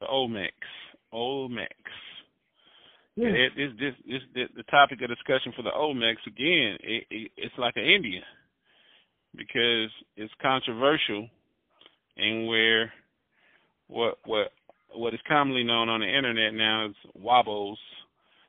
the 0.00 0.06
Olmecs. 0.06 0.50
Olmecs. 1.12 1.68
Yeah. 3.16 3.28
It, 3.28 3.52
it's 3.56 3.78
this 3.78 3.94
this 4.06 4.22
the, 4.34 4.44
the 4.56 4.62
topic 4.64 5.00
of 5.02 5.08
discussion 5.08 5.52
for 5.54 5.62
the 5.62 5.70
Olmecs 5.70 6.26
again. 6.26 6.76
It, 6.82 7.04
it, 7.10 7.30
it's 7.36 7.54
like 7.58 7.76
an 7.76 7.84
Indian 7.84 8.22
because 9.36 9.90
it's 10.16 10.32
controversial, 10.42 11.28
and 12.16 12.46
where 12.48 12.92
what 13.88 14.18
what 14.24 14.52
what 14.92 15.14
is 15.14 15.20
commonly 15.28 15.64
known 15.64 15.88
on 15.88 16.00
the 16.00 16.06
internet 16.06 16.54
now 16.54 16.86
is 16.86 16.94
wobbles. 17.14 17.78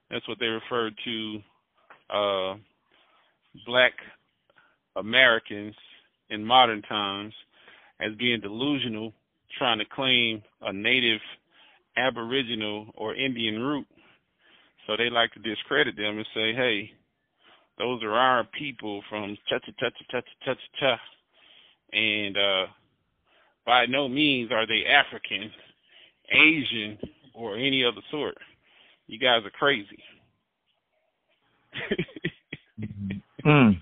That's 0.09 0.27
what 0.27 0.39
they 0.39 0.45
refer 0.45 0.91
to 1.05 1.39
uh, 2.09 2.55
black 3.65 3.93
Americans 4.95 5.75
in 6.29 6.43
modern 6.43 6.81
times 6.83 7.33
as 7.99 8.13
being 8.17 8.41
delusional, 8.41 9.13
trying 9.57 9.79
to 9.79 9.85
claim 9.85 10.41
a 10.61 10.73
native 10.73 11.21
Aboriginal 11.97 12.87
or 12.95 13.15
Indian 13.15 13.61
root. 13.61 13.87
So 14.85 14.95
they 14.97 15.09
like 15.09 15.31
to 15.33 15.39
discredit 15.39 15.95
them 15.95 16.17
and 16.17 16.27
say, 16.33 16.53
hey, 16.53 16.91
those 17.77 18.03
are 18.03 18.13
our 18.13 18.43
people 18.43 19.01
from 19.09 19.37
cha 19.47 19.59
cha 19.59 19.71
cha 19.79 19.89
cha 19.89 20.21
cha 20.21 20.53
cha 20.53 20.55
cha. 20.79 20.99
And 21.93 22.37
uh, 22.37 22.65
by 23.65 23.85
no 23.85 24.07
means 24.07 24.51
are 24.51 24.67
they 24.67 24.85
African, 24.85 25.51
Asian, 26.31 26.97
or 27.33 27.57
any 27.57 27.83
other 27.83 28.01
sort. 28.11 28.37
You 29.07 29.19
guys 29.19 29.43
are 29.45 29.51
crazy. 29.51 29.99
Mm. 33.45 33.79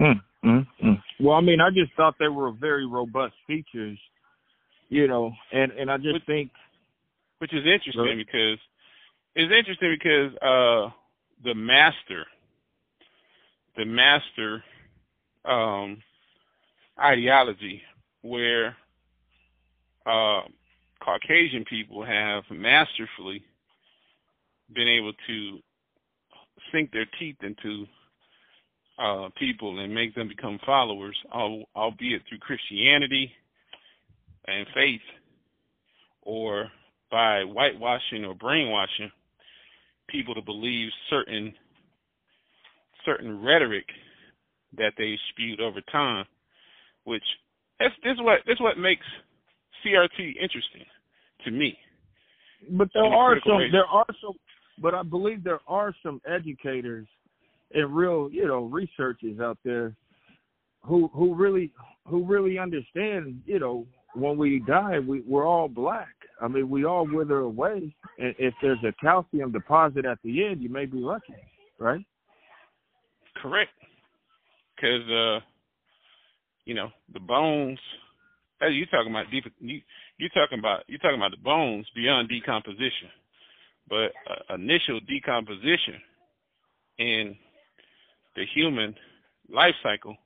Mm, 0.00 0.20
mm, 0.44 0.66
mm. 0.84 1.02
Well, 1.18 1.34
I 1.36 1.40
mean, 1.40 1.60
I 1.60 1.70
just 1.70 1.92
thought 1.96 2.14
they 2.20 2.28
were 2.28 2.52
very 2.52 2.86
robust 2.86 3.34
features, 3.48 3.98
you 4.88 5.08
know, 5.08 5.32
and 5.52 5.72
and 5.72 5.90
I 5.90 5.96
just 5.96 6.12
Which- 6.14 6.22
think 6.26 6.50
which 7.38 7.52
is 7.52 7.64
interesting 7.66 8.00
Really? 8.02 8.24
because 8.24 8.58
it's 9.34 9.52
interesting 9.52 9.96
because 9.98 10.32
uh 10.40 10.90
the 11.44 11.54
master 11.54 12.24
the 13.76 13.84
master 13.84 14.62
um 15.44 16.00
ideology 17.00 17.82
where 18.22 18.76
uh 20.06 20.42
Caucasian 21.02 21.64
people 21.68 22.04
have 22.04 22.44
masterfully 22.50 23.42
been 24.74 24.88
able 24.88 25.12
to 25.26 25.58
sink 26.72 26.92
their 26.92 27.06
teeth 27.18 27.36
into 27.42 27.86
uh 28.98 29.28
people 29.38 29.78
and 29.80 29.94
make 29.94 30.14
them 30.14 30.28
become 30.28 30.58
followers 30.64 31.16
albeit 31.32 32.22
through 32.28 32.38
Christianity 32.38 33.30
and 34.46 34.66
faith 34.74 35.00
or 36.22 36.70
by 37.10 37.42
whitewashing 37.42 38.24
or 38.24 38.34
brainwashing 38.34 39.10
people 40.08 40.34
to 40.34 40.42
believe 40.42 40.88
certain 41.10 41.52
certain 43.04 43.42
rhetoric 43.42 43.84
that 44.76 44.92
they 44.98 45.16
spewed 45.30 45.60
over 45.60 45.80
time, 45.92 46.24
which 47.04 47.22
that's 47.78 47.94
this 48.02 48.16
what 48.18 48.40
this 48.46 48.58
what 48.60 48.78
makes 48.78 49.06
CRT 49.84 50.36
interesting 50.40 50.84
to 51.44 51.50
me. 51.50 51.78
But 52.70 52.88
there 52.94 53.04
are 53.04 53.36
some 53.46 53.58
race. 53.58 53.72
there 53.72 53.86
are 53.86 54.06
some 54.20 54.34
but 54.80 54.94
I 54.94 55.02
believe 55.02 55.42
there 55.42 55.60
are 55.66 55.94
some 56.02 56.20
educators 56.26 57.06
and 57.72 57.94
real, 57.94 58.28
you 58.30 58.46
know, 58.46 58.64
researchers 58.64 59.40
out 59.40 59.58
there 59.64 59.94
who 60.82 61.08
who 61.12 61.34
really 61.34 61.72
who 62.06 62.24
really 62.24 62.58
understand, 62.58 63.42
you 63.46 63.58
know, 63.58 63.86
when 64.14 64.36
we 64.36 64.62
die, 64.66 64.98
we 64.98 65.22
we're 65.26 65.46
all 65.46 65.68
black. 65.68 66.14
I 66.40 66.48
mean, 66.48 66.68
we 66.68 66.84
all 66.84 67.06
wither 67.06 67.38
away, 67.38 67.94
and 68.18 68.34
if 68.38 68.54
there's 68.60 68.78
a 68.84 68.92
calcium 69.00 69.52
deposit 69.52 70.04
at 70.04 70.18
the 70.22 70.44
end, 70.44 70.62
you 70.62 70.68
may 70.68 70.86
be 70.86 70.98
lucky, 70.98 71.34
right? 71.78 72.04
Correct. 73.42 73.70
Because 74.74 75.08
uh, 75.10 75.40
you 76.64 76.74
know, 76.74 76.90
the 77.12 77.20
bones. 77.20 77.78
Hey, 78.60 78.70
you 78.70 78.86
talking 78.86 79.10
about 79.10 79.30
deep? 79.30 79.44
You 79.60 79.80
you 80.18 80.28
talking 80.30 80.58
about 80.58 80.84
you 80.88 80.98
talking 80.98 81.18
about 81.18 81.32
the 81.32 81.42
bones 81.42 81.86
beyond 81.94 82.28
decomposition, 82.28 83.10
but 83.88 84.12
uh, 84.28 84.54
initial 84.54 85.00
decomposition 85.00 86.00
in 86.98 87.36
the 88.34 88.44
human 88.54 88.94
life 89.52 89.74
cycle 89.82 90.16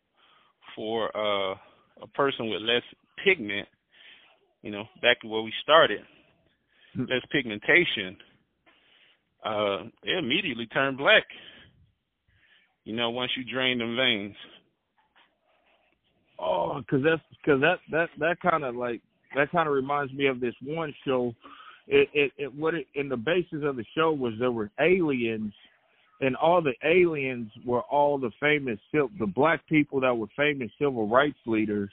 for 0.75 1.15
uh, 1.17 1.55
a 2.03 2.07
person 2.15 2.49
with 2.49 2.63
less 2.63 2.83
pigment, 3.25 3.69
you 4.63 4.71
know, 4.71 4.85
back 5.03 5.21
to 5.21 5.29
where 5.29 5.43
we 5.43 5.53
started, 5.63 6.01
hmm. 6.95 7.03
less 7.03 7.23
pigmentation, 7.31 8.17
uh, 9.45 9.85
they 10.05 10.13
immediately 10.19 10.67
turn 10.67 10.97
black. 10.97 11.25
You 12.85 12.95
know, 12.97 13.11
once 13.11 13.31
you 13.37 13.45
drain 13.51 13.79
them 13.79 13.97
veins. 13.97 14.35
Oh, 16.39 16.81
because 16.81 17.05
that's 17.05 17.23
because 17.43 17.61
that 17.61 17.79
that 17.91 18.09
that 18.19 18.41
kind 18.41 18.65
of 18.65 18.75
like 18.75 19.03
that 19.37 19.51
kind 19.53 19.69
of 19.69 19.75
reminds 19.75 20.13
me 20.13 20.27
of 20.27 20.41
this 20.41 20.55
one 20.63 20.95
show. 21.07 21.35
It, 21.87 22.09
it 22.13 22.33
it 22.37 22.55
what 22.55 22.75
it 22.75 22.87
in 22.95 23.09
the 23.09 23.17
basis 23.17 23.63
of 23.65 23.77
the 23.77 23.85
show 23.97 24.13
was 24.13 24.35
there 24.39 24.53
were 24.53 24.71
aliens 24.81 25.53
and 26.21 26.37
all 26.37 26.63
the 26.63 26.75
aliens 26.85 27.51
were 27.65 27.83
all 27.83 28.19
the 28.19 28.31
famous 28.41 28.79
the 28.93 29.27
black 29.27 29.67
people 29.67 30.01
that 30.01 30.17
were 30.17 30.29
famous 30.37 30.71
civil 30.79 31.09
rights 31.09 31.39
leaders. 31.47 31.91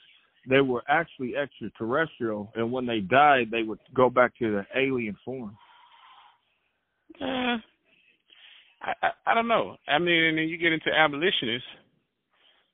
They 0.48 0.60
were 0.60 0.82
actually 0.88 1.34
extraterrestrial 1.36 2.52
and 2.54 2.70
when 2.70 2.86
they 2.86 3.00
died 3.00 3.50
they 3.50 3.62
would 3.62 3.80
go 3.94 4.10
back 4.10 4.36
to 4.38 4.52
the 4.52 4.66
alien 4.78 5.16
form. 5.24 5.56
Uh, 7.20 7.58
I, 8.80 8.92
I 9.02 9.10
i 9.26 9.34
don't 9.34 9.48
know. 9.48 9.76
I 9.88 9.98
mean 9.98 10.24
and 10.24 10.38
then 10.38 10.48
you 10.48 10.58
get 10.58 10.72
into 10.72 10.90
abolitionists 10.94 11.68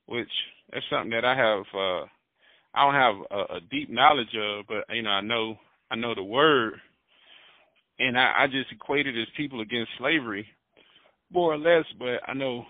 which 0.07 0.29
is 0.73 0.83
something 0.91 1.11
that 1.11 1.25
i 1.25 1.37
have 1.37 1.65
uh 1.75 2.05
i 2.75 2.85
don't 2.85 2.95
have 2.95 3.15
a, 3.31 3.55
a 3.57 3.61
deep 3.71 3.91
knowledge 3.91 4.35
of 4.37 4.67
but 4.67 4.95
you 4.95 5.03
know 5.03 5.11
i 5.11 5.21
know 5.21 5.57
i 5.91 5.97
know 5.97 6.15
the 6.15 6.23
word 6.23 6.75
and 7.99 8.19
i 8.19 8.33
i 8.39 8.47
just 8.47 8.71
equated 8.73 9.17
it 9.17 9.23
as 9.23 9.29
people 9.37 9.61
against 9.61 9.91
slavery 9.99 10.47
more 11.35 11.53
or 11.53 11.59
less, 11.59 11.85
but 11.99 12.21
I 12.27 12.33
know 12.33 12.65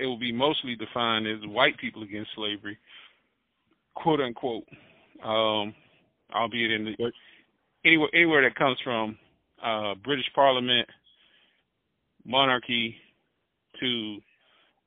it 0.00 0.06
will 0.06 0.18
be 0.18 0.32
mostly 0.32 0.74
defined 0.74 1.26
as 1.26 1.46
white 1.46 1.76
people 1.78 2.02
against 2.02 2.30
slavery, 2.34 2.78
quote 3.94 4.20
unquote. 4.20 4.64
Um, 5.24 5.74
albeit 6.32 6.70
in 6.70 6.84
the 6.84 7.12
anywhere 7.84 8.08
anywhere 8.14 8.42
that 8.42 8.54
comes 8.54 8.78
from 8.84 9.18
uh, 9.64 9.94
British 10.04 10.26
Parliament, 10.34 10.88
monarchy, 12.24 12.94
to 13.80 14.18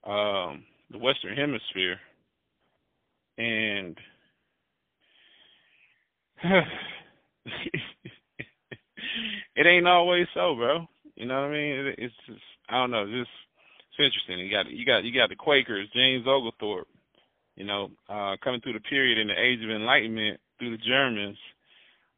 um, 0.10 0.64
the 0.90 0.98
Western 0.98 1.36
Hemisphere, 1.36 2.00
and 3.38 3.98
it 9.56 9.66
ain't 9.66 9.88
always 9.88 10.28
so, 10.34 10.56
bro. 10.56 10.88
You 11.16 11.26
know 11.26 11.42
what 11.42 11.50
I 11.50 11.52
mean? 11.52 11.74
It, 11.74 11.96
it's 11.98 12.16
just 12.26 12.42
I 12.70 12.78
don't 12.78 12.92
know, 12.92 13.06
just 13.06 13.30
it's 13.92 14.00
interesting. 14.00 14.40
You 14.40 14.52
got 14.52 14.72
you 14.72 14.86
got 14.86 15.04
you 15.04 15.14
got 15.14 15.30
the 15.30 15.36
Quakers, 15.36 15.90
James 15.94 16.26
Oglethorpe, 16.28 16.88
you 17.56 17.66
know, 17.66 17.90
uh, 18.10 18.36
coming 18.44 18.62
through 18.62 18.74
the 18.74 18.90
period 18.90 19.18
in 19.18 19.28
the 19.28 19.40
Age 19.40 19.64
of 19.64 19.70
Enlightenment 19.70 20.40
through 20.58 20.72
the 20.72 20.84
Germans, 20.84 21.38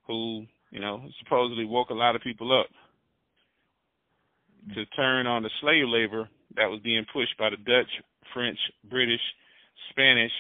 who 0.07 0.45
you 0.72 0.80
know 0.80 1.02
supposedly 1.24 1.65
woke 1.65 1.90
a 1.90 1.94
lot 1.94 2.15
of 2.15 2.22
people 2.22 2.57
up 2.57 2.68
to 4.76 4.86
turn 4.95 5.28
on 5.28 5.44
the 5.44 5.49
slave 5.61 5.86
labor 5.88 6.30
that 6.56 6.70
was 6.70 6.80
being 6.84 7.06
pushed 7.11 7.38
by 7.38 7.49
the 7.49 7.57
Dutch, 7.57 7.90
French, 8.34 8.57
British, 8.90 9.22
Spanish, 9.90 10.32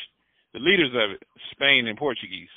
the 0.53 0.59
leaders 0.59 0.91
of 0.93 1.11
it, 1.11 1.23
Spain 1.51 1.87
and 1.87 1.97
Portuguese. 1.97 2.53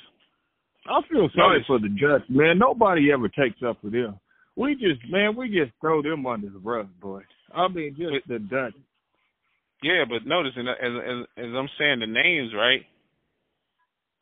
I 0.89 1.01
feel 1.11 1.29
sorry 1.35 1.63
for 1.67 1.79
the 1.79 1.89
Dutch, 1.89 2.23
man. 2.29 2.57
Nobody 2.57 3.11
ever 3.11 3.29
takes 3.29 3.61
up 3.65 3.77
for 3.81 3.89
them. 3.89 4.19
We 4.55 4.73
just, 4.75 4.99
man, 5.09 5.35
we 5.35 5.49
just 5.49 5.71
throw 5.79 6.01
them 6.01 6.25
under 6.25 6.49
the 6.49 6.59
rug, 6.59 6.87
boy. 7.01 7.21
I 7.53 7.67
mean, 7.67 7.95
just 7.97 8.27
the 8.27 8.39
Dutch. 8.39 8.73
Yeah, 9.83 10.05
but 10.09 10.25
notice, 10.25 10.53
as, 10.57 10.65
as 10.81 11.25
as 11.37 11.53
I'm 11.55 11.69
saying 11.77 11.99
the 11.99 12.07
names 12.07 12.51
right, 12.55 12.81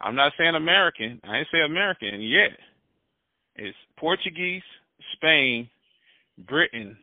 I'm 0.02 0.16
not 0.16 0.34
saying 0.38 0.56
American. 0.56 1.22
I 1.24 1.38
ain't 1.38 1.48
say 1.52 1.62
American 1.62 2.22
yet. 2.22 2.52
It's 3.56 3.78
Portuguese, 3.98 4.64
Spain, 5.14 5.70
Britain, 6.46 6.98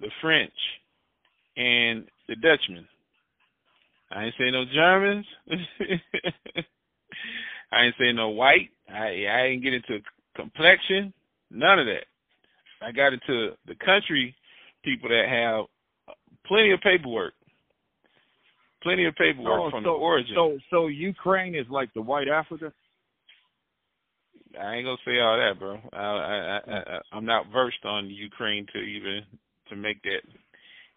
the 0.00 0.10
French, 0.20 0.52
and 1.56 2.06
the 2.28 2.36
Dutchman. 2.36 2.86
I 4.10 4.24
ain't 4.24 4.34
say 4.38 4.50
no 4.50 4.64
Germans. 4.72 5.26
I 7.72 7.84
ain't 7.84 7.94
say 7.98 8.12
no 8.12 8.30
white. 8.30 8.70
I 8.88 9.24
I 9.26 9.42
ain't 9.46 9.62
get 9.62 9.74
into 9.74 10.00
complexion. 10.34 11.12
None 11.50 11.78
of 11.78 11.86
that. 11.86 12.04
I 12.80 12.92
got 12.92 13.12
into 13.12 13.56
the 13.66 13.74
country 13.84 14.34
people 14.84 15.08
that 15.08 15.28
have 15.28 15.66
plenty 16.46 16.72
of 16.72 16.80
paperwork, 16.80 17.34
plenty 18.82 19.06
of 19.06 19.14
paperwork 19.16 19.60
oh, 19.60 19.70
from 19.70 19.84
so, 19.84 19.90
the 19.90 19.96
origin. 19.96 20.32
So, 20.34 20.58
so 20.70 20.86
Ukraine 20.86 21.54
is 21.54 21.66
like 21.70 21.92
the 21.94 22.02
white 22.02 22.28
Africa. 22.28 22.72
I 24.60 24.76
ain't 24.76 24.86
gonna 24.86 24.96
say 25.04 25.20
all 25.20 25.36
that, 25.36 25.58
bro. 25.58 25.78
I, 25.92 25.98
I, 25.98 26.56
I, 26.56 26.60
hmm. 26.64 26.70
I 26.70 27.16
I'm 27.16 27.24
not 27.24 27.52
versed 27.52 27.84
on 27.84 28.08
Ukraine 28.08 28.66
to 28.72 28.78
even 28.78 29.22
to 29.68 29.76
make 29.76 30.02
that 30.02 30.22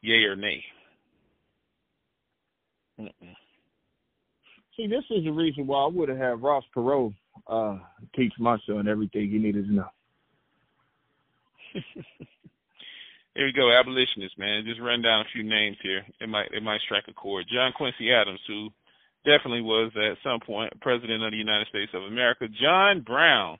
yay 0.01 0.23
or 0.23 0.35
nay. 0.35 0.63
Mm-mm. 2.99 3.35
See, 4.75 4.87
this 4.87 5.03
is 5.09 5.23
the 5.25 5.31
reason 5.31 5.67
why 5.67 5.83
I 5.83 5.87
would 5.87 6.09
have 6.09 6.17
had 6.17 6.41
Ross 6.41 6.63
Perot 6.75 7.13
uh, 7.47 7.77
teach 8.15 8.33
my 8.39 8.57
son 8.65 8.87
everything 8.87 9.29
he 9.29 9.37
needed 9.37 9.67
to 9.67 9.73
know. 9.73 9.89
Here 13.33 13.45
we 13.45 13.53
go, 13.53 13.71
abolitionists, 13.71 14.37
man. 14.37 14.65
Just 14.65 14.81
run 14.81 15.01
down 15.01 15.21
a 15.21 15.29
few 15.31 15.43
names 15.43 15.77
here. 15.81 16.03
It 16.19 16.27
might 16.27 16.51
it 16.51 16.61
might 16.63 16.81
strike 16.81 17.05
a 17.07 17.13
chord. 17.13 17.45
John 17.51 17.71
Quincy 17.71 18.11
Adams, 18.11 18.41
who 18.45 18.69
definitely 19.23 19.61
was 19.61 19.91
at 19.95 20.17
some 20.21 20.41
point 20.45 20.73
president 20.81 21.23
of 21.23 21.31
the 21.31 21.37
United 21.37 21.67
States 21.67 21.91
of 21.93 22.03
America. 22.03 22.47
John 22.61 23.01
Brown, 23.01 23.57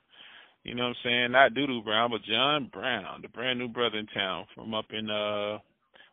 you 0.62 0.74
know 0.74 0.88
what 0.88 0.88
I'm 0.90 1.04
saying? 1.04 1.32
Not 1.32 1.54
Doodoo 1.54 1.82
Brown, 1.84 2.10
but 2.10 2.22
John 2.22 2.68
Brown, 2.70 3.22
the 3.22 3.28
brand 3.28 3.58
new 3.58 3.68
brother 3.68 3.98
in 3.98 4.06
town 4.08 4.44
from 4.54 4.74
up 4.74 4.86
in 4.92 5.08
uh 5.08 5.58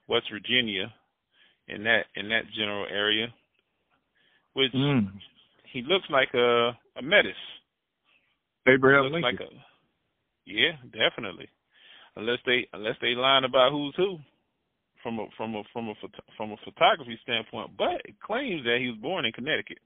West 0.08 0.28
Virginia, 0.32 0.94
in 1.68 1.84
that 1.84 2.06
in 2.16 2.30
that 2.30 2.44
general 2.56 2.86
area. 2.90 3.28
Which 4.60 4.74
mm. 4.74 5.08
he 5.72 5.82
looks 5.88 6.06
like 6.10 6.30
a 6.34 6.78
a 6.98 7.02
Metis. 7.02 7.40
Abraham 8.68 9.06
looks 9.06 9.24
Lincoln. 9.24 9.48
Like 9.48 9.50
a, 9.50 10.52
yeah, 10.52 10.76
definitely 10.92 11.48
unless 12.20 12.40
they 12.46 12.68
unless 12.74 12.96
they 13.02 13.16
line 13.16 13.44
about 13.44 13.72
who's 13.72 13.94
who 13.96 14.18
from 15.02 15.20
a 15.20 15.26
from 15.38 15.56
a 15.56 15.64
from 15.72 15.90
a 15.90 15.94
from 16.38 16.52
a 16.52 16.58
photography 16.64 17.18
standpoint. 17.24 17.72
But 17.78 18.02
it 18.06 18.20
claims 18.20 18.64
that 18.64 18.78
he 18.80 18.88
was 18.88 18.98
born 19.02 19.26
in 19.26 19.32
Connecticut. 19.32 19.80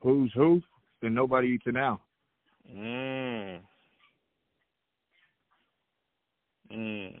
Who's 0.00 0.32
who? 0.34 0.60
Then 1.00 1.14
nobody 1.14 1.48
eats 1.48 1.66
an 1.66 1.76
owl. 1.76 2.00
Mm. 2.70 3.60
Mm. 6.72 7.20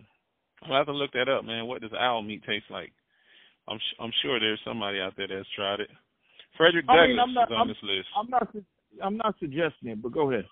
I'll 0.62 0.76
have 0.76 0.86
to 0.86 0.92
look 0.92 1.12
that 1.12 1.28
up, 1.28 1.44
man. 1.44 1.66
What 1.66 1.80
does 1.80 1.92
owl 1.98 2.22
meat 2.22 2.42
taste 2.44 2.66
like? 2.70 2.92
I'm 3.68 3.78
I'm 4.00 4.12
sure 4.22 4.40
there's 4.40 4.60
somebody 4.64 5.00
out 5.00 5.14
there 5.16 5.28
that's 5.28 5.48
tried 5.54 5.80
it. 5.80 5.90
Frederick 6.56 6.86
Douglass 6.86 7.18
I 7.22 7.26
mean, 7.26 7.34
not, 7.34 7.48
is 7.48 7.54
on 7.54 7.60
I'm, 7.60 7.68
this 7.68 7.76
list. 7.82 8.08
I'm 8.16 8.30
not 8.30 8.48
I'm 9.02 9.16
not 9.16 9.34
suggesting 9.38 9.90
it, 9.90 10.02
but 10.02 10.12
go 10.12 10.30
ahead. 10.32 10.46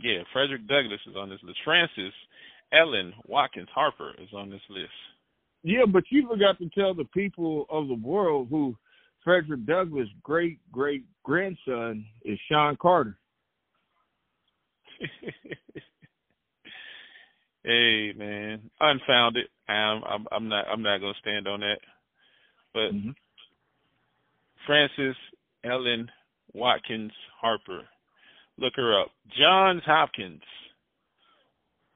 Yeah, 0.00 0.22
Frederick 0.32 0.66
Douglass 0.66 1.00
is 1.06 1.16
on 1.16 1.28
this 1.28 1.40
list. 1.42 1.58
Frances 1.64 2.12
Ellen 2.72 3.12
Watkins 3.26 3.68
Harper 3.74 4.14
is 4.22 4.28
on 4.34 4.50
this 4.50 4.62
list. 4.70 4.90
Yeah, 5.62 5.84
but 5.86 6.04
you 6.10 6.26
forgot 6.26 6.58
to 6.58 6.70
tell 6.70 6.94
the 6.94 7.04
people 7.04 7.66
of 7.68 7.88
the 7.88 7.94
world 7.94 8.48
who 8.50 8.74
Frederick 9.22 9.66
Douglass' 9.66 10.08
great 10.22 10.58
great 10.72 11.04
grandson 11.22 12.06
is 12.24 12.38
Sean 12.50 12.76
Carter. 12.80 13.18
hey 17.64 18.12
man, 18.16 18.70
unfounded. 18.80 19.46
I'm 19.68 20.02
I'm, 20.04 20.26
I'm 20.32 20.48
not 20.48 20.66
I'm 20.72 20.82
not 20.82 20.98
gonna 20.98 21.14
stand 21.20 21.46
on 21.46 21.60
that. 21.60 21.80
But 22.72 22.92
mm-hmm. 22.92 23.10
Frances 24.66 25.16
Ellen 25.64 26.10
Watkins 26.52 27.12
Harper. 27.40 27.82
Look 28.58 28.74
her 28.76 29.00
up. 29.00 29.08
Johns 29.38 29.82
Hopkins. 29.84 30.42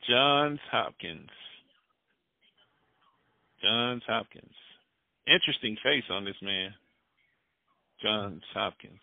Johns 0.09 0.61
Hopkins. 0.71 1.31
Johns 3.63 4.03
Hopkins. 4.07 4.53
Interesting 5.27 5.77
face 5.83 6.05
on 6.11 6.25
this 6.25 6.37
man. 6.43 6.75
Johns 8.03 8.43
Hopkins. 8.53 9.01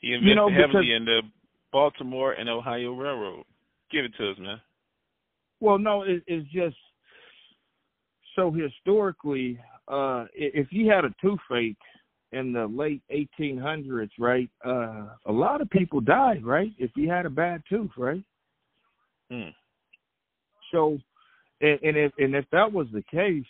He 0.00 0.12
invested 0.12 0.28
You 0.28 0.34
know, 0.34 0.50
heavily 0.50 0.92
in 0.92 1.04
the 1.04 1.22
Baltimore 1.72 2.32
and 2.32 2.48
Ohio 2.48 2.92
Railroad. 2.92 3.44
Give 3.90 4.04
it 4.04 4.12
to 4.18 4.30
us, 4.30 4.38
man. 4.38 4.60
Well, 5.60 5.78
no, 5.78 6.02
it, 6.02 6.22
it's 6.26 6.48
just 6.52 6.76
so 8.34 8.52
historically, 8.52 9.58
uh, 9.88 10.26
if 10.34 10.68
you 10.70 10.90
had 10.90 11.04
a 11.04 11.14
toothache 11.20 11.76
in 12.32 12.52
the 12.52 12.66
late 12.66 13.02
1800s, 13.12 14.10
right, 14.18 14.50
uh, 14.64 15.06
a 15.26 15.32
lot 15.32 15.60
of 15.60 15.70
people 15.70 16.00
died, 16.00 16.44
right? 16.44 16.72
If 16.78 16.90
you 16.96 17.08
had 17.08 17.26
a 17.26 17.30
bad 17.30 17.62
tooth, 17.68 17.90
right? 17.96 18.22
Hmm. 19.30 19.50
So, 20.72 20.98
and, 21.60 21.78
and 21.82 21.96
if 21.96 22.12
and 22.18 22.34
if 22.34 22.44
that 22.52 22.70
was 22.72 22.88
the 22.92 23.02
case, 23.02 23.44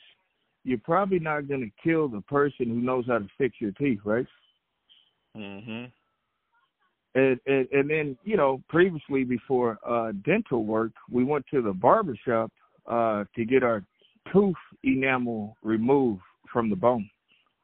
you're 0.64 0.78
probably 0.78 1.18
not 1.18 1.48
going 1.48 1.60
to 1.60 1.70
kill 1.82 2.08
the 2.08 2.20
person 2.22 2.66
who 2.66 2.80
knows 2.80 3.06
how 3.06 3.18
to 3.18 3.28
fix 3.38 3.56
your 3.60 3.72
teeth, 3.72 4.00
right? 4.04 4.26
Mhm. 5.36 5.90
and, 7.14 7.40
and 7.46 7.68
and 7.72 7.90
then 7.90 8.16
you 8.24 8.36
know 8.36 8.62
previously 8.68 9.24
before 9.24 9.78
uh 9.86 10.12
dental 10.24 10.64
work 10.64 10.92
we 11.10 11.24
went 11.24 11.44
to 11.50 11.60
the 11.60 11.72
barber 11.72 12.16
shop 12.24 12.50
uh 12.86 13.24
to 13.34 13.44
get 13.44 13.62
our 13.62 13.82
tooth 14.32 14.54
enamel 14.84 15.56
removed 15.62 16.22
from 16.52 16.68
the 16.70 16.76
bone 16.76 17.08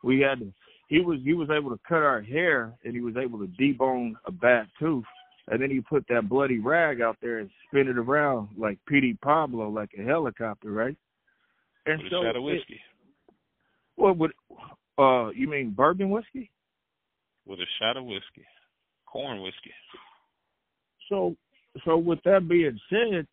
we 0.03 0.21
had 0.21 0.39
to 0.41 0.53
he 0.89 1.01
was 1.01 1.19
he 1.25 1.33
was 1.35 1.49
able 1.51 1.71
to 1.71 1.81
cut 1.89 2.03
our 2.03 2.21
hair 2.21 2.73
and 2.85 2.95
he 2.95 3.01
was 3.01 3.17
able 3.17 3.39
to 3.39 3.47
debone 3.61 4.13
a 4.27 4.33
bad 4.33 4.67
tooth 4.79 5.05
and 5.49 5.61
then 5.61 5.71
he 5.71 5.81
put 5.81 6.05
that 6.09 6.29
bloody 6.29 6.59
rag 6.59 7.01
out 7.01 7.17
there 7.21 7.39
and 7.39 7.51
spin 7.67 7.89
it 7.89 7.99
around 7.99 8.49
like 8.57 8.79
Petey 8.87 9.15
Pablo 9.23 9.69
like 9.69 9.91
a 9.99 10.03
helicopter 10.03 10.71
right 10.73 10.97
and 11.87 12.03
With 12.03 12.13
so 12.13 12.21
a 12.23 12.25
shot 12.27 12.37
of 12.37 12.43
it- 12.43 12.47
whiskey. 12.47 12.81
what 13.97 14.17
would 14.19 14.33
uh 14.99 15.31
you 15.31 15.49
mean 15.49 15.71
bourbon 15.71 16.11
whiskey 16.11 16.51
With 17.47 17.59
a 17.61 17.67
shot 17.81 17.97
of 17.97 18.05
whiskey. 18.05 18.45
Corn 19.07 19.43
whiskey. 19.43 19.73
So, 21.09 21.37
so 21.85 21.99
with 21.99 22.21
that 22.25 22.49
being 22.49 22.79
said, 22.89 23.27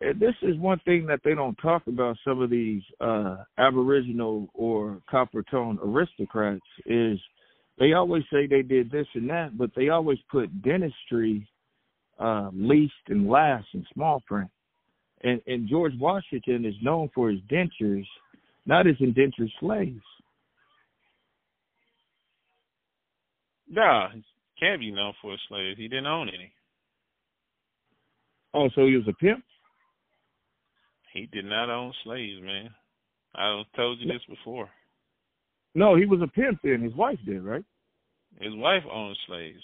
and 0.00 0.18
this 0.18 0.34
is 0.42 0.56
one 0.56 0.80
thing 0.80 1.06
that 1.06 1.20
they 1.24 1.34
don't 1.34 1.56
talk 1.56 1.86
about. 1.86 2.16
Some 2.24 2.40
of 2.40 2.50
these 2.50 2.82
uh, 3.00 3.36
Aboriginal 3.58 4.48
or 4.54 5.00
copper 5.10 5.42
tone 5.50 5.78
aristocrats 5.82 6.60
is 6.86 7.18
they 7.78 7.92
always 7.92 8.22
say 8.32 8.46
they 8.46 8.62
did 8.62 8.90
this 8.90 9.06
and 9.14 9.28
that, 9.28 9.58
but 9.58 9.70
they 9.76 9.90
always 9.90 10.18
put 10.30 10.62
dentistry 10.62 11.46
uh, 12.18 12.50
least 12.52 12.92
and 13.08 13.28
last 13.28 13.66
in 13.74 13.84
small 13.92 14.22
print. 14.26 14.50
And, 15.22 15.40
and 15.46 15.68
George 15.68 15.92
Washington 15.98 16.64
is 16.64 16.74
known 16.82 17.10
for 17.14 17.30
his 17.30 17.40
dentures, 17.50 18.06
not 18.64 18.86
his 18.86 18.96
indentured 19.00 19.50
slaves. 19.60 20.00
Nah, 23.68 24.10
he 24.10 24.24
can't 24.58 24.80
be 24.80 24.90
known 24.90 25.12
for 25.20 25.34
a 25.34 25.38
slave. 25.48 25.76
He 25.76 25.88
didn't 25.88 26.06
own 26.06 26.28
any. 26.28 26.52
Oh, 28.52 28.68
so 28.74 28.86
he 28.86 28.96
was 28.96 29.06
a 29.08 29.12
pimp? 29.12 29.44
He 31.12 31.26
did 31.26 31.44
not 31.44 31.70
own 31.70 31.92
slaves, 32.04 32.40
man. 32.42 32.70
I 33.34 33.62
told 33.76 34.00
you 34.00 34.08
this 34.08 34.22
before. 34.28 34.68
No, 35.74 35.96
he 35.96 36.04
was 36.06 36.20
a 36.22 36.26
pimp 36.26 36.60
then. 36.62 36.82
His 36.82 36.94
wife 36.94 37.18
did, 37.24 37.42
right? 37.42 37.64
His 38.40 38.54
wife 38.54 38.82
owned 38.92 39.16
slaves. 39.26 39.62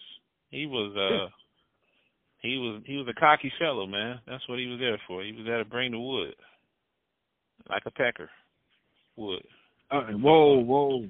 He 0.51 0.67
was 0.67 0.95
uh 0.97 1.29
he 2.43 2.59
was 2.59 2.83
he 2.87 2.97
was 2.97 3.09
a 3.09 3.19
cocky 3.19 3.53
fellow, 3.59 3.87
man. 3.87 4.21
That's 4.27 4.47
what 4.49 4.59
he 4.59 4.67
was 4.67 4.79
there 4.79 5.01
for. 5.07 5.23
He 5.23 5.33
was 5.33 5.45
there 5.45 5.59
to 5.59 5.65
bring 5.65 5.93
the 5.93 5.99
wood. 5.99 6.35
Like 7.69 7.83
a 7.87 7.91
pecker. 7.91 8.31
Wood. 9.17 9.43
Uh, 9.91 10.03
whoa, 10.13 10.59
whoa. 10.61 11.07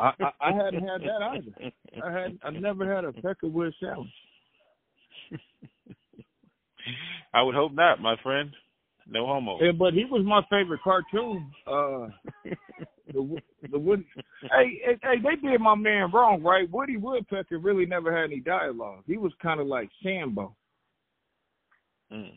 I, 0.00 0.12
I 0.20 0.30
I 0.40 0.52
hadn't 0.52 0.86
had 0.86 1.00
that 1.02 1.22
either. 1.22 1.72
I 2.04 2.12
had 2.12 2.38
I 2.42 2.50
never 2.50 2.92
had 2.92 3.04
a 3.04 3.12
peckerwood 3.12 3.72
sandwich. 3.80 4.08
I 7.32 7.42
would 7.42 7.54
hope 7.54 7.72
not, 7.72 8.00
my 8.00 8.16
friend. 8.22 8.50
No 9.12 9.26
homo. 9.26 9.58
Yeah, 9.60 9.72
but 9.72 9.92
he 9.92 10.04
was 10.04 10.24
my 10.24 10.40
favorite 10.48 10.80
cartoon. 10.84 11.50
Uh, 11.66 12.06
the 13.12 13.20
Wo- 13.22 13.38
the 13.70 13.78
Wood. 13.78 14.04
Hey, 14.42 14.80
hey, 14.84 14.98
hey, 15.02 15.14
they 15.22 15.48
did 15.48 15.60
my 15.60 15.74
man 15.74 16.12
wrong, 16.12 16.42
right? 16.44 16.70
Woody 16.70 16.96
Woodpecker 16.96 17.58
really 17.58 17.86
never 17.86 18.16
had 18.16 18.30
any 18.30 18.38
dialogue. 18.40 19.02
He 19.06 19.16
was 19.16 19.32
kind 19.42 19.60
of 19.60 19.66
like 19.66 19.88
Sambo, 20.02 20.54
Mm. 22.12 22.30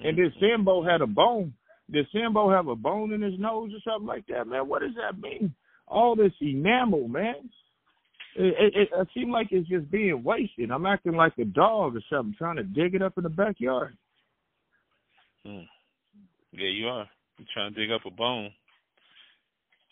and 0.00 0.18
then 0.18 0.32
Sambo 0.40 0.84
had 0.84 1.00
a 1.00 1.06
bone. 1.06 1.54
Did 1.90 2.06
Sambo 2.12 2.50
have 2.50 2.68
a 2.68 2.74
bone 2.76 3.12
in 3.12 3.20
his 3.20 3.38
nose 3.38 3.70
or 3.74 3.80
something 3.84 4.06
like 4.06 4.26
that, 4.28 4.46
man? 4.46 4.68
What 4.68 4.82
does 4.82 4.94
that 4.96 5.20
mean? 5.20 5.54
All 5.86 6.16
this 6.16 6.32
enamel, 6.40 7.08
man. 7.08 7.50
It, 8.36 8.54
it, 8.58 8.74
it, 8.76 8.88
it 8.92 9.08
seemed 9.14 9.30
like 9.30 9.48
it's 9.50 9.68
just 9.68 9.90
being 9.90 10.24
wasted. 10.24 10.70
I'm 10.70 10.86
acting 10.86 11.12
like 11.14 11.34
a 11.38 11.44
dog 11.44 11.94
or 11.96 12.00
something, 12.10 12.34
trying 12.36 12.56
to 12.56 12.62
dig 12.64 12.94
it 12.94 13.02
up 13.02 13.16
in 13.16 13.22
the 13.24 13.28
backyard. 13.28 13.96
Mm. 15.46 15.66
Yeah, 16.52 16.68
you 16.68 16.86
are. 16.88 17.08
You 17.38 17.44
trying 17.52 17.74
to 17.74 17.80
dig 17.80 17.90
up 17.90 18.06
a 18.06 18.10
bone. 18.10 18.50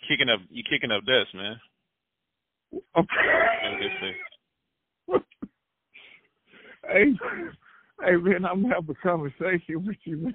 Kicking 0.08 0.28
up 0.28 0.40
you 0.50 0.62
kicking 0.68 0.90
up 0.90 1.04
dust, 1.04 1.34
man. 1.34 1.60
Okay. 2.96 3.12
hey, 6.88 7.04
hey, 8.04 8.16
man, 8.16 8.44
I'm 8.44 8.62
gonna 8.62 8.74
have 8.74 8.88
a 8.88 8.94
conversation 8.94 9.86
with 9.86 9.96
you, 10.04 10.16
man. 10.18 10.34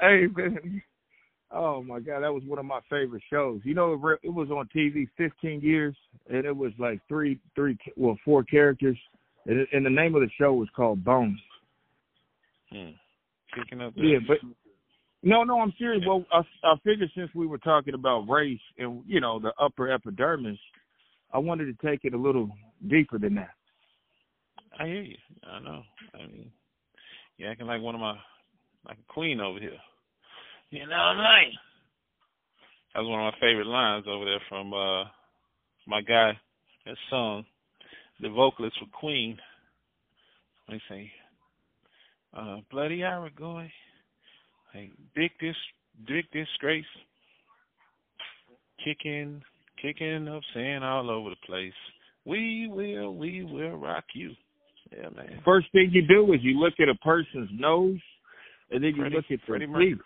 Hey, 0.00 0.26
man. 0.34 0.82
Oh 1.50 1.82
my 1.82 1.98
God, 2.00 2.20
that 2.20 2.32
was 2.32 2.42
one 2.46 2.58
of 2.58 2.66
my 2.66 2.80
favorite 2.90 3.22
shows. 3.30 3.60
You 3.64 3.74
know, 3.74 3.94
it 4.22 4.28
was 4.28 4.50
on 4.50 4.68
TV 4.74 5.08
15 5.16 5.60
years, 5.60 5.96
and 6.28 6.44
it 6.44 6.54
was 6.54 6.72
like 6.78 7.00
three, 7.08 7.40
three, 7.54 7.78
well, 7.96 8.18
four 8.24 8.44
characters, 8.44 8.98
and, 9.46 9.66
and 9.72 9.84
the 9.84 9.90
name 9.90 10.14
of 10.14 10.20
the 10.20 10.28
show 10.38 10.52
was 10.52 10.68
called 10.76 11.02
Bones. 11.04 11.40
Hmm. 12.70 12.90
Kicking 13.54 13.80
up 13.80 13.94
dust. 13.94 14.06
Yeah, 14.06 14.18
but 14.26 14.38
no, 15.22 15.42
no, 15.42 15.60
I'm 15.60 15.72
serious. 15.78 16.04
Well, 16.06 16.24
I, 16.32 16.40
I 16.64 16.74
figured 16.84 17.10
since 17.14 17.30
we 17.34 17.46
were 17.46 17.58
talking 17.58 17.94
about 17.94 18.28
race 18.28 18.60
and 18.78 19.02
you 19.06 19.20
know 19.20 19.40
the 19.40 19.52
upper 19.60 19.90
epidermis, 19.90 20.58
I 21.32 21.38
wanted 21.38 21.66
to 21.66 21.86
take 21.86 22.00
it 22.04 22.14
a 22.14 22.18
little 22.18 22.50
deeper 22.88 23.18
than 23.18 23.34
that. 23.36 23.50
I 24.78 24.86
hear 24.86 25.02
you. 25.02 25.16
I 25.42 25.60
know. 25.60 25.82
I 26.14 26.18
mean, 26.18 26.52
you're 27.36 27.50
acting 27.50 27.66
like 27.66 27.82
one 27.82 27.94
of 27.94 28.00
my, 28.00 28.16
like 28.86 28.98
a 28.98 29.12
queen 29.12 29.40
over 29.40 29.58
here. 29.58 29.78
You 30.70 30.80
know 30.80 30.86
what 30.86 31.24
I 31.24 31.40
mean? 31.40 31.52
That 32.94 33.00
was 33.00 33.08
one 33.10 33.26
of 33.26 33.32
my 33.32 33.40
favorite 33.40 33.66
lines 33.66 34.04
over 34.08 34.24
there 34.24 34.40
from 34.48 34.72
uh 34.72 35.04
my 35.86 36.02
guy 36.02 36.38
that 36.84 36.96
sung, 37.10 37.44
the 38.20 38.28
vocalist 38.28 38.76
for 38.78 38.98
Queen. 38.98 39.38
Let 40.68 40.74
me 40.74 40.80
see. 40.88 41.10
Uh, 42.36 42.56
Bloody 42.70 42.98
Aragoy. 42.98 43.70
Like, 44.74 44.92
big 45.14 45.30
dis, 45.40 45.56
big 46.06 46.24
disgrace. 46.32 46.84
Kicking, 48.84 49.42
kicking 49.80 50.28
up 50.28 50.42
sand 50.54 50.84
all 50.84 51.10
over 51.10 51.30
the 51.30 51.36
place. 51.46 51.72
We 52.24 52.68
will, 52.70 53.14
we 53.14 53.44
will 53.44 53.76
rock 53.76 54.04
you. 54.14 54.32
Yeah, 54.92 55.08
man. 55.16 55.40
First 55.44 55.66
thing 55.72 55.90
you 55.92 56.06
do 56.06 56.32
is 56.32 56.40
you 56.42 56.58
look 56.58 56.74
at 56.80 56.88
a 56.88 56.94
person's 56.96 57.50
nose, 57.52 57.98
and 58.70 58.82
then 58.82 58.90
you 58.94 59.02
Freddie- 59.02 59.16
look 59.16 59.24
at 59.30 59.40
their 59.46 59.58
teeth, 59.58 59.98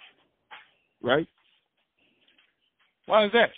right? 1.02 1.26
Why 3.06 3.26
is 3.26 3.32
that? 3.32 3.50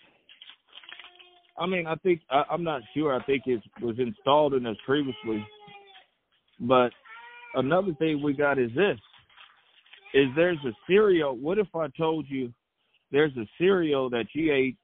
I 1.58 1.66
mean, 1.66 1.86
I 1.86 1.94
think 1.96 2.20
I, 2.30 2.42
I'm 2.50 2.64
not 2.64 2.82
sure. 2.94 3.14
I 3.14 3.22
think 3.24 3.42
it 3.46 3.62
was 3.80 3.96
installed 3.98 4.54
in 4.54 4.66
us 4.66 4.76
previously, 4.84 5.46
but 6.60 6.90
another 7.54 7.94
thing 7.94 8.22
we 8.22 8.32
got 8.32 8.58
is 8.58 8.70
this: 8.74 8.98
is 10.14 10.26
there's 10.36 10.58
a 10.66 10.72
cereal. 10.86 11.36
What 11.36 11.58
if 11.58 11.68
I 11.74 11.88
told 11.96 12.26
you 12.28 12.52
there's 13.10 13.36
a 13.36 13.46
cereal 13.58 14.10
that 14.10 14.26
you 14.32 14.52
ate 14.52 14.76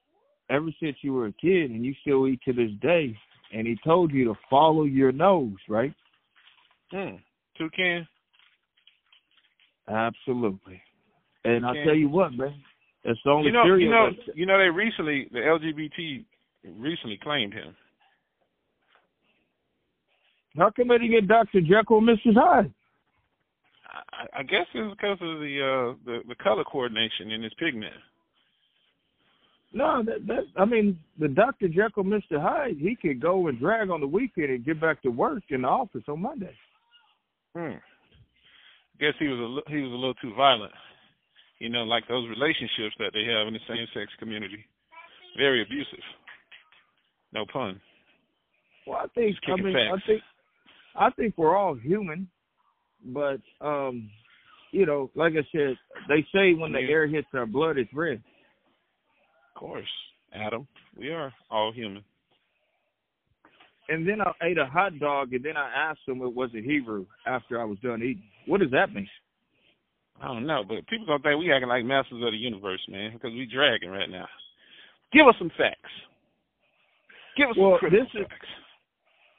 ever 0.50 0.68
since 0.82 0.96
you 1.02 1.12
were 1.12 1.26
a 1.26 1.32
kid 1.32 1.70
and 1.70 1.84
you 1.84 1.94
still 2.00 2.26
eat 2.26 2.40
to 2.44 2.52
this 2.52 2.70
day, 2.80 3.16
and 3.52 3.66
he 3.66 3.76
told 3.84 4.12
you 4.12 4.24
to 4.24 4.34
follow 4.48 4.84
your 4.84 5.12
nose, 5.12 5.56
right? 5.68 5.92
Hmm. 6.90 7.16
Toucan. 7.56 8.06
Absolutely. 9.88 10.80
And 11.44 11.64
I'll 11.64 11.74
tell 11.74 11.94
you 11.94 12.08
what, 12.08 12.32
man, 12.32 12.54
it's 13.04 13.20
the 13.24 13.30
only 13.30 13.46
You 13.46 13.52
know, 13.52 13.64
cereal. 13.64 13.80
you 13.80 13.90
know, 13.90 14.10
you 14.34 14.46
know. 14.46 14.58
They 14.58 14.68
recently, 14.68 15.28
the 15.32 15.38
LGBT 15.38 16.24
recently 16.78 17.18
claimed 17.22 17.54
him. 17.54 17.74
How 20.56 20.70
come 20.70 20.88
they 20.88 20.98
didn't 20.98 21.12
get 21.12 21.28
Dr. 21.28 21.60
Jekyll 21.60 21.98
and 21.98 22.08
Mrs. 22.08 22.34
Hyde? 22.34 22.72
I, 24.12 24.40
I 24.40 24.42
guess 24.42 24.66
it's 24.74 24.96
because 24.96 25.18
of 25.20 25.40
the 25.40 25.58
uh 25.60 25.94
the, 26.04 26.18
the 26.28 26.34
color 26.36 26.64
coordination 26.64 27.30
in 27.30 27.42
his 27.42 27.52
pigment. 27.58 27.94
No, 29.72 30.02
that 30.04 30.26
that 30.26 30.44
I 30.56 30.64
mean, 30.64 30.98
the 31.18 31.28
Doctor 31.28 31.68
Jekyll, 31.68 32.04
Mister 32.04 32.40
Hyde, 32.40 32.76
he 32.78 32.96
could 33.00 33.20
go 33.20 33.46
and 33.46 33.58
drag 33.58 33.90
on 33.90 34.00
the 34.00 34.06
weekend 34.06 34.50
and 34.50 34.64
get 34.64 34.80
back 34.80 35.02
to 35.02 35.10
work 35.10 35.42
in 35.50 35.62
the 35.62 35.68
office 35.68 36.02
on 36.08 36.22
Monday. 36.22 36.54
Hmm. 37.54 37.78
Guess 38.98 39.14
he 39.18 39.28
was 39.28 39.38
a 39.38 39.70
he 39.70 39.80
was 39.80 39.92
a 39.92 39.94
little 39.94 40.14
too 40.14 40.34
violent. 40.36 40.72
You 41.58 41.68
know, 41.68 41.84
like 41.84 42.08
those 42.08 42.28
relationships 42.28 42.96
that 42.98 43.12
they 43.12 43.24
have 43.30 43.46
in 43.46 43.54
the 43.54 43.60
same 43.68 43.86
sex 43.94 44.10
community, 44.18 44.64
very 45.36 45.62
abusive. 45.62 46.04
No 47.32 47.44
pun. 47.52 47.80
Well, 48.86 48.98
I 48.98 49.06
think 49.14 49.36
I 49.46 49.56
mean 49.56 49.74
facts. 49.74 50.02
I 50.04 50.06
think 50.06 50.22
I 50.96 51.10
think 51.10 51.34
we're 51.36 51.56
all 51.56 51.74
human, 51.74 52.28
but 53.06 53.40
um, 53.60 54.10
you 54.72 54.86
know, 54.86 55.10
like 55.14 55.32
I 55.32 55.46
said, 55.52 55.76
they 56.08 56.26
say 56.34 56.54
when 56.54 56.72
the 56.72 56.80
air 56.80 57.06
hits 57.06 57.28
our 57.34 57.46
blood, 57.46 57.78
it's 57.78 57.92
red. 57.92 58.22
Of 59.54 59.60
course, 59.60 59.88
Adam, 60.32 60.66
we 60.96 61.10
are 61.10 61.32
all 61.50 61.72
human. 61.72 62.04
And 63.88 64.08
then 64.08 64.20
I 64.20 64.30
ate 64.42 64.58
a 64.58 64.66
hot 64.66 64.98
dog, 65.00 65.32
and 65.32 65.44
then 65.44 65.56
I 65.56 65.68
asked 65.74 66.00
them 66.06 66.22
it 66.22 66.34
was 66.34 66.50
a 66.54 66.62
Hebrew 66.62 67.06
after 67.26 67.60
I 67.60 67.64
was 67.64 67.78
done 67.80 68.02
eating. 68.02 68.22
What 68.46 68.60
does 68.60 68.70
that 68.70 68.94
mean? 68.94 69.08
I 70.22 70.28
don't 70.28 70.46
know, 70.46 70.62
but 70.66 70.86
people 70.86 71.06
gonna 71.06 71.22
think 71.22 71.40
we 71.40 71.52
acting 71.52 71.68
like 71.68 71.84
masters 71.84 72.22
of 72.22 72.32
the 72.32 72.36
universe, 72.36 72.80
man, 72.88 73.12
because 73.14 73.32
we 73.32 73.46
dragging 73.46 73.90
right 73.90 74.10
now. 74.10 74.28
Give 75.12 75.26
us 75.26 75.34
some 75.38 75.50
facts. 75.56 75.90
Give 77.36 77.48
us 77.48 77.56
well, 77.58 77.78
some 77.80 77.90
this 77.90 78.06
facts. 78.12 78.30
Is, 78.30 78.59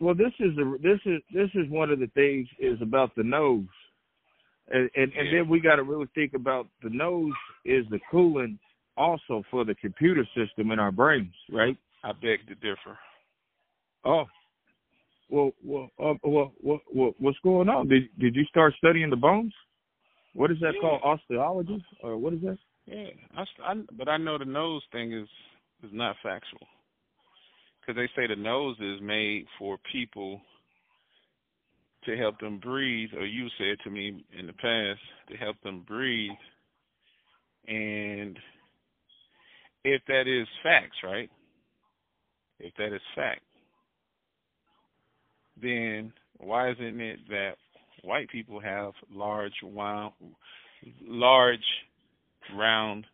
well, 0.01 0.15
this 0.15 0.33
is 0.39 0.57
a, 0.57 0.77
this 0.81 0.99
is 1.05 1.21
this 1.31 1.49
is 1.53 1.69
one 1.69 1.91
of 1.91 1.99
the 1.99 2.09
things 2.15 2.47
is 2.59 2.81
about 2.81 3.15
the 3.15 3.23
nose, 3.23 3.65
and 4.69 4.89
and, 4.95 5.13
and 5.13 5.33
then 5.33 5.47
we 5.47 5.59
got 5.59 5.75
to 5.75 5.83
really 5.83 6.07
think 6.15 6.33
about 6.33 6.67
the 6.81 6.89
nose 6.89 7.31
is 7.65 7.85
the 7.91 7.99
coolant 8.11 8.57
also 8.97 9.43
for 9.51 9.63
the 9.63 9.75
computer 9.75 10.27
system 10.35 10.71
in 10.71 10.79
our 10.79 10.91
brains, 10.91 11.33
right? 11.51 11.77
I 12.03 12.13
beg 12.13 12.47
to 12.47 12.55
differ. 12.55 12.97
Oh, 14.03 14.25
well, 15.29 15.51
well, 15.63 15.89
uh, 16.03 16.13
well, 16.23 16.51
well, 16.61 16.81
well, 16.91 17.13
what's 17.19 17.37
going 17.43 17.69
on? 17.69 17.87
Did 17.87 18.03
did 18.19 18.35
you 18.35 18.45
start 18.45 18.73
studying 18.79 19.11
the 19.11 19.15
bones? 19.15 19.53
What 20.33 20.49
is 20.49 20.57
that 20.61 20.73
yeah. 20.73 20.81
called? 20.81 21.01
Osteology, 21.03 21.83
or 22.01 22.17
what 22.17 22.33
is 22.33 22.41
that? 22.41 22.57
Yeah, 22.87 23.05
I, 23.37 23.43
I, 23.63 23.73
but 23.95 24.09
I 24.09 24.17
know 24.17 24.39
the 24.39 24.45
nose 24.45 24.81
thing 24.91 25.13
is 25.13 25.29
is 25.83 25.91
not 25.93 26.15
factual 26.23 26.67
because 27.81 27.95
they 27.95 28.09
say 28.15 28.27
the 28.27 28.35
nose 28.35 28.77
is 28.79 29.01
made 29.01 29.45
for 29.57 29.77
people 29.91 30.39
to 32.05 32.17
help 32.17 32.39
them 32.39 32.59
breathe, 32.59 33.09
or 33.15 33.25
you 33.25 33.47
said 33.57 33.77
to 33.83 33.89
me 33.89 34.23
in 34.37 34.47
the 34.47 34.53
past 34.53 34.99
to 35.29 35.37
help 35.37 35.55
them 35.63 35.83
breathe. 35.87 36.31
And 37.67 38.37
if 39.83 40.01
that 40.07 40.27
is 40.27 40.47
facts, 40.63 40.97
right? 41.03 41.29
If 42.59 42.73
that 42.77 42.93
is 42.93 43.01
fact, 43.15 43.41
then 45.61 46.13
why 46.37 46.71
isn't 46.71 47.01
it 47.01 47.19
that 47.29 47.53
white 48.03 48.29
people 48.29 48.59
have 48.59 48.93
large, 49.11 49.53
large, 51.01 51.59
round 52.55 53.05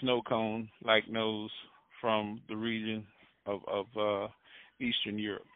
snow 0.00 0.22
cone 0.22 0.68
like 0.82 1.08
nose 1.08 1.50
from 2.00 2.40
the 2.48 2.56
region 2.56 3.06
of 3.46 3.60
of 3.66 3.86
uh, 3.96 4.28
Eastern 4.80 5.18
Europe 5.18 5.46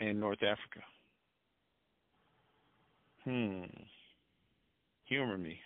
and 0.00 0.18
North 0.18 0.42
Africa. 0.42 0.84
Hmm. 3.24 3.64
Humor 5.04 5.38
me. 5.38 5.60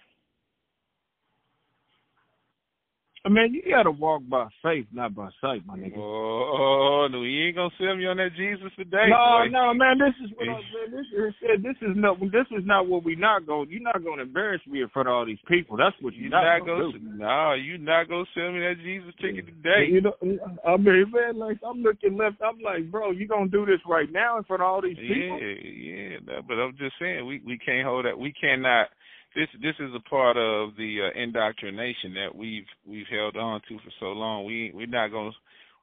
I 3.25 3.31
mean, 3.31 3.55
you 3.55 3.63
gotta 3.73 3.91
walk 3.91 4.21
by 4.29 4.49
faith, 4.63 4.85
not 4.93 5.15
by 5.15 5.31
sight, 5.41 5.65
my 5.65 5.79
nigga. 5.79 5.97
Oh 5.97 7.09
no, 7.11 7.23
you 7.23 7.49
ain't 7.49 7.57
gonna 7.57 7.73
sell 7.81 7.97
me 7.97 8.05
on 8.05 8.19
that 8.19 8.37
Jesus 8.37 8.69
today. 8.77 9.09
No, 9.09 9.41
boy. 9.41 9.49
no, 9.49 9.73
man. 9.73 9.97
This 9.97 10.13
is 10.21 10.31
what 10.37 10.45
I'm 10.45 10.61
saying. 10.69 10.93
This 10.93 11.09
is 11.09 11.63
this 11.65 11.79
is 11.81 11.97
not 11.97 12.21
this 12.21 12.45
is 12.53 12.69
not 12.69 12.87
what 12.87 13.03
we 13.03 13.17
not 13.17 13.47
going. 13.47 13.71
You're 13.71 13.81
not 13.81 14.05
gonna 14.05 14.29
embarrass 14.29 14.61
me 14.69 14.83
in 14.83 14.91
front 14.91 15.09
of 15.09 15.15
all 15.15 15.25
these 15.25 15.41
people. 15.49 15.79
That's 15.79 15.97
what 16.03 16.13
you're, 16.13 16.29
you're 16.29 16.37
not, 16.37 16.45
not 16.45 16.67
gonna. 16.67 16.93
do. 16.93 17.01
No, 17.01 17.55
you 17.55 17.79
not 17.79 18.11
gonna 18.11 18.29
sell 18.35 18.53
me 18.53 18.61
that 18.61 18.77
Jesus 18.85 19.15
ticket 19.17 19.49
today. 19.49 19.89
You 19.89 20.03
know, 20.05 20.13
I 20.61 20.77
mean, 20.77 21.09
man, 21.09 21.39
like 21.41 21.57
I'm 21.65 21.81
looking 21.81 22.19
left. 22.19 22.45
I'm 22.45 22.61
like, 22.61 22.91
bro, 22.93 23.13
you 23.13 23.27
gonna 23.27 23.49
do 23.49 23.65
this 23.65 23.81
right 23.89 24.13
now 24.13 24.37
in 24.37 24.45
front 24.45 24.61
of 24.61 24.69
all 24.69 24.83
these 24.83 25.01
people? 25.01 25.41
Yeah, 25.41 26.21
yeah. 26.21 26.41
But 26.47 26.61
I'm 26.61 26.77
just 26.77 27.01
saying, 27.01 27.25
we 27.25 27.41
we 27.41 27.57
can't 27.57 27.89
hold 27.89 28.05
that. 28.05 28.19
We 28.19 28.35
cannot 28.37 28.93
this 29.35 29.49
this 29.61 29.75
is 29.81 29.91
a 29.95 30.09
part 30.09 30.37
of 30.37 30.77
the 30.77 30.99
uh, 31.03 31.21
indoctrination 31.21 32.15
that 32.15 32.35
we've 32.35 32.67
we've 32.87 33.07
held 33.11 33.37
on 33.37 33.61
to 33.69 33.79
for 33.79 33.91
so 34.01 34.07
long. 34.07 34.45
We 34.45 34.71
we're 34.75 34.87
not 34.87 35.11
gonna 35.11 35.33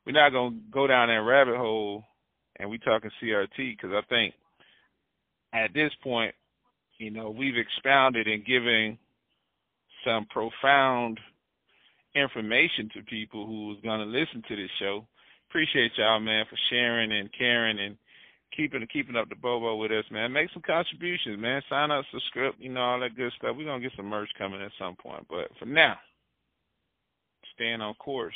we're 0.06 0.14
not 0.14 0.32
gonna 0.32 0.58
go 0.72 0.88
down 0.88 1.10
that 1.10 1.22
rabbit 1.22 1.58
hole, 1.58 2.06
and 2.58 2.70
we 2.70 2.78
talking 2.78 3.12
CRT 3.22 3.58
because 3.58 3.92
I 3.94 4.02
think 4.10 4.34
at 5.54 5.74
this 5.74 5.92
point, 6.04 6.34
you 6.98 7.12
know, 7.12 7.30
we've 7.30 7.58
expounded 7.58 8.28
and 8.28 8.46
given 8.46 8.98
some 10.06 10.26
profound 10.28 11.20
information 12.16 12.90
to 12.94 13.04
people 13.04 13.46
who's 13.46 13.78
gonna 13.84 14.06
listen 14.06 14.44
to 14.48 14.56
this 14.56 14.72
show. 14.80 15.06
Appreciate 15.50 15.92
y'all, 15.98 16.20
man, 16.20 16.46
for 16.50 16.58
sharing 16.70 17.12
and 17.12 17.30
caring 17.38 17.80
and 17.80 17.98
keeping 18.56 18.86
keeping 18.92 19.16
up 19.16 19.30
the 19.30 19.36
bobo 19.36 19.76
with 19.76 19.92
us, 19.92 20.06
man. 20.12 20.32
Make 20.32 20.50
some 20.54 20.62
contributions, 20.62 21.40
man. 21.40 21.62
Sign 21.70 21.92
up, 21.92 22.06
subscribe, 22.12 22.54
you 22.60 22.70
know, 22.70 22.82
all 22.82 23.00
that 23.00 23.16
good 23.16 23.32
stuff. 23.38 23.56
We're 23.58 23.66
gonna 23.66 23.82
get 23.82 23.94
some 23.96 24.08
merch 24.08 24.30
coming 24.38 24.62
at 24.62 24.72
some 24.80 24.96
point. 24.96 25.26
But 25.30 25.50
for 25.60 25.66
now, 25.66 25.98
staying 27.56 27.82
on 27.82 27.94
course. 27.96 28.36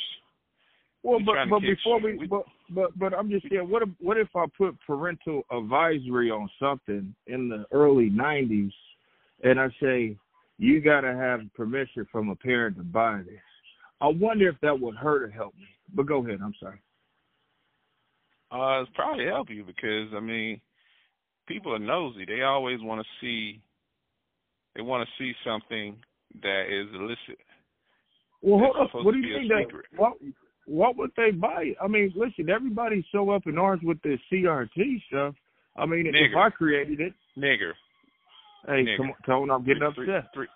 Well, 1.02 1.20
but 1.24 1.36
but 1.48 1.60
before 1.60 2.00
we, 2.00 2.16
we, 2.16 2.26
but 2.26 2.44
but 2.70 2.98
but 2.98 3.14
I'm 3.14 3.30
just 3.30 3.46
saying, 3.48 3.68
what 3.68 3.82
if 3.82 3.88
what 4.00 4.16
if 4.16 4.28
I 4.34 4.46
put 4.58 4.76
parental 4.86 5.42
advisory 5.52 6.30
on 6.30 6.48
something 6.58 7.14
in 7.26 7.48
the 7.48 7.64
early 7.70 8.10
'90s, 8.10 8.72
and 9.44 9.60
I 9.60 9.68
say 9.80 10.16
you 10.58 10.80
got 10.80 11.02
to 11.02 11.14
have 11.14 11.40
permission 11.54 12.06
from 12.10 12.30
a 12.30 12.36
parent 12.36 12.76
to 12.78 12.82
buy 12.82 13.18
this? 13.18 13.38
I 14.00 14.08
wonder 14.08 14.48
if 14.48 14.56
that 14.62 14.78
would 14.78 14.96
hurt 14.96 15.22
or 15.22 15.30
help 15.30 15.54
me. 15.54 15.68
But 15.94 16.06
go 16.06 16.26
ahead. 16.26 16.40
I'm 16.42 16.54
sorry. 16.58 16.80
Uh, 18.50 18.82
it's 18.82 18.90
probably 18.94 19.26
help 19.26 19.50
you 19.50 19.64
because 19.64 20.08
I 20.14 20.20
mean, 20.20 20.60
people 21.46 21.74
are 21.74 21.78
nosy. 21.78 22.24
They 22.24 22.42
always 22.42 22.80
want 22.80 23.00
to 23.00 23.06
see. 23.20 23.60
They 24.74 24.82
want 24.82 25.06
to 25.06 25.22
see 25.22 25.32
something 25.44 25.96
that 26.42 26.64
is 26.68 26.86
illicit. 26.94 27.40
Well, 28.42 28.60
hold 28.60 28.76
up. 28.76 29.04
What 29.04 29.12
do 29.12 29.18
you 29.18 29.38
think 29.38 29.48
that? 29.48 29.98
What 29.98 30.14
What 30.66 30.96
would 30.96 31.10
they 31.16 31.30
buy? 31.30 31.72
I 31.82 31.88
mean, 31.88 32.12
listen, 32.14 32.50
everybody's 32.50 33.04
so 33.10 33.30
up 33.30 33.46
in 33.46 33.58
arms 33.58 33.82
with 33.82 34.00
this 34.02 34.20
CRT 34.32 35.02
stuff. 35.08 35.34
I 35.76 35.86
mean, 35.86 36.06
Nigger. 36.06 36.30
if 36.30 36.36
I 36.36 36.50
created 36.50 37.00
it, 37.00 37.14
nigger. 37.36 37.72
Hey, 38.66 38.84
Nigger. 38.84 38.96
come 38.96 39.06
on, 39.06 39.14
Tone, 39.26 39.50
I'm 39.50 39.64
getting 39.64 39.82
three, 39.94 40.10
upset. 40.10 40.30
Three, 40.34 40.46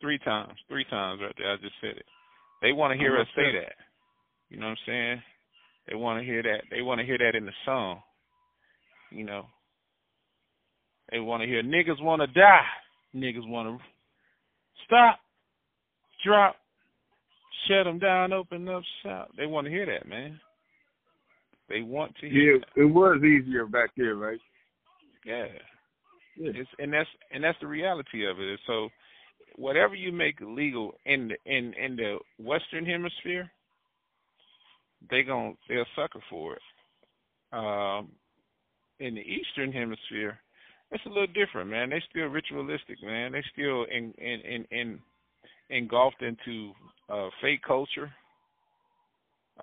three, 0.00 0.18
three 0.18 0.18
times, 0.18 0.52
three 0.68 0.84
times 0.84 1.20
right 1.22 1.34
there. 1.38 1.52
I 1.52 1.56
just 1.56 1.74
said 1.80 1.96
it. 1.96 2.04
They 2.62 2.72
want 2.72 2.92
to 2.92 2.98
hear 2.98 3.16
I'm 3.16 3.22
us 3.22 3.28
upset. 3.32 3.44
say 3.52 3.58
that. 3.60 3.74
You 4.50 4.58
know 4.60 4.66
what 4.66 4.72
I'm 4.72 4.86
saying? 4.86 5.22
They 5.88 5.94
want 5.94 6.20
to 6.20 6.26
hear 6.26 6.42
that. 6.42 6.62
They 6.70 6.82
want 6.82 7.00
to 7.00 7.06
hear 7.06 7.18
that 7.18 7.36
in 7.36 7.46
the 7.46 7.52
song. 7.64 8.00
You 9.10 9.24
know. 9.24 9.46
They 11.10 11.20
want 11.20 11.42
to 11.42 11.46
hear 11.46 11.62
niggas 11.62 12.02
want 12.02 12.22
to 12.22 12.26
die. 12.26 12.66
Niggas 13.14 13.48
want 13.48 13.78
to 13.78 13.84
stop, 14.84 15.18
drop, 16.24 16.56
shut 17.66 17.84
them 17.84 17.98
down, 17.98 18.32
open 18.32 18.68
up, 18.68 18.82
shout. 19.02 19.30
They 19.36 19.46
want 19.46 19.66
to 19.66 19.70
hear 19.70 19.86
that, 19.86 20.08
man. 20.08 20.40
They 21.68 21.80
want 21.80 22.14
to 22.20 22.28
hear. 22.28 22.54
Yeah, 22.54 22.58
that. 22.74 22.82
it 22.82 22.84
was 22.84 23.22
easier 23.22 23.66
back 23.66 23.90
there, 23.96 24.16
right? 24.16 24.38
Yeah. 25.24 25.46
yeah. 26.36 26.50
It's, 26.54 26.70
and 26.78 26.92
that's 26.92 27.08
and 27.32 27.42
that's 27.42 27.58
the 27.60 27.66
reality 27.66 28.26
of 28.26 28.38
it. 28.38 28.60
So, 28.66 28.88
whatever 29.56 29.94
you 29.94 30.12
make 30.12 30.36
legal 30.40 30.92
in 31.04 31.28
the 31.28 31.36
in 31.46 31.72
in 31.74 31.96
the 31.96 32.18
Western 32.38 32.86
Hemisphere, 32.86 33.50
they 35.10 35.22
gon' 35.22 35.56
they're 35.68 35.82
a 35.82 35.86
sucker 35.94 36.20
for 36.30 36.54
it. 36.54 36.62
Um, 37.52 38.10
in 38.98 39.14
the 39.14 39.20
Eastern 39.20 39.72
Hemisphere, 39.72 40.38
it's 40.90 41.04
a 41.06 41.08
little 41.08 41.26
different, 41.26 41.70
man. 41.70 41.90
They 41.90 42.02
still 42.10 42.26
ritualistic, 42.26 43.02
man. 43.02 43.32
They 43.32 43.42
still 43.52 43.84
in 43.84 44.12
in 44.18 44.40
in, 44.40 44.66
in 44.70 44.98
engulfed 45.70 46.22
into 46.22 46.72
uh, 47.08 47.28
fake 47.40 47.62
culture. 47.66 48.10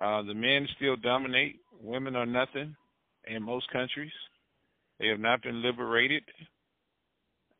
Uh, 0.00 0.22
the 0.22 0.34
men 0.34 0.68
still 0.76 0.96
dominate. 0.96 1.60
Women 1.80 2.16
are 2.16 2.26
nothing 2.26 2.74
in 3.26 3.42
most 3.42 3.70
countries. 3.70 4.12
They 4.98 5.08
have 5.08 5.20
not 5.20 5.42
been 5.42 5.62
liberated. 5.62 6.22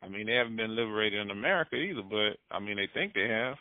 I 0.01 0.07
mean, 0.07 0.27
they 0.27 0.33
haven't 0.33 0.57
been 0.57 0.75
liberated 0.75 1.19
in 1.19 1.31
America 1.31 1.75
either, 1.75 2.03
but 2.03 2.37
I 2.55 2.59
mean, 2.59 2.77
they 2.77 2.89
think 2.93 3.13
they 3.13 3.27
have. 3.27 3.55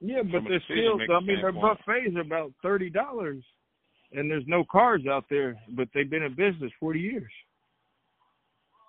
Yeah, 0.00 0.22
but 0.22 0.42
they're 0.48 0.62
still. 0.64 0.98
I 1.14 1.20
mean, 1.20 1.40
their 1.40 1.52
buffets 1.52 2.16
are 2.16 2.20
about 2.20 2.52
thirty 2.62 2.90
dollars, 2.90 3.42
and 4.12 4.30
there's 4.30 4.44
no 4.46 4.64
cars 4.70 5.02
out 5.10 5.24
there. 5.30 5.56
But 5.70 5.88
they've 5.94 6.08
been 6.08 6.22
in 6.22 6.34
business 6.34 6.72
forty 6.78 7.00
years. 7.00 7.30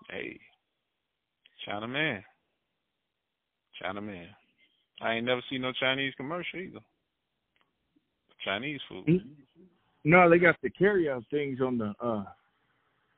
Hey, 0.09 0.39
China 1.65 1.87
man, 1.87 2.23
China 3.81 4.01
man. 4.01 4.27
I 5.01 5.13
ain't 5.13 5.25
never 5.25 5.41
seen 5.49 5.61
no 5.61 5.71
Chinese 5.79 6.13
commercial 6.17 6.59
either. 6.59 6.79
Chinese 8.43 8.79
food. 8.89 9.05
Mm-hmm. 9.07 9.63
No, 10.03 10.29
they 10.29 10.39
got 10.39 10.55
the 10.61 10.69
carry 10.69 11.09
out 11.09 11.23
things 11.29 11.59
on 11.61 11.77
the 11.77 11.93
uh 12.01 12.23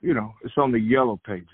you 0.02 0.14
know, 0.14 0.34
it's 0.44 0.53
on 0.57 0.72
the 0.72 0.80
yellow 0.80 1.20
pages. 1.26 1.48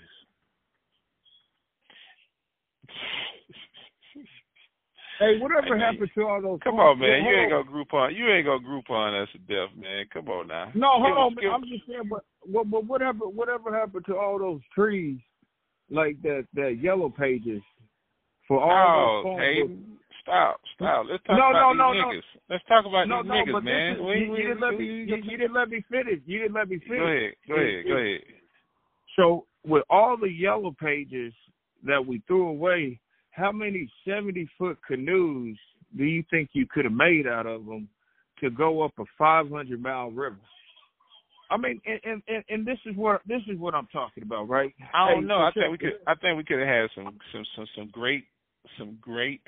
Hey, 5.18 5.38
whatever 5.38 5.76
man, 5.76 5.80
happened 5.80 6.10
to 6.14 6.22
all 6.26 6.42
those? 6.42 6.60
Come 6.62 6.76
on, 6.78 6.98
man. 6.98 7.24
You 7.24 7.30
ain't 7.30 7.52
on. 7.52 7.62
gonna 7.64 7.72
group 7.72 7.94
on. 7.94 8.14
You 8.14 8.28
ain't 8.28 8.46
gonna 8.46 8.62
group 8.62 8.90
on 8.90 9.14
us 9.14 9.28
to 9.32 9.38
death, 9.38 9.74
man. 9.76 10.04
Come 10.12 10.28
on 10.28 10.48
now. 10.48 10.70
No, 10.74 11.00
hold 11.00 11.16
on. 11.18 11.34
give- 11.34 11.52
I'm 11.52 11.64
just 11.64 11.86
saying, 11.86 12.08
but 12.10 12.24
what, 12.42 12.70
but 12.70 12.84
whatever, 12.84 13.26
whatever 13.26 13.74
happened 13.74 14.04
to 14.06 14.16
all 14.16 14.38
those 14.38 14.60
trees, 14.74 15.18
like 15.90 16.20
that, 16.22 16.46
that 16.54 16.78
yellow 16.82 17.08
pages 17.08 17.62
for 18.46 18.60
all 18.60 18.70
Oh, 18.70 19.22
those 19.22 19.24
phone 19.24 19.40
hey, 19.40 19.62
books? 19.62 20.00
stop, 20.22 20.60
stop. 20.74 21.06
Let's 21.08 21.22
talk 21.24 21.38
No, 21.38 21.50
about 21.50 21.60
no, 21.60 21.72
these 21.72 21.78
no, 21.78 21.92
no. 21.92 22.16
niggas. 22.16 22.22
Let's 22.50 22.64
talk 22.66 22.84
about 22.86 23.08
No, 23.08 23.22
these 23.22 23.28
no, 23.28 23.34
niggas, 23.34 23.52
but 23.52 23.64
man. 23.64 23.92
is, 23.96 24.00
We- 24.02 24.14
you, 24.14 24.36
you 24.36 24.42
didn't 24.48 24.60
let 24.60 24.74
me. 24.78 24.84
You, 24.84 25.16
you 25.16 25.36
didn't 25.38 25.54
let 25.54 25.68
me 25.70 25.84
finish. 25.90 26.20
You 26.26 26.38
didn't 26.40 26.54
let 26.54 26.68
me 26.68 26.78
finish. 26.78 26.98
Go 26.98 27.06
ahead, 27.06 27.32
go 27.48 27.54
ahead, 27.54 27.84
go 27.86 27.96
ahead. 27.96 28.20
So 29.16 29.46
with 29.64 29.84
all 29.88 30.16
the 30.16 30.30
yellow 30.30 30.74
pages 30.78 31.32
that 31.84 32.04
we 32.04 32.22
threw 32.26 32.48
away, 32.48 33.00
how 33.36 33.52
many 33.52 33.88
seventy 34.06 34.48
foot 34.58 34.78
canoes 34.86 35.56
do 35.96 36.04
you 36.04 36.24
think 36.30 36.50
you 36.52 36.66
could 36.66 36.84
have 36.84 36.94
made 36.94 37.26
out 37.26 37.46
of 37.46 37.66
them 37.66 37.88
to 38.40 38.50
go 38.50 38.82
up 38.82 38.92
a 38.98 39.04
five 39.18 39.48
hundred 39.50 39.82
mile 39.82 40.10
river? 40.10 40.40
I 41.50 41.56
mean, 41.56 41.80
and, 41.86 42.00
and 42.04 42.22
and 42.26 42.44
and 42.48 42.66
this 42.66 42.78
is 42.86 42.96
what 42.96 43.20
this 43.26 43.42
is 43.48 43.58
what 43.58 43.74
I'm 43.74 43.88
talking 43.92 44.22
about, 44.22 44.48
right? 44.48 44.74
I 44.94 45.10
don't 45.10 45.22
Hey, 45.22 45.28
know. 45.28 45.38
I 45.38 45.50
think 45.52 45.70
we 45.70 45.78
could. 45.78 45.98
I 46.06 46.14
think 46.14 46.36
we 46.36 46.44
could 46.44 46.58
have 46.58 46.68
had 46.68 46.90
some 46.94 47.18
some 47.32 47.44
some 47.54 47.66
some 47.76 47.90
great 47.92 48.24
some 48.78 48.98
great 49.00 49.42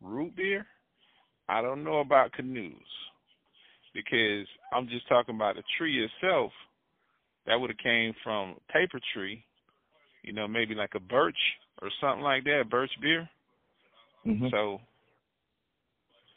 root 0.00 0.34
beer. 0.36 0.66
I 1.48 1.60
don't 1.60 1.84
know 1.84 1.98
about 1.98 2.32
canoes 2.32 2.72
because 3.94 4.46
I'm 4.72 4.88
just 4.88 5.06
talking 5.08 5.34
about 5.34 5.56
the 5.56 5.62
tree 5.76 6.04
itself. 6.04 6.52
That 7.46 7.56
would 7.56 7.68
have 7.68 7.78
came 7.78 8.14
from 8.24 8.54
paper 8.72 8.98
tree, 9.12 9.44
you 10.22 10.32
know, 10.32 10.48
maybe 10.48 10.74
like 10.74 10.94
a 10.94 11.00
birch 11.00 11.36
or 11.82 11.90
something 12.00 12.22
like 12.22 12.44
that, 12.44 12.68
birch 12.70 12.92
beer. 13.00 13.28
Mhm. 14.24 14.50
So 14.50 14.80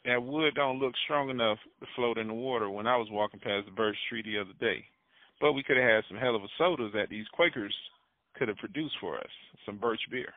that 0.04 0.22
wood 0.22 0.54
don't 0.54 0.78
look 0.78 0.96
strong 1.04 1.30
enough 1.30 1.58
to 1.80 1.86
float 1.94 2.18
in 2.18 2.28
the 2.28 2.34
water 2.34 2.70
when 2.70 2.86
I 2.86 2.96
was 2.96 3.10
walking 3.10 3.40
past 3.40 3.66
the 3.66 3.72
birch 3.72 3.96
tree 4.08 4.22
the 4.22 4.38
other 4.38 4.54
day. 4.60 4.84
But 5.40 5.52
we 5.52 5.62
could 5.62 5.76
have 5.76 5.88
had 5.88 6.04
some 6.08 6.16
hell 6.16 6.34
of 6.34 6.42
a 6.42 6.48
sodas 6.56 6.92
that 6.92 7.08
these 7.08 7.28
Quakers 7.28 7.74
could 8.34 8.48
have 8.48 8.58
produced 8.58 8.96
for 9.00 9.18
us, 9.18 9.30
some 9.64 9.76
birch 9.76 10.00
beer. 10.10 10.32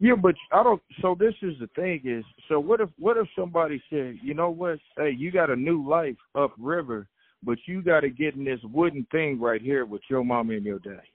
Yeah, 0.00 0.14
but 0.14 0.34
I 0.52 0.62
don't. 0.62 0.82
So 1.02 1.16
this 1.18 1.34
is 1.42 1.58
the 1.58 1.66
thing 1.74 2.00
is. 2.04 2.24
So 2.48 2.60
what 2.60 2.80
if 2.80 2.88
what 2.98 3.16
if 3.16 3.26
somebody 3.34 3.82
said, 3.90 4.18
you 4.22 4.32
know 4.34 4.50
what? 4.50 4.78
Hey, 4.96 5.10
you 5.10 5.32
got 5.32 5.50
a 5.50 5.56
new 5.56 5.86
life 5.86 6.16
upriver, 6.34 7.08
but 7.42 7.58
you 7.66 7.82
got 7.82 8.00
to 8.00 8.10
get 8.10 8.34
in 8.34 8.44
this 8.44 8.60
wooden 8.62 9.06
thing 9.10 9.40
right 9.40 9.60
here 9.60 9.84
with 9.86 10.02
your 10.08 10.24
mama 10.24 10.54
and 10.54 10.64
your 10.64 10.78
daddy. 10.78 11.10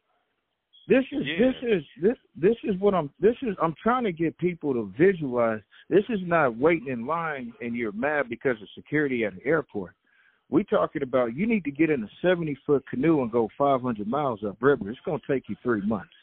This 0.88 1.06
is 1.12 1.26
Yeah. 1.26 1.38
this 1.40 1.64
is 1.64 1.84
this 2.02 2.18
this 2.36 2.58
is 2.64 2.76
what 2.78 2.94
I'm. 2.94 3.10
This 3.20 3.36
is 3.42 3.56
I'm 3.62 3.74
trying 3.82 4.04
to 4.04 4.12
get 4.12 4.38
people 4.38 4.74
to 4.74 4.92
visualize. 4.98 5.62
This 5.90 6.04
is 6.10 6.20
not 6.24 6.58
waiting 6.58 6.90
in 6.90 7.06
line 7.06 7.54
and 7.62 7.76
you're 7.76 7.94
mad 7.94 8.28
because 8.30 8.62
of 8.62 8.70
security 8.76 9.24
at 9.26 9.34
an 9.34 9.40
airport. 9.46 9.94
We 10.50 10.64
talking 10.66 11.02
about 11.02 11.36
you 11.36 11.48
need 11.48 11.64
to 11.64 11.72
get 11.72 11.90
in 11.90 12.04
a 12.04 12.10
70 12.22 12.56
foot 12.66 12.86
canoe 12.90 13.22
and 13.22 13.32
go 13.32 13.50
500 13.58 14.06
miles 14.08 14.44
upriver. 14.44 14.90
It's 14.90 15.00
going 15.06 15.22
to 15.22 15.28
take 15.28 15.48
you 15.48 15.56
three 15.64 15.82
months. 15.82 16.14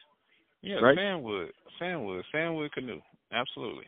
Yeah, 0.62 0.76
Right. 0.76 0.96
sandwood, 0.96 1.52
sandwood, 1.78 2.24
sandwood 2.30 2.72
canoe, 2.72 3.00
absolutely. 3.32 3.86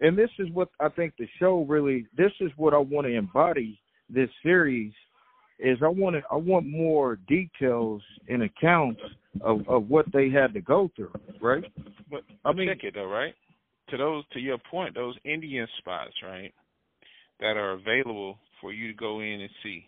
and 0.00 0.16
this 0.16 0.30
is 0.38 0.48
what 0.50 0.68
I 0.78 0.88
think 0.88 1.14
the 1.16 1.26
show 1.38 1.62
really 1.64 2.06
this 2.16 2.32
is 2.40 2.50
what 2.56 2.74
I 2.74 2.78
want 2.78 3.06
to 3.08 3.12
embody 3.12 3.80
this 4.08 4.30
series 4.42 4.92
is 5.58 5.78
I 5.82 5.88
want 5.88 6.16
I 6.30 6.36
want 6.36 6.66
more 6.66 7.16
details 7.28 8.02
and 8.28 8.42
accounts 8.42 9.00
of 9.40 9.68
of 9.68 9.88
what 9.88 10.06
they 10.12 10.30
had 10.30 10.52
to 10.54 10.60
go 10.60 10.90
through, 10.96 11.12
right? 11.40 11.64
But 12.10 12.22
I 12.44 12.52
mean- 12.52 12.68
check 12.68 12.84
it 12.84 12.94
though, 12.94 13.06
right? 13.06 13.34
To 13.90 13.98
those, 13.98 14.24
to 14.32 14.40
your 14.40 14.56
point, 14.70 14.94
those 14.94 15.14
Indian 15.24 15.68
spots, 15.78 16.14
right, 16.22 16.54
that 17.40 17.58
are 17.58 17.72
available 17.72 18.38
for 18.60 18.72
you 18.72 18.88
to 18.88 18.94
go 18.94 19.20
in 19.20 19.42
and 19.42 19.50
see 19.62 19.86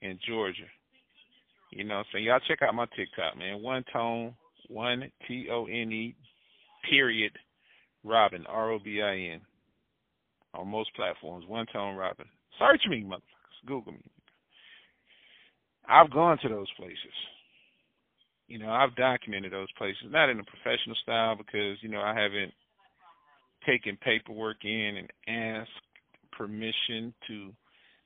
in 0.00 0.18
Georgia. 0.26 0.64
You 1.70 1.84
know, 1.84 2.02
so 2.10 2.18
y'all 2.18 2.40
check 2.48 2.62
out 2.62 2.74
my 2.74 2.86
TikTok, 2.96 3.36
man. 3.36 3.62
One 3.62 3.84
tone, 3.92 4.34
one 4.68 5.10
T 5.28 5.48
O 5.50 5.66
N 5.66 5.92
E, 5.92 6.14
period, 6.88 7.32
Robin, 8.02 8.46
R 8.46 8.72
O 8.72 8.78
B 8.78 9.02
I 9.02 9.34
N, 9.34 9.40
on 10.54 10.68
most 10.68 10.94
platforms. 10.94 11.46
One 11.46 11.66
tone 11.72 11.96
Robin. 11.96 12.26
Search 12.58 12.82
me, 12.88 13.04
motherfuckers. 13.04 13.66
Google 13.66 13.92
me. 13.92 14.10
I've 15.88 16.10
gone 16.10 16.38
to 16.42 16.48
those 16.48 16.70
places 16.76 17.12
you 18.52 18.58
know, 18.58 18.70
I've 18.70 18.94
documented 18.96 19.50
those 19.50 19.72
places, 19.78 20.02
not 20.10 20.28
in 20.28 20.38
a 20.38 20.44
professional 20.44 20.94
style 21.02 21.36
because, 21.36 21.78
you 21.80 21.88
know, 21.88 22.02
I 22.02 22.12
haven't 22.14 22.52
taken 23.64 23.96
paperwork 23.96 24.62
in 24.62 24.98
and 24.98 25.10
asked 25.26 25.70
permission 26.32 27.14
to 27.28 27.50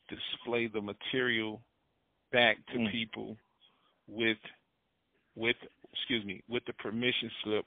display 0.09 0.69
the 0.69 0.81
material 0.81 1.61
back 2.31 2.65
to 2.66 2.78
Mm. 2.78 2.93
people 2.93 3.36
with 4.07 4.39
with 5.35 5.57
excuse 5.93 6.24
me, 6.24 6.43
with 6.48 6.65
the 6.66 6.73
permission 6.74 7.31
slip 7.43 7.66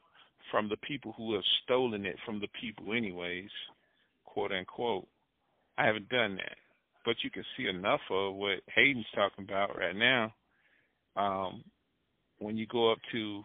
from 0.50 0.70
the 0.70 0.78
people 0.78 1.12
who 1.14 1.34
have 1.34 1.46
stolen 1.64 2.06
it 2.06 2.18
from 2.22 2.40
the 2.40 2.48
people 2.50 2.94
anyways, 2.94 3.52
quote 4.24 4.54
unquote. 4.54 5.08
I 5.78 5.86
haven't 5.86 6.08
done 6.08 6.38
that. 6.38 6.58
But 7.06 7.16
you 7.24 7.32
can 7.32 7.44
see 7.58 7.68
enough 7.68 8.02
of 8.12 8.36
what 8.36 8.60
Hayden's 8.76 9.06
talking 9.16 9.46
about 9.46 9.78
right 9.78 9.96
now. 9.96 10.34
Um, 11.16 11.64
when 12.40 12.58
you 12.58 12.68
go 12.68 12.92
up 12.92 13.00
to 13.12 13.44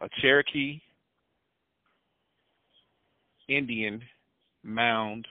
a 0.00 0.08
Cherokee 0.20 0.80
Indian 3.48 4.00
mound 4.62 5.26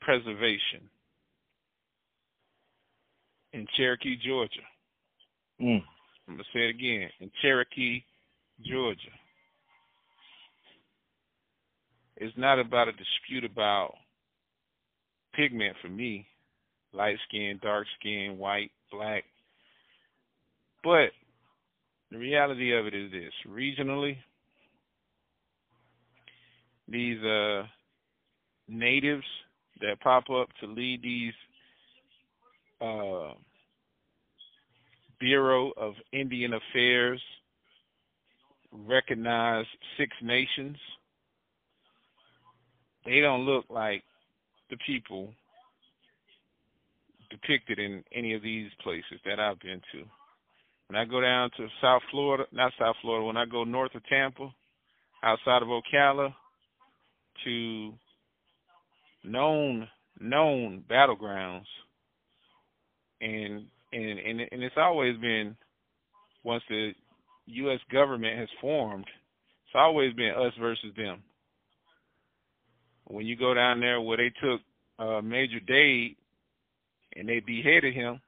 preservation 0.00 0.88
in 3.52 3.66
Cherokee, 3.76 4.16
Georgia. 4.24 4.60
Mm. 5.60 5.82
I'm 6.28 6.34
gonna 6.34 6.44
say 6.52 6.60
it 6.60 6.70
again 6.70 7.08
in 7.20 7.30
Cherokee, 7.40 8.02
Georgia. 8.64 8.98
It's 12.16 12.36
not 12.36 12.58
about 12.58 12.88
a 12.88 12.92
dispute 12.92 13.44
about 13.44 13.94
pigment 15.34 15.76
for 15.82 15.88
me, 15.88 16.26
light 16.92 17.16
skin, 17.28 17.58
dark 17.62 17.86
skin, 17.98 18.38
white, 18.38 18.70
black. 18.90 19.24
But 20.84 21.10
the 22.10 22.18
reality 22.18 22.76
of 22.76 22.86
it 22.86 22.94
is 22.94 23.10
this: 23.10 23.32
regionally, 23.48 24.16
these 26.88 27.22
uh 27.22 27.64
natives 28.68 29.24
that 29.80 30.00
pop 30.00 30.30
up 30.30 30.48
to 30.60 30.66
lead 30.66 31.02
these 31.02 31.34
uh 32.80 33.34
Bureau 35.18 35.70
of 35.76 35.94
Indian 36.12 36.52
Affairs 36.54 37.22
recognized 38.72 39.68
Six 39.96 40.10
Nations. 40.20 40.76
They 43.04 43.20
don't 43.20 43.46
look 43.46 43.66
like 43.70 44.02
the 44.72 44.78
people 44.86 45.28
depicted 47.30 47.78
in 47.78 48.02
any 48.14 48.34
of 48.34 48.42
these 48.42 48.70
places 48.82 49.20
that 49.26 49.38
I've 49.38 49.60
been 49.60 49.82
to. 49.92 50.04
When 50.88 50.96
I 50.96 51.04
go 51.04 51.20
down 51.20 51.50
to 51.58 51.68
South 51.80 52.00
Florida, 52.10 52.44
not 52.52 52.72
South 52.78 52.96
Florida, 53.02 53.24
when 53.24 53.36
I 53.36 53.44
go 53.44 53.64
north 53.64 53.94
of 53.94 54.04
Tampa, 54.06 54.50
outside 55.22 55.62
of 55.62 55.68
Ocala, 55.68 56.34
to 57.44 57.92
known 59.24 59.88
known 60.18 60.84
battlegrounds, 60.90 61.66
and 63.20 63.66
and 63.92 64.18
and 64.18 64.40
and 64.40 64.62
it's 64.62 64.76
always 64.78 65.18
been 65.18 65.54
once 66.44 66.62
the 66.68 66.92
U.S. 67.46 67.80
government 67.92 68.38
has 68.38 68.48
formed, 68.60 69.04
it's 69.04 69.74
always 69.74 70.14
been 70.14 70.30
us 70.30 70.52
versus 70.58 70.94
them. 70.96 71.22
When 73.06 73.26
you 73.26 73.36
go 73.36 73.54
down 73.54 73.80
there 73.80 74.00
where 74.00 74.16
they 74.16 74.32
took 74.42 74.60
uh, 74.98 75.20
Major 75.20 75.60
Dade 75.60 76.16
and 77.16 77.28
they 77.28 77.40
beheaded 77.40 77.94
him 77.94 78.20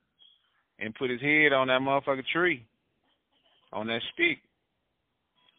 and 0.79 0.95
put 0.95 1.11
his 1.11 1.21
head 1.21 1.53
on 1.53 1.69
that 1.69 1.81
motherfucking 1.81 2.27
tree, 2.33 2.67
on 3.73 3.87
that 3.87 4.03
stick, 4.13 4.39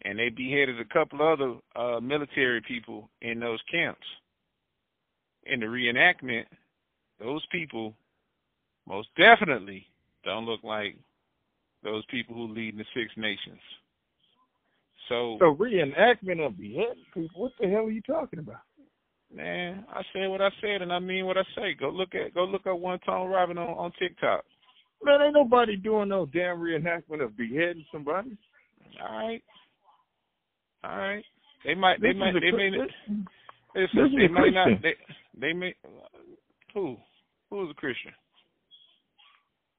and 0.03 0.19
they 0.19 0.29
beheaded 0.29 0.79
a 0.79 0.85
couple 0.85 1.21
other 1.21 1.55
uh, 1.75 1.99
military 1.99 2.61
people 2.61 3.09
in 3.21 3.39
those 3.39 3.59
camps. 3.71 4.05
In 5.45 5.59
the 5.59 5.65
reenactment, 5.65 6.45
those 7.19 7.43
people 7.51 7.93
most 8.87 9.07
definitely 9.17 9.87
don't 10.23 10.45
look 10.45 10.63
like 10.63 10.97
those 11.83 12.03
people 12.07 12.35
who 12.35 12.53
lead 12.53 12.77
the 12.77 12.85
Six 12.95 13.11
Nations. 13.15 13.59
So, 15.07 15.37
So 15.39 15.55
reenactment 15.55 16.45
of 16.45 16.57
beheading 16.57 17.05
people. 17.13 17.41
What 17.41 17.51
the 17.59 17.67
hell 17.67 17.85
are 17.85 17.91
you 17.91 18.01
talking 18.01 18.39
about? 18.39 18.61
Man, 19.33 19.85
I 19.91 20.01
said 20.13 20.27
what 20.27 20.41
I 20.41 20.49
said, 20.61 20.81
and 20.81 20.93
I 20.93 20.99
mean 20.99 21.25
what 21.25 21.37
I 21.37 21.43
say. 21.55 21.73
Go 21.79 21.89
look 21.89 22.15
at 22.15 22.33
go 22.33 22.45
look 22.45 22.67
at 22.67 22.79
One 22.79 22.99
Tone 22.99 23.29
Robin 23.29 23.57
on 23.57 23.69
on 23.69 23.91
TikTok. 23.99 24.43
Man, 25.03 25.21
ain't 25.21 25.33
nobody 25.33 25.75
doing 25.75 26.09
no 26.09 26.25
damn 26.25 26.57
reenactment 26.59 27.23
of 27.23 27.35
beheading 27.37 27.85
somebody. 27.91 28.37
All 29.01 29.17
right, 29.27 29.43
all 30.83 30.97
right. 30.97 31.23
They 31.65 31.75
might 31.75 32.01
they 32.01 32.09
This 32.09 32.17
might 32.17 32.33
they 32.33 32.51
may 32.51 32.69
Chris- 32.69 32.89
listen, 33.07 33.27
this 33.73 33.89
is 33.93 33.97
they 34.15 34.25
a 34.25 34.29
may 34.29 34.51
not 34.51 34.65
Christian. 34.65 34.79
they 34.81 35.47
they 35.47 35.53
may 35.53 35.75
who 36.73 36.95
who's 37.49 37.71
a 37.71 37.73
Christian? 37.73 38.11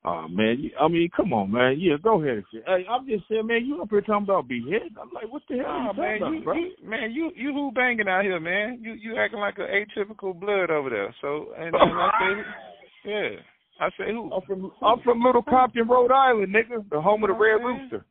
Oh 0.06 0.28
man, 0.28 0.58
you, 0.60 0.70
I 0.80 0.86
mean, 0.86 1.10
come 1.16 1.32
on, 1.32 1.50
man. 1.50 1.76
Yeah, 1.80 1.96
go 2.00 2.22
ahead. 2.22 2.44
Hey, 2.52 2.86
I'm 2.88 3.06
just 3.08 3.24
saying, 3.28 3.46
man. 3.46 3.66
You 3.66 3.82
up 3.82 3.90
here 3.90 4.00
talking 4.02 4.22
about 4.22 4.46
behead? 4.46 4.94
I'm 5.02 5.10
like, 5.12 5.30
what 5.32 5.42
the 5.48 5.56
hell 5.56 5.66
Oh 5.90 5.92
man, 5.94 6.20
talking 6.20 6.38
you, 6.38 6.44
bro? 6.44 6.54
you 6.54 6.70
man, 6.84 7.10
you 7.12 7.32
you 7.34 7.52
who 7.52 7.72
banging 7.72 8.06
out 8.08 8.22
here, 8.22 8.38
man? 8.38 8.78
You 8.80 8.92
you 8.92 9.16
acting 9.18 9.40
like 9.40 9.58
an 9.58 9.66
atypical 9.66 10.38
blood 10.38 10.70
over 10.70 10.90
there. 10.90 11.12
So 11.20 11.48
and, 11.58 11.74
and 11.74 11.76
I 11.76 12.10
say, 12.20 12.42
yeah, 13.10 13.28
I 13.80 13.88
say 13.98 14.12
who 14.12 14.32
I'm 14.32 14.42
from 14.46 14.70
I'm 14.80 15.00
from 15.02 15.22
Little 15.22 15.42
Compton, 15.42 15.88
Rhode 15.88 16.12
Island, 16.12 16.54
nigga, 16.54 16.88
the 16.88 17.00
home 17.00 17.24
of 17.24 17.28
the 17.30 17.34
Red 17.34 17.60
I'm? 17.60 17.66
Rooster. 17.66 18.04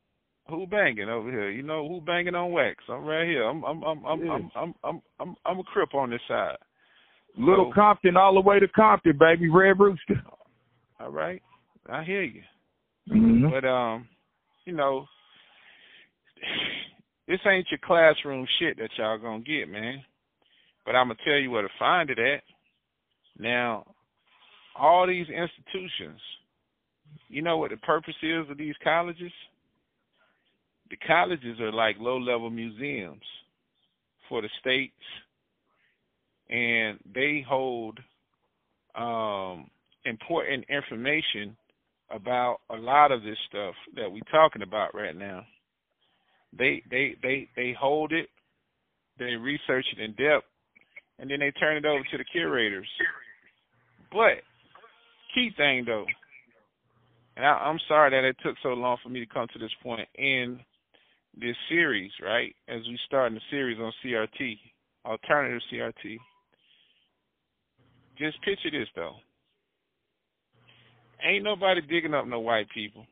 who 0.50 0.68
banging 0.68 1.08
over 1.08 1.32
here? 1.32 1.50
You 1.50 1.64
know 1.64 1.88
who 1.88 2.02
banging 2.02 2.36
on 2.36 2.52
wax? 2.52 2.84
I'm 2.90 3.06
right 3.06 3.26
here. 3.26 3.44
I'm 3.44 3.64
I'm 3.64 3.82
I'm 3.84 4.06
I'm 4.06 4.26
Yeah. 4.26 4.32
I'm, 4.34 4.52
I'm 4.58 4.74
I'm 4.84 5.02
I'm 5.22 5.36
I'm 5.46 5.60
a 5.60 5.64
crip 5.64 5.94
on 5.96 6.10
this 6.10 6.20
side. 6.28 6.58
Little 7.38 7.70
So- 7.72 7.76
Compton, 7.76 8.18
all 8.18 8.34
the 8.34 8.42
way 8.42 8.60
to 8.60 8.68
Compton, 8.68 9.18
baby, 9.18 9.48
Red 9.48 9.80
Rooster. 9.80 10.22
All 11.00 11.10
right, 11.12 11.42
I 11.90 12.04
hear 12.04 12.24
you. 12.24 12.42
Mm-hmm. 13.10 13.50
But 13.50 13.66
um, 13.66 14.08
you 14.66 14.74
know, 14.74 15.06
this 17.28 17.40
ain't 17.46 17.70
your 17.70 17.80
classroom 17.84 18.48
shit 18.60 18.78
that 18.78 18.90
y'all 18.98 19.18
gonna 19.18 19.44
get, 19.44 19.70
man. 19.70 20.04
But 20.86 20.96
I'm 20.96 21.08
gonna 21.08 21.20
tell 21.26 21.38
you 21.38 21.52
where 21.52 21.64
to 21.64 21.70
find 21.80 22.10
it 22.10 22.20
at. 22.20 22.44
Now, 23.38 23.86
all 24.76 25.08
these 25.08 25.28
institutions, 25.28 26.22
you 27.28 27.42
know 27.42 27.58
what 27.58 27.72
the 27.72 27.78
purpose 27.78 28.16
is 28.22 28.50
of 28.50 28.58
these 28.58 28.76
colleges? 28.84 29.32
The 30.90 30.98
colleges 30.98 31.60
are 31.60 31.72
like 31.72 31.98
low 32.00 32.18
level 32.18 32.50
museums 32.50 33.24
for 34.30 34.42
the 34.42 34.50
states 34.60 34.94
and 36.50 37.00
they 37.14 37.44
hold 37.48 38.00
um 38.96 39.70
important 40.06 40.64
information 40.70 41.56
about 42.12 42.60
a 42.70 42.76
lot 42.76 43.12
of 43.12 43.24
this 43.24 43.38
stuff 43.50 43.74
that 43.96 44.12
we're 44.12 44.22
talking 44.32 44.62
about 44.62 44.94
right 44.94 45.16
now. 45.16 45.44
They 46.58 46.82
they 46.90 47.16
they 47.22 47.50
they 47.56 47.76
hold 47.78 48.12
it, 48.14 48.30
they 49.20 49.36
research 49.36 49.86
it 49.96 50.02
in 50.02 50.12
depth, 50.12 50.46
and 51.20 51.30
then 51.30 51.40
they 51.40 51.52
turn 51.52 51.78
it 51.78 51.86
over 51.86 52.04
to 52.12 52.18
the 52.18 52.24
curators. 52.24 52.88
But 54.12 54.44
key 55.34 55.52
thing 55.58 55.84
though, 55.86 56.06
and 57.36 57.46
I, 57.46 57.50
I'm 57.50 57.80
sorry 57.88 58.12
that 58.12 58.28
it 58.28 58.38
took 58.44 58.56
so 58.64 58.70
long 58.70 58.98
for 59.04 59.10
me 59.10 59.20
to 59.20 59.26
come 59.26 59.48
to 59.52 59.60
this 59.60 59.74
point 59.84 60.08
in 60.16 60.60
this 61.40 61.56
series, 61.70 62.12
right? 62.24 62.56
As 62.70 62.82
we 62.88 62.98
start 63.06 63.28
in 63.28 63.36
the 63.36 63.42
series 63.50 63.80
on 63.80 63.92
CRT, 64.04 64.58
alternative 65.06 65.62
CRT. 65.72 66.18
Just 68.18 68.42
picture 68.44 68.72
this 68.72 68.88
though. 68.96 69.16
Ain't 71.24 71.44
nobody 71.44 71.82
digging 71.82 72.14
up 72.14 72.28
no 72.28 72.40
white 72.40 72.70
people. 72.74 73.06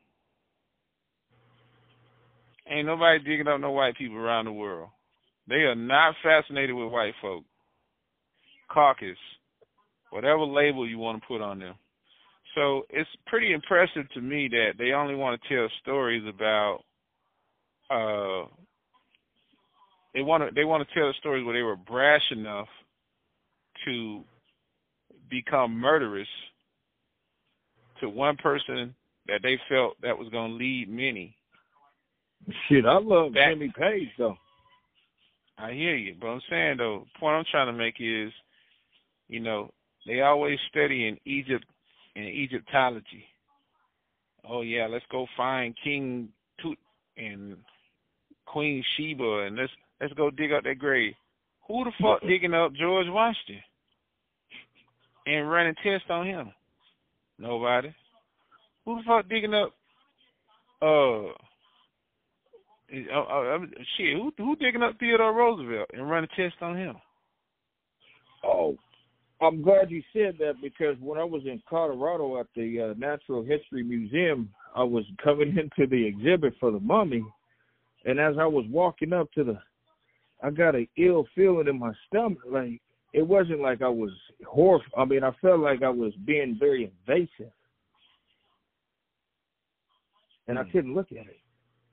Ain't 2.68 2.86
nobody 2.86 3.18
digging 3.22 3.48
up 3.48 3.60
no 3.60 3.70
white 3.72 3.96
people 3.96 4.16
around 4.16 4.46
the 4.46 4.52
world. 4.52 4.88
They 5.48 5.62
are 5.64 5.74
not 5.74 6.14
fascinated 6.22 6.74
with 6.74 6.90
white 6.90 7.14
folk. 7.20 7.44
Caucus, 8.70 9.18
whatever 10.10 10.42
label 10.42 10.88
you 10.88 10.98
want 10.98 11.20
to 11.20 11.28
put 11.28 11.42
on 11.42 11.58
them. 11.58 11.74
So 12.54 12.86
it's 12.88 13.10
pretty 13.26 13.52
impressive 13.52 14.08
to 14.14 14.20
me 14.20 14.48
that 14.48 14.72
they 14.78 14.92
only 14.92 15.14
want 15.14 15.40
to 15.40 15.48
tell 15.48 15.68
stories 15.82 16.22
about 16.26 16.80
uh 17.90 18.46
they 20.14 20.22
want 20.22 20.42
to 20.44 20.54
they 20.54 20.64
want 20.64 20.86
to 20.88 20.94
tell 20.94 21.12
stories 21.18 21.44
where 21.44 21.54
they 21.54 21.62
were 21.62 21.76
brash 21.76 22.22
enough 22.30 22.68
to 23.84 24.22
become 25.28 25.78
murderous 25.78 26.28
to 28.04 28.10
one 28.10 28.36
person 28.36 28.94
that 29.26 29.40
they 29.42 29.58
felt 29.68 29.96
that 30.02 30.16
was 30.16 30.28
going 30.28 30.52
to 30.52 30.56
lead 30.56 30.88
many. 30.88 31.34
Shit, 32.68 32.84
I 32.84 32.98
love 32.98 33.32
That- 33.32 33.50
Jimmy 33.50 33.72
Page 33.76 34.10
though. 34.18 34.36
I 35.56 35.72
hear 35.72 35.94
you, 35.94 36.16
but 36.20 36.26
I'm 36.26 36.40
saying 36.50 36.78
though, 36.78 37.06
the 37.14 37.18
point 37.20 37.36
I'm 37.36 37.44
trying 37.50 37.68
to 37.68 37.72
make 37.72 37.94
is, 38.00 38.32
you 39.28 39.40
know, 39.40 39.70
they 40.04 40.20
always 40.20 40.58
study 40.68 41.06
in 41.06 41.16
Egypt 41.24 41.64
in 42.16 42.24
Egyptology. 42.24 43.24
Oh 44.48 44.60
yeah, 44.62 44.86
let's 44.86 45.04
go 45.10 45.26
find 45.36 45.74
King 45.82 46.28
Tut 46.60 46.76
and 47.16 47.56
Queen 48.46 48.84
Sheba 48.96 49.44
and 49.46 49.56
let's 49.56 49.72
let's 50.00 50.12
go 50.14 50.30
dig 50.30 50.52
up 50.52 50.64
their 50.64 50.74
grave. 50.74 51.14
Who 51.68 51.84
the 51.84 51.92
fuck 52.02 52.20
digging 52.28 52.52
up 52.52 52.74
George 52.74 53.06
Washington 53.08 53.62
and 55.26 55.48
running 55.50 55.74
tests 55.82 56.10
on 56.10 56.26
him? 56.26 56.52
Nobody. 57.38 57.94
Who 58.84 58.96
the 58.96 59.02
fuck 59.06 59.28
digging 59.28 59.54
up 59.54 59.72
uh 60.82 61.32
uh, 63.12 63.20
uh, 63.20 63.58
shit, 63.96 64.14
who 64.14 64.32
who 64.36 64.56
digging 64.56 64.82
up 64.82 64.98
Theodore 64.98 65.32
Roosevelt 65.32 65.90
and 65.92 66.08
running 66.08 66.28
tests 66.36 66.58
on 66.60 66.76
him? 66.76 66.96
Oh, 68.44 68.76
I'm 69.40 69.62
glad 69.62 69.90
you 69.90 70.02
said 70.12 70.36
that 70.38 70.54
because 70.62 70.96
when 71.00 71.18
I 71.18 71.24
was 71.24 71.42
in 71.44 71.62
Colorado 71.68 72.38
at 72.38 72.46
the 72.54 72.90
uh, 72.90 72.94
Natural 72.98 73.42
History 73.42 73.82
Museum, 73.82 74.50
I 74.76 74.82
was 74.82 75.04
coming 75.22 75.56
into 75.58 75.88
the 75.88 76.06
exhibit 76.06 76.54
for 76.60 76.70
the 76.70 76.80
mummy, 76.80 77.24
and 78.04 78.20
as 78.20 78.36
I 78.38 78.46
was 78.46 78.66
walking 78.68 79.12
up 79.12 79.32
to 79.32 79.44
the, 79.44 79.58
I 80.42 80.50
got 80.50 80.74
an 80.74 80.86
ill 80.98 81.26
feeling 81.34 81.68
in 81.68 81.78
my 81.78 81.92
stomach. 82.06 82.38
Like 82.48 82.80
it 83.14 83.26
wasn't 83.26 83.60
like 83.60 83.80
I 83.80 83.88
was 83.88 84.10
horrified. 84.44 84.90
I 84.98 85.04
mean, 85.04 85.22
I 85.22 85.30
felt 85.40 85.60
like 85.60 85.82
I 85.82 85.88
was 85.88 86.12
being 86.26 86.56
very 86.58 86.92
invasive, 87.06 87.52
and 90.48 90.58
I 90.58 90.64
Hmm. 90.64 90.70
couldn't 90.70 90.94
look 90.94 91.12
at 91.12 91.28
it. 91.28 91.38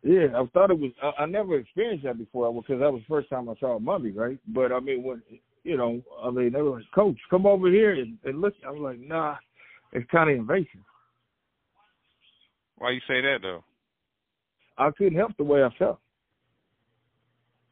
Yeah, 0.02 0.36
I 0.36 0.44
thought 0.48 0.72
it 0.72 0.80
was. 0.80 0.92
I, 1.02 1.24
I 1.24 1.26
never 1.28 1.60
experienced 1.60 2.06
that 2.06 2.18
before 2.18 2.52
because 2.52 2.80
that 2.80 2.92
was 2.92 3.04
the 3.04 3.14
first 3.14 3.30
time 3.30 3.48
I 3.48 3.56
saw 3.60 3.76
a 3.76 3.80
mummy, 3.80 4.10
right? 4.10 4.40
But 4.48 4.72
I 4.72 4.80
mean, 4.80 5.04
when 5.04 5.22
you 5.64 5.78
know, 5.78 6.02
I 6.24 6.32
mean, 6.32 6.52
they 6.54 6.62
were 6.62 6.78
like, 6.78 6.92
"Coach, 6.94 7.20
come 7.30 7.46
over 7.46 7.70
here 7.70 7.92
and, 7.92 8.18
and 8.24 8.42
look." 8.42 8.56
I 8.66 8.72
was 8.72 8.82
like, 8.82 9.00
"Nah, 9.00 9.36
it's 9.94 10.10
kind 10.10 10.32
of 10.32 10.38
invasive." 10.38 10.82
Why 12.80 12.92
you 12.92 13.02
say 13.08 13.22
that 13.22 13.44
though? 13.44 13.64
I 14.80 14.90
couldn't 14.90 15.20
help 15.20 15.38
the 15.38 15.44
way 15.44 15.64
I 15.64 15.70
felt. 15.78 16.00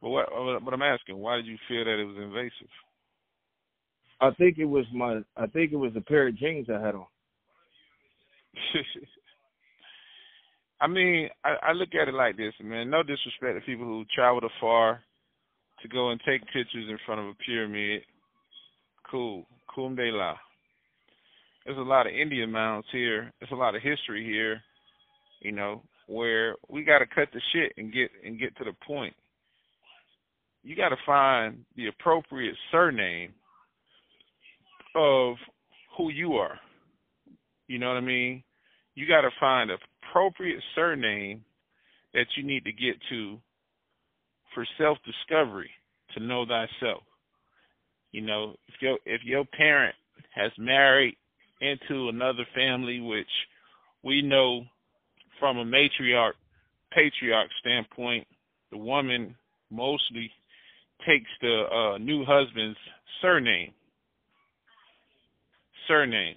But 0.03 0.09
what? 0.09 0.29
But 0.63 0.73
I'm 0.75 0.83
asking, 0.83 1.17
why 1.17 1.37
did 1.37 1.47
you 1.47 1.57
feel 1.67 1.83
that 1.83 1.99
it 1.99 2.05
was 2.05 2.17
invasive? 2.17 2.69
I 4.21 4.31
think 4.31 4.57
it 4.57 4.65
was 4.65 4.85
my. 4.93 5.21
I 5.37 5.47
think 5.47 5.71
it 5.71 5.77
was 5.77 5.93
the 5.93 6.01
pair 6.01 6.27
of 6.27 6.37
jeans 6.37 6.67
I 6.69 6.79
had 6.85 6.95
on. 6.95 7.05
I 10.81 10.87
mean, 10.87 11.29
I, 11.43 11.55
I 11.69 11.71
look 11.73 11.89
at 11.93 12.07
it 12.07 12.13
like 12.13 12.37
this, 12.37 12.53
man. 12.61 12.89
No 12.89 13.03
disrespect 13.03 13.55
to 13.55 13.61
people 13.65 13.85
who 13.85 14.05
traveled 14.15 14.45
afar 14.45 15.01
to 15.81 15.87
go 15.87 16.09
and 16.09 16.21
take 16.25 16.41
pictures 16.45 16.87
in 16.89 16.97
front 17.05 17.21
of 17.21 17.27
a 17.27 17.33
pyramid. 17.45 18.01
Cool, 19.09 19.45
cum 19.73 19.95
de 19.95 20.11
la. 20.11 20.35
There's 21.65 21.77
a 21.77 21.81
lot 21.81 22.07
of 22.07 22.13
Indian 22.13 22.51
mounds 22.51 22.87
here. 22.91 23.31
There's 23.39 23.51
a 23.51 23.55
lot 23.55 23.75
of 23.75 23.81
history 23.81 24.25
here. 24.25 24.61
You 25.41 25.51
know, 25.53 25.81
where 26.07 26.55
we 26.67 26.83
got 26.83 26.99
to 26.99 27.05
cut 27.05 27.29
the 27.33 27.41
shit 27.53 27.73
and 27.77 27.93
get 27.93 28.09
and 28.25 28.39
get 28.39 28.55
to 28.57 28.63
the 28.63 28.73
point. 28.85 29.13
You 30.63 30.75
got 30.75 30.89
to 30.89 30.97
find 31.05 31.63
the 31.77 31.87
appropriate 31.87 32.55
surname 32.71 33.33
of 34.95 35.35
who 35.97 36.09
you 36.09 36.33
are. 36.33 36.59
You 37.67 37.79
know 37.79 37.89
what 37.89 37.97
I 37.97 38.01
mean? 38.01 38.43
You 38.95 39.07
got 39.07 39.21
to 39.21 39.29
find 39.39 39.71
a 39.71 39.77
appropriate 40.09 40.61
surname 40.75 41.43
that 42.13 42.25
you 42.35 42.43
need 42.43 42.65
to 42.65 42.71
get 42.71 42.95
to 43.09 43.37
for 44.53 44.65
self 44.77 44.97
discovery 45.05 45.69
to 46.13 46.23
know 46.23 46.45
thyself. 46.45 47.03
You 48.11 48.21
know, 48.21 48.55
if 48.67 48.75
your 48.81 48.97
if 49.05 49.21
your 49.23 49.45
parent 49.45 49.95
has 50.35 50.51
married 50.57 51.15
into 51.61 52.09
another 52.09 52.45
family, 52.55 52.99
which 52.99 53.27
we 54.03 54.21
know 54.21 54.63
from 55.39 55.57
a 55.57 55.65
matriarch 55.65 56.33
patriarch 56.91 57.49
standpoint, 57.59 58.27
the 58.71 58.77
woman 58.77 59.35
mostly 59.69 60.31
takes 61.05 61.29
the 61.41 61.63
uh, 61.71 61.97
new 61.99 62.25
husband's 62.25 62.77
surname. 63.21 63.71
Surname. 65.89 66.35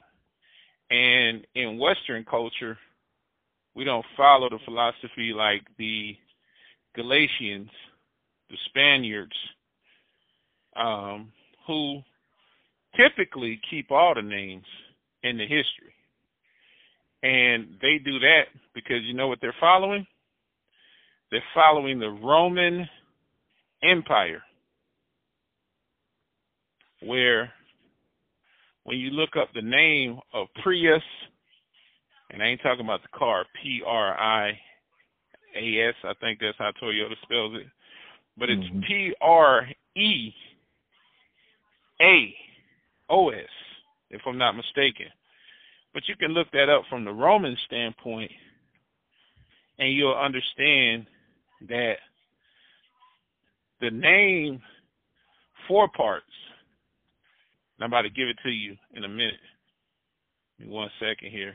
And 0.90 1.46
in 1.54 1.78
Western 1.78 2.24
culture, 2.24 2.76
we 3.74 3.84
don't 3.84 4.04
follow 4.16 4.48
the 4.48 4.58
philosophy 4.64 5.32
like 5.34 5.62
the 5.78 6.16
Galatians, 6.94 7.70
the 8.50 8.56
Spaniards, 8.68 9.36
um, 10.76 11.32
who 11.66 12.00
typically 12.96 13.60
keep 13.70 13.90
all 13.90 14.14
the 14.14 14.22
names 14.22 14.66
in 15.22 15.38
the 15.38 15.44
history. 15.44 15.94
And 17.22 17.76
they 17.80 17.98
do 18.04 18.18
that 18.18 18.44
because 18.74 19.02
you 19.04 19.14
know 19.14 19.28
what 19.28 19.38
they're 19.40 19.54
following? 19.60 20.06
They're 21.30 21.42
following 21.54 21.98
the 21.98 22.10
Roman 22.10 22.86
Empire, 23.82 24.42
where 27.02 27.50
when 28.84 28.98
you 28.98 29.10
look 29.10 29.36
up 29.36 29.48
the 29.54 29.62
name 29.62 30.18
of 30.32 30.48
Prius, 30.62 31.02
and 32.30 32.42
I 32.42 32.46
ain't 32.46 32.62
talking 32.62 32.84
about 32.84 33.02
the 33.02 33.18
car, 33.18 33.44
P 33.62 33.82
R 33.86 34.18
I 34.18 34.59
A 35.56 35.88
S, 35.88 35.94
I 36.04 36.14
think 36.20 36.40
that's 36.40 36.59
how 36.59 36.72
Toyota 36.72 37.14
spells 37.22 37.54
it, 37.56 37.66
but 38.36 38.50
it's 38.50 38.62
Mhm. 38.62 38.84
P 38.84 39.14
R 39.20 39.68
E 39.94 40.34
A 42.00 42.36
O 43.09 43.28
S, 43.30 43.50
if 44.10 44.26
I'm 44.26 44.38
not 44.38 44.56
mistaken. 44.56 45.12
But 45.92 46.09
you 46.09 46.16
can 46.16 46.32
look 46.32 46.50
that 46.52 46.70
up 46.70 46.86
from 46.86 47.04
the 47.04 47.12
Roman 47.12 47.56
standpoint, 47.66 48.32
and 49.78 49.92
you'll 49.92 50.16
understand 50.16 51.06
that 51.62 51.98
the 53.80 53.90
name 53.90 54.62
four 55.68 55.88
parts. 55.88 56.32
And 57.76 57.84
I'm 57.84 57.90
about 57.90 58.02
to 58.02 58.10
give 58.10 58.28
it 58.28 58.36
to 58.44 58.50
you 58.50 58.76
in 58.94 59.04
a 59.04 59.08
minute. 59.08 59.34
Give 60.58 60.68
me 60.68 60.74
one 60.74 60.90
second 61.00 61.30
here. 61.30 61.54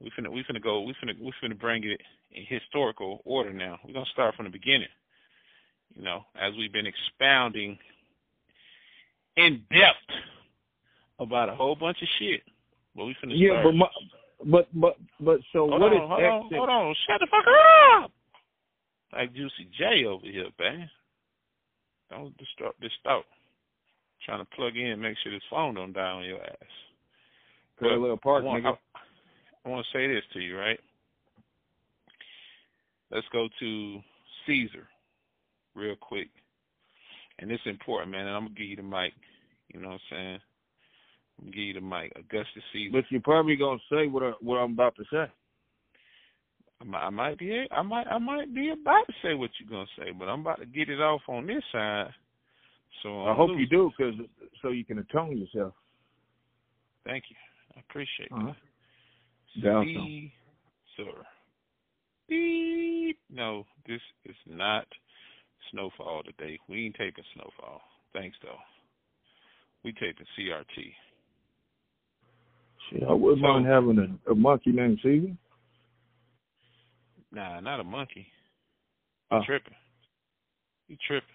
We 0.00 0.10
finna 0.18 0.30
we 0.32 0.42
finna 0.44 0.62
go 0.62 0.80
we 0.82 0.94
finna 0.94 1.18
we 1.20 1.32
finna 1.42 1.58
bring 1.58 1.84
it 1.84 2.00
in 2.32 2.44
historical 2.48 3.20
order 3.24 3.52
now. 3.52 3.78
We're 3.84 3.92
gonna 3.94 4.06
start 4.12 4.34
from 4.34 4.46
the 4.46 4.50
beginning. 4.50 4.88
You 5.94 6.02
know, 6.04 6.24
as 6.40 6.54
we've 6.56 6.72
been 6.72 6.86
expounding 6.86 7.78
in 9.36 9.62
depth 9.70 9.98
about 11.18 11.48
a 11.48 11.54
whole 11.54 11.74
bunch 11.76 12.00
of 12.02 12.08
shit. 12.18 12.42
But 12.96 13.06
we 13.06 13.16
finna 13.22 13.32
Yeah, 13.34 13.60
start. 13.60 13.64
but 13.64 13.74
my, 13.74 13.86
but 14.44 14.68
but 14.72 14.96
but 15.20 15.40
so 15.52 15.68
hold 15.68 15.80
what 15.82 15.92
on, 15.92 15.94
is 15.94 15.98
hold 16.08 16.22
on, 16.22 16.54
hold 16.54 16.68
on, 16.70 16.94
shut 17.06 17.20
the 17.20 17.26
fuck 17.30 17.44
up. 18.04 18.10
Like 19.12 19.34
Juicy 19.34 19.68
J 19.76 20.04
over 20.06 20.24
here, 20.26 20.46
man. 20.58 20.88
Don't 22.10 22.36
disturb 22.38 22.72
this 22.80 22.92
thought. 23.04 23.24
Trying 24.24 24.44
to 24.44 24.56
plug 24.56 24.76
in, 24.76 25.00
make 25.00 25.16
sure 25.22 25.32
this 25.32 25.42
phone 25.48 25.74
don't 25.74 25.92
die 25.92 26.00
on 26.00 26.24
your 26.24 26.42
ass. 26.42 26.56
Parallel 27.78 28.18
park, 28.18 28.42
I 28.42 28.46
want, 28.46 28.64
nigga. 28.64 28.76
I, 28.94 28.98
I 29.64 29.68
want 29.68 29.86
to 29.86 29.98
say 29.98 30.06
this 30.06 30.22
to 30.34 30.40
you, 30.40 30.58
right? 30.58 30.78
Let's 33.10 33.26
go 33.32 33.48
to 33.58 34.00
Caesar 34.46 34.86
real 35.74 35.96
quick. 35.96 36.28
And 37.38 37.50
it's 37.50 37.62
important, 37.64 38.12
man, 38.12 38.26
and 38.26 38.36
I'm 38.36 38.42
going 38.42 38.54
to 38.54 38.60
give 38.60 38.68
you 38.68 38.76
the 38.76 38.82
mic. 38.82 39.14
You 39.72 39.80
know 39.80 39.88
what 39.88 39.94
I'm 39.94 40.00
saying? 40.10 40.40
I'm 41.38 41.44
going 41.44 41.52
to 41.52 41.56
give 41.56 41.66
you 41.66 41.74
the 41.74 41.80
mic. 41.80 42.12
Augustus 42.16 42.62
Caesar. 42.72 42.92
But 42.92 43.04
you're 43.08 43.22
probably 43.22 43.56
gonna 43.56 43.78
say 43.90 44.06
what 44.06 44.22
I, 44.22 44.32
what 44.40 44.56
I'm 44.56 44.72
about 44.72 44.96
to 44.96 45.04
say. 45.10 45.24
I 46.80 46.84
might, 46.84 47.06
I 47.06 47.10
might 47.10 47.38
be 47.38 47.66
I 47.70 47.82
might 47.82 48.06
I 48.06 48.18
might 48.18 48.54
be 48.54 48.70
about 48.70 49.06
to 49.06 49.12
say 49.22 49.34
what 49.34 49.50
you're 49.58 49.70
gonna 49.70 49.86
say, 49.98 50.12
but 50.16 50.26
I'm 50.26 50.40
about 50.40 50.60
to 50.60 50.66
get 50.66 50.90
it 50.90 51.00
off 51.00 51.22
on 51.28 51.46
this 51.46 51.62
side. 51.72 52.10
So 53.02 53.22
I 53.24 53.30
I'm 53.30 53.36
hope 53.36 53.50
loose. 53.50 53.60
you 53.60 53.66
do, 53.68 53.90
cause 53.96 54.14
so 54.62 54.68
you 54.70 54.84
can 54.84 54.98
atone 54.98 55.36
yourself. 55.38 55.74
Thank 57.06 57.24
you. 57.30 57.36
I 57.76 57.80
appreciate 57.80 58.30
Uh-huh. 58.32 58.52
that. 59.56 59.62
Down 59.62 60.30
sir. 60.96 61.26
Beep. 62.28 63.18
No, 63.30 63.66
this 63.86 64.00
is 64.24 64.36
not 64.46 64.86
snowfall 65.70 66.22
today. 66.24 66.58
We 66.68 66.86
ain't 66.86 66.96
taping 66.96 67.24
snowfall. 67.34 67.80
Thanks 68.12 68.36
though. 68.42 68.58
We 69.82 69.92
taping 69.92 70.26
CRT. 70.38 70.94
Shit, 72.90 73.02
I 73.08 73.12
wouldn't 73.12 73.40
So- 73.42 73.48
mind 73.52 73.66
having 73.66 73.98
a, 74.26 74.30
a 74.30 74.34
monkey 74.34 74.72
named 74.72 75.00
Caesar. 75.02 75.34
Nah, 77.32 77.60
not 77.60 77.80
a 77.80 77.84
monkey. 77.84 78.26
You 79.32 79.40
tripping. 79.46 79.74
You 80.88 80.96
tripping. 81.06 81.28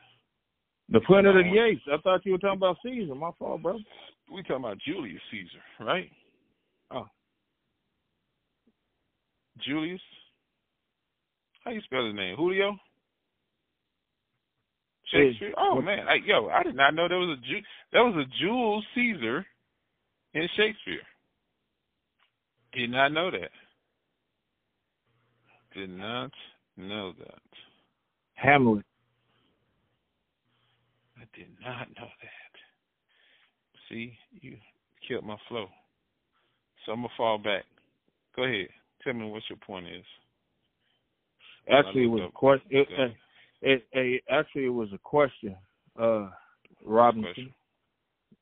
The 0.90 1.00
Planet 1.02 1.36
of 1.36 1.44
the 1.44 1.60
Apes. 1.60 1.82
I 1.92 1.98
thought 2.02 2.26
you 2.26 2.34
were 2.34 2.38
talking 2.38 2.58
about 2.58 2.78
Caesar. 2.84 3.16
My 3.16 3.32
fault, 3.40 3.62
bro. 3.64 3.80
We 4.32 4.42
talking 4.44 4.58
about 4.58 4.78
Julius 4.86 5.22
Caesar, 5.32 5.86
right? 5.86 6.10
Oh. 6.92 7.08
Julius? 9.66 10.02
How 11.64 11.72
you 11.72 11.82
spell 11.82 12.06
his 12.06 12.16
name? 12.16 12.36
Julio? 12.36 12.78
Shakespeare? 15.12 15.54
Oh 15.58 15.82
man, 15.82 16.08
I, 16.08 16.16
yo, 16.26 16.50
I 16.50 16.64
did 16.64 16.76
not 16.76 16.94
know 16.94 17.08
there 17.08 17.20
was 17.20 17.38
a 17.38 17.48
Ju- 17.48 17.66
there 17.92 18.04
was 18.04 18.16
a 18.16 18.40
Jules 18.40 18.84
Caesar 18.96 19.46
in 20.34 20.48
Shakespeare. 20.58 21.02
Did 22.74 22.90
not 22.90 23.12
know 23.12 23.32
that. 23.32 23.52
Did 25.76 25.90
not 25.92 26.32
know 26.76 27.14
that. 27.20 27.42
Hamlet. 28.34 28.86
Did 31.36 31.48
not 31.64 31.88
know 31.98 32.08
that. 32.22 32.54
See, 33.90 34.14
you 34.42 34.58
killed 35.08 35.26
my 35.26 35.38
flow. 35.50 35.68
So 36.86 36.92
I'm 36.92 37.00
gonna 37.00 37.10
fall 37.18 37.38
back. 37.38 37.64
Go 38.36 38.44
ahead. 38.44 38.68
Tell 39.04 39.14
me 39.14 39.30
what 39.30 39.44
your 39.50 39.58
point 39.58 39.88
is. 39.88 40.06
Actually, 41.72 42.04
it 42.04 42.08
was 42.08 42.30
a 42.30 42.32
question. 42.32 42.68
It, 42.70 42.88
it, 43.62 43.88
it, 43.92 44.24
actually, 44.30 44.66
it 44.66 44.70
was 44.70 44.90
a 44.94 44.98
question, 45.00 45.56
uh, 46.00 46.30
Robinson. 46.86 47.34
Question. 47.34 47.54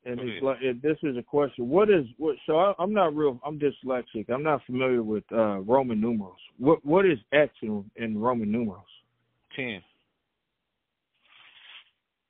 And 0.05 0.17
Go 0.17 0.23
it's 0.23 0.31
ahead. 0.31 0.43
like 0.43 0.57
if 0.61 0.81
this 0.81 0.97
is 1.03 1.17
a 1.17 1.23
question. 1.23 1.69
What 1.69 1.89
is 1.89 2.05
what? 2.17 2.35
So 2.45 2.57
I, 2.57 2.73
I'm 2.77 2.93
not 2.93 3.15
real. 3.15 3.39
I'm 3.45 3.57
dyslexic. 3.57 4.29
I'm 4.29 4.43
not 4.43 4.61
familiar 4.65 5.01
with 5.01 5.23
uh, 5.31 5.59
Roman 5.59 6.01
numerals. 6.01 6.39
What 6.59 6.85
what 6.85 7.05
is 7.05 7.17
X 7.31 7.53
in, 7.61 7.89
in 7.95 8.17
Roman 8.17 8.51
numerals? 8.51 8.83
Ten. 9.55 9.81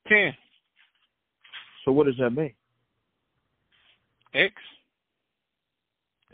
Ten. 0.07 0.33
So 1.85 1.91
what 1.91 2.05
does 2.07 2.15
that 2.19 2.31
mean? 2.31 2.53
X. 4.33 4.53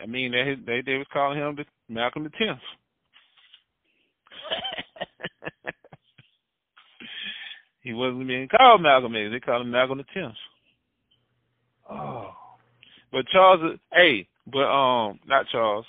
I 0.01 0.05
mean, 0.05 0.31
they 0.31 0.55
they 0.65 0.81
they 0.81 0.97
was 0.97 1.07
calling 1.11 1.37
him 1.37 1.55
the 1.55 1.65
Malcolm 1.93 2.23
the 2.23 2.29
Tenth. 2.29 2.59
he 7.81 7.93
wasn't 7.93 8.27
being 8.27 8.47
called 8.47 8.81
Malcolm 8.81 9.15
X. 9.15 9.31
They 9.31 9.39
called 9.39 9.63
him 9.63 9.71
Malcolm 9.71 9.97
the 9.97 10.05
Tenth. 10.13 10.35
Oh, 11.89 12.31
But 13.11 13.25
Charles, 13.27 13.77
hey, 13.91 14.27
but 14.51 14.65
um, 14.69 15.19
not 15.27 15.47
Charles. 15.51 15.85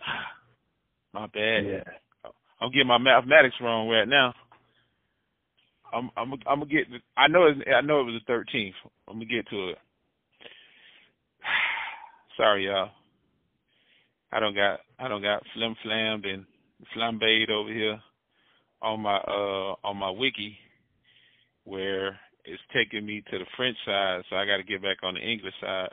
My 1.12 1.26
bad. 1.26 1.66
yeah. 1.66 1.84
I'm 2.60 2.70
getting 2.72 2.88
my 2.88 2.98
mathematics 2.98 3.54
wrong 3.60 3.88
right 3.88 4.06
now. 4.08 4.34
I'm 5.92 6.10
I'm 6.16 6.32
I'm 6.46 6.60
gonna 6.60 6.66
get. 6.66 6.86
I 7.16 7.28
know 7.28 7.46
it's, 7.46 7.60
I 7.74 7.80
know 7.80 8.00
it 8.00 8.04
was 8.04 8.20
the 8.26 8.32
13th. 8.32 8.72
I'm 9.08 9.14
gonna 9.14 9.24
get 9.24 9.48
to 9.48 9.68
it. 9.70 9.78
Sorry, 12.36 12.66
y'all. 12.66 12.90
I 14.32 14.40
don't 14.40 14.54
got 14.54 14.80
I 14.98 15.08
don't 15.08 15.22
got 15.22 15.42
flim 15.54 15.74
flammed 15.82 16.26
and 16.26 16.44
flambéed 16.96 17.50
over 17.50 17.72
here 17.72 17.98
on 18.82 19.00
my 19.00 19.16
uh 19.16 19.74
on 19.84 19.96
my 19.96 20.10
wiki 20.10 20.56
where 21.64 22.18
it's 22.44 22.62
taking 22.72 23.04
me 23.04 23.22
to 23.30 23.38
the 23.38 23.44
French 23.56 23.76
side, 23.84 24.22
so 24.28 24.36
I 24.36 24.46
got 24.46 24.56
to 24.56 24.62
get 24.62 24.82
back 24.82 24.98
on 25.02 25.14
the 25.14 25.20
English 25.20 25.54
side. 25.60 25.92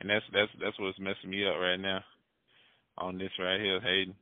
And 0.00 0.10
that's 0.10 0.24
that's 0.32 0.50
that's 0.60 0.78
what's 0.78 0.98
messing 0.98 1.30
me 1.30 1.46
up 1.46 1.54
right 1.60 1.80
now 1.80 2.00
on 2.98 3.18
this 3.18 3.30
right 3.38 3.60
here, 3.60 3.80
Hayden. 3.80 4.14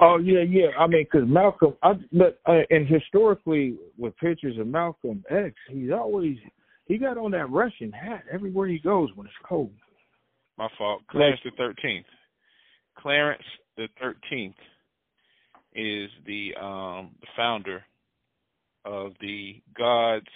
Oh 0.00 0.18
yeah, 0.18 0.40
yeah. 0.40 0.68
I 0.78 0.86
mean, 0.86 1.06
because 1.10 1.28
Malcolm, 1.28 1.74
I 1.82 1.92
but 2.12 2.40
uh, 2.46 2.60
and 2.70 2.86
historically 2.86 3.76
with 3.96 4.16
pictures 4.16 4.58
of 4.58 4.66
Malcolm 4.66 5.24
X, 5.30 5.54
he's 5.68 5.90
always 5.92 6.36
he 6.86 6.98
got 6.98 7.16
on 7.16 7.30
that 7.30 7.50
Russian 7.50 7.92
hat 7.92 8.24
everywhere 8.32 8.66
he 8.68 8.78
goes 8.78 9.10
when 9.14 9.26
it's 9.26 9.36
cold. 9.48 9.72
My 10.58 10.68
fault. 10.76 11.02
Clarence 11.10 11.40
the 11.44 11.52
thirteenth. 11.56 12.06
Clarence 12.98 13.42
the 13.76 13.88
thirteenth 14.00 14.56
is 15.74 16.10
the 16.26 16.52
um 16.60 17.10
the 17.20 17.26
founder 17.36 17.84
of 18.84 19.12
the 19.20 19.60
gods 19.76 20.26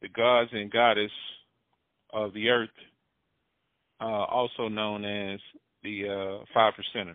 the 0.00 0.08
gods 0.08 0.50
and 0.52 0.70
goddess 0.70 1.12
of 2.12 2.32
the 2.32 2.48
earth, 2.48 2.68
uh 4.00 4.04
also 4.04 4.68
known 4.68 5.04
as 5.04 5.38
the 5.82 6.08
uh 6.08 6.44
five 6.54 6.72
percenters. 6.74 7.14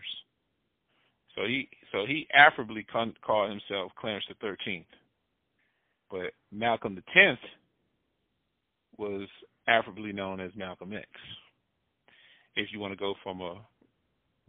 So 1.37 1.45
he 1.45 1.69
so 1.91 2.05
he 2.07 2.27
affably 2.33 2.83
con- 2.91 3.13
called 3.25 3.51
himself 3.51 3.91
Clarence 3.97 4.25
the 4.27 4.35
thirteenth. 4.41 4.87
But 6.09 6.31
Malcolm 6.51 6.95
the 6.95 7.03
tenth 7.13 7.39
was 8.97 9.27
affably 9.67 10.11
known 10.11 10.39
as 10.39 10.51
Malcolm 10.55 10.93
X 10.93 11.07
if 12.55 12.69
you 12.73 12.79
want 12.79 12.91
to 12.91 12.97
go 12.97 13.13
from 13.23 13.41
a 13.41 13.55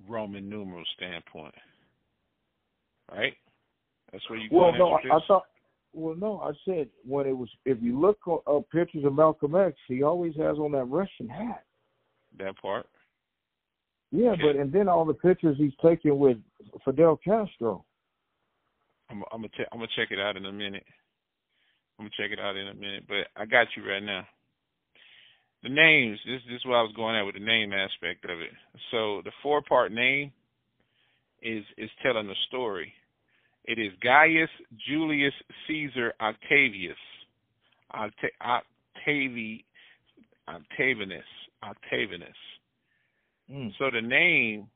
Roman 0.08 0.48
numeral 0.48 0.84
standpoint. 0.96 1.54
Right? 3.12 3.34
That's 4.10 4.28
where 4.30 4.38
you 4.38 4.48
Well, 4.50 4.72
no, 4.78 4.92
I, 4.92 5.16
I 5.16 5.20
thought 5.26 5.44
Well, 5.92 6.14
no, 6.16 6.40
I 6.40 6.52
said 6.64 6.88
when 7.06 7.26
it 7.26 7.36
was. 7.36 7.50
If 7.66 7.78
you 7.82 8.00
look 8.00 8.18
up 8.46 8.70
pictures 8.70 9.04
of 9.04 9.14
Malcolm 9.14 9.54
X, 9.54 9.76
he 9.88 10.02
always 10.02 10.34
has 10.36 10.56
on 10.56 10.72
that 10.72 10.84
Russian 10.84 11.28
hat. 11.28 11.64
That 12.38 12.56
part. 12.62 12.86
Yeah, 14.10 14.34
but 14.40 14.56
and 14.56 14.72
then 14.72 14.88
all 14.88 15.04
the 15.04 15.12
pictures 15.12 15.56
he's 15.58 15.72
taking 15.82 16.18
with 16.18 16.38
Fidel 16.84 17.16
Castro. 17.16 17.84
I'm, 19.10 19.22
I'm 19.32 19.42
gonna 19.42 19.68
I'm 19.72 19.78
gonna 19.78 19.88
check 19.96 20.10
it 20.10 20.20
out 20.20 20.36
in 20.36 20.46
a 20.46 20.52
minute. 20.52 20.84
I'm 21.98 22.04
gonna 22.06 22.10
check 22.16 22.30
it 22.30 22.40
out 22.40 22.56
in 22.56 22.68
a 22.68 22.74
minute, 22.74 23.04
but 23.08 23.26
I 23.36 23.46
got 23.46 23.68
you 23.76 23.88
right 23.88 24.02
now. 24.02 24.26
The 25.62 25.68
names. 25.68 26.18
This, 26.24 26.40
this 26.48 26.56
is 26.56 26.66
what 26.66 26.76
I 26.76 26.82
was 26.82 26.92
going 26.94 27.16
at 27.16 27.24
with 27.24 27.34
the 27.34 27.40
name 27.40 27.72
aspect 27.72 28.24
of 28.24 28.40
it. 28.40 28.52
So 28.90 29.22
the 29.24 29.32
four 29.42 29.62
part 29.62 29.92
name 29.92 30.32
is 31.42 31.64
is 31.76 31.90
telling 32.02 32.28
a 32.28 32.34
story. 32.48 32.92
It 33.64 33.78
is 33.78 33.92
Gaius 34.02 34.50
Julius 34.88 35.34
Caesar 35.66 36.12
Octavius. 36.20 36.96
Octa- 37.94 38.60
Octavi 39.06 39.64
Octavianus. 40.48 41.22
Octavianus. 41.64 42.28
Mm. 43.50 43.72
So 43.78 43.90
the 43.92 44.00
name 44.00 44.68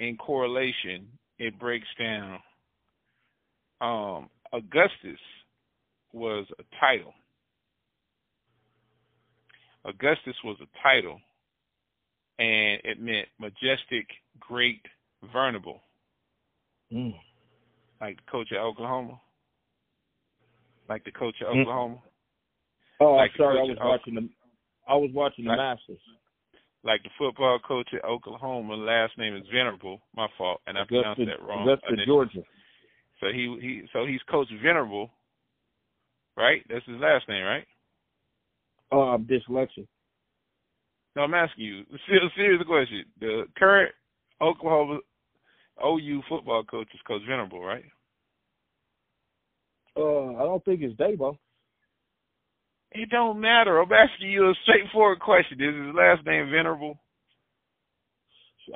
in 0.00 0.16
correlation, 0.16 1.06
it 1.38 1.56
breaks 1.60 1.86
down. 1.98 2.38
Um, 3.80 4.28
Augustus 4.52 5.20
was 6.12 6.46
a 6.58 6.64
title. 6.80 7.14
Augustus 9.84 10.34
was 10.44 10.56
a 10.60 10.66
title, 10.82 11.20
and 12.38 12.80
it 12.84 13.00
meant 13.00 13.28
majestic, 13.38 14.06
great, 14.38 14.82
venerable. 15.32 15.80
Mm. 16.92 17.14
Like 18.00 18.16
the 18.16 18.30
coach 18.30 18.48
at 18.52 18.58
Oklahoma. 18.58 19.20
Like 20.88 21.04
the 21.04 21.12
coach 21.12 21.36
at 21.40 21.46
Mm. 21.48 21.60
Oklahoma. 21.62 22.02
Oh, 23.00 23.14
Like 23.14 23.30
I'm 23.32 23.36
sorry. 23.38 23.58
I 23.60 23.62
was 23.62 23.78
watching 23.80 24.14
the. 24.14 24.28
I 24.88 24.94
was 24.96 25.10
watching 25.12 25.44
the 25.44 25.50
Like- 25.50 25.58
Masters. 25.58 26.00
Like 26.82 27.02
the 27.02 27.10
football 27.18 27.58
coach 27.58 27.88
at 27.92 28.04
Oklahoma, 28.04 28.74
last 28.74 29.18
name 29.18 29.36
is 29.36 29.42
Venerable. 29.52 30.00
My 30.16 30.28
fault, 30.38 30.60
and 30.66 30.78
I 30.78 30.84
pronounced 30.88 31.20
Augusta, 31.20 31.36
that 31.38 31.46
wrong. 31.46 31.68
Augusta, 31.68 31.88
initially. 31.88 32.06
Georgia. 32.06 32.42
So 33.20 33.26
he 33.26 33.58
he 33.60 33.82
so 33.92 34.06
he's 34.06 34.20
Coach 34.30 34.48
Venerable, 34.62 35.10
right? 36.36 36.62
That's 36.70 36.86
his 36.86 36.96
last 36.96 37.28
name, 37.28 37.44
right? 37.44 37.66
Oh, 38.90 39.00
I'm 39.00 39.24
dyslexic. 39.24 39.86
No, 41.16 41.22
I'm 41.22 41.34
asking 41.34 41.64
you. 41.64 41.84
Serious, 42.06 42.32
serious 42.34 42.62
question. 42.66 43.04
The 43.20 43.44
current 43.58 43.92
Oklahoma 44.40 45.00
OU 45.84 46.22
football 46.28 46.64
coach 46.64 46.88
is 46.94 47.00
Coach 47.06 47.22
Venerable, 47.28 47.62
right? 47.62 47.84
Uh, 49.96 50.34
I 50.36 50.44
don't 50.44 50.64
think 50.64 50.82
it's 50.82 50.94
Dabo. 50.94 51.36
It 52.92 53.08
don't 53.10 53.40
matter. 53.40 53.78
I'm 53.80 53.92
asking 53.92 54.30
you 54.30 54.50
a 54.50 54.54
straightforward 54.64 55.20
question. 55.20 55.60
Is 55.60 55.86
his 55.86 55.94
last 55.94 56.26
name 56.26 56.50
Venerable? 56.50 56.98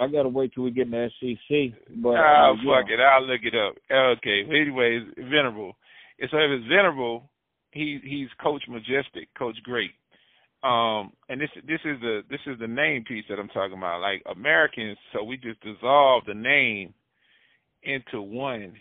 I 0.01 0.09
gotta 0.09 0.29
wait 0.29 0.53
till 0.55 0.65
we 0.65 0.71
get 0.73 0.87
in 0.87 0.91
the 0.93 1.11
SEC. 1.21 1.79
But 2.03 2.17
Ah, 2.17 2.51
uh, 2.51 2.55
fuck 2.57 2.89
yeah. 2.89 2.95
it. 2.95 3.01
I'll 3.01 3.23
look 3.27 3.43
it 3.45 3.55
up. 3.55 3.75
Okay. 4.19 4.43
Anyways, 4.49 5.03
Venerable. 5.17 5.77
And 6.19 6.29
so 6.31 6.39
if 6.39 6.51
it's 6.51 6.67
Venerable, 6.69 7.31
he 7.73 8.01
he's 8.03 8.29
Coach 8.43 8.63
Majestic, 8.69 9.29
Coach 9.39 9.57
Great. 9.63 9.91
Um, 10.63 11.13
and 11.29 11.41
this 11.41 11.51
this 11.67 11.81
is 11.85 12.01
the 12.01 12.23
this 12.31 12.41
is 12.47 12.59
the 12.59 12.67
name 12.67 13.05
piece 13.05 13.25
that 13.29 13.39
I'm 13.39 13.49
talking 13.49 13.77
about. 13.77 14.01
Like 14.01 14.23
Americans, 14.31 14.97
so 15.13 15.23
we 15.23 15.37
just 15.37 15.61
dissolve 15.61 16.25
the 16.27 16.35
name 16.35 16.95
into 17.83 18.23
one, 18.23 18.75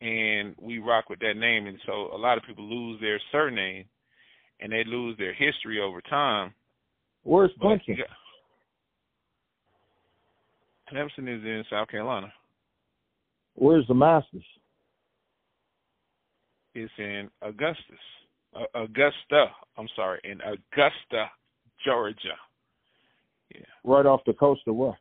and 0.00 0.54
we 0.60 0.78
rock 0.78 1.10
with 1.10 1.18
that 1.20 1.34
name. 1.36 1.66
And 1.66 1.78
so 1.84 2.14
a 2.14 2.16
lot 2.18 2.38
of 2.38 2.44
people 2.44 2.64
lose 2.64 3.00
their 3.00 3.20
surname, 3.32 3.86
and 4.60 4.72
they 4.72 4.84
lose 4.84 5.16
their 5.18 5.32
history 5.34 5.80
over 5.80 6.00
time. 6.02 6.52
Where's 7.22 7.50
Clemson? 7.60 7.98
got- 7.98 8.06
Clemson 10.92 11.28
is 11.28 11.44
in 11.44 11.64
South 11.70 11.88
Carolina. 11.88 12.32
Where's 13.54 13.86
the 13.88 13.94
Masters? 13.94 14.44
It's 16.74 16.92
in 16.98 17.30
Augustus, 17.42 18.00
uh, 18.54 18.64
Augusta. 18.74 19.46
I'm 19.76 19.88
sorry, 19.96 20.20
in 20.24 20.40
Augusta, 20.42 21.30
Georgia. 21.84 22.36
Yeah, 23.54 23.60
Right 23.84 24.06
off 24.06 24.20
the 24.24 24.34
coast 24.34 24.62
of 24.66 24.74
what? 24.76 24.96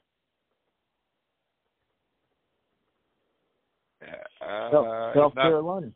uh, 4.02 4.72
South, 4.72 5.14
South 5.16 5.36
not- 5.36 5.42
Carolina. 5.44 5.92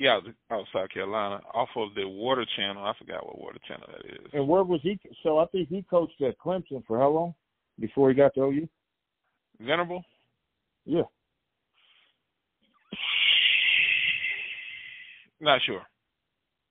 Yeah, 0.00 0.16
out 0.16 0.24
oh, 0.50 0.64
South 0.72 0.88
Carolina, 0.88 1.42
off 1.52 1.68
of 1.76 1.94
the 1.94 2.08
Water 2.08 2.46
Channel. 2.56 2.82
I 2.82 2.94
forgot 2.98 3.26
what 3.26 3.38
Water 3.38 3.58
Channel 3.68 3.86
that 3.92 4.10
is. 4.10 4.30
And 4.32 4.48
where 4.48 4.64
was 4.64 4.80
he? 4.82 4.98
So 5.22 5.38
I 5.38 5.44
think 5.48 5.68
he 5.68 5.84
coached 5.90 6.22
at 6.22 6.38
Clemson 6.38 6.82
for 6.86 6.98
how 6.98 7.10
long 7.10 7.34
before 7.78 8.08
he 8.08 8.16
got 8.16 8.32
to 8.34 8.44
OU? 8.44 8.68
Venerable. 9.60 10.02
Yeah. 10.86 11.02
Not 15.38 15.60
sure. 15.66 15.82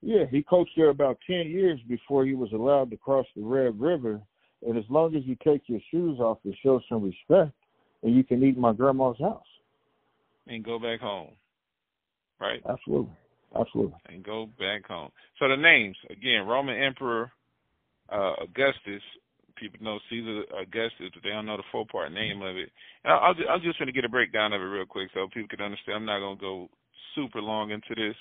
Yeah, 0.02 0.24
he 0.28 0.42
coached 0.42 0.72
there 0.76 0.88
about 0.88 1.18
ten 1.24 1.48
years 1.48 1.78
before 1.88 2.24
he 2.24 2.34
was 2.34 2.50
allowed 2.52 2.90
to 2.90 2.96
cross 2.96 3.26
the 3.36 3.44
Red 3.44 3.80
River. 3.80 4.20
And 4.66 4.76
as 4.76 4.84
long 4.88 5.14
as 5.14 5.22
you 5.24 5.36
take 5.44 5.62
your 5.66 5.80
shoes 5.92 6.18
off, 6.18 6.38
it 6.44 6.56
show 6.64 6.80
some 6.88 7.04
respect, 7.04 7.56
and 8.02 8.12
you 8.12 8.24
can 8.24 8.42
eat 8.42 8.56
in 8.56 8.60
my 8.60 8.72
grandma's 8.72 9.18
house. 9.20 9.46
And 10.48 10.64
go 10.64 10.80
back 10.80 10.98
home. 10.98 11.30
Right. 12.40 12.62
Absolutely, 12.68 13.12
absolutely. 13.58 13.96
and 14.08 14.24
go 14.24 14.48
back 14.58 14.86
home. 14.86 15.10
So 15.38 15.48
the 15.48 15.56
names 15.56 15.96
again: 16.10 16.46
Roman 16.46 16.80
Emperor 16.80 17.30
uh, 18.10 18.32
Augustus. 18.42 19.02
People 19.56 19.84
know 19.84 19.98
Caesar 20.08 20.42
Augustus, 20.58 21.10
but 21.12 21.22
they 21.22 21.28
don't 21.28 21.44
know 21.44 21.58
the 21.58 21.62
four 21.70 21.84
part 21.84 22.12
name 22.12 22.40
of 22.40 22.56
it. 22.56 22.70
And 23.04 23.12
I'll, 23.12 23.20
I'll, 23.20 23.54
I'm 23.56 23.62
just 23.62 23.78
going 23.78 23.88
to 23.88 23.92
get 23.92 24.06
a 24.06 24.08
breakdown 24.08 24.54
of 24.54 24.60
it 24.62 24.64
real 24.64 24.86
quick 24.86 25.10
so 25.12 25.28
people 25.32 25.54
can 25.54 25.60
understand. 25.60 25.96
I'm 25.96 26.06
not 26.06 26.20
going 26.20 26.38
to 26.38 26.40
go 26.40 26.68
super 27.14 27.42
long 27.42 27.70
into 27.70 27.94
this, 27.94 28.16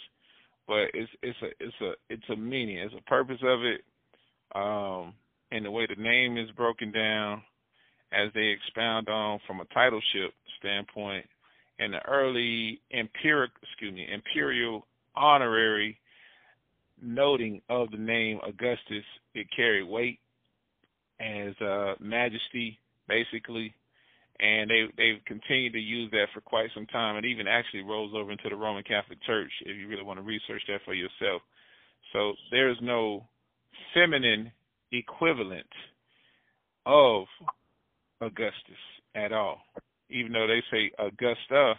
but 0.68 0.92
it's 0.94 1.12
it's 1.24 1.38
a 1.42 1.48
it's 1.64 1.82
a 1.82 1.92
it's 2.10 2.30
a 2.30 2.36
meaning, 2.36 2.80
it's 2.80 2.96
a 2.98 3.10
purpose 3.10 3.40
of 3.42 3.62
it, 3.64 3.82
um, 4.54 5.14
and 5.52 5.66
the 5.66 5.72
way 5.72 5.88
the 5.88 6.02
name 6.02 6.38
is 6.38 6.52
broken 6.58 6.92
down 6.92 7.42
as 8.12 8.34
they 8.34 8.48
expound 8.48 9.08
on 9.08 9.40
from 9.48 9.62
a 9.62 9.66
titleship 9.66 10.34
standpoint 10.60 11.26
in 11.80 11.92
the 11.92 12.06
early 12.06 12.82
empiric 12.92 13.52
excuse 13.64 13.94
me 13.94 14.08
imperial 14.14 14.86
honorary 15.16 15.98
noting 17.02 17.62
of 17.70 17.90
the 17.92 17.98
name 17.98 18.40
Augustus 18.48 19.04
it 19.34 19.48
carried 19.56 19.88
weight 19.88 20.20
as 21.20 21.56
uh 21.62 21.96
majesty 22.00 22.78
basically. 23.10 23.74
And 24.40 24.70
they 24.70 24.86
they've 24.96 25.26
continued 25.26 25.74
to 25.74 25.80
use 25.80 26.10
that 26.12 26.28
for 26.34 26.40
quite 26.40 26.70
some 26.74 26.86
time. 26.86 27.18
It 27.18 27.26
even 27.26 27.48
actually 27.48 27.82
rolls 27.82 28.14
over 28.16 28.32
into 28.32 28.48
the 28.50 28.56
Roman 28.56 28.84
Catholic 28.84 29.22
Church 29.26 29.52
if 29.66 29.76
you 29.76 29.90
really 29.90 30.04
want 30.04 30.18
to 30.20 30.24
research 30.24 30.62
that 30.70 30.80
for 30.86 30.94
yourself. 30.94 31.42
So 32.14 32.34
there's 32.50 32.78
no 32.82 33.26
feminine 33.94 34.52
equivalent 34.94 35.68
of 36.86 37.26
Augustus 38.22 38.80
at 39.14 39.34
all 39.34 39.62
even 40.10 40.32
though 40.34 40.48
they 40.48 40.64
say 40.72 40.92
Augusta, 41.00 41.76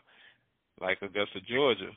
like 0.81 0.99
Augusta, 1.03 1.41
Georgia, 1.49 1.91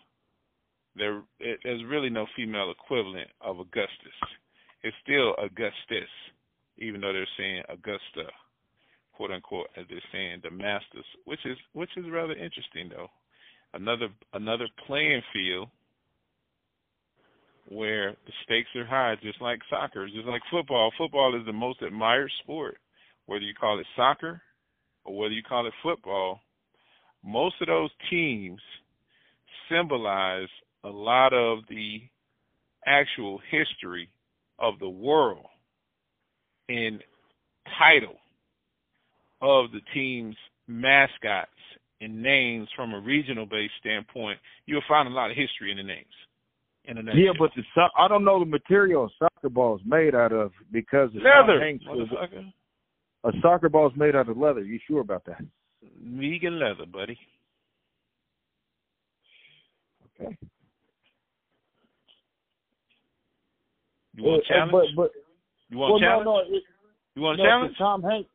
there 0.96 1.22
it, 1.40 1.60
there's 1.64 1.84
really 1.88 2.10
no 2.10 2.26
female 2.36 2.72
equivalent 2.72 3.30
of 3.42 3.60
Augustus. 3.60 4.18
It's 4.84 4.96
still 5.04 5.34
Augustus, 5.42 6.10
even 6.78 7.02
though 7.02 7.14
they're 7.14 7.28
saying 7.38 7.64
Augusta, 7.70 8.30
quote 9.14 9.32
unquote, 9.32 9.68
as 9.78 9.86
they're 9.90 10.00
saying 10.12 10.42
Damascus, 10.44 11.06
which 11.26 11.40
is 11.46 11.58
which 11.74 11.90
is 11.98 12.06
rather 12.12 12.34
interesting 12.34 12.90
though. 12.90 13.08
Another 13.74 14.10
another 14.34 14.68
playing 14.86 15.22
field 15.34 15.70
where 17.70 18.12
the 18.12 18.34
stakes 18.44 18.70
are 18.76 18.86
high, 18.86 19.16
just 19.24 19.42
like 19.42 19.60
soccer, 19.70 20.06
just 20.08 20.28
like 20.28 20.42
football. 20.52 20.92
Football 20.98 21.40
is 21.40 21.46
the 21.46 21.54
most 21.54 21.82
admired 21.82 22.30
sport, 22.44 22.78
whether 23.26 23.44
you 23.44 23.54
call 23.54 23.80
it 23.80 23.86
soccer 23.96 24.42
or 25.06 25.18
whether 25.18 25.34
you 25.34 25.44
call 25.44 25.68
it 25.68 25.74
football, 25.82 26.40
most 27.24 27.56
of 27.62 27.68
those 27.68 27.90
teams 28.10 28.60
symbolize 29.70 30.48
a 30.84 30.90
lot 30.90 31.34
of 31.34 31.60
the 31.70 32.02
actual 32.86 33.40
history 33.50 34.10
of 34.60 34.78
the 34.80 34.90
world 34.90 35.46
in 36.70 37.00
title 37.80 38.18
of 39.42 39.72
the 39.72 39.82
team's 39.94 40.36
mascots 40.68 41.50
and 42.02 42.22
names 42.22 42.68
from 42.76 42.94
a 42.94 43.00
regional 43.00 43.46
based 43.46 43.74
standpoint, 43.80 44.40
you'll 44.66 44.82
find 44.88 45.08
a 45.08 45.12
lot 45.12 45.32
of 45.32 45.38
history 45.38 45.72
in 45.72 45.78
the 45.78 45.84
names. 45.84 46.06
In 46.86 46.96
nutshell. 46.96 47.16
Yeah, 47.16 47.32
but 47.40 47.52
the 47.56 47.64
I 47.98 48.10
don't 48.10 48.26
know 48.26 48.40
the 48.40 48.46
material 48.46 49.10
soccer 49.18 49.50
ball 49.50 49.78
is 49.78 49.82
made 49.86 50.14
out 50.14 50.34
of 50.34 50.52
because 50.72 51.10
it's 51.14 51.24
leather, 51.24 51.62
Hanks 51.62 51.86
was-. 51.88 52.10
A 53.24 53.32
soccer 53.42 53.70
ball 53.70 53.88
is 53.90 53.96
made 53.98 54.16
out 54.16 54.30
of 54.30 54.38
leather. 54.38 54.62
You 54.62 54.80
sure 54.88 55.02
about 55.02 55.26
that? 55.26 55.42
Vegan 56.02 56.60
leather, 56.60 56.86
buddy. 56.86 57.18
Okay. 60.20 60.38
You 64.16 64.24
want 64.24 64.44
a 64.44 64.46
Uh, 64.46 64.48
challenge? 64.48 64.96
But 64.96 64.96
but 64.96 65.12
you 65.70 65.78
want 65.78 65.94
well, 65.94 65.98
a 65.98 66.02
challenge? 66.02 66.26
no, 66.26 66.34
no, 66.36 66.56
it, 66.58 66.64
you 67.16 67.22
want 67.22 67.40
a 67.40 67.44
no, 67.44 67.50
challenge? 67.50 67.78
Tom 67.78 68.04
Hanks. 68.04 68.30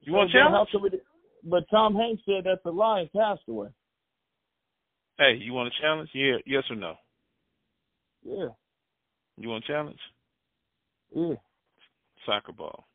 You 0.00 0.12
want 0.12 0.30
a 0.30 0.32
challenge? 0.32 0.68
how 0.72 0.78
come 0.78 0.86
it- 0.86 1.06
but 1.46 1.68
Tom 1.68 1.94
Hanks 1.94 2.22
said 2.24 2.44
that's 2.44 2.64
a 2.64 2.70
lying 2.70 3.08
castaway. 3.08 3.68
Hey, 5.18 5.34
you 5.34 5.52
want 5.52 5.68
a 5.68 5.80
challenge? 5.80 6.10
Yeah, 6.14 6.38
yes 6.46 6.64
or 6.70 6.76
no? 6.76 6.96
Yeah, 8.22 8.48
You 9.36 9.50
want 9.50 9.64
a 9.64 9.66
challenge? 9.66 10.00
yeah. 11.14 11.34
Soccer 12.24 12.52
ball. 12.52 12.86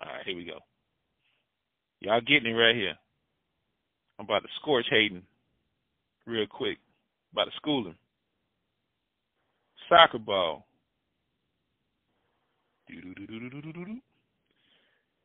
All 0.00 0.12
right, 0.12 0.24
here 0.24 0.36
we 0.36 0.44
go. 0.44 0.58
Y'all 2.00 2.20
getting 2.20 2.52
it 2.52 2.54
right 2.54 2.74
here. 2.74 2.94
I'm 4.18 4.24
about 4.24 4.42
to 4.42 4.48
scorch 4.60 4.86
Hayden 4.90 5.22
real 6.26 6.46
quick. 6.46 6.78
About 7.32 7.44
to 7.44 7.50
school 7.56 7.86
him. 7.86 7.96
Soccer 9.88 10.18
ball. 10.18 10.66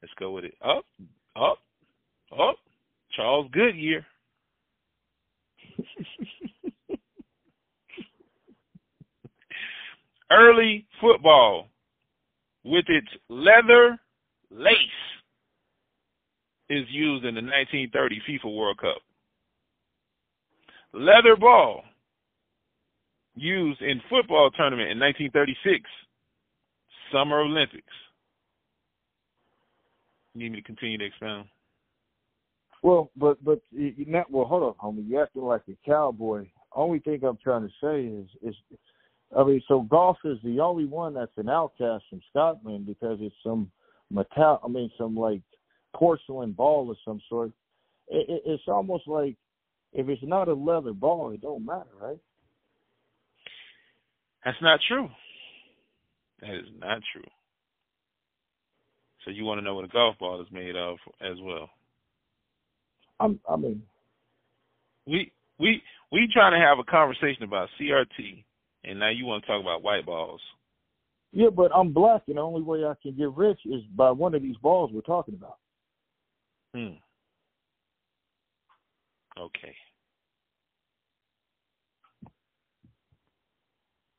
Let's 0.01 0.13
go 0.19 0.31
with 0.31 0.45
it. 0.45 0.53
Up, 0.63 0.85
up, 1.35 1.59
up. 2.37 2.57
Charles 3.15 3.49
Goodyear. 3.51 4.05
Early 10.31 10.85
football 10.99 11.69
with 12.63 12.85
its 12.87 13.07
leather 13.29 13.99
lace 14.51 14.77
is 16.69 16.85
used 16.89 17.25
in 17.25 17.35
the 17.35 17.41
1930 17.41 18.21
FIFA 18.27 18.55
World 18.55 18.77
Cup. 18.77 18.97
Leather 20.93 21.35
ball 21.35 21.83
used 23.35 23.81
in 23.81 24.01
football 24.09 24.49
tournament 24.51 24.89
in 24.89 24.99
1936 24.99 25.89
Summer 27.11 27.41
Olympics. 27.41 27.83
You 30.33 30.43
need 30.43 30.51
me 30.53 30.61
to 30.61 30.65
continue 30.65 30.97
to 30.97 31.05
expound? 31.05 31.47
Well, 32.81 33.09
but 33.15 33.43
but 33.43 33.61
you 33.71 34.05
not 34.07 34.29
well. 34.29 34.45
Hold 34.45 34.63
on, 34.63 34.73
homie. 34.73 35.07
You 35.09 35.21
acting 35.21 35.43
like 35.43 35.63
a 35.69 35.89
cowboy. 35.89 36.47
Only 36.73 36.99
thing 36.99 37.23
I'm 37.23 37.37
trying 37.43 37.67
to 37.67 37.73
say 37.81 38.05
is 38.05 38.27
is, 38.43 38.55
I 39.35 39.43
mean, 39.43 39.61
so 39.67 39.81
golf 39.81 40.17
is 40.23 40.37
the 40.43 40.59
only 40.59 40.85
one 40.85 41.13
that's 41.13 41.37
an 41.37 41.49
outcast 41.49 42.03
from 42.09 42.21
Scotland 42.29 42.85
because 42.85 43.17
it's 43.21 43.35
some 43.43 43.71
metal. 44.11 44.59
I 44.63 44.67
mean, 44.67 44.89
some 44.97 45.15
like 45.15 45.41
porcelain 45.93 46.51
ball 46.51 46.89
of 46.91 46.97
some 47.05 47.21
sort. 47.29 47.51
It, 48.07 48.29
it, 48.29 48.41
it's 48.45 48.63
almost 48.67 49.07
like 49.07 49.35
if 49.93 50.09
it's 50.09 50.21
not 50.23 50.47
a 50.47 50.53
leather 50.53 50.93
ball, 50.93 51.31
it 51.31 51.41
don't 51.41 51.65
matter, 51.65 51.85
right? 51.99 52.19
That's 54.43 54.57
not 54.61 54.79
true. 54.87 55.09
That 56.41 56.53
is 56.53 56.67
not 56.79 57.01
true. 57.13 57.23
So 59.23 59.31
you 59.31 59.43
want 59.43 59.59
to 59.59 59.63
know 59.63 59.73
what 59.73 59.85
a 59.85 59.89
golf 59.89 60.19
ball 60.19 60.39
is 60.41 60.47
made 60.51 60.75
of 60.75 60.97
as 61.19 61.37
well? 61.41 61.69
I'm, 63.19 63.39
I 63.49 63.55
mean, 63.55 63.81
We 65.07 65.31
we 65.59 65.81
we 66.11 66.29
trying 66.31 66.51
to 66.51 66.63
have 66.63 66.77
a 66.77 66.83
conversation 66.83 67.43
about 67.43 67.69
CRT, 67.79 68.43
and 68.83 68.99
now 68.99 69.09
you 69.09 69.25
want 69.25 69.43
to 69.43 69.47
talk 69.47 69.61
about 69.61 69.81
white 69.81 70.05
balls. 70.05 70.41
Yeah, 71.35 71.49
but 71.49 71.69
I'm 71.75 71.91
black, 71.91 72.21
and 72.27 72.37
the 72.37 72.41
only 72.41 72.61
way 72.61 72.85
I 72.85 72.93
can 73.03 73.13
get 73.13 73.29
rich 73.31 73.59
is 73.65 73.81
by 73.93 74.09
one 74.09 74.33
of 74.33 74.41
these 74.41 74.55
balls 74.55 74.89
we're 74.93 75.01
talking 75.01 75.35
about. 75.35 75.57
Hmm. 76.73 76.95
Okay. 79.37 79.75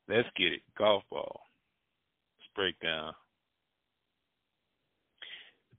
Let's 0.07 0.27
get 0.37 0.53
it. 0.53 0.61
Golf 0.77 1.01
ball. 1.09 1.41
Let's 2.37 2.49
break 2.55 2.79
down. 2.81 3.13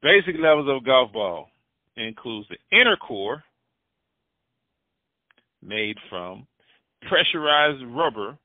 Basic 0.02 0.34
levels 0.40 0.68
of 0.68 0.84
golf 0.84 1.12
ball 1.12 1.50
includes 1.96 2.48
the 2.48 2.76
inner 2.76 2.96
core 2.96 3.44
made 5.62 5.96
from 6.10 6.48
pressurized 7.08 7.84
rubber 7.86 8.36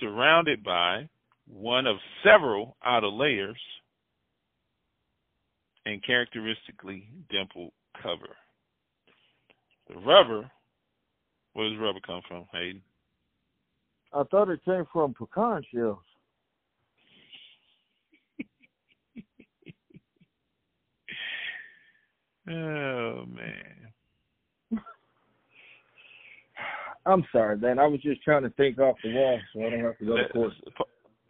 surrounded 0.00 0.62
by 0.62 1.08
one 1.48 1.86
of 1.86 1.96
several 2.24 2.76
outer 2.84 3.08
layers 3.08 3.60
and 5.84 6.04
characteristically 6.04 7.08
dimpled 7.30 7.72
cover. 8.02 8.36
The 9.88 9.96
rubber, 10.00 10.50
where 11.52 11.68
does 11.70 11.78
rubber 11.78 12.00
come 12.04 12.22
from, 12.26 12.46
Hayden? 12.52 12.82
I 14.12 14.22
thought 14.24 14.48
it 14.48 14.64
came 14.64 14.84
from 14.92 15.14
pecan 15.14 15.62
shells. 15.72 15.98
Oh 22.48 23.26
man. 23.26 23.85
I'm 27.06 27.24
sorry, 27.30 27.56
man. 27.56 27.78
I 27.78 27.86
was 27.86 28.02
just 28.02 28.22
trying 28.22 28.42
to 28.42 28.50
think 28.50 28.78
off 28.78 28.96
the 29.02 29.12
wall 29.14 29.38
so 29.52 29.60
I 29.60 29.70
don't 29.70 29.84
have 29.84 29.98
to 29.98 30.04
go 30.04 30.16
to 30.16 30.28
court. 30.28 30.52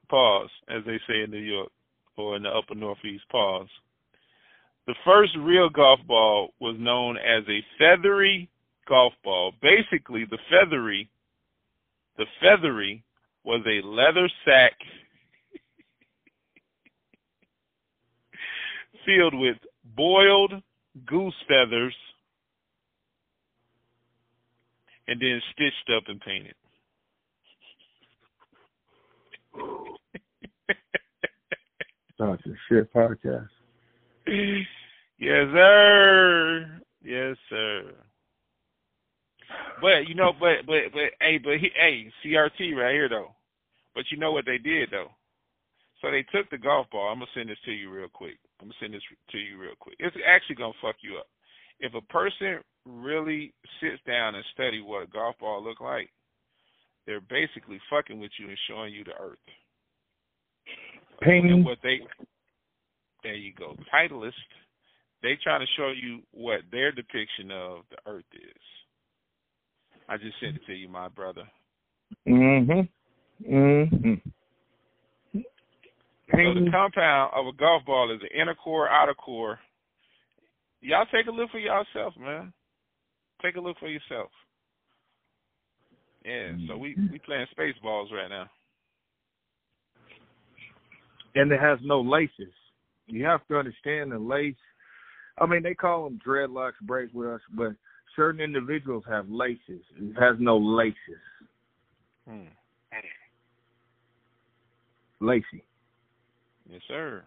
Pause, 0.09 0.51
as 0.69 0.83
they 0.87 0.99
say 1.07 1.23
in 1.25 1.31
New 1.31 1.39
York 1.39 1.71
or 2.17 2.37
in 2.37 2.45
the 2.45 2.49
upper 2.49 2.75
northeast. 2.75 3.25
Pause. 3.31 3.69
The 4.87 4.95
first 5.05 5.33
real 5.39 5.69
golf 5.69 6.01
ball 6.07 6.55
was 6.61 6.77
known 6.79 7.17
as 7.19 7.45
a 7.49 7.65
feathery 7.77 8.49
golf 8.89 9.13
ball. 9.23 9.53
Basically, 9.61 10.25
the 10.31 10.39
feathery, 10.49 11.11
the 12.17 12.27
feathery 12.41 13.03
was 13.45 13.63
a 13.67 13.87
leather 13.87 14.31
sack 14.45 14.73
filled 19.05 19.35
with 19.35 19.57
boiled 19.97 20.55
goose 21.05 21.35
feathers 21.49 21.95
and 25.09 25.21
then 25.21 25.41
stitched 25.53 25.91
up 25.97 26.05
and 26.09 26.21
painted. 26.21 26.55
Talk 32.19 32.41
your 32.45 32.57
shit 32.69 32.93
podcast. 32.95 33.49
yes, 34.27 35.47
sir. 35.53 36.81
Yes, 37.03 37.37
sir. 37.51 37.93
But 39.81 40.09
you 40.09 40.15
know, 40.15 40.33
but 40.39 40.67
but 40.67 40.93
but 40.93 41.13
hey, 41.21 41.39
but 41.39 41.59
he, 41.59 41.71
hey, 41.77 42.11
CRT 42.25 42.75
right 42.75 42.95
here 42.95 43.09
though. 43.09 43.35
But 43.95 44.05
you 44.11 44.19
know 44.19 44.33
what 44.33 44.47
they 44.47 44.59
did 44.59 44.91
though? 44.91 45.11
So 46.01 46.11
they 46.11 46.25
took 46.35 46.51
the 46.51 46.59
golf 46.59 46.87
ball. 46.91 47.09
I'm 47.09 47.19
gonna 47.19 47.31
send 47.35 47.51
this 47.51 47.59
to 47.65 47.73
you 47.73 47.91
real 47.91 48.09
quick. 48.09 48.39
I'm 48.61 48.69
gonna 48.69 48.75
send 48.81 48.95
this 48.95 49.03
to 49.31 49.39
you 49.39 49.59
real 49.59 49.77
quick. 49.79 49.97
It's 49.99 50.17
actually 50.27 50.57
gonna 50.57 50.73
fuck 50.83 50.97
you 51.01 51.17
up. 51.19 51.27
If 51.81 51.95
a 51.95 52.01
person 52.13 52.61
really 52.87 53.53
sits 53.81 54.01
down 54.07 54.35
and 54.35 54.45
study 54.55 54.81
what 54.81 55.03
a 55.03 55.07
golf 55.07 55.37
ball 55.39 55.63
look 55.63 55.81
like, 55.81 56.09
they're 57.07 57.21
basically 57.21 57.81
fucking 57.91 58.19
with 58.19 58.31
you 58.39 58.49
and 58.49 58.59
showing 58.69 58.95
you 58.95 59.05
the 59.05 59.13
earth. 59.21 59.39
Ping. 61.23 61.49
And 61.51 61.65
what 61.65 61.79
they 61.83 62.01
there 63.23 63.35
you 63.35 63.53
go. 63.59 63.75
Titleist. 63.93 64.33
They 65.23 65.37
trying 65.43 65.61
to 65.61 65.67
show 65.77 65.91
you 65.91 66.21
what 66.31 66.61
their 66.71 66.93
depiction 66.93 67.51
of 67.51 67.81
the 67.91 67.97
earth 68.07 68.25
is. 68.35 68.63
I 70.09 70.17
just 70.17 70.39
sent 70.41 70.57
it 70.57 70.63
to 70.67 70.75
you, 70.75 70.89
my 70.89 71.09
brother. 71.09 71.43
Mm-hmm. 72.29 73.53
Mm-hmm. 73.53 74.15
So 75.33 76.37
the 76.37 76.71
compound 76.71 77.33
of 77.35 77.47
a 77.47 77.57
golf 77.57 77.85
ball 77.85 78.15
is 78.15 78.21
an 78.21 78.41
inner 78.41 78.55
core, 78.55 78.89
outer 78.89 79.15
core. 79.15 79.59
Y'all 80.81 81.07
take 81.13 81.27
a 81.27 81.31
look 81.31 81.51
for 81.51 81.59
yourself, 81.59 82.15
man. 82.19 82.53
Take 83.43 83.57
a 83.57 83.61
look 83.61 83.79
for 83.79 83.89
yourself. 83.89 84.31
Yeah, 86.25 86.53
so 86.67 86.77
we 86.77 86.97
we 87.13 87.19
playing 87.21 87.47
space 87.53 87.77
balls 87.83 88.11
right 88.13 88.29
now. 88.29 88.51
And 91.37 91.53
it 91.53 91.61
has 91.61 91.79
no 91.83 92.01
laces. 92.01 92.53
You 93.07 93.25
have 93.25 93.47
to 93.49 93.59
understand 93.59 94.11
the 94.11 94.19
lace. 94.19 94.55
I 95.39 95.47
mean, 95.47 95.63
they 95.63 95.75
call 95.75 96.05
them 96.05 96.19
dreadlocks, 96.27 96.81
break 96.83 97.13
with 97.13 97.29
us, 97.29 97.41
but 97.55 97.73
certain 98.17 98.41
individuals 98.41 99.05
have 99.07 99.29
laces. 99.29 99.83
It 100.01 100.19
has 100.19 100.37
no 100.41 100.57
laces. 100.57 100.97
Hmm. 102.29 102.47
Lacy. 105.21 105.63
Yes, 106.69 106.83
sir. 106.89 107.23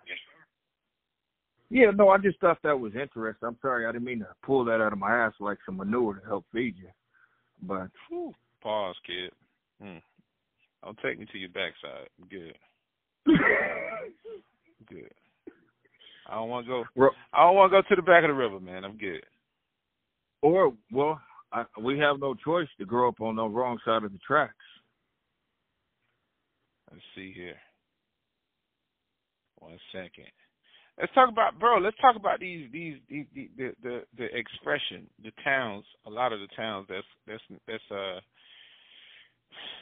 Yeah, 1.70 1.91
no, 1.96 2.10
I 2.10 2.18
just 2.18 2.40
thought 2.40 2.58
that 2.64 2.80
was 2.80 2.94
interesting. 2.96 3.48
I'm 3.48 3.58
sorry, 3.62 3.86
I 3.86 3.91
didn't 3.91 4.06
mean 4.06 4.20
to 4.20 4.28
pull 4.44 4.66
that 4.66 4.82
out 4.82 4.94
of 4.94 5.00
my 5.00 5.16
ass 5.16 5.34
like 5.40 5.60
some 5.66 5.78
manure 5.78 6.16
to 6.16 6.26
help 6.26 6.46
feed 6.52 6.76
you. 6.78 6.90
But 7.62 7.90
Whew. 8.10 8.34
Pause, 8.62 8.96
kid. 9.06 9.32
Hmm. 9.82 9.98
Don't 10.84 10.98
take 11.04 11.20
me 11.20 11.26
to 11.32 11.38
your 11.38 11.50
backside. 11.50 12.10
Good. 12.30 12.56
Good. 14.90 15.12
I 16.28 16.36
don't 16.36 16.50
want 16.50 16.66
to 16.68 16.84
go. 16.96 17.10
I 17.34 17.44
don't 17.44 17.56
want 17.56 17.72
to 17.72 17.82
go 17.82 17.88
to 17.88 17.96
the 17.96 18.02
back 18.06 18.24
of 18.24 18.30
the 18.30 18.34
river, 18.34 18.60
man. 18.60 18.86
I'm 18.86 18.98
good. 18.98 19.24
or 20.41 20.74
well, 20.91 21.20
I, 21.52 21.66
we 21.82 21.98
have 22.00 22.20
no 22.20 22.36
choice 22.36 22.68
to 22.78 22.86
grow 22.86 23.10
up 23.10 23.20
on 23.20 23.36
the 23.36 23.46
wrong 23.46 23.80
side 23.84 24.04
of 24.04 24.12
the 24.12 24.20
tracks. 24.20 24.54
Let's 26.91 27.04
see 27.16 27.34
here. 27.36 27.56
One 29.58 29.80
second. 29.91 30.28
Let's 31.00 31.14
talk 31.14 31.30
about, 31.30 31.58
bro. 31.60 31.78
Let's 31.78 31.96
talk 32.02 32.18
about 32.18 32.42
these, 32.42 32.68
these, 32.74 32.96
these, 33.10 33.26
the, 33.34 33.50
the, 33.58 33.72
the, 33.82 34.02
the 34.18 34.26
expression, 34.38 35.08
the 35.24 35.32
towns. 35.44 35.86
A 36.06 36.10
lot 36.10 36.34
of 36.34 36.42
the 36.42 36.48
towns 36.58 36.88
that's 36.90 37.08
that's 37.26 37.62
that's 37.68 37.84
uh 37.90 38.20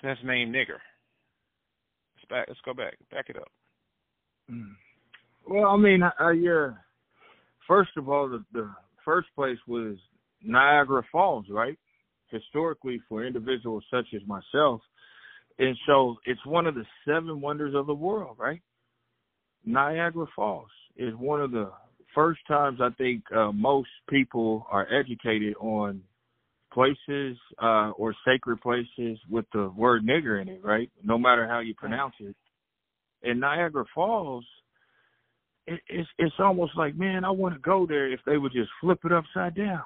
that's 0.03 0.19
named 0.23 0.53
nigger. 0.53 0.77
Let's 2.15 2.29
back. 2.29 2.45
Let's 2.47 2.59
go 2.63 2.73
back. 2.75 2.97
Back 3.11 3.25
it 3.29 3.37
up. 3.37 3.51
Mm. 4.51 4.75
Well, 5.49 5.65
I 5.65 5.77
mean, 5.77 6.03
uh, 6.03 6.29
yeah. 6.29 6.69
First 7.67 7.91
of 7.97 8.09
all, 8.09 8.29
the, 8.29 8.43
the 8.53 8.69
first 9.03 9.27
place 9.35 9.57
was 9.67 9.97
Niagara 10.43 11.01
Falls, 11.11 11.45
right? 11.49 11.79
Historically, 12.29 13.01
for 13.09 13.25
individuals 13.25 13.83
such 13.89 14.05
as 14.15 14.21
myself, 14.27 14.81
and 15.57 15.75
so 15.87 16.17
it's 16.25 16.45
one 16.45 16.67
of 16.67 16.75
the 16.75 16.85
seven 17.07 17.41
wonders 17.41 17.73
of 17.73 17.87
the 17.87 17.95
world, 17.95 18.37
right? 18.37 18.61
Niagara 19.65 20.27
Falls 20.35 20.69
is 20.97 21.13
one 21.15 21.41
of 21.41 21.51
the 21.51 21.71
first 22.13 22.39
times 22.47 22.79
I 22.81 22.89
think 22.97 23.23
uh, 23.35 23.51
most 23.51 23.89
people 24.09 24.65
are 24.71 24.87
educated 24.93 25.55
on 25.59 26.01
places 26.73 27.37
uh, 27.61 27.91
or 27.91 28.15
sacred 28.25 28.61
places 28.61 29.19
with 29.29 29.45
the 29.53 29.69
word 29.75 30.05
nigger 30.05 30.41
in 30.41 30.47
it, 30.47 30.61
right? 30.63 30.89
No 31.03 31.17
matter 31.17 31.47
how 31.47 31.59
you 31.59 31.73
pronounce 31.73 32.15
it. 32.19 32.35
And 33.23 33.39
Niagara 33.39 33.85
Falls, 33.95 34.45
it, 35.65 35.79
it's 35.87 36.09
it's 36.17 36.35
almost 36.39 36.73
like, 36.77 36.95
man, 36.95 37.25
I 37.25 37.31
want 37.31 37.55
to 37.55 37.59
go 37.59 37.85
there 37.87 38.11
if 38.11 38.19
they 38.25 38.37
would 38.37 38.53
just 38.53 38.69
flip 38.79 38.99
it 39.05 39.11
upside 39.11 39.55
down. 39.55 39.83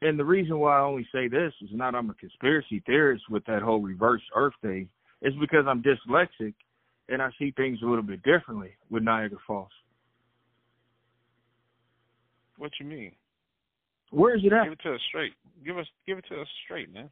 And 0.00 0.18
the 0.18 0.24
reason 0.24 0.58
why 0.58 0.78
I 0.78 0.82
only 0.82 1.06
say 1.12 1.26
this 1.26 1.52
is 1.62 1.70
not 1.72 1.94
I'm 1.94 2.10
a 2.10 2.14
conspiracy 2.14 2.82
theorist 2.86 3.24
with 3.30 3.44
that 3.46 3.62
whole 3.62 3.80
reverse 3.80 4.22
Earth 4.34 4.54
thing. 4.62 4.88
It's 5.22 5.36
because 5.40 5.64
I'm 5.66 5.82
dyslexic 5.82 6.54
and 7.08 7.20
I 7.20 7.30
see 7.38 7.52
things 7.56 7.80
a 7.82 7.86
little 7.86 8.04
bit 8.04 8.22
differently 8.22 8.70
with 8.90 9.02
Niagara 9.02 9.38
Falls. 9.46 9.70
What 12.58 12.72
you 12.80 12.86
mean? 12.86 13.12
Where 14.10 14.36
is 14.36 14.42
it 14.44 14.52
at? 14.52 14.64
Give 14.64 14.72
it 14.72 14.80
to 14.82 14.94
us 14.94 15.00
straight. 15.08 15.32
Give 15.64 15.78
us 15.78 15.86
give 16.06 16.18
it 16.18 16.24
to 16.30 16.40
us 16.40 16.48
straight, 16.64 16.92
man. 16.92 17.10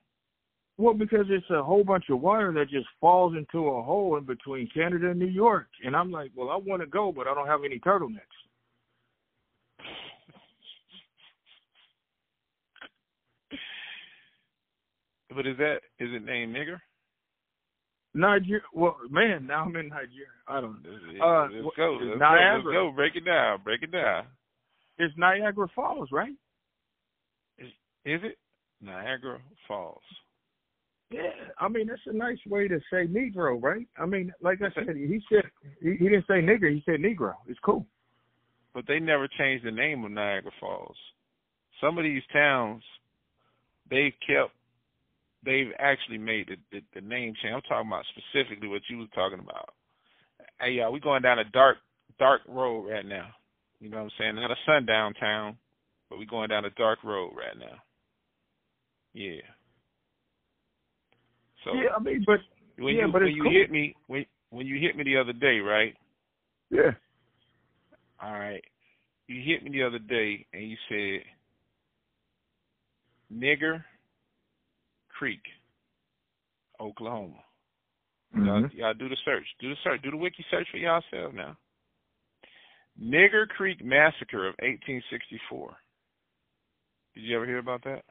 Well, 0.78 0.94
because 0.94 1.26
it's 1.30 1.48
a 1.50 1.62
whole 1.62 1.84
bunch 1.84 2.04
of 2.10 2.20
water 2.20 2.52
that 2.52 2.68
just 2.68 2.86
falls 3.00 3.34
into 3.34 3.68
a 3.68 3.82
hole 3.82 4.16
in 4.18 4.24
between 4.24 4.68
Canada 4.74 5.10
and 5.10 5.18
New 5.18 5.24
York, 5.26 5.68
and 5.82 5.96
I'm 5.96 6.10
like, 6.10 6.30
well, 6.34 6.50
I 6.50 6.56
want 6.56 6.82
to 6.82 6.86
go, 6.86 7.12
but 7.12 7.26
I 7.26 7.34
don't 7.34 7.46
have 7.46 7.60
any 7.64 7.78
turtlenecks. 7.78 8.20
But 15.34 15.46
is 15.46 15.56
that 15.58 15.76
is 15.98 16.08
it 16.14 16.24
named 16.24 16.56
nigger? 16.56 16.78
Nigeria. 18.14 18.62
Well, 18.72 18.96
man, 19.10 19.46
now 19.46 19.64
I'm 19.64 19.76
in 19.76 19.88
Nigeria. 19.88 20.28
I 20.48 20.62
don't. 20.62 20.82
know. 20.82 20.90
Uh, 21.22 21.48
let's 21.52 21.76
go. 21.76 21.98
Let's 22.00 22.18
Niagara. 22.18 22.62
go. 22.62 22.68
Let's 22.68 22.74
go. 22.74 22.92
Break 22.94 23.16
it 23.16 23.24
down. 23.26 23.60
Break 23.62 23.82
it 23.82 23.92
down. 23.92 24.24
It's 24.98 25.14
Niagara 25.16 25.68
Falls, 25.74 26.08
right? 26.10 26.32
Is, 27.58 27.68
is 28.04 28.20
it 28.22 28.38
Niagara 28.80 29.38
Falls? 29.68 30.02
Yeah, 31.10 31.30
I 31.60 31.68
mean 31.68 31.86
that's 31.86 32.00
a 32.06 32.12
nice 32.12 32.38
way 32.48 32.66
to 32.66 32.80
say 32.90 33.06
Negro, 33.06 33.62
right? 33.62 33.86
I 33.96 34.06
mean, 34.06 34.32
like 34.42 34.58
I 34.60 34.74
said, 34.74 34.96
he 34.96 35.20
said 35.30 35.44
he, 35.80 35.92
he 35.92 36.08
didn't 36.08 36.26
say 36.26 36.40
nigger, 36.42 36.72
he 36.72 36.82
said 36.84 37.00
Negro. 37.00 37.34
It's 37.46 37.60
cool. 37.64 37.86
But 38.74 38.86
they 38.88 38.98
never 38.98 39.28
changed 39.38 39.64
the 39.64 39.70
name 39.70 40.04
of 40.04 40.10
Niagara 40.10 40.50
Falls. 40.60 40.96
Some 41.80 41.96
of 41.96 42.04
these 42.04 42.22
towns, 42.32 42.82
they've 43.88 44.12
kept, 44.26 44.52
they've 45.44 45.70
actually 45.78 46.18
made 46.18 46.48
the, 46.48 46.56
the, 46.72 47.00
the 47.00 47.06
name 47.06 47.34
change. 47.42 47.54
I'm 47.54 47.62
talking 47.62 47.88
about 47.88 48.04
specifically 48.12 48.68
what 48.68 48.82
you 48.90 48.98
was 48.98 49.08
talking 49.14 49.38
about. 49.38 49.70
Hey, 50.60 50.72
y'all, 50.72 50.92
we 50.92 51.00
going 51.00 51.22
down 51.22 51.38
a 51.38 51.44
dark, 51.44 51.78
dark 52.18 52.40
road 52.48 52.90
right 52.90 53.06
now. 53.06 53.28
You 53.80 53.90
know 53.90 53.98
what 53.98 54.04
I'm 54.04 54.10
saying? 54.18 54.34
Not 54.36 54.50
a 54.50 54.56
sundown 54.64 55.14
town, 55.14 55.56
but 56.08 56.18
we 56.18 56.26
going 56.26 56.48
down 56.48 56.64
a 56.64 56.70
dark 56.70 57.04
road 57.04 57.32
right 57.36 57.58
now. 57.58 57.76
Yeah. 59.12 59.42
So 61.64 61.74
yeah, 61.74 61.90
I 61.96 62.02
mean, 62.02 62.24
but 62.26 62.40
when 62.78 62.94
yeah, 62.94 63.06
you 63.06 63.12
but 63.12 63.22
when 63.22 63.34
you 63.34 63.42
cool. 63.42 63.52
hit 63.52 63.70
me 63.70 63.94
when 64.06 64.24
when 64.50 64.66
you 64.66 64.78
hit 64.78 64.96
me 64.96 65.04
the 65.04 65.16
other 65.16 65.32
day, 65.32 65.58
right? 65.58 65.94
Yeah. 66.70 66.92
All 68.22 68.32
right. 68.32 68.62
You 69.28 69.42
hit 69.42 69.62
me 69.62 69.70
the 69.70 69.82
other 69.82 69.98
day 69.98 70.46
and 70.52 70.70
you 70.70 70.76
said 70.88 71.24
Nigger 73.34 73.82
Creek, 75.08 75.40
Oklahoma. 76.80 77.42
Y'all, 78.34 78.62
Mhm. 78.62 78.74
y'all 78.74 78.94
do 78.94 79.08
the 79.08 79.16
search. 79.24 79.46
Do 79.58 79.70
the 79.70 79.76
search. 79.82 80.02
Do 80.02 80.10
the 80.10 80.16
wiki 80.16 80.44
search 80.50 80.68
for 80.70 80.76
yourself 80.76 81.32
now. 81.32 81.56
Nigger 83.02 83.48
Creek 83.48 83.84
Massacre 83.84 84.48
of 84.48 84.54
1864. 84.60 85.76
Did 87.14 87.20
you 87.22 87.36
ever 87.36 87.46
hear 87.46 87.58
about 87.58 87.84
that? 87.84 88.02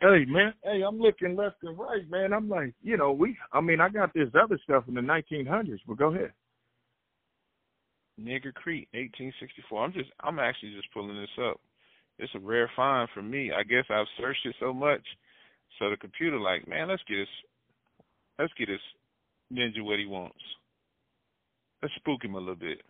Hey 0.00 0.24
man, 0.26 0.52
hey, 0.62 0.82
I'm 0.86 0.98
looking 0.98 1.36
left 1.36 1.56
and 1.62 1.78
right, 1.78 2.08
man. 2.10 2.32
I'm 2.32 2.48
like, 2.48 2.74
you 2.82 2.96
know, 2.96 3.12
we. 3.12 3.36
I 3.52 3.60
mean, 3.60 3.80
I 3.80 3.88
got 3.88 4.12
this 4.12 4.28
other 4.40 4.58
stuff 4.62 4.84
in 4.88 4.94
the 4.94 5.00
1900s, 5.00 5.80
but 5.86 5.96
go 5.96 6.12
ahead. 6.12 6.32
Nigger 8.20 8.52
Creek, 8.54 8.88
1864. 8.92 9.84
I'm 9.84 9.92
just, 9.92 10.10
I'm 10.20 10.38
actually 10.38 10.74
just 10.74 10.92
pulling 10.92 11.16
this 11.18 11.44
up. 11.48 11.60
It's 12.18 12.34
a 12.34 12.38
rare 12.38 12.70
find 12.76 13.08
for 13.12 13.22
me. 13.22 13.50
I 13.50 13.62
guess 13.64 13.84
I've 13.90 14.06
searched 14.20 14.46
it 14.46 14.54
so 14.60 14.72
much, 14.72 15.02
so 15.78 15.90
the 15.90 15.96
computer 15.96 16.38
like, 16.38 16.68
man, 16.68 16.88
let's 16.88 17.02
get 17.08 17.16
this, 17.16 17.28
let's 18.38 18.52
get 18.58 18.68
this 18.68 18.80
ninja 19.52 19.82
what 19.82 19.98
he 19.98 20.06
wants. 20.06 20.38
Let's 21.82 21.94
spook 21.96 22.24
him 22.24 22.34
a 22.34 22.38
little 22.38 22.54
bit. 22.54 22.82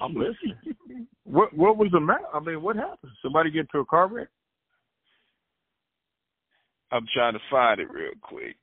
I'm 0.00 0.14
listening. 0.14 0.56
what 1.24 1.52
What 1.54 1.76
was 1.76 1.90
the 1.92 2.00
matter? 2.00 2.24
I 2.32 2.40
mean, 2.40 2.62
what 2.62 2.76
happened? 2.76 3.12
Somebody 3.22 3.50
get 3.50 3.60
into 3.60 3.78
a 3.78 3.84
car 3.84 4.08
wreck? 4.08 4.28
I'm 6.90 7.06
trying 7.14 7.32
to 7.32 7.40
find 7.50 7.80
it 7.80 7.90
real 7.90 8.12
quick. 8.20 8.56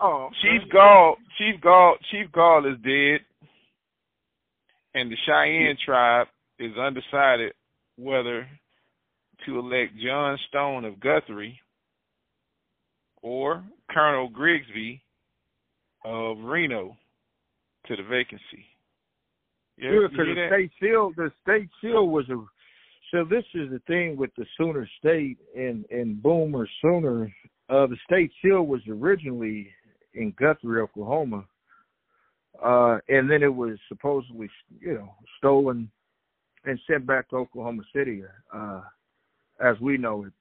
Oh, 0.00 0.30
Chief 0.42 0.70
Gall, 0.72 1.16
Chief 1.38 1.60
Gall, 1.60 1.96
Chief 2.10 2.30
Gall 2.32 2.66
is 2.66 2.78
dead, 2.84 3.20
and 4.94 5.10
the 5.10 5.16
Cheyenne 5.26 5.76
tribe 5.84 6.28
is 6.58 6.76
undecided 6.76 7.52
whether 7.96 8.46
to 9.46 9.58
elect 9.58 9.92
John 10.04 10.38
Stone 10.48 10.84
of 10.84 11.00
Guthrie 11.00 11.58
or 13.22 13.64
Colonel 13.90 14.28
Grigsby 14.28 15.02
of 16.04 16.38
Reno 16.38 16.96
to 17.86 17.96
the 17.96 18.02
vacancy. 18.02 18.66
Yeah, 19.78 19.90
because 20.10 20.26
hear 20.26 20.34
the 20.34 20.48
state 20.48 20.70
seal, 20.80 21.12
the 21.16 21.30
state 21.42 21.68
seal 21.80 22.08
was 22.08 22.28
a. 22.30 22.44
So 23.12 23.24
this 23.24 23.44
is 23.54 23.70
the 23.70 23.80
thing 23.86 24.16
with 24.16 24.30
the 24.36 24.44
Sooner 24.56 24.88
State 24.98 25.38
and 25.56 25.84
and 25.90 26.22
Boomer 26.22 26.68
Sooner. 26.82 27.32
Uh, 27.70 27.86
the 27.86 27.96
state 28.04 28.32
seal 28.42 28.62
was 28.64 28.80
originally 28.88 29.68
in 30.14 30.34
Guthrie, 30.38 30.80
Oklahoma, 30.80 31.44
uh, 32.64 32.98
and 33.08 33.30
then 33.30 33.42
it 33.42 33.54
was 33.54 33.78
supposedly, 33.88 34.48
you 34.80 34.94
know, 34.94 35.14
stolen 35.38 35.90
and 36.64 36.78
sent 36.90 37.06
back 37.06 37.28
to 37.30 37.36
Oklahoma 37.36 37.82
City, 37.94 38.22
uh, 38.52 38.80
as 39.60 39.78
we 39.80 39.96
know 39.96 40.24
it. 40.24 40.32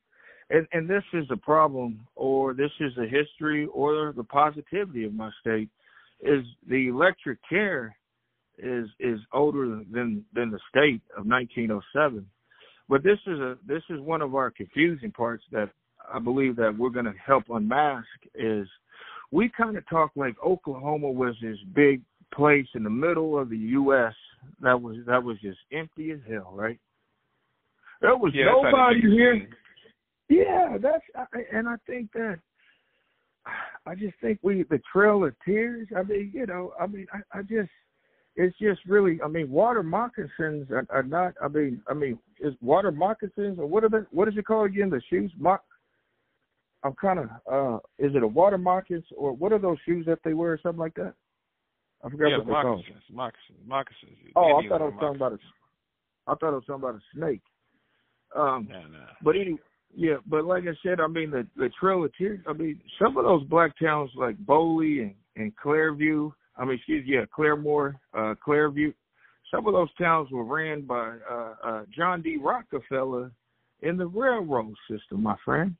And 0.49 0.65
and 0.71 0.89
this 0.89 1.03
is 1.13 1.25
a 1.29 1.37
problem, 1.37 1.99
or 2.15 2.53
this 2.53 2.71
is 2.79 2.93
a 2.97 3.05
history, 3.05 3.67
or 3.67 4.13
the 4.15 4.23
positivity 4.23 5.03
of 5.03 5.13
my 5.13 5.29
state, 5.41 5.69
is 6.21 6.43
the 6.67 6.87
electric 6.87 7.37
care 7.47 7.95
is 8.57 8.87
is 8.99 9.19
older 9.33 9.81
than 9.91 10.25
than 10.33 10.51
the 10.51 10.59
state 10.69 11.01
of 11.17 11.25
1907. 11.25 12.25
But 12.89 13.03
this 13.03 13.19
is 13.27 13.39
a 13.39 13.57
this 13.67 13.83
is 13.89 13.99
one 13.99 14.21
of 14.21 14.35
our 14.35 14.51
confusing 14.51 15.11
parts 15.11 15.43
that 15.51 15.69
I 16.11 16.19
believe 16.19 16.55
that 16.57 16.77
we're 16.77 16.89
going 16.89 17.05
to 17.05 17.13
help 17.23 17.43
unmask 17.49 18.07
is 18.35 18.67
we 19.31 19.49
kind 19.49 19.77
of 19.77 19.87
talk 19.89 20.11
like 20.15 20.35
Oklahoma 20.43 21.11
was 21.11 21.35
this 21.41 21.57
big 21.73 22.01
place 22.33 22.67
in 22.75 22.83
the 22.83 22.89
middle 22.89 23.37
of 23.37 23.49
the 23.49 23.57
U.S. 23.57 24.13
that 24.61 24.81
was 24.81 24.97
that 25.05 25.23
was 25.23 25.37
just 25.41 25.59
empty 25.71 26.11
as 26.11 26.19
hell, 26.29 26.51
right? 26.53 26.79
There 28.01 28.15
was 28.15 28.31
Yeah, 28.33 28.45
nobody 28.45 29.01
here. 29.01 29.47
Yeah, 30.29 30.77
that's 30.77 31.03
I- 31.15 31.45
and 31.51 31.67
I 31.67 31.75
think 31.85 32.11
that 32.13 32.39
I 33.85 33.95
just 33.95 34.17
think 34.21 34.39
we 34.41 34.63
the 34.63 34.81
Trail 34.91 35.23
of 35.23 35.35
Tears. 35.45 35.87
I 35.95 36.03
mean, 36.03 36.31
you 36.33 36.45
know, 36.45 36.73
I 36.79 36.87
mean, 36.87 37.07
I, 37.13 37.39
I 37.39 37.41
just 37.41 37.71
it's 38.37 38.57
just 38.59 38.79
really. 38.85 39.19
I 39.23 39.27
mean, 39.27 39.49
water 39.49 39.81
moccasins 39.83 40.69
are, 40.69 40.85
are 40.89 41.03
not. 41.03 41.33
I 41.43 41.47
mean, 41.47 41.81
I 41.89 41.93
mean, 41.93 42.19
is 42.39 42.53
water 42.61 42.91
moccasins 42.91 43.57
or 43.59 43.65
what 43.65 43.83
are 43.83 43.89
they? 43.89 44.05
What 44.11 44.27
is 44.27 44.35
it 44.37 44.45
called 44.45 44.67
again? 44.67 44.89
The 44.91 45.01
shoes 45.09 45.31
mock. 45.37 45.63
I'm 46.83 46.93
kind 46.93 47.19
of. 47.19 47.29
uh 47.51 47.77
Is 47.97 48.15
it 48.15 48.23
a 48.23 48.27
water 48.27 48.59
moccasins 48.59 49.05
or 49.17 49.33
what 49.33 49.51
are 49.51 49.59
those 49.59 49.77
shoes 49.85 50.05
that 50.05 50.19
they 50.23 50.33
wear 50.33 50.53
or 50.53 50.59
something 50.61 50.79
like 50.79 50.93
that? 50.95 51.15
I 52.05 52.09
forgot 52.09 52.29
Yeah, 52.29 52.37
what 52.37 52.47
they're 52.47 52.61
called. 52.61 52.77
moccasins, 52.77 53.03
moccasins, 53.11 53.57
moccasins. 53.65 54.17
Oh, 54.35 54.61
I 54.63 54.67
thought 54.69 54.81
I 54.81 54.85
was 54.85 54.93
talking 54.99 55.15
about 55.15 55.33
a. 55.33 55.39
I 56.27 56.35
thought 56.35 56.49
I 56.49 56.55
was 56.55 56.63
talking 56.67 56.83
about 56.83 56.95
a 56.95 57.01
snake. 57.15 57.41
Um, 58.35 58.67
Nah, 58.69 58.81
nah. 58.81 59.05
but 59.23 59.35
anyway, 59.35 59.59
yeah, 59.95 60.17
but 60.27 60.45
like 60.45 60.63
I 60.63 60.75
said, 60.83 60.99
I 60.99 61.07
mean 61.07 61.31
the 61.31 61.47
the 61.55 61.69
Trail 61.79 62.03
of 62.03 62.15
Tears. 62.15 62.41
I 62.47 62.53
mean 62.53 62.79
some 63.01 63.17
of 63.17 63.25
those 63.25 63.43
black 63.45 63.71
towns 63.81 64.11
like 64.15 64.37
Boley 64.37 65.01
and 65.01 65.15
and 65.37 65.51
Clearview. 65.57 66.31
I 66.57 66.65
mean, 66.65 66.75
excuse 66.75 67.05
yeah, 67.07 67.25
Claremore, 67.37 67.95
uh, 68.13 68.33
Clearview. 68.45 68.93
Some 69.51 69.67
of 69.67 69.73
those 69.73 69.93
towns 69.95 70.29
were 70.31 70.43
ran 70.43 70.81
by 70.81 71.15
uh, 71.29 71.53
uh, 71.63 71.83
John 71.95 72.21
D. 72.21 72.37
Rockefeller 72.37 73.31
in 73.81 73.95
the 73.97 74.07
railroad 74.07 74.73
system, 74.89 75.23
my 75.23 75.35
friend. 75.45 75.75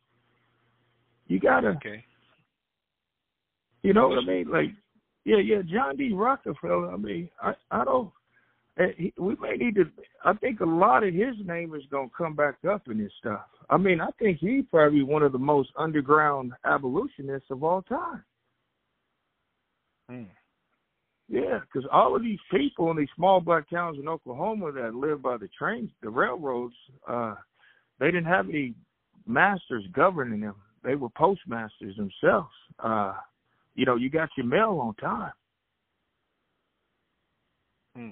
You 1.27 1.39
gotta, 1.39 1.69
Okay. 1.69 2.05
you 3.83 3.93
know 3.93 4.07
what 4.07 4.19
I 4.19 4.25
mean? 4.25 4.49
Like, 4.49 4.69
yeah, 5.25 5.37
yeah, 5.37 5.61
John 5.63 5.97
D. 5.97 6.13
Rockefeller. 6.13 6.91
I 6.93 6.97
mean, 6.97 7.29
I 7.41 7.53
I 7.71 7.83
don't. 7.83 8.11
eh, 8.79 9.09
We 9.17 9.35
may 9.41 9.57
need 9.57 9.75
to. 9.75 9.85
I 10.23 10.33
think 10.33 10.61
a 10.61 10.65
lot 10.65 11.03
of 11.03 11.13
his 11.13 11.35
name 11.43 11.73
is 11.75 11.83
gonna 11.91 12.09
come 12.17 12.35
back 12.35 12.55
up 12.69 12.87
in 12.87 12.99
this 12.99 13.11
stuff. 13.19 13.41
I 13.69 13.75
mean, 13.75 13.99
I 13.99 14.07
think 14.19 14.37
he's 14.37 14.63
probably 14.71 15.03
one 15.03 15.23
of 15.23 15.33
the 15.33 15.37
most 15.37 15.71
underground 15.75 16.53
abolitionists 16.63 17.51
of 17.51 17.63
all 17.65 17.81
time. 17.81 18.23
Hmm. 20.09 20.23
Yeah, 21.29 21.59
because 21.59 21.87
all 21.91 22.15
of 22.15 22.21
these 22.21 22.39
people 22.51 22.89
in 22.91 22.97
these 22.97 23.09
small 23.15 23.41
black 23.41 23.69
towns 23.69 23.97
in 23.99 24.07
Oklahoma 24.07 24.71
that 24.71 24.95
live 24.95 25.21
by 25.21 25.37
the 25.37 25.49
trains, 25.57 25.89
the 26.01 26.09
railroads, 26.09 26.75
uh, 27.07 27.35
they 27.99 28.07
didn't 28.07 28.25
have 28.25 28.47
any 28.47 28.75
masters 29.25 29.83
governing 29.93 30.39
them. 30.39 30.55
They 30.83 30.95
were 30.95 31.09
postmasters 31.09 31.97
themselves. 31.97 32.53
Uh, 32.79 33.13
you 33.75 33.85
know, 33.85 33.95
you 33.95 34.09
got 34.09 34.29
your 34.37 34.45
mail 34.45 34.79
on 34.81 34.95
time. 34.95 35.33
Hmm. 37.95 38.09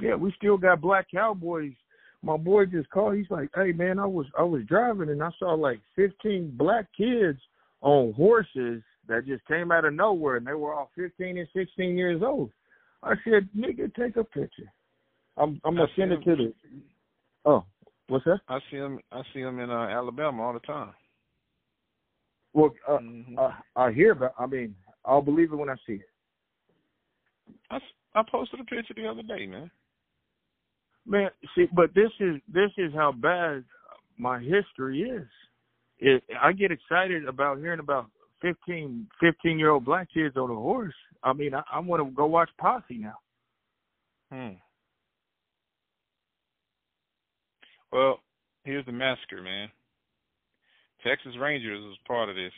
Yeah, 0.00 0.14
we 0.14 0.32
still 0.36 0.56
got 0.56 0.80
black 0.80 1.06
cowboys. 1.12 1.72
My 2.22 2.36
boy 2.36 2.66
just 2.66 2.88
called. 2.90 3.16
He's 3.16 3.30
like, 3.30 3.50
"Hey 3.54 3.72
man, 3.72 3.98
I 3.98 4.06
was 4.06 4.26
I 4.38 4.42
was 4.42 4.62
driving 4.64 5.10
and 5.10 5.22
I 5.22 5.30
saw 5.38 5.54
like 5.54 5.80
15 5.94 6.56
black 6.56 6.86
kids 6.96 7.40
on 7.82 8.12
horses 8.14 8.82
that 9.08 9.26
just 9.26 9.44
came 9.46 9.70
out 9.72 9.84
of 9.84 9.94
nowhere, 9.94 10.36
and 10.36 10.46
they 10.46 10.54
were 10.54 10.74
all 10.74 10.90
15 10.96 11.38
and 11.38 11.48
16 11.54 11.96
years 11.96 12.22
old." 12.22 12.50
I 13.02 13.14
said, 13.24 13.48
"Nigga, 13.56 13.94
take 13.94 14.16
a 14.16 14.24
picture. 14.24 14.72
I'm 15.36 15.60
I'm 15.64 15.76
gonna 15.76 15.84
I 15.84 15.96
send 15.96 16.12
it 16.12 16.22
to 16.24 16.36
the." 16.36 16.54
Oh, 17.44 17.64
what's 18.08 18.24
that? 18.24 18.40
I 18.48 18.58
see 18.70 18.78
them. 18.78 18.98
I 19.12 19.22
see 19.32 19.42
them 19.42 19.60
in 19.60 19.70
uh, 19.70 19.88
Alabama 19.88 20.42
all 20.42 20.52
the 20.52 20.60
time. 20.60 20.92
Well, 22.52 22.74
uh, 22.88 22.98
Mhm. 22.98 23.38
uh, 23.38 23.52
I 23.76 23.92
hear 23.92 24.12
about. 24.12 24.34
I 24.38 24.46
mean, 24.46 24.74
I'll 25.04 25.22
believe 25.22 25.52
it 25.52 25.56
when 25.56 25.68
I 25.68 25.76
see 25.86 25.94
it. 25.94 26.10
I, 27.70 27.78
I 28.14 28.22
posted 28.22 28.60
a 28.60 28.64
picture 28.64 28.94
the 28.94 29.06
other 29.06 29.22
day, 29.22 29.46
man. 29.46 29.70
Man, 31.06 31.30
see, 31.54 31.66
but 31.72 31.94
this 31.94 32.10
is 32.18 32.40
this 32.48 32.70
is 32.76 32.92
how 32.94 33.12
bad 33.12 33.64
my 34.18 34.40
history 34.40 35.02
is. 35.02 35.28
It, 35.98 36.24
I 36.40 36.52
get 36.52 36.72
excited 36.72 37.26
about 37.26 37.58
hearing 37.58 37.80
about 37.80 38.10
15, 38.46 39.08
15 39.20 39.58
year 39.58 39.70
old 39.70 39.84
black 39.84 40.08
kids 40.12 40.36
on 40.36 40.50
a 40.50 40.54
horse. 40.54 40.94
I 41.24 41.32
mean, 41.32 41.52
I, 41.54 41.62
I 41.72 41.80
want 41.80 42.04
to 42.04 42.14
go 42.14 42.26
watch 42.26 42.50
Posse 42.58 42.98
now. 42.98 43.16
Hmm. 44.30 44.54
Well, 47.92 48.20
here's 48.64 48.86
the 48.86 48.92
massacre, 48.92 49.42
man. 49.42 49.68
Texas 51.04 51.32
Rangers 51.40 51.82
was 51.82 51.96
part 52.06 52.28
of 52.28 52.36
this. 52.36 52.52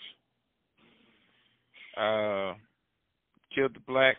Uh, 1.96 2.54
killed 3.54 3.74
the 3.74 3.80
blacks. 3.86 4.18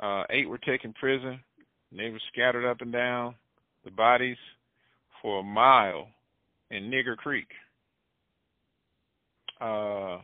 Uh, 0.00 0.24
eight 0.30 0.48
were 0.48 0.58
taken 0.58 0.92
prison. 0.92 1.40
They 1.96 2.10
were 2.10 2.20
scattered 2.32 2.68
up 2.68 2.80
and 2.80 2.92
down 2.92 3.34
the 3.84 3.90
bodies 3.90 4.36
for 5.22 5.40
a 5.40 5.44
mile 5.44 6.08
in 6.70 6.90
Nigger 6.90 7.16
Creek. 7.16 7.46
Uh, 9.64 10.18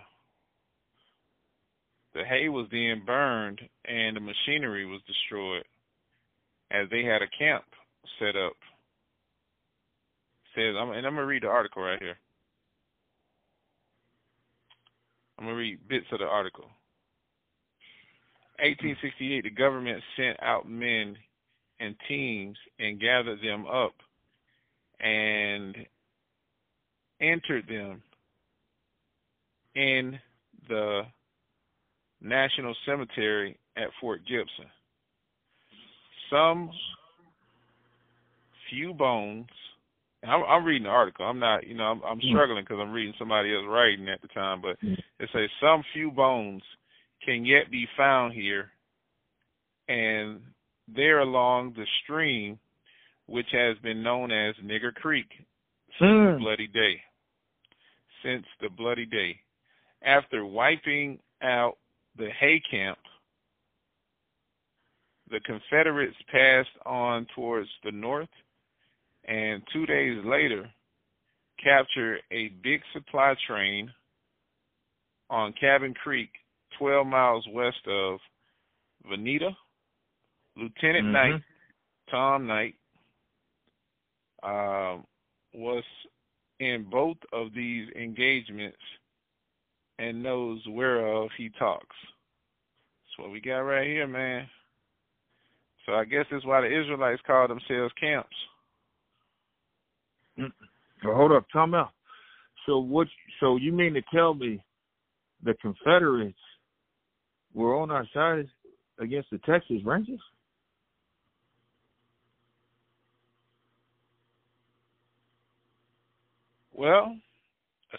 the 2.12 2.23
hay 2.29 2.51
was 2.51 2.67
then 2.71 3.03
burned 3.07 3.59
and 3.87 4.15
the 4.15 4.21
machinery 4.21 4.85
was 4.85 5.01
destroyed 5.07 5.65
as 6.71 6.91
they 6.91 7.03
had 7.03 7.23
a 7.23 7.39
camp 7.39 7.65
set 8.19 8.37
up. 8.37 8.53
says, 10.55 10.75
I'm, 10.79 10.91
and 10.91 11.07
I'm 11.07 11.15
gonna 11.15 11.25
read 11.25 11.45
the 11.45 11.49
article 11.49 11.83
right 11.83 11.99
here. 12.03 12.19
I'm 15.39 15.47
gonna 15.47 15.57
read 15.57 15.89
bits 15.89 16.07
of 16.12 16.19
the 16.19 16.27
article. 16.27 16.67
1868, 18.59 19.45
the 19.45 19.51
government 19.51 20.03
sent 20.19 20.37
out 20.43 20.69
men 20.69 21.17
and 21.79 21.95
teams 22.09 22.59
and 22.79 23.01
gathered 23.01 23.41
them 23.41 23.65
up 23.67 23.95
and 25.01 25.75
entered 27.23 27.67
them 27.67 28.03
in 29.81 30.19
the 30.69 31.02
National 32.20 32.74
Cemetery 32.85 33.59
at 33.77 33.89
Fort 34.01 34.20
Gibson. 34.28 34.66
Some 36.31 36.70
few 38.69 38.93
bones. 38.93 39.47
I'm, 40.23 40.43
I'm 40.44 40.65
reading 40.65 40.85
the 40.85 40.90
article. 40.90 41.24
I'm 41.24 41.39
not, 41.39 41.66
you 41.66 41.74
know, 41.74 41.85
I'm, 41.85 42.02
I'm 42.02 42.20
Mm. 42.20 42.31
struggling 42.31 42.62
because 42.62 42.78
I'm 42.78 42.93
reading 42.93 43.15
somebody 43.19 43.55
else 43.55 43.65
writing 43.66 44.09
at 44.09 44.20
the 44.20 44.28
time. 44.28 44.61
But 44.61 44.77
Mm. 44.85 44.98
it 45.19 45.31
says 45.32 45.48
some 45.61 45.82
few 45.94 46.11
bones 46.11 46.62
can 47.24 47.47
yet 47.47 47.70
be 47.70 47.86
found 47.97 48.35
here, 48.35 48.70
and 49.89 50.40
there 50.89 51.20
along 51.20 51.73
the 51.73 51.86
stream, 52.02 52.59
which 53.27 53.48
has 53.52 53.78
been 53.78 54.02
known 54.02 54.31
as 54.31 54.55
Nigger 54.57 54.94
Creek 54.94 55.28
since 55.98 56.01
the 56.01 56.07
Mm. 56.36 56.39
bloody 56.39 56.66
day. 56.66 57.02
Since 58.23 58.47
the 58.61 58.69
bloody 58.69 59.07
day, 59.07 59.40
after 60.02 60.44
wiping 60.44 61.18
out 61.43 61.77
the 62.16 62.28
hay 62.39 62.60
camp, 62.70 62.98
the 65.31 65.40
Confederates 65.40 66.16
passed 66.31 66.77
on 66.85 67.27
towards 67.35 67.68
the 67.85 67.93
north, 67.93 68.28
and 69.24 69.62
two 69.72 69.86
days 69.86 70.18
later, 70.24 70.68
captured 71.62 72.20
a 72.32 72.48
big 72.62 72.81
supply 72.93 73.35
train 73.47 73.93
on 75.28 75.52
Cabin 75.60 75.94
Creek, 75.94 76.31
12 76.78 77.06
miles 77.06 77.47
west 77.52 77.86
of 77.86 78.18
Vinita. 79.09 79.55
Lieutenant 80.56 81.06
Mhm. 81.06 81.12
Knight, 81.12 81.43
Tom 82.09 82.47
Knight, 82.47 82.74
um, 84.43 85.06
was 85.52 85.85
in 86.59 86.85
both 86.85 87.18
of 87.32 87.52
these 87.52 87.89
engagements 87.90 88.82
and 90.01 90.22
knows 90.22 90.60
whereof 90.66 91.28
he 91.36 91.51
talks. 91.59 91.85
That's 93.05 93.18
what 93.18 93.31
we 93.31 93.40
got 93.40 93.59
right 93.59 93.86
here, 93.86 94.06
man. 94.06 94.47
So 95.85 95.93
I 95.93 96.05
guess 96.05 96.24
that's 96.31 96.44
why 96.44 96.62
the 96.62 96.81
Israelites 96.81 97.20
call 97.27 97.48
themselves 97.48 97.93
camps. 98.01 98.36
Mm. 100.39 100.52
Well, 101.05 101.16
hold 101.16 101.32
up, 101.32 101.44
time 101.52 101.74
out. 101.74 101.90
So 102.66 102.78
what? 102.78 103.09
So 103.40 103.56
you 103.56 103.72
mean 103.72 103.94
to 103.94 104.02
tell 104.14 104.35
me 104.35 104.62
the 105.43 105.55
Confederates 105.60 106.39
were 107.55 107.77
on 107.77 107.90
our 107.90 108.06
side 108.14 108.48
against 108.98 109.31
the 109.31 109.39
Texas 109.39 109.78
Rangers? 109.85 110.20
Well, 116.72 117.16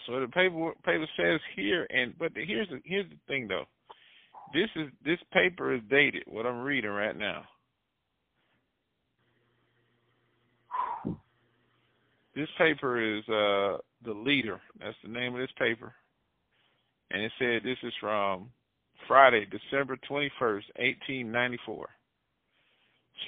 what 0.06 0.20
the 0.20 0.28
paper 0.28 0.72
paper 0.84 1.06
says 1.16 1.40
here. 1.54 1.86
And 1.90 2.14
but 2.18 2.34
the, 2.34 2.44
here's 2.44 2.68
the 2.68 2.80
here's 2.84 3.08
the 3.08 3.16
thing 3.28 3.48
though. 3.48 3.64
This 4.54 4.68
is 4.76 4.88
this 5.04 5.18
paper 5.32 5.74
is 5.74 5.80
dated. 5.90 6.24
What 6.26 6.46
I'm 6.46 6.62
reading 6.62 6.90
right 6.90 7.16
now. 7.16 7.42
This 12.34 12.48
paper 12.58 13.00
is 13.00 13.22
uh 13.28 13.78
the 14.04 14.12
leader. 14.14 14.60
That's 14.80 14.96
the 15.02 15.10
name 15.10 15.34
of 15.34 15.40
this 15.40 15.50
paper. 15.58 15.92
And 17.10 17.22
it 17.22 17.32
said 17.38 17.62
this 17.62 17.78
is 17.82 17.92
from 18.00 18.48
Friday, 19.06 19.46
December 19.46 19.96
21st, 20.08 20.64
1894. 20.78 21.88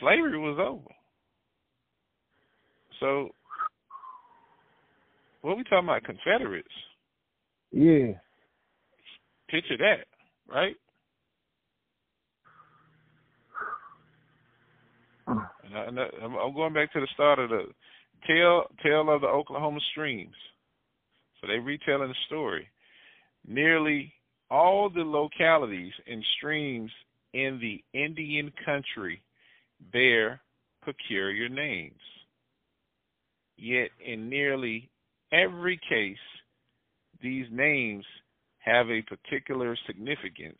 Slavery 0.00 0.38
was 0.38 0.58
over. 0.58 0.94
So 3.00 3.30
what 5.44 5.58
we 5.58 5.64
talking 5.64 5.88
about 5.88 6.04
Confederates? 6.04 6.66
Yeah. 7.70 8.12
Picture 9.50 9.76
that, 9.76 10.06
right? 10.48 10.74
And, 15.26 15.40
I, 15.76 15.84
and 15.84 16.00
I, 16.00 16.06
I'm 16.22 16.34
I'm 16.34 16.54
going 16.54 16.72
back 16.72 16.92
to 16.94 17.00
the 17.00 17.08
start 17.12 17.38
of 17.38 17.50
the 17.50 17.64
tale 18.26 18.64
tale 18.82 19.14
of 19.14 19.20
the 19.20 19.26
Oklahoma 19.26 19.80
streams. 19.90 20.34
So 21.40 21.46
they 21.46 21.58
retelling 21.58 22.08
the 22.08 22.14
story. 22.26 22.66
Nearly 23.46 24.14
all 24.50 24.88
the 24.88 25.02
localities 25.02 25.92
and 26.10 26.24
streams 26.38 26.90
in 27.34 27.60
the 27.60 27.84
Indian 27.98 28.50
country 28.64 29.20
bear 29.92 30.40
peculiar 30.84 31.50
names. 31.50 32.00
Yet 33.58 33.90
in 34.04 34.30
nearly 34.30 34.90
every 35.34 35.80
case, 35.88 36.16
these 37.22 37.46
names 37.50 38.04
have 38.58 38.88
a 38.88 39.02
particular 39.02 39.76
significance 39.86 40.58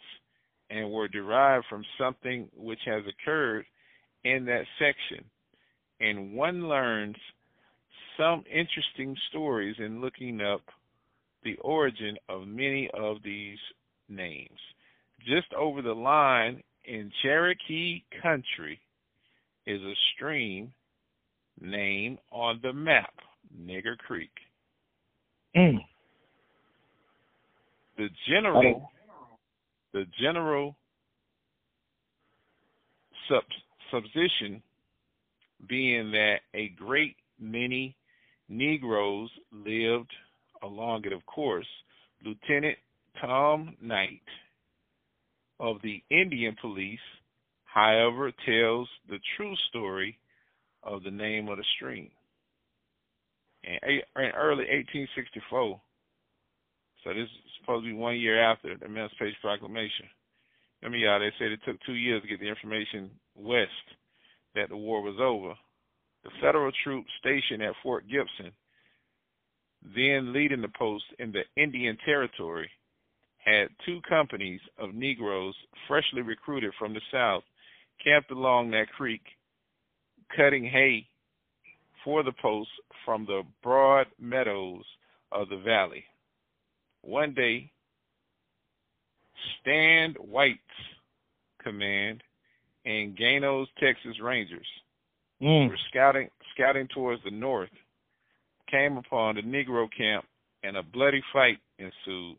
and 0.70 0.90
were 0.90 1.08
derived 1.08 1.66
from 1.68 1.84
something 1.98 2.48
which 2.56 2.80
has 2.86 3.02
occurred 3.06 3.64
in 4.24 4.44
that 4.46 4.64
section. 4.78 5.24
And 6.00 6.34
one 6.34 6.68
learns 6.68 7.16
some 8.18 8.44
interesting 8.50 9.16
stories 9.28 9.76
in 9.78 10.00
looking 10.00 10.40
up 10.40 10.62
the 11.44 11.56
origin 11.56 12.16
of 12.28 12.46
many 12.46 12.90
of 12.94 13.18
these 13.22 13.58
names. 14.08 14.58
Just 15.26 15.52
over 15.54 15.82
the 15.82 15.92
line 15.92 16.62
in 16.84 17.10
Cherokee 17.22 18.02
country 18.22 18.80
is 19.66 19.80
a 19.80 19.94
stream 20.14 20.72
name 21.60 22.18
on 22.30 22.60
the 22.62 22.72
map, 22.72 23.14
Nigger 23.58 23.96
Creek. 23.96 24.30
Mm. 25.56 25.78
The 27.96 28.08
general, 28.28 28.90
the 29.92 30.04
general 30.20 30.76
sub, 33.28 33.44
supposition 33.90 34.62
being 35.68 36.10
that 36.10 36.38
a 36.54 36.70
great 36.70 37.16
many 37.38 37.96
Negroes 38.48 39.30
lived 39.52 40.10
along 40.62 41.04
it. 41.04 41.12
Of 41.12 41.24
course, 41.26 41.66
Lieutenant 42.24 42.76
Tom 43.20 43.76
Knight 43.80 44.20
of 45.60 45.76
the 45.82 46.02
Indian 46.10 46.56
Police, 46.60 46.98
however, 47.64 48.32
tells 48.44 48.88
the 49.08 49.18
true 49.36 49.54
story 49.68 50.18
of 50.82 51.02
the 51.04 51.10
name 51.10 51.48
of 51.48 51.58
the 51.58 51.64
stream. 51.76 52.10
In, 53.66 54.00
in 54.16 54.30
early 54.36 54.64
1864, 54.64 55.80
so 57.02 57.10
this 57.10 57.24
is 57.24 57.28
supposed 57.60 57.84
to 57.84 57.90
be 57.90 57.96
one 57.96 58.18
year 58.18 58.40
after 58.40 58.76
the 58.76 58.84
Emancipation 58.84 59.36
Proclamation. 59.40 60.06
Mean, 60.82 61.00
y'all, 61.00 61.18
they 61.18 61.32
said 61.38 61.50
it 61.50 61.60
took 61.64 61.80
two 61.86 61.94
years 61.94 62.20
to 62.22 62.28
get 62.28 62.40
the 62.40 62.48
information 62.48 63.10
west 63.34 63.70
that 64.54 64.68
the 64.68 64.76
war 64.76 65.00
was 65.00 65.16
over. 65.18 65.54
The 66.24 66.30
federal 66.42 66.72
troops 66.84 67.08
stationed 67.20 67.62
at 67.62 67.74
Fort 67.82 68.04
Gibson, 68.06 68.52
then 69.94 70.32
leading 70.32 70.60
the 70.60 70.68
post 70.78 71.04
in 71.18 71.32
the 71.32 71.44
Indian 71.56 71.96
Territory, 72.04 72.70
had 73.38 73.68
two 73.84 74.00
companies 74.08 74.60
of 74.78 74.94
Negroes 74.94 75.54
freshly 75.88 76.22
recruited 76.22 76.72
from 76.78 76.92
the 76.92 77.00
South 77.10 77.44
camped 78.02 78.30
along 78.30 78.70
that 78.70 78.88
creek 78.88 79.22
cutting 80.36 80.64
hay 80.64 81.06
for 82.04 82.22
the 82.22 82.32
post 82.40 82.70
from 83.04 83.24
the 83.26 83.42
broad 83.62 84.06
meadows 84.20 84.84
of 85.32 85.48
the 85.48 85.56
valley. 85.56 86.04
One 87.02 87.34
day, 87.34 87.70
Stand 89.60 90.16
Watie's 90.20 90.58
command 91.62 92.22
and 92.84 93.16
Gano's 93.16 93.68
Texas 93.80 94.20
Rangers 94.22 94.66
mm. 95.42 95.68
were 95.68 95.78
scouting 95.90 96.28
scouting 96.54 96.88
towards 96.94 97.22
the 97.24 97.30
north, 97.30 97.70
came 98.70 98.96
upon 98.96 99.36
the 99.36 99.42
Negro 99.42 99.88
camp, 99.96 100.24
and 100.62 100.76
a 100.76 100.82
bloody 100.82 101.22
fight 101.32 101.58
ensued. 101.78 102.36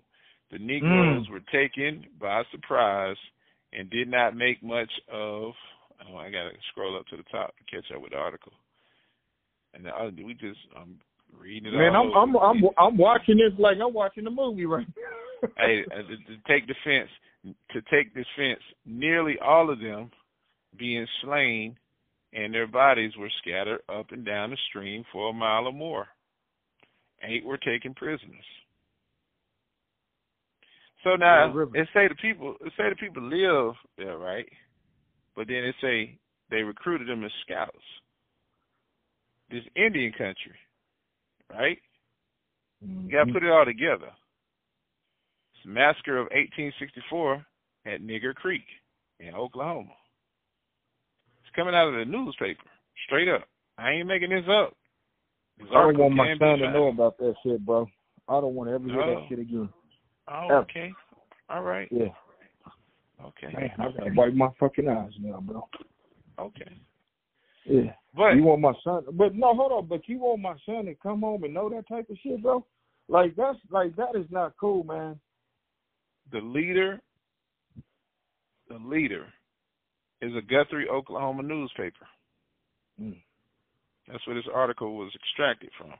The 0.52 0.60
Negroes 0.60 1.28
Mm. 1.28 1.32
were 1.32 1.42
taken 1.52 2.06
by 2.20 2.44
surprise 2.52 3.18
and 3.74 3.90
did 3.90 4.08
not 4.08 4.36
make 4.36 4.62
much 4.64 4.92
of. 5.12 5.54
Oh, 6.08 6.18
I 6.18 6.30
gotta 6.30 6.52
scroll 6.70 6.96
up 6.96 7.08
to 7.08 7.18
the 7.18 7.24
top 7.24 7.56
to 7.58 7.64
catch 7.64 7.92
up 7.92 8.02
with 8.02 8.12
the 8.12 8.18
article. 8.18 8.54
And 9.76 9.85
the 9.85 9.89
other, 9.89 10.11
we 10.23 10.34
just 10.34 10.60
I'm 10.76 10.97
reading 11.38 11.73
it. 11.73 11.77
Man, 11.77 11.95
all 11.95 12.11
I'm. 12.15 12.35
I'm 12.35 12.64
I'm 12.64 12.64
I'm 12.77 12.97
watching 12.97 13.38
this 13.38 13.57
like 13.60 13.77
I'm 13.84 13.93
watching 13.93 14.26
a 14.26 14.31
movie 14.31 14.65
right 14.65 14.88
now. 14.88 15.49
hey, 15.57 15.84
uh, 15.91 15.97
to, 15.97 16.18
to 16.18 16.41
take 16.47 16.65
defense, 16.68 17.10
to 17.43 17.81
take 17.91 18.14
defense, 18.14 18.61
nearly 18.85 19.35
all 19.43 19.69
of 19.69 19.80
them 19.80 20.10
being 20.77 21.06
slain, 21.22 21.76
and 22.34 22.53
their 22.53 22.68
bodies 22.68 23.11
were 23.18 23.31
scattered 23.41 23.81
up 23.89 24.11
and 24.11 24.26
down 24.26 24.52
the 24.52 24.57
stream 24.69 25.03
for 25.11 25.30
a 25.30 25.34
mile 25.34 25.68
or 25.68 25.73
more. 25.73 26.07
Eight 27.23 27.45
were 27.45 27.57
taken 27.57 27.93
prisoners. 27.93 28.45
So 31.03 31.15
now 31.15 31.53
Yeah, 31.53 31.81
it 31.81 31.88
say 31.93 32.07
the 32.07 32.15
people, 32.15 32.56
it 32.61 32.73
say 32.76 32.89
the 32.89 32.95
people 32.95 33.23
live 33.23 33.76
there, 33.97 34.18
right? 34.18 34.47
But 35.35 35.47
then 35.47 35.57
it 35.57 35.76
say 35.81 36.18
they 36.49 36.64
recruited 36.64 37.07
them 37.07 37.23
as 37.23 37.31
scouts. 37.45 37.77
This 39.49 39.63
Indian 39.76 40.11
country, 40.11 40.57
right? 41.51 41.77
You 42.81 43.11
got 43.11 43.19
to 43.19 43.23
mm-hmm. 43.26 43.34
put 43.34 43.43
it 43.43 43.51
all 43.51 43.65
together. 43.65 44.09
It's 45.53 45.63
the 45.65 45.72
massacre 45.72 46.17
of 46.17 46.26
1864 46.31 47.45
at 47.85 48.01
Nigger 48.01 48.34
Creek 48.34 48.65
in 49.19 49.34
Oklahoma. 49.34 49.93
It's 51.43 51.55
coming 51.55 51.76
out 51.76 51.89
of 51.89 51.95
the 51.95 52.05
newspaper, 52.05 52.63
straight 53.05 53.30
up. 53.30 53.47
I 53.77 53.91
ain't 53.91 54.07
making 54.07 54.30
this 54.30 54.45
up. 54.49 54.73
This 55.57 55.67
I 55.72 55.81
don't 55.84 55.97
want 55.97 56.15
my 56.15 56.35
son 56.39 56.59
to 56.59 56.72
know 56.72 56.88
about 56.88 57.17
that 57.19 57.35
shit, 57.43 57.65
bro. 57.65 57.88
I 58.27 58.41
don't 58.41 58.55
want 58.55 58.69
to 58.69 58.76
ever 58.76 58.85
hear 58.85 58.95
No. 58.95 59.22
that 59.22 59.30
shit 59.30 59.39
again. 59.39 59.69
Oh, 60.27 60.47
Yeah. 60.49 60.57
okay. 60.59 60.93
All 61.49 61.61
right. 61.61 61.88
Yeah. 61.91 62.07
Okay. 63.23 63.53
Man, 63.53 63.72
I 63.77 63.91
gotta 63.91 64.13
wipe 64.13 64.34
my 64.34 64.49
fucking 64.59 64.88
eyes 64.88 65.11
now, 65.19 65.39
bro. 65.41 65.67
Okay. 66.39 66.72
Yeah. 67.65 67.93
But 68.16 68.36
you 68.36 68.44
want 68.44 68.62
my 68.62 68.74
son 68.84 69.04
but 69.14 69.36
no, 69.36 69.54
hold 69.54 69.72
on, 69.72 69.88
but 69.88 70.08
you 70.08 70.20
want 70.20 70.42
my 70.42 70.56
son 70.66 70.86
to 70.86 70.96
come 70.96 71.22
home 71.22 71.44
and 71.44 71.54
know 71.54 71.70
that 71.70 71.88
type 71.88 72.10
of 72.10 72.18
shit, 72.24 72.42
bro? 72.42 72.66
Like 73.08 73.36
that's 73.36 73.58
like 73.70 73.96
that 73.98 74.16
is 74.16 74.26
not 74.32 74.54
cool, 74.60 74.84
man. 74.84 75.20
the 76.32 76.40
leader, 76.40 77.02
the 78.70 78.78
leader, 78.78 79.26
is 80.22 80.32
a 80.36 80.42
Guthrie, 80.42 80.88
Oklahoma 80.90 81.44
newspaper. 81.44 82.08
Mm. 83.02 83.18
That's 84.08 84.26
where 84.26 84.36
this 84.36 84.46
article 84.54 84.96
was 84.98 85.12
extracted 85.16 85.70
from. 85.78 85.92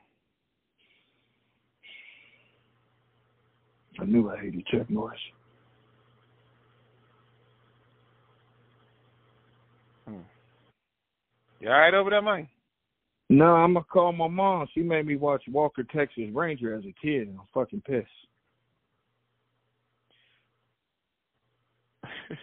I 4.00 4.04
knew 4.04 4.30
I 4.30 4.38
hated 4.38 4.66
Chuck 4.66 4.88
Norris. 4.90 5.18
You 11.66 11.72
all 11.72 11.78
right 11.80 11.94
over 11.94 12.10
there, 12.10 12.22
man? 12.22 12.46
No, 13.28 13.46
I'm 13.46 13.74
gonna 13.74 13.84
call 13.84 14.12
my 14.12 14.28
mom. 14.28 14.68
She 14.72 14.82
made 14.82 15.04
me 15.04 15.16
watch 15.16 15.42
Walker 15.50 15.82
Texas 15.82 16.26
Ranger 16.32 16.76
as 16.76 16.84
a 16.84 16.94
kid, 17.02 17.26
and 17.26 17.36
I'm 17.40 17.46
fucking 17.52 17.80
pissed. 17.80 18.06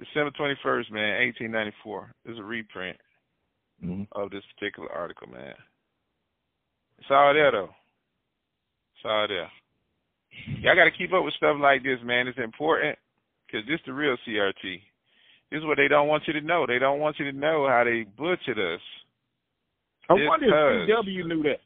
December 0.00 0.32
21st, 0.32 0.90
man, 0.90 1.22
1894. 1.26 2.12
This 2.24 2.32
is 2.32 2.40
a 2.40 2.42
reprint 2.42 2.96
Mm-hmm. 3.84 4.04
of 4.20 4.30
this 4.30 4.42
particular 4.58 4.90
article, 4.90 5.28
man. 5.28 5.54
It's 6.98 7.06
all 7.10 7.34
there, 7.34 7.52
though. 7.52 7.74
It's 8.94 9.04
all 9.04 9.28
there. 9.28 9.50
Y'all 10.60 10.74
got 10.74 10.84
to 10.86 10.90
keep 10.90 11.12
up 11.12 11.22
with 11.22 11.34
stuff 11.34 11.58
like 11.60 11.84
this, 11.84 11.98
man. 12.02 12.26
It's 12.26 12.38
important 12.38 12.98
because 13.46 13.64
this 13.68 13.78
the 13.86 13.92
real 13.92 14.16
CRT. 14.26 14.80
This 15.50 15.58
is 15.58 15.64
what 15.64 15.76
they 15.76 15.88
don't 15.88 16.08
want 16.08 16.24
you 16.26 16.32
to 16.32 16.40
know. 16.40 16.66
They 16.66 16.78
don't 16.78 16.98
want 16.98 17.18
you 17.18 17.30
to 17.30 17.36
know 17.36 17.66
how 17.68 17.84
they 17.84 18.04
butchered 18.16 18.58
us. 18.58 18.80
I 20.08 20.14
wonder 20.14 20.46
if 20.46 20.88
CW 20.88 21.26
knew 21.26 21.42
that. 21.44 21.60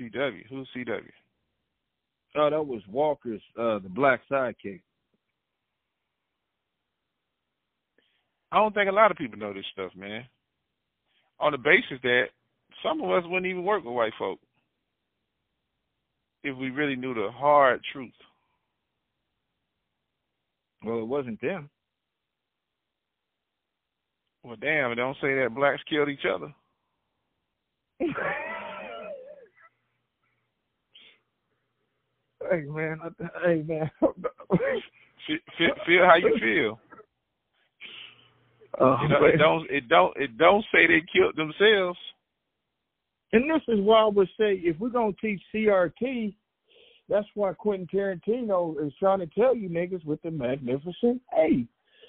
CW. 0.00 0.46
Who's 0.48 0.68
CW? 0.76 1.00
Oh, 2.36 2.50
that 2.50 2.66
was 2.66 2.82
Walker's, 2.90 3.42
uh, 3.58 3.80
the 3.80 3.88
black 3.88 4.20
sidekick. 4.30 4.80
I 8.52 8.56
don't 8.56 8.74
think 8.74 8.88
a 8.88 8.94
lot 8.94 9.10
of 9.10 9.16
people 9.16 9.38
know 9.38 9.52
this 9.52 9.64
stuff, 9.72 9.92
man. 9.96 10.24
On 11.38 11.52
the 11.52 11.58
basis 11.58 12.00
that 12.02 12.24
some 12.84 13.00
of 13.00 13.10
us 13.10 13.24
wouldn't 13.26 13.46
even 13.46 13.64
work 13.64 13.84
with 13.84 13.94
white 13.94 14.12
folk 14.18 14.38
if 16.42 16.56
we 16.56 16.70
really 16.70 16.96
knew 16.96 17.14
the 17.14 17.30
hard 17.32 17.80
truth. 17.92 18.12
Well, 20.84 21.00
it 21.00 21.06
wasn't 21.06 21.40
them. 21.40 21.68
Well, 24.42 24.56
damn, 24.60 24.94
don't 24.96 25.16
say 25.20 25.34
that 25.34 25.54
blacks 25.54 25.82
killed 25.88 26.08
each 26.08 26.24
other. 26.24 26.52
hey 27.98 28.06
man, 32.66 32.98
hey 33.44 33.62
man. 33.66 33.90
Feel, 35.26 35.36
feel, 35.58 35.74
feel 35.86 36.04
how 36.06 36.16
you 36.16 36.34
feel. 36.40 36.80
Oh, 38.80 38.96
You 39.02 39.08
know, 39.08 39.24
it 39.26 39.36
don't. 39.36 39.70
It 39.70 39.88
don't. 39.88 40.16
It 40.16 40.38
don't 40.38 40.64
say 40.72 40.86
they 40.86 41.02
killed 41.12 41.36
themselves. 41.36 41.98
And 43.32 43.48
this 43.48 43.62
is 43.68 43.80
why 43.80 44.00
I 44.00 44.06
would 44.06 44.28
say 44.38 44.54
if 44.54 44.78
we're 44.78 44.88
gonna 44.88 45.12
teach 45.20 45.40
CRT, 45.54 46.34
that's 47.10 47.26
why 47.34 47.52
Quentin 47.52 47.88
Tarantino 47.92 48.86
is 48.86 48.92
trying 49.00 49.18
to 49.18 49.26
tell 49.26 49.54
you 49.54 49.68
niggas 49.68 50.04
with 50.04 50.22
the 50.22 50.30
magnificent 50.30 51.20
A. 51.36 51.66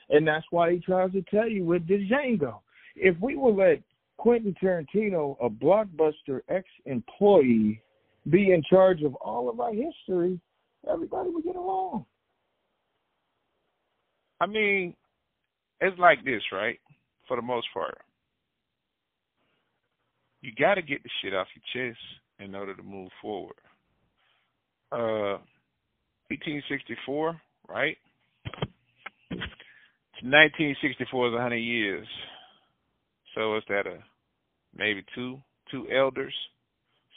And 0.10 0.28
that's 0.28 0.46
why 0.52 0.74
he 0.74 0.80
tries 0.80 1.12
to 1.14 1.24
tell 1.24 1.50
you 1.50 1.66
with 1.66 1.88
the 1.88 2.08
Django. 2.08 2.60
If 2.96 3.20
we 3.20 3.36
would 3.36 3.56
let 3.56 3.82
Quentin 4.18 4.56
Tarantino, 4.62 5.38
a 5.42 5.50
blockbuster 5.50 6.42
ex 6.50 6.68
employee, 6.86 7.82
be 8.30 8.52
in 8.52 8.62
charge 8.70 9.02
of 9.02 9.16
all 9.16 9.50
of 9.50 9.60
our 9.60 9.74
history, 9.74 10.40
everybody 10.88 11.30
would 11.32 11.44
get 11.44 11.56
along. 11.56 12.06
I 14.40 14.46
mean, 14.46 14.94
it's 15.80 15.98
like 15.98 16.24
this, 16.24 16.44
right? 16.52 16.80
For 17.28 17.36
the 17.36 17.42
most 17.42 17.68
part. 17.74 17.98
You 20.42 20.52
got 20.60 20.76
to 20.76 20.84
get 20.84 21.02
the 21.02 21.10
shit 21.22 21.34
off 21.34 21.48
your 21.56 21.90
chest 21.92 22.00
in 22.40 22.54
order 22.54 22.76
to 22.76 22.84
move 22.84 23.10
forward. 23.22 23.56
Uh, 24.92 25.40
1864, 26.30 27.40
right? 27.70 27.98
1964 30.24 31.28
is 31.28 31.34
100 31.34 31.56
years. 31.56 32.08
So 33.36 33.58
is 33.58 33.64
that 33.70 33.88
a 33.88 33.98
maybe 34.76 35.04
two 35.16 35.38
two 35.72 35.88
elders? 35.90 36.34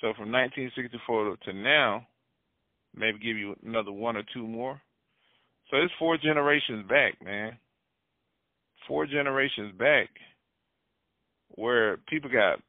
So 0.00 0.12
from 0.16 0.30
1964 0.32 1.36
to 1.44 1.52
now, 1.52 2.06
maybe 2.94 3.18
give 3.18 3.36
you 3.36 3.56
another 3.64 3.92
one 3.92 4.16
or 4.16 4.22
two 4.32 4.46
more. 4.46 4.80
So 5.70 5.78
it's 5.78 5.92
four 5.98 6.16
generations 6.16 6.86
back, 6.88 7.14
man. 7.24 7.58
Four 8.86 9.06
generations 9.06 9.74
back, 9.78 10.08
where 11.54 11.96
people 12.08 12.30
got, 12.30 12.60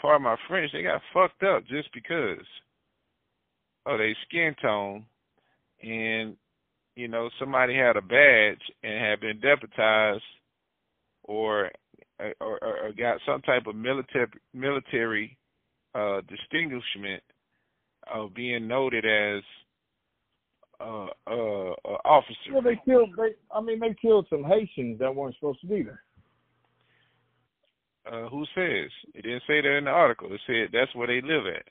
part 0.00 0.16
of 0.16 0.22
my 0.22 0.36
French, 0.48 0.72
they 0.72 0.82
got 0.82 1.00
fucked 1.14 1.42
up 1.44 1.64
just 1.68 1.88
because 1.94 2.44
of 3.86 3.98
their 3.98 4.16
skin 4.26 4.54
tone, 4.60 5.04
and 5.82 6.36
you 6.94 7.08
know 7.08 7.30
somebody 7.38 7.74
had 7.74 7.96
a 7.96 8.02
badge 8.02 8.60
and 8.82 9.04
had 9.04 9.20
been 9.20 9.40
deputized, 9.40 10.22
or 11.24 11.70
or, 12.40 12.58
or 12.62 12.92
got 12.96 13.18
some 13.26 13.42
type 13.42 13.66
of 13.66 13.74
military 13.74 14.28
military 14.54 15.36
uh, 15.94 16.20
distinguishment 16.28 17.22
of 18.12 18.34
being 18.34 18.66
noted 18.66 19.04
as 19.04 19.42
uh, 20.80 21.06
uh, 21.28 21.70
uh, 21.84 21.98
officer. 22.04 22.52
Well, 22.52 22.62
they 22.62 22.80
killed. 22.84 23.10
They, 23.16 23.34
I 23.54 23.60
mean, 23.60 23.80
they 23.80 23.94
killed 24.00 24.26
some 24.28 24.44
Haitians 24.44 24.98
that 24.98 25.14
weren't 25.14 25.34
supposed 25.36 25.60
to 25.60 25.66
be 25.66 25.82
there. 25.82 26.02
Uh, 28.04 28.28
who 28.28 28.44
says? 28.54 28.90
It 29.14 29.22
didn't 29.22 29.44
say 29.46 29.60
that 29.60 29.76
in 29.76 29.84
the 29.84 29.90
article. 29.90 30.32
It 30.32 30.40
said 30.46 30.70
that's 30.72 30.94
where 30.94 31.06
they 31.06 31.20
live 31.20 31.46
at. 31.46 31.62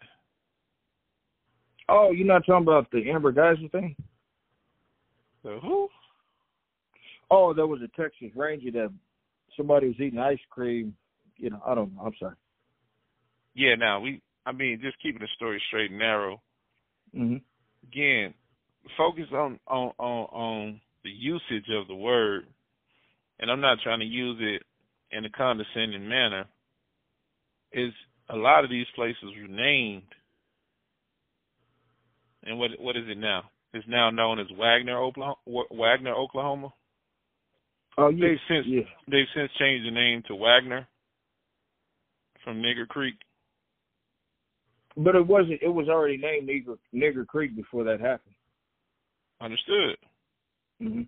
Oh, 1.90 2.12
you're 2.12 2.28
not 2.28 2.46
talking 2.46 2.68
about 2.68 2.90
the 2.92 3.10
Amber 3.10 3.32
Guyger 3.34 3.72
thing? 3.72 3.96
The 5.44 5.60
who? 5.62 5.90
Oh, 7.30 7.54
there 7.54 7.68
was 7.68 7.82
a 7.82 8.02
Texas 8.02 8.30
Ranger 8.36 8.72
that 8.72 8.94
somebody 9.58 9.88
was 9.88 9.96
eating 10.00 10.20
ice 10.20 10.40
cream. 10.50 10.96
You 11.38 11.50
know, 11.50 11.62
I 11.66 11.76
don't 11.76 11.96
know. 11.96 12.02
I'm 12.04 12.14
sorry. 12.20 12.36
Yeah, 13.56 13.76
now 13.76 14.00
we. 14.00 14.22
I 14.46 14.52
mean, 14.52 14.80
just 14.82 15.02
keeping 15.02 15.22
the 15.22 15.28
story 15.36 15.62
straight 15.68 15.92
and 15.92 16.00
narrow. 16.00 16.42
Mm-hmm. 17.16 17.38
Again, 17.88 18.34
focus 18.98 19.26
on 19.34 19.60
on 19.68 19.92
on 19.98 20.26
on 20.32 20.82
the 21.04 21.10
usage 21.10 21.70
of 21.80 21.88
the 21.88 21.96
word, 21.96 22.46
and 23.40 23.50
I'm 23.50 23.62
not 23.62 23.80
trying 23.84 24.00
to 24.00 24.06
use 24.06 24.38
it 24.40 24.64
in 25.16 25.26
a 25.26 25.30
condescending 25.30 26.08
manner. 26.08 26.46
Is 27.74 27.94
a 28.30 28.36
lot 28.36 28.64
of 28.64 28.70
these 28.70 28.86
places 28.96 29.24
were 29.24 29.48
named, 29.48 30.04
and 32.44 32.58
what 32.58 32.72
what 32.80 32.98
is 32.98 33.04
it 33.08 33.18
now? 33.18 33.44
It's 33.74 33.88
now 33.88 34.10
known 34.10 34.40
as 34.40 34.48
Wagoner, 34.58 35.02
Oklahoma. 35.02 35.36
Wagoner, 35.46 36.14
Oklahoma. 36.14 36.74
Oh 37.98 38.10
yeah, 38.10 38.28
they've 38.28 38.38
since 38.48 38.66
yeah. 38.68 38.82
they've 39.10 39.32
since 39.36 39.52
changed 39.60 39.88
the 39.88 39.92
name 39.92 40.24
to 40.28 40.36
Wagoner 40.36 40.88
from 42.44 42.62
Nigger 42.62 42.88
Creek. 42.88 43.16
But 44.98 45.16
it 45.16 45.26
wasn't. 45.26 45.62
It 45.62 45.70
was 45.70 45.88
already 45.88 46.18
named 46.18 46.50
Nigger, 46.50 46.78
Nigger 46.94 47.26
Creek 47.26 47.56
before 47.56 47.84
that 47.86 48.02
happened. 48.02 48.36
Understood. 49.40 49.98
Mm-hmm. 50.82 51.04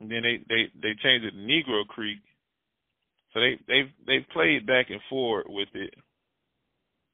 And 0.00 0.10
then 0.10 0.22
they 0.22 0.38
they 0.48 0.64
they 0.80 0.94
changed 1.02 1.26
it 1.26 1.32
to 1.32 1.36
Negro 1.36 1.86
Creek. 1.86 2.18
So 3.32 3.40
they 3.40 3.58
they've 3.66 3.90
they've 4.06 4.28
played 4.32 4.66
back 4.66 4.90
and 4.90 5.00
forth 5.08 5.46
with 5.48 5.68
it 5.74 5.94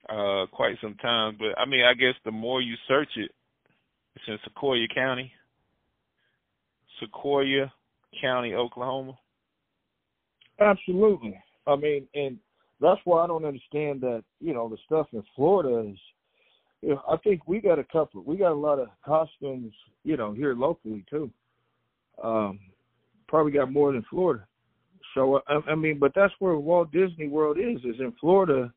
uh 0.09 0.47
quite 0.53 0.77
some 0.81 0.95
time. 0.97 1.37
But 1.39 1.59
I 1.59 1.67
mean, 1.67 1.85
I 1.85 1.95
guess 1.95 2.15
the 2.25 2.31
more 2.31 2.61
you 2.61 2.75
search 2.89 3.11
it, 3.17 3.31
it's 4.15 4.25
in 4.27 4.39
Sequoyah 4.49 4.95
County. 4.95 5.33
Sequoyah 7.03 7.71
County, 8.21 8.55
Oklahoma. 8.55 9.19
Absolutely. 10.61 11.39
I 11.67 11.77
mean, 11.77 12.07
and 12.15 12.39
that's 12.81 13.01
why 13.05 13.25
I 13.25 13.27
don't 13.27 13.45
understand 13.45 14.01
that. 14.03 14.23
You 14.41 14.55
know, 14.55 14.69
the 14.69 14.79
stuff 14.87 15.07
in 15.13 15.23
Florida 15.35 15.91
is. 15.91 15.99
You 16.83 16.91
know, 16.91 17.03
I 17.11 17.17
think 17.17 17.49
we 17.49 17.61
got 17.61 17.79
a 17.79 17.85
couple. 17.85 18.23
We 18.25 18.37
got 18.37 18.53
a 18.53 18.55
lot 18.55 18.79
of 18.79 18.89
costumes. 19.05 19.73
You 20.05 20.17
know, 20.17 20.33
here 20.33 20.55
locally 20.55 21.05
too. 21.09 21.31
Um, 22.23 22.61
probably 23.27 23.53
got 23.53 23.73
more 23.73 23.93
than 23.93 24.05
Florida. 24.11 24.47
So 25.15 25.41
I, 25.49 25.61
I 25.71 25.75
mean, 25.75 25.99
but 25.99 26.13
that's 26.15 26.35
where 26.39 26.57
Walt 26.57 26.93
Disney 26.93 27.29
World 27.29 27.59
is. 27.59 27.79
Is 27.79 28.01
in 28.01 28.13
Florida 28.21 28.73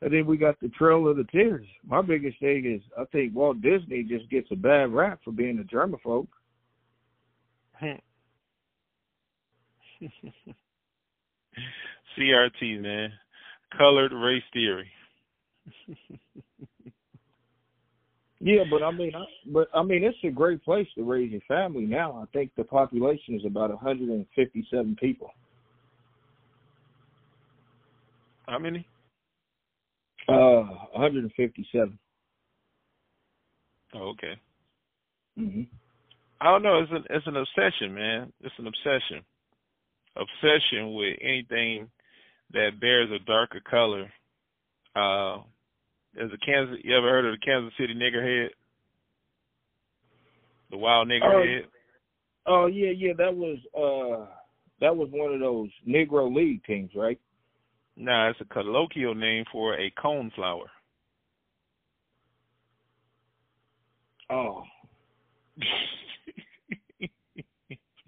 and 0.00 0.12
then 0.12 0.26
we 0.26 0.36
got 0.36 0.60
the 0.60 0.68
Trail 0.68 1.08
of 1.08 1.16
the 1.16 1.24
Tears. 1.24 1.66
My 1.86 2.02
biggest 2.02 2.38
thing 2.40 2.64
is 2.66 2.80
I 2.98 3.04
think 3.06 3.34
Walt 3.34 3.60
Disney 3.60 4.04
just 4.04 4.30
gets 4.30 4.48
a 4.52 4.56
bad 4.56 4.92
rap 4.92 5.20
for 5.24 5.32
being 5.32 5.58
a 5.58 5.64
germaphobe. 5.64 6.28
CRT, 12.18 12.80
man. 12.80 13.12
Colored 13.76 14.12
race 14.12 14.42
theory. 14.52 14.88
yeah, 18.40 18.62
but 18.70 18.82
I 18.82 18.90
mean, 18.90 19.12
I, 19.14 19.24
but 19.52 19.68
I 19.74 19.82
mean, 19.82 20.04
it's 20.04 20.16
a 20.24 20.30
great 20.30 20.64
place 20.64 20.86
to 20.94 21.02
raise 21.04 21.32
your 21.32 21.42
family 21.46 21.84
now. 21.84 22.22
I 22.22 22.24
think 22.32 22.52
the 22.56 22.64
population 22.64 23.34
is 23.34 23.44
about 23.44 23.70
157 23.70 24.96
people. 25.00 25.30
How 28.46 28.58
many? 28.58 28.86
Uh, 30.28 30.62
157. 30.92 31.98
Oh, 33.94 34.08
okay. 34.10 34.38
Mhm. 35.38 35.66
I 36.40 36.44
don't 36.44 36.62
know. 36.62 36.80
It's 36.80 36.92
an 36.92 37.04
it's 37.10 37.26
an 37.26 37.36
obsession, 37.36 37.94
man. 37.94 38.32
It's 38.40 38.54
an 38.58 38.66
obsession. 38.66 39.24
Obsession 40.16 40.94
with 40.94 41.16
anything 41.20 41.90
that 42.52 42.80
bears 42.80 43.10
a 43.10 43.24
darker 43.24 43.60
color. 43.60 44.12
Uh, 44.94 45.42
there's 46.14 46.32
a 46.32 46.44
Kansas. 46.44 46.78
You 46.82 46.96
ever 46.96 47.08
heard 47.08 47.24
of 47.24 47.32
the 47.32 47.44
Kansas 47.44 47.72
City 47.78 47.94
niggerhead? 47.94 48.48
The 50.70 50.76
wild 50.76 51.08
nigger 51.08 51.34
oh, 51.34 51.42
head. 51.42 51.68
Oh 52.46 52.66
yeah, 52.66 52.90
yeah. 52.90 53.12
That 53.16 53.34
was 53.34 53.58
uh, 53.74 54.26
that 54.80 54.94
was 54.94 55.08
one 55.10 55.32
of 55.32 55.40
those 55.40 55.70
Negro 55.86 56.34
League 56.34 56.64
teams, 56.64 56.90
right? 56.94 57.18
No, 58.00 58.12
nah, 58.12 58.30
it's 58.30 58.40
a 58.40 58.44
colloquial 58.44 59.16
name 59.16 59.44
for 59.50 59.76
a 59.76 59.90
cone 60.00 60.30
flower. 60.36 60.70
Oh. 64.30 64.62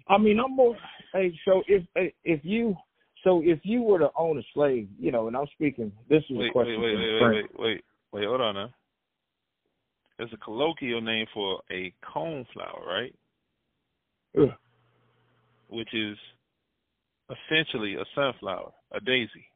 I 0.07 0.17
mean, 0.17 0.39
I'm 0.39 0.55
more. 0.55 0.77
Hey, 1.13 1.37
so 1.43 1.61
if 1.67 1.83
if 2.23 2.39
you 2.43 2.77
so 3.25 3.41
if 3.43 3.59
you 3.63 3.81
were 3.81 3.99
to 3.99 4.09
own 4.17 4.39
a 4.39 4.41
slave, 4.53 4.87
you 4.97 5.11
know, 5.11 5.27
and 5.27 5.35
I'm 5.35 5.47
speaking, 5.53 5.91
this 6.09 6.23
is 6.29 6.37
wait, 6.37 6.49
a 6.49 6.53
question. 6.53 6.81
Wait, 6.81 6.95
wait, 6.95 7.13
wait, 7.13 7.21
wait, 7.21 7.33
wait, 7.33 7.59
wait, 7.59 7.83
wait, 8.13 8.25
hold 8.25 8.41
on 8.41 8.55
now. 8.55 8.69
It's 10.19 10.31
a 10.31 10.37
colloquial 10.37 11.01
name 11.01 11.25
for 11.33 11.61
a 11.69 11.93
cone 12.13 12.45
flower, 12.53 12.81
right? 12.87 13.13
Yeah. 14.33 14.55
Which 15.67 15.93
is 15.93 16.17
essentially 17.29 17.95
a 17.95 18.05
sunflower, 18.15 18.71
a 18.91 19.01
daisy. 19.01 19.50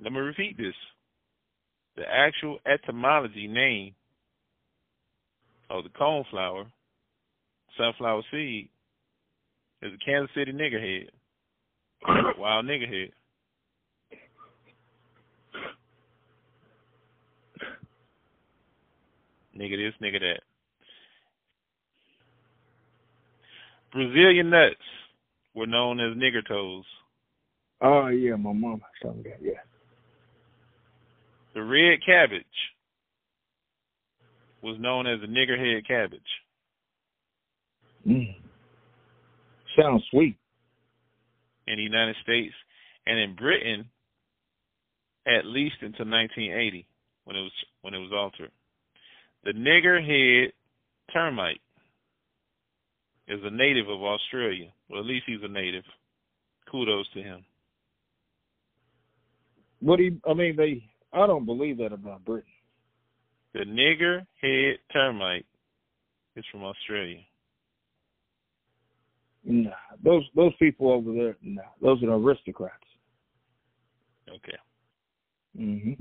Let 0.00 0.12
me 0.12 0.18
repeat 0.20 0.56
this. 0.56 0.74
The 1.96 2.02
actual 2.10 2.58
etymology 2.66 3.46
name 3.46 3.94
of 5.70 5.84
the 5.84 5.90
coneflower, 5.90 6.66
sunflower 7.78 8.22
seed, 8.30 8.68
is 9.82 9.92
a 9.92 10.04
Kansas 10.04 10.30
City 10.34 10.52
niggerhead. 10.52 11.08
Wild 12.38 12.66
niggerhead. 12.66 13.10
Nigga 19.56 19.76
this, 19.76 19.94
nigga 20.02 20.18
that. 20.20 20.40
Brazilian 23.92 24.50
nuts 24.50 24.74
were 25.54 25.66
known 25.66 26.00
as 26.00 26.16
nigger 26.16 26.46
toes. 26.46 26.84
Oh 27.80 28.08
yeah, 28.08 28.34
my 28.34 28.52
mom 28.52 28.82
told 29.00 29.18
me 29.18 29.24
that. 29.24 29.38
Yeah. 29.40 29.60
The 31.54 31.62
red 31.62 31.98
cabbage 32.04 32.44
was 34.62 34.76
known 34.80 35.06
as 35.06 35.20
a 35.22 35.26
niggerhead 35.26 35.86
cabbage. 35.86 36.20
Mm. 38.06 38.34
Sounds 39.80 40.02
sweet. 40.10 40.36
In 41.66 41.76
the 41.76 41.82
United 41.82 42.16
States 42.22 42.54
and 43.06 43.18
in 43.18 43.36
Britain, 43.36 43.88
at 45.26 45.46
least 45.46 45.76
until 45.80 46.06
1980 46.06 46.86
when 47.24 47.36
it 47.36 47.40
was 47.40 47.52
when 47.82 47.94
it 47.94 47.98
was 47.98 48.12
altered. 48.14 48.50
The 49.44 49.52
niggerhead 49.52 50.52
termite 51.12 51.60
is 53.28 53.40
a 53.42 53.50
native 53.50 53.88
of 53.88 54.02
Australia. 54.02 54.72
Well, 54.88 55.00
at 55.00 55.06
least 55.06 55.24
he's 55.26 55.42
a 55.42 55.48
native. 55.48 55.84
Kudos 56.70 57.08
to 57.14 57.22
him. 57.22 57.44
What 59.80 59.96
do 59.96 60.04
you, 60.04 60.20
I 60.28 60.34
mean? 60.34 60.56
They 60.56 60.82
I 61.14 61.26
don't 61.26 61.46
believe 61.46 61.78
that 61.78 61.92
about 61.92 62.24
Britain. 62.24 62.50
The 63.52 63.60
nigger 63.60 64.26
head 64.42 64.78
termite 64.92 65.46
is 66.34 66.44
from 66.50 66.64
Australia. 66.64 67.20
Nah, 69.44 69.70
those 70.02 70.24
those 70.34 70.52
people 70.58 70.90
over 70.90 71.12
there, 71.12 71.36
nah, 71.42 71.62
those 71.80 72.02
are 72.02 72.06
the 72.06 72.12
aristocrats. 72.12 72.74
Okay. 74.28 74.56
Mhm. 75.56 75.96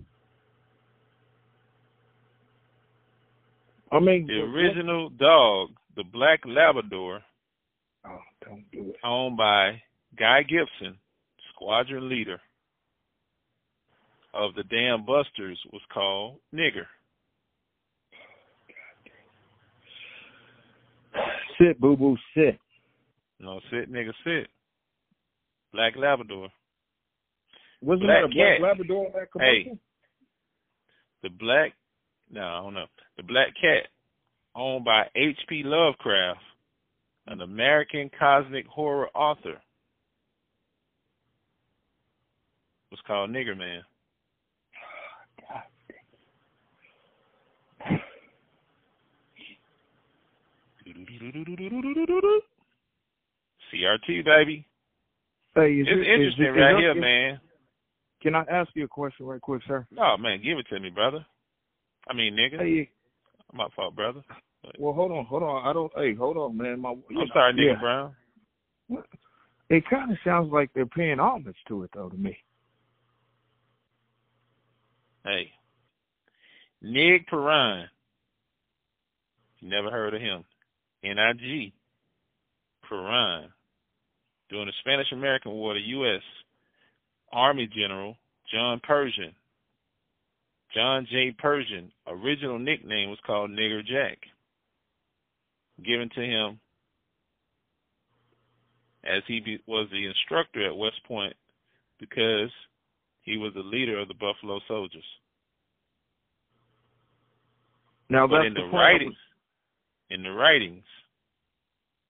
I 3.91 3.99
mean, 3.99 4.25
The 4.25 4.41
original 4.41 5.09
dog, 5.09 5.69
the 5.95 6.03
black 6.05 6.39
Labrador, 6.45 7.21
Oh, 8.03 8.19
don't 8.43 8.65
do 8.71 8.89
it. 8.89 8.95
owned 9.03 9.37
by 9.37 9.83
Guy 10.15 10.41
Gibson, 10.41 10.97
squadron 11.49 12.09
leader 12.09 12.41
of 14.33 14.55
the 14.55 14.63
Dam 14.63 15.05
Busters, 15.05 15.59
was 15.71 15.81
called 15.93 16.39
Nigger. 16.53 16.85
Sit, 21.59 21.79
boo 21.79 21.95
boo, 21.95 22.17
sit. 22.35 22.57
No, 23.39 23.59
sit, 23.69 23.91
nigga, 23.91 24.11
sit. 24.23 24.47
Black 25.71 25.93
Labrador. 25.95 26.49
Wasn't 27.81 28.07
Black 28.07 28.21
that 28.21 28.25
a 28.25 28.27
black 28.27 28.57
cat. 28.57 28.61
Labrador 28.61 29.05
in 29.07 29.11
that 29.13 29.31
commercial? 29.31 29.79
The 31.21 31.29
black, 31.29 31.73
no, 32.31 32.41
I 32.41 32.61
don't 32.61 32.73
know. 32.73 32.85
The 33.17 33.23
black 33.23 33.47
cat, 33.59 33.87
owned 34.55 34.85
by 34.85 35.03
H.P. 35.15 35.63
Lovecraft, 35.65 36.39
an 37.27 37.41
American 37.41 38.09
cosmic 38.17 38.65
horror 38.65 39.09
author, 39.15 39.61
was 42.91 42.99
called 43.05 43.29
Nigger 43.29 43.57
Man. 43.57 43.81
CRT, 53.73 54.25
baby. 54.25 54.65
Hey, 55.55 55.73
It's 55.73 55.89
it, 55.89 56.07
interesting 56.07 56.45
it, 56.45 56.49
right 56.49 56.77
here, 56.77 56.95
man. 56.95 57.39
Can 58.21 58.35
I 58.35 58.43
ask 58.49 58.69
you 58.73 58.85
a 58.85 58.87
question 58.87 59.25
right 59.25 59.41
quick, 59.41 59.61
sir? 59.67 59.85
Oh, 59.99 60.15
man, 60.17 60.41
give 60.43 60.57
it 60.57 60.67
to 60.69 60.79
me, 60.79 60.89
brother. 60.89 61.25
I 62.07 62.13
mean, 62.13 62.35
nigga. 62.35 62.59
Hey, 62.59 62.89
My 63.53 63.67
fault, 63.75 63.95
brother. 63.95 64.21
well, 64.79 64.93
hold 64.93 65.11
on, 65.11 65.25
hold 65.25 65.43
on. 65.43 65.67
I 65.67 65.73
don't. 65.73 65.91
Hey, 65.95 66.15
hold 66.15 66.37
on, 66.37 66.57
man. 66.57 66.79
My, 66.79 66.89
I'm 66.91 67.03
know, 67.09 67.25
sorry, 67.33 67.53
nigga 67.53 67.73
yeah. 67.73 67.79
Brown. 67.79 68.15
It 69.69 69.83
kind 69.89 70.11
of 70.11 70.17
sounds 70.23 70.51
like 70.51 70.69
they're 70.73 70.85
paying 70.85 71.19
homage 71.19 71.55
to 71.67 71.83
it, 71.83 71.91
though, 71.93 72.09
to 72.09 72.17
me. 72.17 72.37
Hey. 75.23 75.51
Nig 76.81 77.25
Perrine. 77.27 77.87
You 79.59 79.69
never 79.69 79.89
heard 79.89 80.13
of 80.13 80.21
him. 80.21 80.43
N-I-G. 81.03 81.73
Perrine. 82.89 83.49
During 84.49 84.67
the 84.67 84.73
Spanish 84.81 85.11
American 85.11 85.51
War, 85.51 85.73
the 85.73 85.79
U.S. 85.79 86.21
Army 87.31 87.67
General 87.67 88.15
John 88.51 88.79
Pershing. 88.83 89.33
John 90.73 91.07
J. 91.09 91.35
Pershing, 91.37 91.91
original 92.07 92.59
nickname 92.59 93.09
was 93.09 93.19
called 93.25 93.51
Nigger 93.51 93.85
Jack. 93.85 94.17
Given 95.83 96.09
to 96.15 96.21
him 96.21 96.59
as 99.03 99.21
he 99.27 99.59
was 99.67 99.87
the 99.91 100.05
instructor 100.05 100.65
at 100.65 100.75
West 100.75 101.01
Point 101.07 101.35
because 101.99 102.49
he 103.21 103.37
was 103.37 103.53
the 103.53 103.61
leader 103.61 103.99
of 103.99 104.07
the 104.07 104.13
Buffalo 104.13 104.59
Soldiers. 104.67 105.03
Now 108.09 108.27
But 108.27 108.37
that's 108.37 108.47
in 108.47 108.53
the 108.53 108.61
the 108.61 108.77
writings, 108.77 109.15
in 110.13 110.21
the 110.21 110.31
writings, 110.31 110.83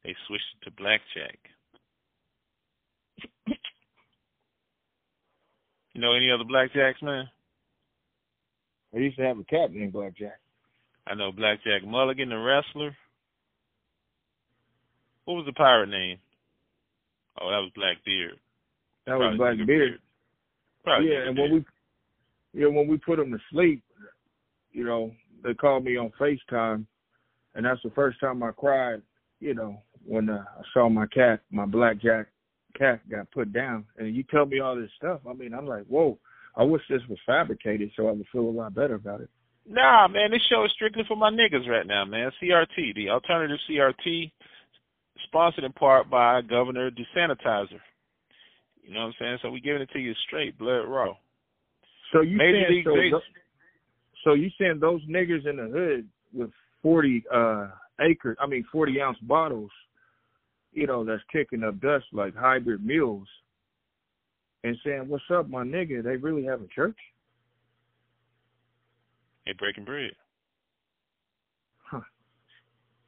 they 0.03 0.13
switched 0.27 0.43
it 0.61 0.65
to 0.65 0.71
blackjack. 0.75 1.39
You 5.93 6.01
know 6.01 6.13
any 6.13 6.29
other 6.29 6.43
blackjacks, 6.43 7.01
man? 7.01 7.29
I 8.93 8.97
used 8.99 9.17
to 9.17 9.23
have 9.23 9.39
a 9.39 9.43
cat 9.43 9.71
named 9.71 9.93
Blackjack. 9.93 10.39
I 11.07 11.15
know 11.15 11.31
Blackjack 11.31 11.85
Mulligan, 11.85 12.29
the 12.29 12.37
wrestler. 12.37 12.95
What 15.25 15.35
was 15.35 15.45
the 15.45 15.53
pirate 15.53 15.89
name? 15.89 16.17
Oh, 17.39 17.49
that 17.49 17.57
was 17.57 17.71
Blackbeard. 17.75 18.39
That 19.05 19.17
Probably 19.17 19.27
was 19.27 19.55
Blackbeard. 19.55 19.99
Probably 20.83 21.09
yeah, 21.09 21.27
and 21.27 21.37
when 21.37 21.53
we, 21.53 21.65
yeah, 22.53 22.67
when 22.67 22.87
we 22.87 22.97
put 22.97 23.19
him 23.19 23.31
to 23.31 23.37
sleep, 23.51 23.83
you 24.71 24.85
know, 24.85 25.11
they 25.43 25.53
called 25.53 25.85
me 25.85 25.97
on 25.97 26.11
FaceTime, 26.19 26.85
and 27.55 27.65
that's 27.65 27.81
the 27.83 27.91
first 27.91 28.19
time 28.19 28.43
I 28.43 28.51
cried. 28.51 29.01
You 29.39 29.53
know, 29.53 29.81
when 30.05 30.29
uh, 30.29 30.43
I 30.59 30.61
saw 30.73 30.89
my 30.89 31.05
cat, 31.07 31.41
my 31.51 31.65
blackjack 31.65 32.27
cat, 32.77 33.01
got 33.09 33.31
put 33.31 33.53
down, 33.53 33.85
and 33.97 34.15
you 34.15 34.23
tell 34.23 34.45
me 34.45 34.59
all 34.59 34.75
this 34.75 34.89
stuff. 34.97 35.21
I 35.29 35.33
mean, 35.33 35.53
I'm 35.53 35.67
like, 35.67 35.85
whoa. 35.85 36.17
I 36.55 36.63
wish 36.63 36.81
this 36.89 37.01
was 37.09 37.17
fabricated 37.25 37.91
so 37.95 38.07
I 38.07 38.11
would 38.11 38.27
feel 38.31 38.41
a 38.41 38.51
lot 38.51 38.75
better 38.75 38.95
about 38.95 39.21
it. 39.21 39.29
Nah, 39.67 40.07
man, 40.07 40.31
this 40.31 40.41
show 40.49 40.65
is 40.65 40.71
strictly 40.75 41.03
for 41.07 41.15
my 41.15 41.31
niggas 41.31 41.67
right 41.67 41.87
now, 41.87 42.05
man. 42.05 42.31
CRT, 42.41 42.95
the 42.95 43.09
alternative 43.09 43.57
CRT, 43.69 44.31
sponsored 45.25 45.63
in 45.63 45.71
part 45.71 46.09
by 46.09 46.41
Governor 46.41 46.91
Desanitizer. 46.91 47.79
You 48.83 48.93
know 48.93 49.01
what 49.01 49.05
I'm 49.07 49.13
saying? 49.19 49.37
So 49.41 49.49
we 49.49 49.61
giving 49.61 49.81
it 49.81 49.89
to 49.93 49.99
you 49.99 50.13
straight, 50.27 50.57
blood 50.57 50.85
raw. 50.87 51.13
So 52.11 52.21
you 52.21 52.37
Major 52.37 52.65
saying 52.69 53.11
so, 53.11 53.19
so 54.23 54.33
you 54.33 54.49
saying 54.59 54.79
those 54.79 55.01
niggers 55.09 55.47
in 55.47 55.55
the 55.57 55.69
hood 55.73 56.07
with 56.33 56.51
forty 56.83 57.23
uh 57.33 57.69
acre 57.99 58.35
I 58.39 58.45
mean 58.45 58.65
forty 58.71 59.01
ounce 59.01 59.17
bottles, 59.23 59.71
you 60.71 60.85
know, 60.85 61.03
that's 61.03 61.23
kicking 61.31 61.63
up 61.63 61.79
dust 61.79 62.05
like 62.13 62.35
hybrid 62.35 62.85
mules 62.85 63.27
and 64.63 64.77
saying, 64.85 65.07
What's 65.07 65.23
up, 65.33 65.49
my 65.49 65.63
nigga? 65.63 66.03
They 66.03 66.15
really 66.15 66.45
have 66.45 66.61
a 66.61 66.67
church? 66.67 66.97
Hey, 69.45 69.53
breaking 69.57 69.85
bread. 69.85 70.11
Huh. 71.91 71.99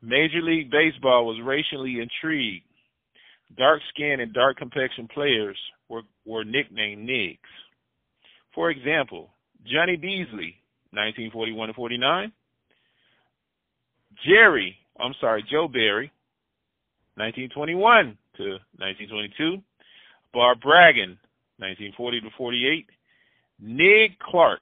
Major 0.02 0.42
League 0.42 0.70
Baseball 0.70 1.26
was 1.26 1.40
racially 1.44 2.00
intrigued. 2.02 2.66
Dark 3.58 3.82
skinned 3.94 4.22
and 4.22 4.34
dark 4.34 4.58
complexion 4.58 5.08
players 5.08 5.58
were, 5.88 6.02
were 6.26 6.44
nicknamed 6.44 7.08
Nigs. 7.08 7.38
For 8.54 8.70
example, 8.70 9.30
Johnny 9.66 9.96
Beazley, 9.96 10.56
1941 10.92 11.68
to 11.70 11.74
49. 11.74 12.32
Jerry, 14.24 14.78
I'm 15.00 15.14
sorry, 15.20 15.44
Joe 15.50 15.68
Barry, 15.68 16.12
1921 17.16 18.18
to 18.38 18.44
1922. 18.78 19.62
Bar 20.34 20.56
Bragan, 20.56 21.18
1940 21.58 22.22
to 22.22 22.30
48. 22.38 22.86
Nig 23.60 24.20
Clark, 24.20 24.62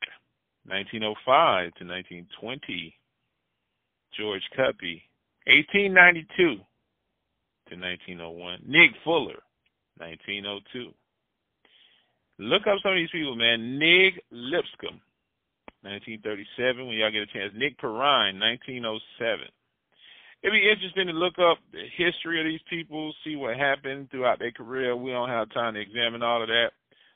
1905 0.66 1.74
to 1.76 1.86
1920. 1.86 2.96
George 4.16 4.44
Cuppy, 4.56 5.02
1892 5.48 6.58
to 7.70 7.76
1901. 7.76 8.60
Nig 8.68 8.92
Fuller, 9.04 9.42
1902. 9.98 10.94
Look 12.40 12.68
up 12.68 12.78
some 12.84 12.92
of 12.94 12.98
these 12.98 13.10
people, 13.12 13.36
man. 13.36 13.80
Nig 13.80 14.22
Lipscomb, 14.32 15.02
1937. 15.84 16.88
When 16.88 16.96
y'all 16.98 17.12
get 17.12 17.28
a 17.28 17.34
chance, 17.34 17.54
Nig 17.56 17.78
Perrine, 17.78 18.40
1907. 18.40 19.46
It'd 20.44 20.52
be 20.52 20.68
interesting 20.68 21.08
to 21.08 21.14
look 21.14 21.40
up 21.40 21.60
the 21.72 21.84
history 21.96 22.40
of 22.40 22.46
these 22.48 22.64
people, 22.70 23.14
see 23.24 23.36
what 23.36 23.56
happened 23.56 24.10
throughout 24.12 24.40
their 24.40 24.52
career. 24.52 24.96
We 24.96 25.12
don't 25.12 25.30
have 25.30 25.48
time 25.54 25.76
to 25.76 25.80
examine 25.80 26.22
all 26.24 26.42
of 26.42 26.48
that, 26.50 26.72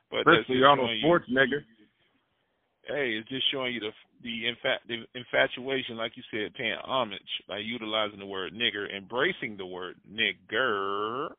but 0.09 0.23
that's 0.23 0.47
Especially 0.47 0.63
just 0.63 0.71
on 0.71 0.79
a 0.79 0.91
you- 0.93 1.01
sports 1.03 1.25
nigger. 1.29 1.63
hey, 2.87 3.19
it's 3.19 3.27
just 3.27 3.49
showing 3.51 3.73
you 3.73 3.79
the 3.81 3.91
the, 4.23 4.45
infa- 4.49 4.81
the 4.87 5.05
infatuation, 5.13 5.95
like 5.95 6.13
you 6.17 6.23
said, 6.31 6.53
paying 6.55 6.73
homage 6.83 7.21
by 7.47 7.59
utilizing 7.59 8.17
the 8.17 8.25
word 8.25 8.51
nigger, 8.53 8.87
embracing 8.95 9.57
the 9.57 9.65
word 9.65 9.95
nigger. 10.09 11.29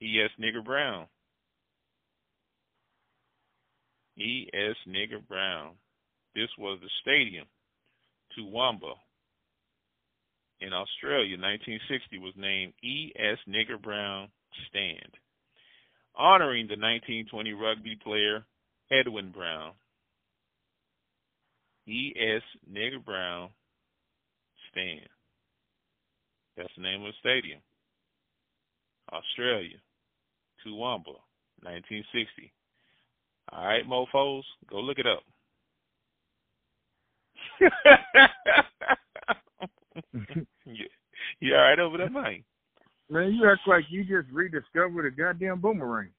E.S. 0.00 0.30
Nigger 0.40 0.64
Brown. 0.64 1.06
E.S. 4.18 4.76
Nigger 4.88 5.26
Brown. 5.28 5.72
This 6.34 6.48
was 6.58 6.78
the 6.80 6.88
stadium, 7.02 7.46
Toowoomba, 8.36 8.94
in 10.62 10.72
Australia, 10.72 11.36
1960, 11.36 12.18
was 12.18 12.34
named 12.36 12.72
E.S. 12.84 13.38
Nigger 13.48 13.82
Brown 13.82 14.28
Stand, 14.68 15.10
honoring 16.16 16.66
the 16.68 16.78
1920 16.78 17.52
rugby 17.52 17.98
player 18.02 18.44
Edwin 18.92 19.32
Brown. 19.32 19.72
E.S. 21.88 22.42
Nigger 22.72 23.04
Brown 23.04 23.48
Stand. 24.70 25.08
That's 26.56 26.70
the 26.76 26.82
name 26.82 27.00
of 27.02 27.08
the 27.08 27.18
stadium. 27.18 27.60
Australia, 29.12 29.78
Toowoomba, 30.64 31.18
1960. 31.66 32.52
All 33.50 33.66
right, 33.66 33.84
mofos, 33.84 34.42
go 34.70 34.78
look 34.78 34.98
it 34.98 35.06
up. 35.08 35.24
you, 40.64 40.86
you 41.40 41.54
all 41.54 41.60
right 41.60 41.78
over 41.78 41.98
there, 41.98 42.10
Mike? 42.10 42.44
Man, 43.10 43.32
you 43.32 43.50
act 43.50 43.60
like 43.66 43.84
you 43.90 44.04
just 44.04 44.32
rediscovered 44.32 45.06
a 45.06 45.10
goddamn 45.10 45.60
boomerang. 45.60 46.10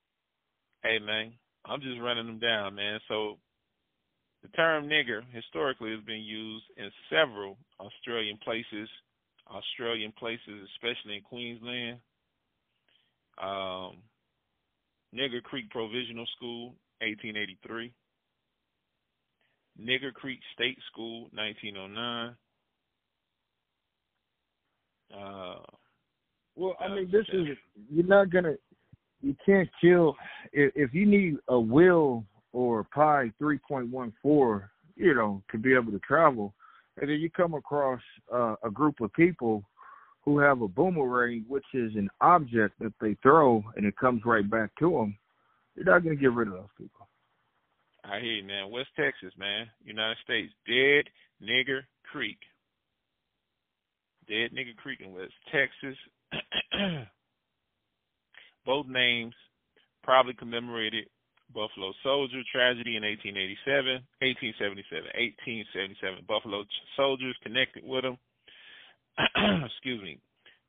Hey, 0.84 1.00
man, 1.00 1.34
I'm 1.66 1.82
just 1.82 2.00
running 2.00 2.28
them 2.28 2.40
down, 2.40 2.76
man. 2.76 3.00
So 3.08 3.38
the 4.44 4.50
term 4.50 4.86
nigger 4.86 5.22
historically 5.32 5.92
has 5.92 6.04
been 6.06 6.22
used 6.22 6.66
in 6.78 6.92
several 7.10 7.58
Australian 7.80 8.38
places, 8.44 8.90
Australian 9.50 10.12
places, 10.20 10.70
especially 10.76 11.18
in 11.18 11.24
Queensland. 11.24 12.00
Um, 13.42 13.98
Nigger 15.16 15.42
Creek 15.42 15.70
Provisional 15.70 16.26
School, 16.36 16.76
1883. 17.02 17.94
Nigger 19.80 20.14
Creek 20.14 20.40
State 20.54 20.78
School, 20.92 21.30
1909. 21.34 22.36
Uh, 25.14 25.60
well, 26.56 26.76
I 26.80 26.88
mean, 26.88 27.10
this 27.12 27.26
is 27.34 27.58
you're 27.92 28.06
not 28.06 28.30
gonna, 28.30 28.56
you 29.22 29.36
can't 29.46 29.70
kill 29.82 30.16
if, 30.52 30.72
if 30.76 30.94
you 30.94 31.06
need 31.06 31.38
a 31.48 31.60
will 31.60 32.26
or 32.52 32.84
pi 32.84 33.32
3.14, 33.42 34.64
you 34.96 35.16
know, 35.16 35.42
to 35.52 35.58
be 35.58 35.74
able 35.74 35.92
to 35.92 36.00
travel, 36.00 36.54
and 37.00 37.10
then 37.10 37.20
you 37.20 37.30
come 37.30 37.56
across 37.56 38.02
uh, 38.34 38.56
a 38.64 38.70
group 38.70 39.02
of 39.02 39.12
people 39.14 39.64
who 40.24 40.40
have 40.40 40.62
a 40.62 40.68
boomerang, 40.68 41.44
which 41.48 41.66
is 41.74 41.96
an 41.96 42.10
object 42.22 42.76
that 42.80 42.94
they 43.02 43.16
throw 43.22 43.64
and 43.76 43.86
it 43.86 43.98
comes 43.98 44.22
right 44.26 44.50
back 44.50 44.70
to 44.80 44.92
them. 44.92 45.18
You're 45.76 45.86
not 45.86 46.04
gonna 46.04 46.16
get 46.16 46.32
rid 46.32 46.48
of 46.48 46.54
those 46.54 46.68
people. 46.78 47.08
I 48.04 48.20
hear 48.20 48.34
you, 48.34 48.44
man. 48.44 48.70
West 48.72 48.90
Texas, 48.96 49.34
man, 49.38 49.68
United 49.84 50.18
States, 50.24 50.52
Dead 50.68 51.06
Nigger 51.42 51.82
Creek. 52.12 52.38
Dead 54.28 54.52
Nigger 54.52 54.76
Creek 54.76 55.00
in 55.02 55.14
West 55.14 55.34
Texas. 55.52 55.98
Both 58.66 58.88
names 58.88 59.34
probably 60.04 60.34
commemorated 60.34 61.06
Buffalo 61.54 61.94
Soldier 62.04 62.42
tragedy 62.52 62.98
in 62.98 63.04
1887, 63.04 64.04
1877, 64.20 65.06
1877. 65.16 66.26
Buffalo 66.28 66.66
soldiers 66.96 67.36
connected 67.44 67.84
with 67.86 68.04
them. 68.04 68.18
Excuse 69.66 70.02
me. 70.02 70.20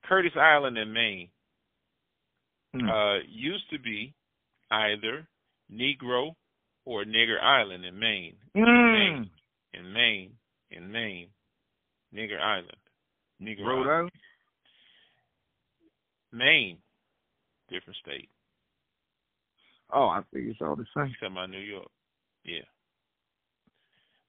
Curtis 0.04 0.36
Island 0.36 0.76
in 0.76 0.92
Maine 0.92 1.28
mm. 2.76 2.84
uh, 2.84 3.24
used 3.28 3.64
to 3.70 3.78
be 3.78 4.12
either 4.70 5.26
Negro 5.72 6.34
or 6.84 7.04
Nigger 7.04 7.42
Island 7.42 7.84
in 7.84 7.98
Maine. 7.98 8.36
Mm. 8.56 8.92
Maine. 8.92 9.30
In 9.72 9.92
Maine. 9.92 10.30
In 10.70 10.92
Maine. 10.92 11.28
Nigger 12.14 12.40
Island. 12.40 12.70
Nigger 13.42 13.64
Rhode 13.64 13.88
Island. 13.88 14.10
Maine. 16.32 16.78
Different 17.70 17.96
state. 18.02 18.28
Oh, 19.92 20.08
I 20.08 20.20
think 20.32 20.46
it's 20.48 20.60
all 20.60 20.76
the 20.76 20.86
same. 20.96 21.12
Except 21.12 21.32
my 21.32 21.46
New 21.46 21.58
York. 21.58 21.88
Yeah. 22.44 22.66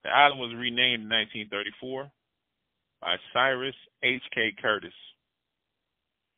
The 0.04 0.10
island 0.10 0.40
was 0.40 0.54
renamed 0.56 1.04
in 1.04 1.10
1934 1.10 2.12
by 3.02 3.16
Cyrus 3.34 3.76
H.K. 4.04 4.54
Curtis. 4.62 4.94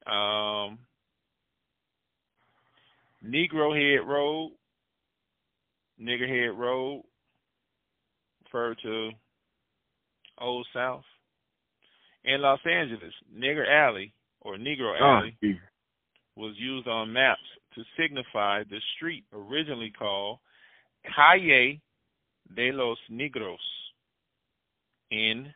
Um, 0.05 0.79
Negro 3.25 3.75
Head 3.75 4.07
Road, 4.07 4.51
Niggerhead 6.01 6.55
Road, 6.57 7.03
referred 8.45 8.77
to 8.83 9.11
Old 10.39 10.67
South. 10.73 11.03
In 12.23 12.41
Los 12.41 12.59
Angeles, 12.69 13.13
Nigger 13.35 13.67
Alley 13.69 14.13
or 14.41 14.57
Negro 14.57 14.95
Oh, 14.99 15.05
Alley 15.19 15.37
geez. 15.41 15.55
was 16.35 16.53
used 16.57 16.87
on 16.87 17.13
maps 17.13 17.41
to 17.75 17.83
signify 17.97 18.63
the 18.63 18.79
street 18.95 19.23
originally 19.33 19.91
called 19.97 20.39
Calle 21.15 21.79
de 22.55 22.71
los 22.71 22.97
Negros 23.11 23.57
in 25.11 25.53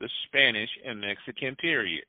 the 0.00 0.08
Spanish 0.26 0.70
and 0.86 1.00
Mexican 1.00 1.54
period, 1.56 2.04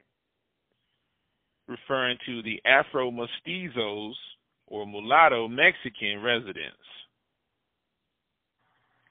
referring 1.68 2.18
to 2.26 2.42
the 2.42 2.62
Afro 2.66 3.12
mestizos 3.12 4.14
or 4.68 4.86
mulatto 4.86 5.48
Mexican 5.48 6.22
residents. 6.22 6.78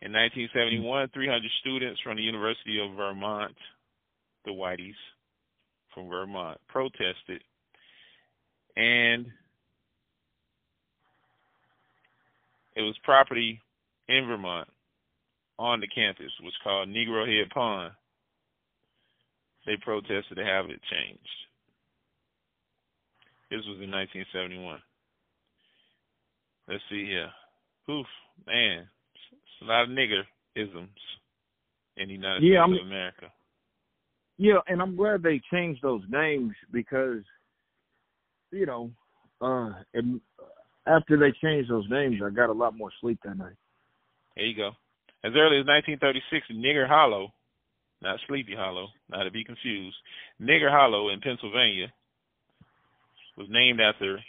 In 0.04 0.12
1971, 0.12 1.08
300 1.14 1.50
students 1.60 2.00
from 2.02 2.16
the 2.16 2.22
University 2.22 2.78
of 2.78 2.94
Vermont, 2.94 3.54
the 4.44 4.50
Whiteys 4.50 4.92
from 5.94 6.10
Vermont, 6.10 6.60
protested 6.68 7.42
and 8.76 9.26
it 12.76 12.82
was 12.82 12.96
property 13.04 13.60
in 14.08 14.26
Vermont 14.26 14.68
on 15.58 15.80
the 15.80 15.88
campus, 15.88 16.32
was 16.42 16.52
called 16.62 16.88
Negro 16.88 17.26
Head 17.26 17.48
Pond. 17.50 17.92
They 19.64 19.76
protested 19.80 20.36
to 20.36 20.44
have 20.44 20.66
it 20.66 20.80
changed. 20.90 21.20
This 23.50 23.64
was 23.66 23.80
in 23.80 23.90
1971. 23.90 24.78
Let's 26.68 26.82
see 26.90 27.06
here. 27.06 27.30
Oof, 27.88 28.06
man, 28.46 28.88
a 29.64 29.66
lot 29.66 29.84
of 29.84 29.90
nigger 29.90 30.22
isms 30.54 30.88
in 31.96 32.08
the 32.08 32.14
United 32.14 32.42
Yeah, 32.42 32.64
States 32.64 32.70
I'm- 32.70 32.72
of 32.74 32.86
America. 32.86 33.32
Yeah, 34.36 34.58
and 34.66 34.82
I'm 34.82 34.96
glad 34.96 35.22
they 35.22 35.38
changed 35.50 35.80
those 35.82 36.02
names 36.08 36.54
because, 36.72 37.24
you 38.50 38.66
know, 38.66 38.92
uh, 39.40 39.72
and 39.94 40.20
after 40.86 41.16
they 41.16 41.30
changed 41.32 41.70
those 41.70 41.88
names, 41.88 42.20
I 42.22 42.30
got 42.30 42.50
a 42.50 42.52
lot 42.52 42.76
more 42.76 42.90
sleep 43.00 43.20
that 43.22 43.36
night. 43.36 43.56
There 44.36 44.44
you 44.44 44.56
go. 44.56 44.76
As 45.22 45.32
early 45.36 45.60
as 45.60 45.66
1936, 45.66 46.48
Nigger 46.48 46.88
Hollow, 46.88 47.32
not 48.02 48.20
Sleepy 48.26 48.54
Hollow, 48.54 48.88
not 49.08 49.22
to 49.22 49.30
be 49.30 49.44
confused, 49.44 49.96
Nigger 50.40 50.70
Hollow 50.70 51.10
in 51.10 51.20
Pennsylvania 51.20 51.92
was 53.36 53.48
named 53.48 53.80
after 53.80 54.22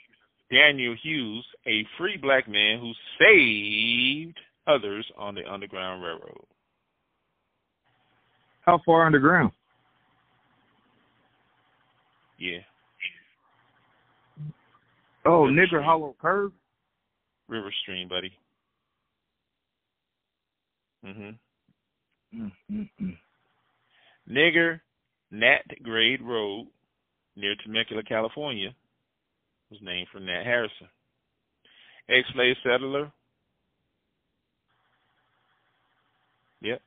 Daniel 0.51 0.93
Hughes, 0.95 1.45
a 1.65 1.83
free 1.97 2.17
black 2.17 2.47
man 2.47 2.79
who 2.79 2.93
saved 3.17 4.39
others 4.67 5.05
on 5.17 5.35
the 5.35 5.45
Underground 5.51 6.03
Railroad. 6.03 6.45
How 8.61 8.79
far 8.85 9.05
underground? 9.05 9.51
Yeah, 12.37 12.59
Oh, 15.25 15.45
River 15.45 15.53
Nigger 15.53 15.67
Street. 15.67 15.83
Hollow 15.83 16.15
Curve. 16.21 16.51
River 17.47 17.71
Stream, 17.81 18.07
buddy. 18.07 18.37
Mhm. 21.03 21.39
Mm, 22.33 22.51
mm, 22.71 22.89
mm. 23.01 23.17
Nigger 24.29 24.81
Nat 25.31 25.63
Grade 25.83 26.21
Road 26.21 26.67
near 27.35 27.55
Temecula, 27.55 28.03
California, 28.03 28.75
was 29.69 29.81
named 29.81 30.07
for 30.09 30.19
Nat 30.19 30.43
Harrison. 30.43 30.89
Ex-slave 32.09 32.55
settler. 32.63 33.11
Yep. 36.61 36.81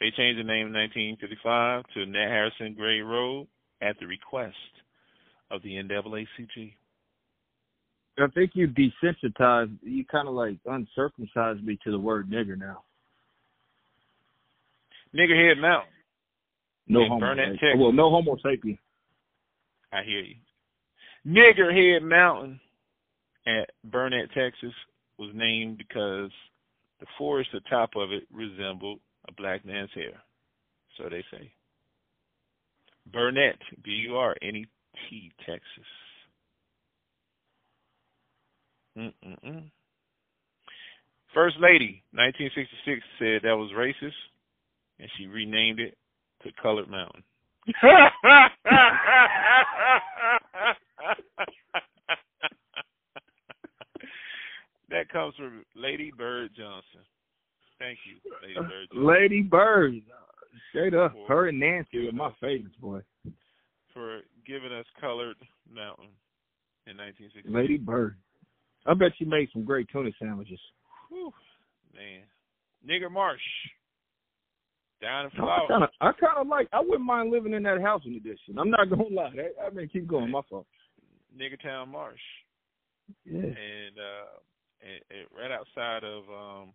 They 0.00 0.10
changed 0.16 0.38
the 0.38 0.44
name 0.44 0.68
in 0.68 0.72
1955 0.72 1.84
to 1.94 2.06
Nat 2.06 2.28
Harrison 2.28 2.74
Gray 2.74 3.00
Road 3.00 3.48
at 3.82 3.98
the 3.98 4.06
request 4.06 4.54
of 5.50 5.62
the 5.62 5.74
NAACP. 5.74 6.74
I 8.20 8.26
think 8.28 8.52
you 8.54 8.68
desensitized, 8.68 9.76
you 9.82 10.04
kind 10.04 10.28
of 10.28 10.34
like 10.34 10.56
uncircumcised 10.66 11.64
me 11.64 11.78
to 11.84 11.90
the 11.90 11.98
word 11.98 12.28
nigger 12.28 12.58
now. 12.58 12.82
Niggerhead 15.14 15.60
Mountain. 15.60 15.92
No 16.88 17.02
In 17.02 17.08
homo. 17.08 17.20
Burnet, 17.20 17.48
sapien. 17.48 17.60
Texas. 17.60 17.78
Well, 17.78 17.92
no 17.92 18.10
homo 18.10 18.36
sapien. 18.44 18.78
I 19.92 20.02
hear 20.02 20.20
you. 20.20 20.34
Niggerhead 21.26 22.02
Mountain 22.02 22.60
at 23.46 23.70
Burnet, 23.84 24.30
Texas, 24.34 24.72
was 25.18 25.30
named 25.34 25.78
because 25.78 26.30
the 27.00 27.06
forest 27.16 27.50
atop 27.54 27.90
of 27.96 28.12
it 28.12 28.24
resembled 28.32 29.00
a 29.28 29.32
black 29.32 29.64
man's 29.64 29.90
hair. 29.94 30.20
So 30.96 31.08
they 31.08 31.24
say. 31.30 31.50
Burnet, 33.12 33.58
B 33.84 33.90
U 34.08 34.16
R 34.16 34.34
N 34.42 34.56
E 34.56 34.66
T, 35.08 35.32
Texas. 35.46 35.62
Mm-mm-mm. 38.98 39.70
First 41.32 41.56
Lady, 41.60 42.02
1966, 42.12 43.00
said 43.18 43.42
that 43.44 43.56
was 43.56 43.70
racist, 43.76 44.12
and 44.98 45.08
she 45.16 45.26
renamed 45.26 45.78
it 45.78 45.96
to 46.42 46.50
Colored 46.60 46.90
Mountain. 46.90 47.22
that 54.90 55.08
comes 55.10 55.34
from 55.36 55.64
Lady 55.76 56.12
Bird 56.16 56.50
Johnson. 56.56 57.00
Thank 57.78 57.98
you, 58.06 58.30
Lady 58.42 58.54
Bird. 58.54 58.88
Johnson. 58.92 59.06
Lady 59.06 59.42
Bird, 59.42 59.94
straight 60.70 60.94
up, 60.94 61.14
her 61.28 61.48
and 61.48 61.60
Nancy 61.60 62.08
are 62.08 62.12
my 62.12 62.30
favorites, 62.40 62.76
boy. 62.80 63.00
For 63.94 64.20
giving 64.46 64.72
us 64.72 64.86
Colored 65.00 65.36
Mountain 65.72 66.08
in 66.86 66.96
1960. 66.96 67.50
Lady 67.50 67.76
Bird. 67.76 68.16
I 68.86 68.94
bet 68.94 69.12
you 69.18 69.26
made 69.26 69.48
some 69.52 69.64
great 69.64 69.88
tuna 69.92 70.10
sandwiches. 70.18 70.60
Whew, 71.10 71.32
man. 71.94 72.22
Nigger 72.88 73.10
Marsh. 73.10 73.40
Down 75.00 75.26
in 75.26 75.30
Florida. 75.32 75.66
kind 75.68 75.84
of, 75.84 75.90
I 76.00 76.10
kind 76.12 76.38
of 76.38 76.48
like. 76.48 76.68
I 76.72 76.80
wouldn't 76.80 77.04
mind 77.04 77.30
living 77.30 77.52
in 77.54 77.62
that 77.64 77.80
housing 77.80 78.16
addition. 78.16 78.58
I'm 78.58 78.70
not 78.70 78.90
gonna 78.90 79.04
lie. 79.10 79.32
I, 79.62 79.66
I 79.66 79.70
mean, 79.70 79.88
keep 79.92 80.08
going. 80.08 80.30
My 80.30 80.40
fault. 80.50 80.66
Niggertown 81.38 81.88
Marsh. 81.88 82.18
Yeah. 83.24 83.40
and 83.40 83.96
uh 83.96 84.38
and, 84.82 85.00
and 85.10 85.26
right 85.34 85.50
outside 85.50 86.04
of 86.04 86.24
um 86.28 86.72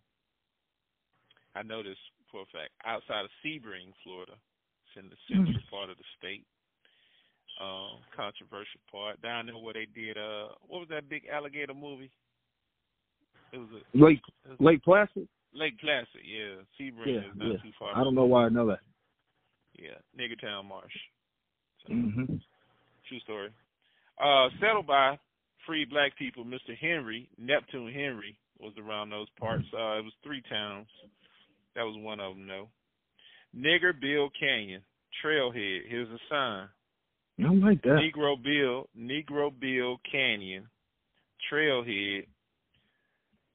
I 1.56 1.62
know 1.62 1.84
this 1.84 2.00
for 2.32 2.42
a 2.42 2.46
fact, 2.50 2.74
outside 2.84 3.26
of 3.26 3.32
Sebring, 3.46 3.94
Florida. 4.04 4.34
It's 4.34 4.98
in 4.98 5.10
the 5.10 5.22
central 5.30 5.62
part 5.70 5.90
of 5.90 5.98
the 5.98 6.08
state. 6.18 6.46
Um, 7.62 8.02
controversial 8.16 8.82
part. 8.90 9.22
Down 9.22 9.46
there 9.46 9.56
where 9.56 9.74
they 9.74 9.88
did 9.94 10.18
uh 10.18 10.58
what 10.68 10.80
was 10.80 10.90
that 10.90 11.10
big 11.10 11.24
alligator 11.32 11.74
movie? 11.74 12.12
It 13.52 13.58
was 13.58 13.70
a 13.70 13.98
Lake 13.98 14.22
was 14.48 14.58
Lake 14.60 14.84
Placid. 14.84 15.28
Lake 15.54 15.80
Placid, 15.80 16.26
yeah. 16.26 16.66
Sebring 16.80 17.14
Yeah, 17.14 17.30
is 17.30 17.38
not 17.38 17.52
yeah. 17.52 17.58
too 17.62 17.72
far. 17.78 17.96
I 17.96 18.04
don't 18.04 18.16
know 18.16 18.26
why 18.26 18.46
I 18.46 18.50
know 18.50 18.68
that. 18.68 18.80
Yeah, 19.78 19.98
Niggertown 20.18 20.66
Marsh. 20.66 20.94
So, 21.86 21.94
hmm 21.94 22.38
True 23.08 23.20
story. 23.20 23.50
Uh, 24.24 24.50
settled 24.60 24.88
by 24.88 25.20
free 25.66 25.86
black 25.86 26.18
people, 26.18 26.46
Mr. 26.46 26.78
Henry, 26.80 27.30
Neptune 27.38 27.92
Henry 27.92 28.38
was 28.60 28.74
around 28.78 29.10
those 29.10 29.28
parts. 29.40 29.66
Uh, 29.74 29.98
it 29.98 30.04
was 30.04 30.14
three 30.24 30.42
towns. 30.50 30.88
That 31.76 31.84
was 31.84 31.96
one 31.98 32.20
of 32.20 32.36
them, 32.36 32.48
though. 32.48 32.70
Nigger 33.56 34.00
Bill 34.00 34.30
Canyon, 34.40 34.82
Trailhead. 35.24 35.82
Here's 35.88 36.10
a 36.10 36.18
sign. 36.30 36.68
I 37.44 37.54
like 37.54 37.82
that. 37.84 38.00
Negro 38.00 38.42
Bill, 38.42 38.88
Negro 38.98 39.52
Bill 39.60 39.98
Canyon, 40.10 40.68
Trailhead. 41.52 42.26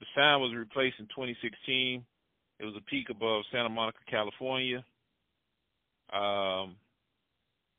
The 0.01 0.07
sign 0.15 0.41
was 0.41 0.55
replaced 0.55 0.97
in 0.99 1.07
2016. 1.07 2.05
It 2.61 2.65
was 2.65 2.75
a 2.77 2.91
peak 2.91 3.07
above 3.11 3.45
Santa 3.53 3.69
Monica, 3.69 3.99
California. 4.11 4.85
Um, 6.13 6.77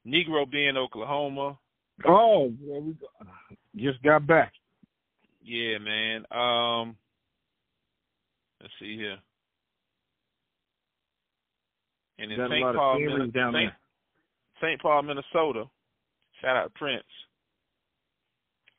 Negro 0.07 0.49
Bend, 0.49 0.77
Oklahoma. 0.77 1.57
Oh, 2.07 2.53
there 2.65 2.81
we 2.81 2.93
go. 2.93 3.07
Just 3.81 4.01
got 4.03 4.27
back. 4.27 4.53
Yeah, 5.43 5.77
man. 5.77 6.25
Um, 6.31 6.95
let's 8.61 8.73
see 8.79 8.95
here. 8.97 9.17
And 12.17 12.31
in 12.31 12.37
St. 12.37 12.75
Paul, 12.75 12.99
St. 13.33 13.71
St. 14.61 14.81
Paul, 14.81 15.01
Minnesota. 15.03 15.65
Shout 16.41 16.57
out 16.57 16.73
Prince. 16.73 17.03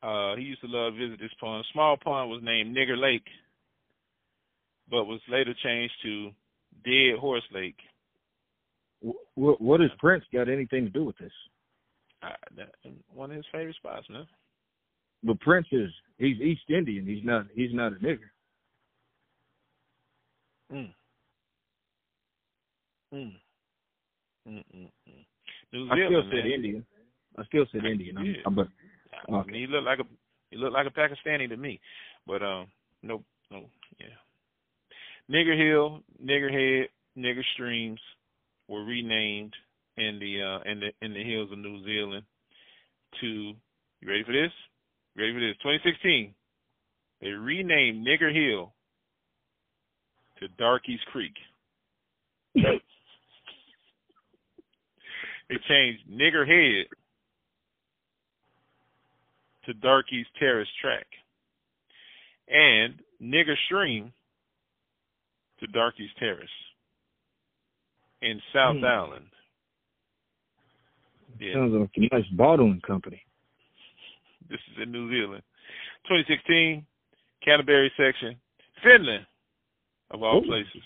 Uh, 0.03 0.35
he 0.35 0.43
used 0.43 0.61
to 0.61 0.67
love 0.67 0.93
to 0.93 0.99
visit 0.99 1.19
this 1.19 1.31
pond. 1.39 1.65
Small 1.73 1.97
pond 1.97 2.29
was 2.29 2.41
named 2.43 2.75
Nigger 2.75 2.99
Lake, 2.99 3.25
but 4.89 5.05
was 5.05 5.19
later 5.29 5.53
changed 5.63 5.93
to 6.03 6.29
Dead 6.83 7.19
Horse 7.19 7.43
Lake. 7.53 7.77
What, 9.35 9.61
what 9.61 9.79
has 9.79 9.89
Prince 9.99 10.23
got 10.33 10.49
anything 10.49 10.85
to 10.85 10.89
do 10.89 11.03
with 11.03 11.17
this? 11.17 11.31
Uh, 12.23 12.29
that, 12.57 12.69
one 13.13 13.31
of 13.31 13.37
his 13.37 13.45
favorite 13.51 13.75
spots, 13.75 14.07
man. 14.09 14.27
But 15.23 15.39
Prince 15.39 15.67
is 15.71 15.89
he's 16.17 16.39
East 16.39 16.61
Indian. 16.69 17.05
He's 17.05 17.23
not 17.23 17.45
he's 17.53 17.73
not 17.73 17.93
a 17.93 17.95
nigger. 17.95 18.29
Mm. 20.71 20.93
Mm. 23.13 23.31
Mm, 24.47 24.63
mm, 24.75 24.91
mm. 25.09 25.25
New 25.73 25.89
I 25.89 25.95
still 25.95 26.09
Zealand, 26.09 26.27
said 26.31 26.43
man. 26.43 26.51
Indian. 26.51 26.85
I 27.37 27.43
still 27.45 27.65
said 27.71 27.85
Indian. 27.85 28.17
I'm, 28.17 28.25
Yeah. 28.25 28.41
I'm, 28.45 28.55
but 28.55 28.67
I 29.29 29.43
mean, 29.43 29.55
he 29.55 29.67
looked 29.67 29.85
like 29.85 29.99
a 29.99 30.03
he 30.49 30.57
looked 30.57 30.73
like 30.73 30.87
a 30.87 30.89
Pakistani 30.89 31.47
to 31.49 31.57
me, 31.57 31.79
but 32.25 32.41
um, 32.41 32.67
no, 33.03 33.23
no, 33.51 33.65
yeah. 33.99 34.07
Nigger 35.29 35.57
Hill, 35.57 36.01
Nigger 36.23 36.51
Head, 36.51 36.89
Nigger 37.17 37.43
Streams 37.53 37.99
were 38.67 38.83
renamed 38.83 39.53
in 39.97 40.19
the 40.19 40.41
uh 40.41 40.69
in 40.69 40.79
the 40.79 40.91
in 41.01 41.13
the 41.13 41.23
hills 41.23 41.51
of 41.51 41.59
New 41.59 41.83
Zealand 41.85 42.23
to 43.19 43.53
you 44.01 44.09
ready 44.09 44.23
for 44.23 44.33
this? 44.33 44.51
Ready 45.17 45.33
for 45.33 45.39
this? 45.39 45.57
2016. 45.63 46.33
They 47.21 47.27
renamed 47.27 48.05
Nigger 48.05 48.33
Hill 48.33 48.73
to 50.39 50.47
Darkies 50.57 50.99
Creek. 51.11 51.33
they 52.55 52.61
changed 55.67 56.01
Nigger 56.09 56.47
Head 56.47 56.87
to 59.65 59.73
Darkies 59.75 60.25
Terrace 60.39 60.67
Track. 60.81 61.05
And 62.47 62.95
Nigger 63.21 63.55
Stream 63.65 64.11
to 65.59 65.67
Darkies 65.67 66.09
Terrace 66.19 66.49
in 68.21 68.41
South 68.53 68.77
Hmm. 68.77 68.85
Island. 68.85 69.25
Yeah, 71.39 71.53
sounds 71.53 71.73
like 71.73 71.89
a 71.95 72.15
nice 72.15 72.27
bottling 72.33 72.81
company. 72.85 73.21
This 74.51 74.59
is 74.75 74.83
in 74.83 74.91
New 74.91 75.09
Zealand. 75.09 75.41
2016, 76.07 76.85
Canterbury 77.43 77.91
section, 77.97 78.35
Finland, 78.83 79.25
of 80.11 80.21
all 80.23 80.39
Ooh. 80.43 80.45
places. 80.45 80.83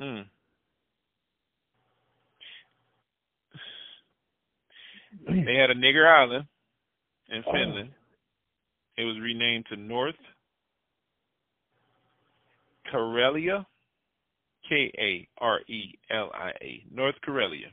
Hmm. 0.00 0.20
They 5.28 5.54
had 5.56 5.70
a 5.70 5.74
nigger 5.74 6.06
island 6.06 6.46
in 7.28 7.44
Oh. 7.46 7.52
Finland. 7.52 7.92
It 8.96 9.04
was 9.04 9.18
renamed 9.18 9.66
to 9.66 9.76
North 9.76 10.18
Karelia, 12.92 13.64
K 14.68 14.90
A 14.98 15.28
R 15.38 15.60
E 15.66 15.98
L 16.10 16.30
I 16.34 16.50
A, 16.60 16.84
North 16.90 17.20
Karelia. 17.26 17.72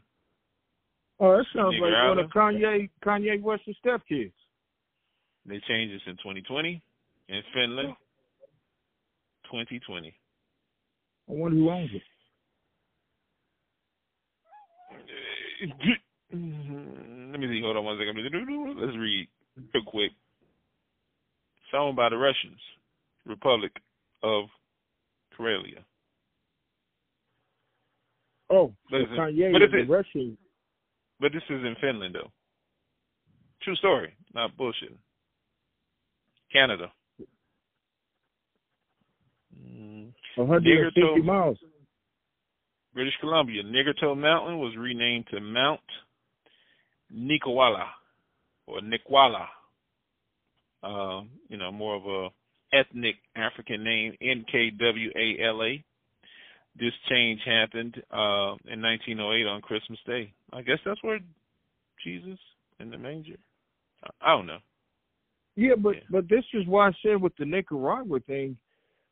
Oh, 1.19 1.37
that 1.37 1.45
sounds 1.53 1.75
Nigger 1.75 1.91
like 1.91 2.09
one 2.09 2.19
of. 2.19 2.31
Kanye 2.31 2.89
Kanye 3.03 3.41
West's 3.41 3.77
stepkids. 3.85 4.31
They 5.45 5.59
changed 5.67 5.93
this 5.93 6.01
in 6.07 6.15
2020 6.17 6.81
in 7.29 7.43
Finland. 7.53 7.95
2020. 9.45 10.07
I 10.07 11.31
wonder 11.31 11.57
who 11.57 11.69
owns 11.69 11.91
it. 11.93 12.03
Let 16.31 17.39
me 17.39 17.47
see. 17.47 17.61
Hold 17.61 17.77
on 17.77 17.83
one 17.83 17.97
second. 17.97 18.15
Let's 18.79 18.97
read 18.97 19.27
real 19.73 19.83
quick. 19.85 20.11
It's 20.11 21.73
owned 21.73 21.95
by 21.95 22.09
the 22.09 22.17
Russians, 22.17 22.59
Republic 23.25 23.71
of 24.23 24.45
Karelia. 25.37 25.83
Oh, 28.49 28.73
so 28.89 28.97
Listen, 28.97 29.15
Kanye 29.17 29.51
but 29.51 29.61
is 29.63 29.73
a 29.73 29.91
Russian. 29.91 30.37
But 31.19 31.33
this 31.33 31.43
is 31.49 31.63
in 31.63 31.75
Finland, 31.81 32.15
though. 32.15 32.31
True 33.61 33.75
story, 33.75 34.13
not 34.33 34.55
bullshit. 34.55 34.95
Canada. 36.51 36.91
Mm, 39.55 40.13
150 40.35 41.01
Nigger 41.01 41.23
miles. 41.23 41.57
British 42.93 43.13
Columbia. 43.19 43.63
Niggertoe 43.63 44.17
Mountain 44.17 44.59
was 44.59 44.75
renamed 44.77 45.25
to 45.31 45.39
Mount 45.39 45.79
Nkwala 47.13 47.85
or 48.65 48.79
Nikwala. 48.79 49.45
Um, 50.81 51.29
you 51.49 51.57
know, 51.57 51.71
more 51.71 51.95
of 51.95 52.05
a 52.05 52.29
ethnic 52.75 53.15
African 53.35 53.83
name, 53.83 54.13
N 54.21 54.45
K 54.49 54.69
W 54.71 55.09
A 55.15 55.43
L 55.43 55.63
A. 55.63 55.83
This 56.79 56.93
change 57.09 57.41
happened 57.45 57.95
uh, 58.11 58.55
in 58.71 58.81
1908 58.81 59.47
on 59.47 59.61
Christmas 59.61 59.99
Day. 60.05 60.33
I 60.53 60.61
guess 60.61 60.79
that's 60.85 61.01
where 61.03 61.19
Jesus 62.03 62.39
in 62.79 62.89
the 62.89 62.97
manger. 62.97 63.37
I- 64.03 64.09
I 64.21 64.35
don't 64.35 64.47
know. 64.47 64.59
Yeah, 65.55 65.75
but 65.75 65.95
Yeah. 65.95 66.03
but 66.09 66.27
this 66.29 66.45
is 66.53 66.65
why 66.67 66.87
I 66.87 66.91
said 67.01 67.21
with 67.21 67.35
the 67.35 67.45
Nicaragua 67.45 68.19
thing, 68.21 68.57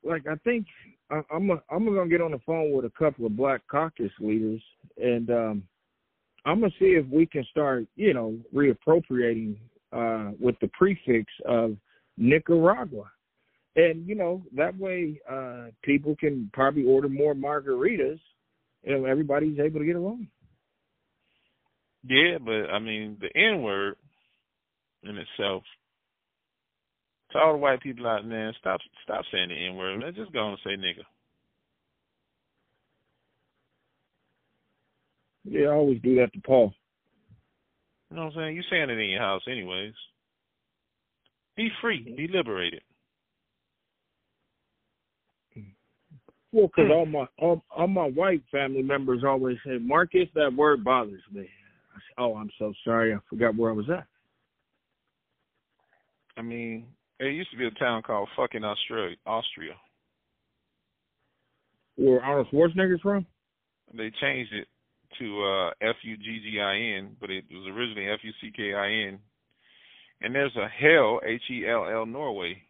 like 0.03 0.27
I 0.27 0.35
think 0.37 0.67
I, 1.09 1.21
I'm 1.29 1.49
a, 1.51 1.61
I'm 1.69 1.85
gonna 1.85 2.07
get 2.07 2.21
on 2.21 2.31
the 2.31 2.39
phone 2.39 2.71
with 2.71 2.85
a 2.85 2.89
couple 2.91 3.25
of 3.25 3.35
Black 3.35 3.67
Caucus 3.67 4.11
leaders, 4.19 4.63
and 4.97 5.29
um, 5.29 5.67
I'm 6.45 6.61
gonna 6.61 6.71
see 6.79 6.95
if 6.95 7.05
we 7.07 7.25
can 7.25 7.43
start, 7.45 7.85
you 7.95 8.13
know, 8.13 8.37
reappropriating 8.53 9.57
uh, 9.91 10.31
with 10.39 10.57
the 10.59 10.69
prefix 10.69 11.31
of 11.45 11.77
Nicaragua, 12.17 13.11
and 13.75 14.07
you 14.07 14.15
know 14.15 14.43
that 14.53 14.77
way 14.77 15.19
uh, 15.29 15.65
people 15.81 16.15
can 16.15 16.49
probably 16.53 16.85
order 16.85 17.09
more 17.09 17.33
margaritas, 17.33 18.19
and 18.85 19.05
everybody's 19.05 19.59
able 19.59 19.79
to 19.79 19.85
get 19.85 19.97
along. 19.97 20.27
Yeah, 22.07 22.37
but 22.43 22.71
I 22.73 22.79
mean 22.79 23.17
the 23.19 23.29
N 23.39 23.61
word 23.61 23.95
in 25.03 25.17
itself. 25.17 25.63
To 27.31 27.39
all 27.39 27.53
the 27.53 27.57
white 27.57 27.81
people 27.81 28.07
out 28.07 28.27
there, 28.27 28.55
stop 28.59 28.79
stop 29.03 29.23
saying 29.31 29.49
the 29.49 29.55
N 29.55 29.75
word. 29.75 30.01
Let's 30.03 30.15
just 30.15 30.31
go 30.31 30.49
and 30.49 30.57
say 30.63 30.71
nigga. 30.71 31.03
Yeah, 35.43 35.67
I 35.67 35.73
always 35.73 36.01
do 36.01 36.15
that 36.15 36.33
to 36.33 36.41
Paul. 36.41 36.73
You 38.09 38.17
know 38.17 38.25
what 38.25 38.33
I'm 38.33 38.37
saying? 38.37 38.55
You 38.55 38.63
saying 38.69 38.89
it 38.89 38.99
in 38.99 39.09
your 39.09 39.21
house 39.21 39.41
anyways. 39.49 39.93
Be 41.57 41.69
free. 41.81 42.13
Be 42.15 42.27
liberated. 42.31 42.81
Well, 46.53 46.67
because 46.67 46.85
hmm. 46.85 46.91
all 46.91 47.05
my 47.05 47.25
all, 47.37 47.61
all 47.75 47.87
my 47.87 48.07
white 48.07 48.43
family 48.51 48.81
members 48.81 49.23
always 49.25 49.57
say, 49.65 49.77
Marcus, 49.79 50.29
that 50.35 50.53
word 50.55 50.83
bothers 50.83 51.21
me. 51.33 51.49
Oh, 52.17 52.35
I'm 52.35 52.49
so 52.57 52.73
sorry. 52.83 53.13
I 53.13 53.17
forgot 53.29 53.55
where 53.55 53.71
I 53.71 53.73
was 53.73 53.89
at. 53.89 54.05
I 56.37 56.41
mean, 56.41 56.85
there 57.19 57.29
used 57.29 57.51
to 57.51 57.57
be 57.57 57.65
a 57.65 57.71
town 57.71 58.03
called 58.03 58.29
fucking 58.35 58.63
Australia, 58.63 59.15
Austria. 59.25 59.73
Where 61.95 62.23
Arnold 62.23 62.47
Schwarzenegger's 62.51 63.01
from? 63.01 63.25
They 63.95 64.11
changed 64.21 64.53
it 64.53 64.67
to 65.19 65.43
uh, 65.43 65.69
F 65.81 65.95
U 66.03 66.17
G 66.17 66.39
G 66.43 66.59
I 66.59 66.97
N, 66.97 67.15
but 67.19 67.31
it 67.31 67.45
was 67.49 67.67
originally 67.73 68.09
F 68.09 68.19
U 68.23 68.31
C 68.39 68.51
K 68.55 68.73
I 68.73 69.07
N. 69.07 69.19
And 70.21 70.35
there's 70.35 70.55
a 70.55 70.67
Hell 70.67 71.19
H 71.25 71.41
E 71.49 71.67
L 71.67 71.87
L 71.91 72.05
Norway. 72.05 72.61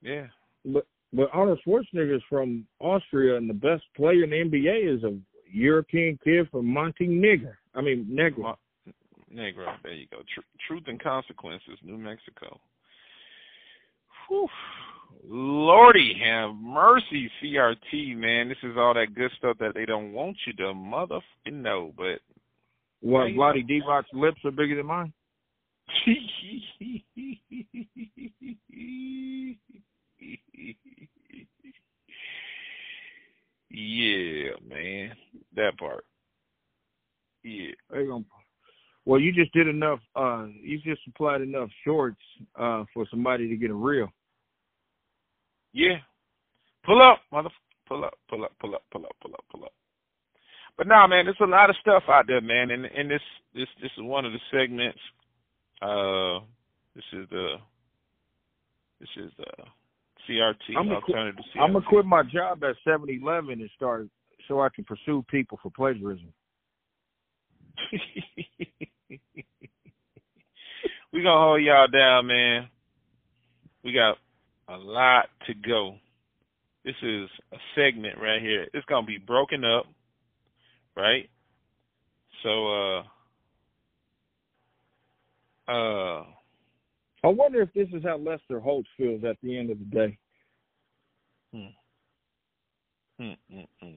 Yeah. 0.00 0.26
But 0.64 0.86
but 1.12 1.28
Arnold 1.32 1.60
Schwarzenegger's 1.66 2.22
from 2.28 2.66
Austria, 2.80 3.36
and 3.36 3.48
the 3.48 3.54
best 3.54 3.82
player 3.96 4.24
in 4.24 4.30
the 4.30 4.36
NBA 4.36 4.96
is 4.96 5.04
a 5.04 5.16
European 5.52 6.18
kid 6.22 6.48
from 6.50 6.66
Montenegro. 6.66 7.52
I 7.74 7.80
mean 7.80 8.06
Negro. 8.10 8.56
Negro. 9.34 9.74
There 9.82 9.92
you 9.92 10.06
go. 10.10 10.18
Tr- 10.34 10.40
Truth 10.66 10.84
and 10.86 11.00
Consequences, 11.00 11.78
New 11.82 11.98
Mexico. 11.98 12.58
Whew. 14.28 14.48
Lordy 15.26 16.14
have 16.24 16.54
mercy, 16.54 17.30
CRT, 17.42 18.16
man. 18.16 18.48
This 18.48 18.58
is 18.62 18.76
all 18.76 18.94
that 18.94 19.14
good 19.14 19.30
stuff 19.38 19.56
that 19.58 19.74
they 19.74 19.84
don't 19.84 20.12
want 20.12 20.36
you 20.46 20.52
to 20.54 20.64
motherfucking 20.64 21.52
know, 21.52 21.92
but 21.96 22.20
what 23.00 23.28
Vlade 23.28 23.68
Divac's 23.68 24.08
lips 24.12 24.40
are 24.44 24.50
bigger 24.50 24.76
than 24.76 24.86
mine? 24.86 25.12
yeah, 33.70 34.50
man. 34.66 35.12
That 35.54 35.78
part. 35.78 36.04
Yeah. 37.42 37.72
They 37.90 38.06
gonna 38.06 38.24
well, 39.08 39.18
you 39.18 39.32
just 39.32 39.54
did 39.54 39.68
enough. 39.68 40.00
Uh, 40.14 40.48
you 40.60 40.78
just 40.84 41.02
supplied 41.02 41.40
enough 41.40 41.70
shorts 41.82 42.20
uh, 42.60 42.84
for 42.92 43.06
somebody 43.10 43.48
to 43.48 43.56
get 43.56 43.70
a 43.70 43.74
reel. 43.74 44.08
Yeah. 45.72 45.96
Pull 46.84 47.00
up, 47.00 47.20
mother. 47.32 47.48
Pull 47.88 48.04
up, 48.04 48.12
pull 48.28 48.44
up, 48.44 48.52
pull 48.60 48.74
up, 48.74 48.82
pull 48.92 49.06
up, 49.06 49.16
pull 49.22 49.32
up, 49.32 49.44
pull 49.50 49.64
up. 49.64 49.72
But 50.76 50.88
nah, 50.88 51.06
man, 51.06 51.24
there's 51.24 51.36
a 51.40 51.46
lot 51.46 51.70
of 51.70 51.76
stuff 51.80 52.02
out 52.06 52.26
there, 52.26 52.42
man. 52.42 52.70
And 52.70 52.84
and 52.84 53.10
this 53.10 53.22
this 53.54 53.68
this 53.80 53.90
is 53.96 54.04
one 54.04 54.26
of 54.26 54.32
the 54.32 54.40
segments. 54.50 55.00
Uh, 55.80 56.44
this 56.94 57.04
is 57.14 57.26
the 57.30 57.54
this 59.00 59.08
is 59.16 59.32
the 59.38 59.46
CRT 60.28 60.76
I'm 60.76 60.90
alternative. 60.90 61.44
Qu- 61.52 61.60
I'm 61.60 61.72
gonna 61.72 61.84
quit 61.86 62.04
my 62.04 62.22
job 62.22 62.62
at 62.64 62.76
7-Eleven 62.86 63.60
and 63.60 63.70
start 63.76 64.08
so 64.46 64.60
I 64.60 64.68
can 64.68 64.84
pursue 64.84 65.24
people 65.30 65.58
for 65.62 65.70
plagiarism. 65.70 66.32
we 71.12 71.22
gonna 71.22 71.40
hold 71.40 71.62
y'all 71.62 71.86
down, 71.88 72.26
man. 72.26 72.68
We 73.84 73.92
got 73.92 74.16
a 74.68 74.76
lot 74.76 75.26
to 75.46 75.54
go. 75.54 75.96
This 76.84 76.96
is 77.02 77.28
a 77.52 77.56
segment 77.74 78.18
right 78.20 78.40
here. 78.40 78.66
It's 78.74 78.86
gonna 78.86 79.06
be 79.06 79.18
broken 79.18 79.64
up, 79.64 79.86
right? 80.96 81.28
So, 82.42 83.02
uh, 85.68 85.72
uh. 85.72 86.24
I 87.24 87.28
wonder 87.28 87.62
if 87.62 87.72
this 87.72 87.88
is 87.92 88.04
how 88.04 88.16
Lester 88.16 88.60
Holt 88.60 88.86
feels 88.96 89.24
at 89.24 89.36
the 89.42 89.58
end 89.58 89.70
of 89.70 89.78
the 89.78 89.84
day. 89.84 90.18
Hmm. 91.52 91.66
Hmm. 93.18 93.32
Hmm. 93.50 93.88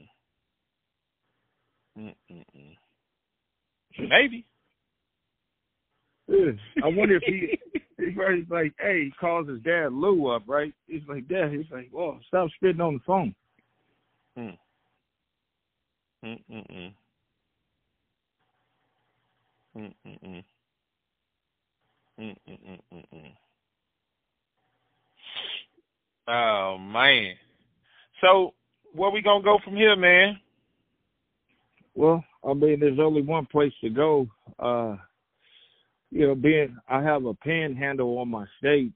Hmm. 1.96 2.10
Maybe. 4.00 4.46
I 6.84 6.88
wonder 6.88 7.18
if 7.18 7.24
he 7.24 7.60
he's 7.98 8.50
like, 8.50 8.74
hey, 8.80 9.06
he 9.06 9.12
calls 9.20 9.48
his 9.48 9.62
dad 9.62 9.92
Lou 9.92 10.28
up, 10.28 10.44
right? 10.48 10.74
He's 10.88 11.02
like, 11.08 11.28
Dad, 11.28 11.52
he's 11.52 11.70
like, 11.72 11.90
Whoa, 11.92 12.20
stop 12.28 12.50
spitting 12.56 12.82
on 12.82 12.96
the 12.96 13.00
phone. 13.06 13.36
Hmm. 14.38 14.56
Mm-mm-mm. 16.26 16.94
Mm-mm-mm. 19.76 20.44
Mm-mm-mm-mm. 22.20 23.36
Oh 26.28 26.78
man. 26.78 27.36
So 28.22 28.54
where 28.94 29.10
we 29.10 29.22
gonna 29.22 29.44
go 29.44 29.60
from 29.64 29.76
here, 29.76 29.96
man? 29.96 30.40
Well, 31.96 32.24
I 32.48 32.54
mean, 32.54 32.80
there's 32.80 33.00
only 33.00 33.22
one 33.22 33.46
place 33.46 33.74
to 33.82 33.90
go. 33.90 34.28
Uh, 34.60 34.96
you 36.12 36.28
know, 36.28 36.36
being 36.36 36.78
I 36.88 37.02
have 37.02 37.26
a 37.26 37.34
panhandle 37.34 38.18
on 38.20 38.30
my 38.30 38.46
state, 38.60 38.92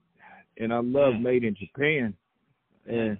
and 0.58 0.72
I 0.72 0.78
love 0.78 1.14
Mm. 1.14 1.22
made 1.22 1.44
in 1.44 1.54
Japan. 1.54 2.14
And 2.86 3.18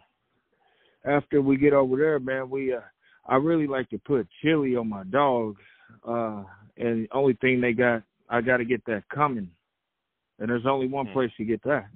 after 1.05 1.41
we 1.42 1.57
get 1.57 1.73
over 1.73 1.97
there, 1.97 2.18
man, 2.18 2.49
we 2.50 2.73
uh, 2.73 2.81
I 3.26 3.36
really 3.36 3.66
like 3.66 3.89
to 3.91 3.99
put 3.99 4.28
chili 4.41 4.76
on 4.76 4.89
my 4.89 5.05
dogs. 5.05 5.60
Uh, 6.07 6.44
and 6.76 7.05
the 7.05 7.08
only 7.12 7.34
thing 7.34 7.60
they 7.60 7.73
got, 7.73 8.02
I 8.28 8.41
got 8.41 8.58
to 8.58 8.65
get 8.65 8.84
that 8.84 9.08
coming. 9.08 9.50
And 10.39 10.50
there's 10.50 10.66
only 10.66 10.86
one 10.86 11.06
Mm. 11.06 11.12
place 11.12 11.32
to 11.36 11.44
get 11.44 11.62
that. 11.62 11.89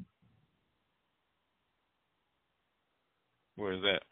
Where 3.57 3.73
is 3.73 3.83
that? 3.83 4.03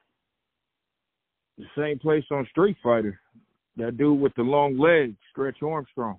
The 1.56 1.66
same 1.76 1.98
place 1.98 2.24
on 2.30 2.46
Street 2.46 2.76
Fighter. 2.82 3.20
That 3.76 3.96
dude 3.96 4.20
with 4.20 4.34
the 4.34 4.42
long 4.42 4.76
legs, 4.76 5.16
Stretch 5.30 5.62
Armstrong. 5.62 6.18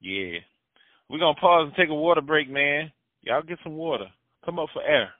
Yeah. 0.00 0.38
We're 1.08 1.18
gonna 1.18 1.38
pause 1.40 1.66
and 1.66 1.74
take 1.76 1.88
a 1.88 1.94
water 1.94 2.20
break, 2.20 2.48
man. 2.48 2.92
Y'all 3.22 3.42
get 3.42 3.58
some 3.62 3.76
water. 3.76 4.06
Come 4.44 4.58
up 4.58 4.70
for 4.70 4.82
air. 4.82 5.12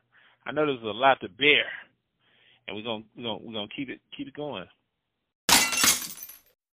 I 0.46 0.52
know 0.52 0.66
there's 0.66 0.82
a 0.82 0.86
lot 0.86 1.20
to 1.20 1.28
bear. 1.28 1.64
And 2.66 2.76
we're 2.76 2.82
gonna 2.82 3.04
we're 3.16 3.24
gonna 3.24 3.38
we're 3.38 3.52
gonna 3.54 3.68
keep 3.68 3.88
it 3.88 4.00
keep 4.16 4.28
it 4.28 4.34
going. 4.34 4.68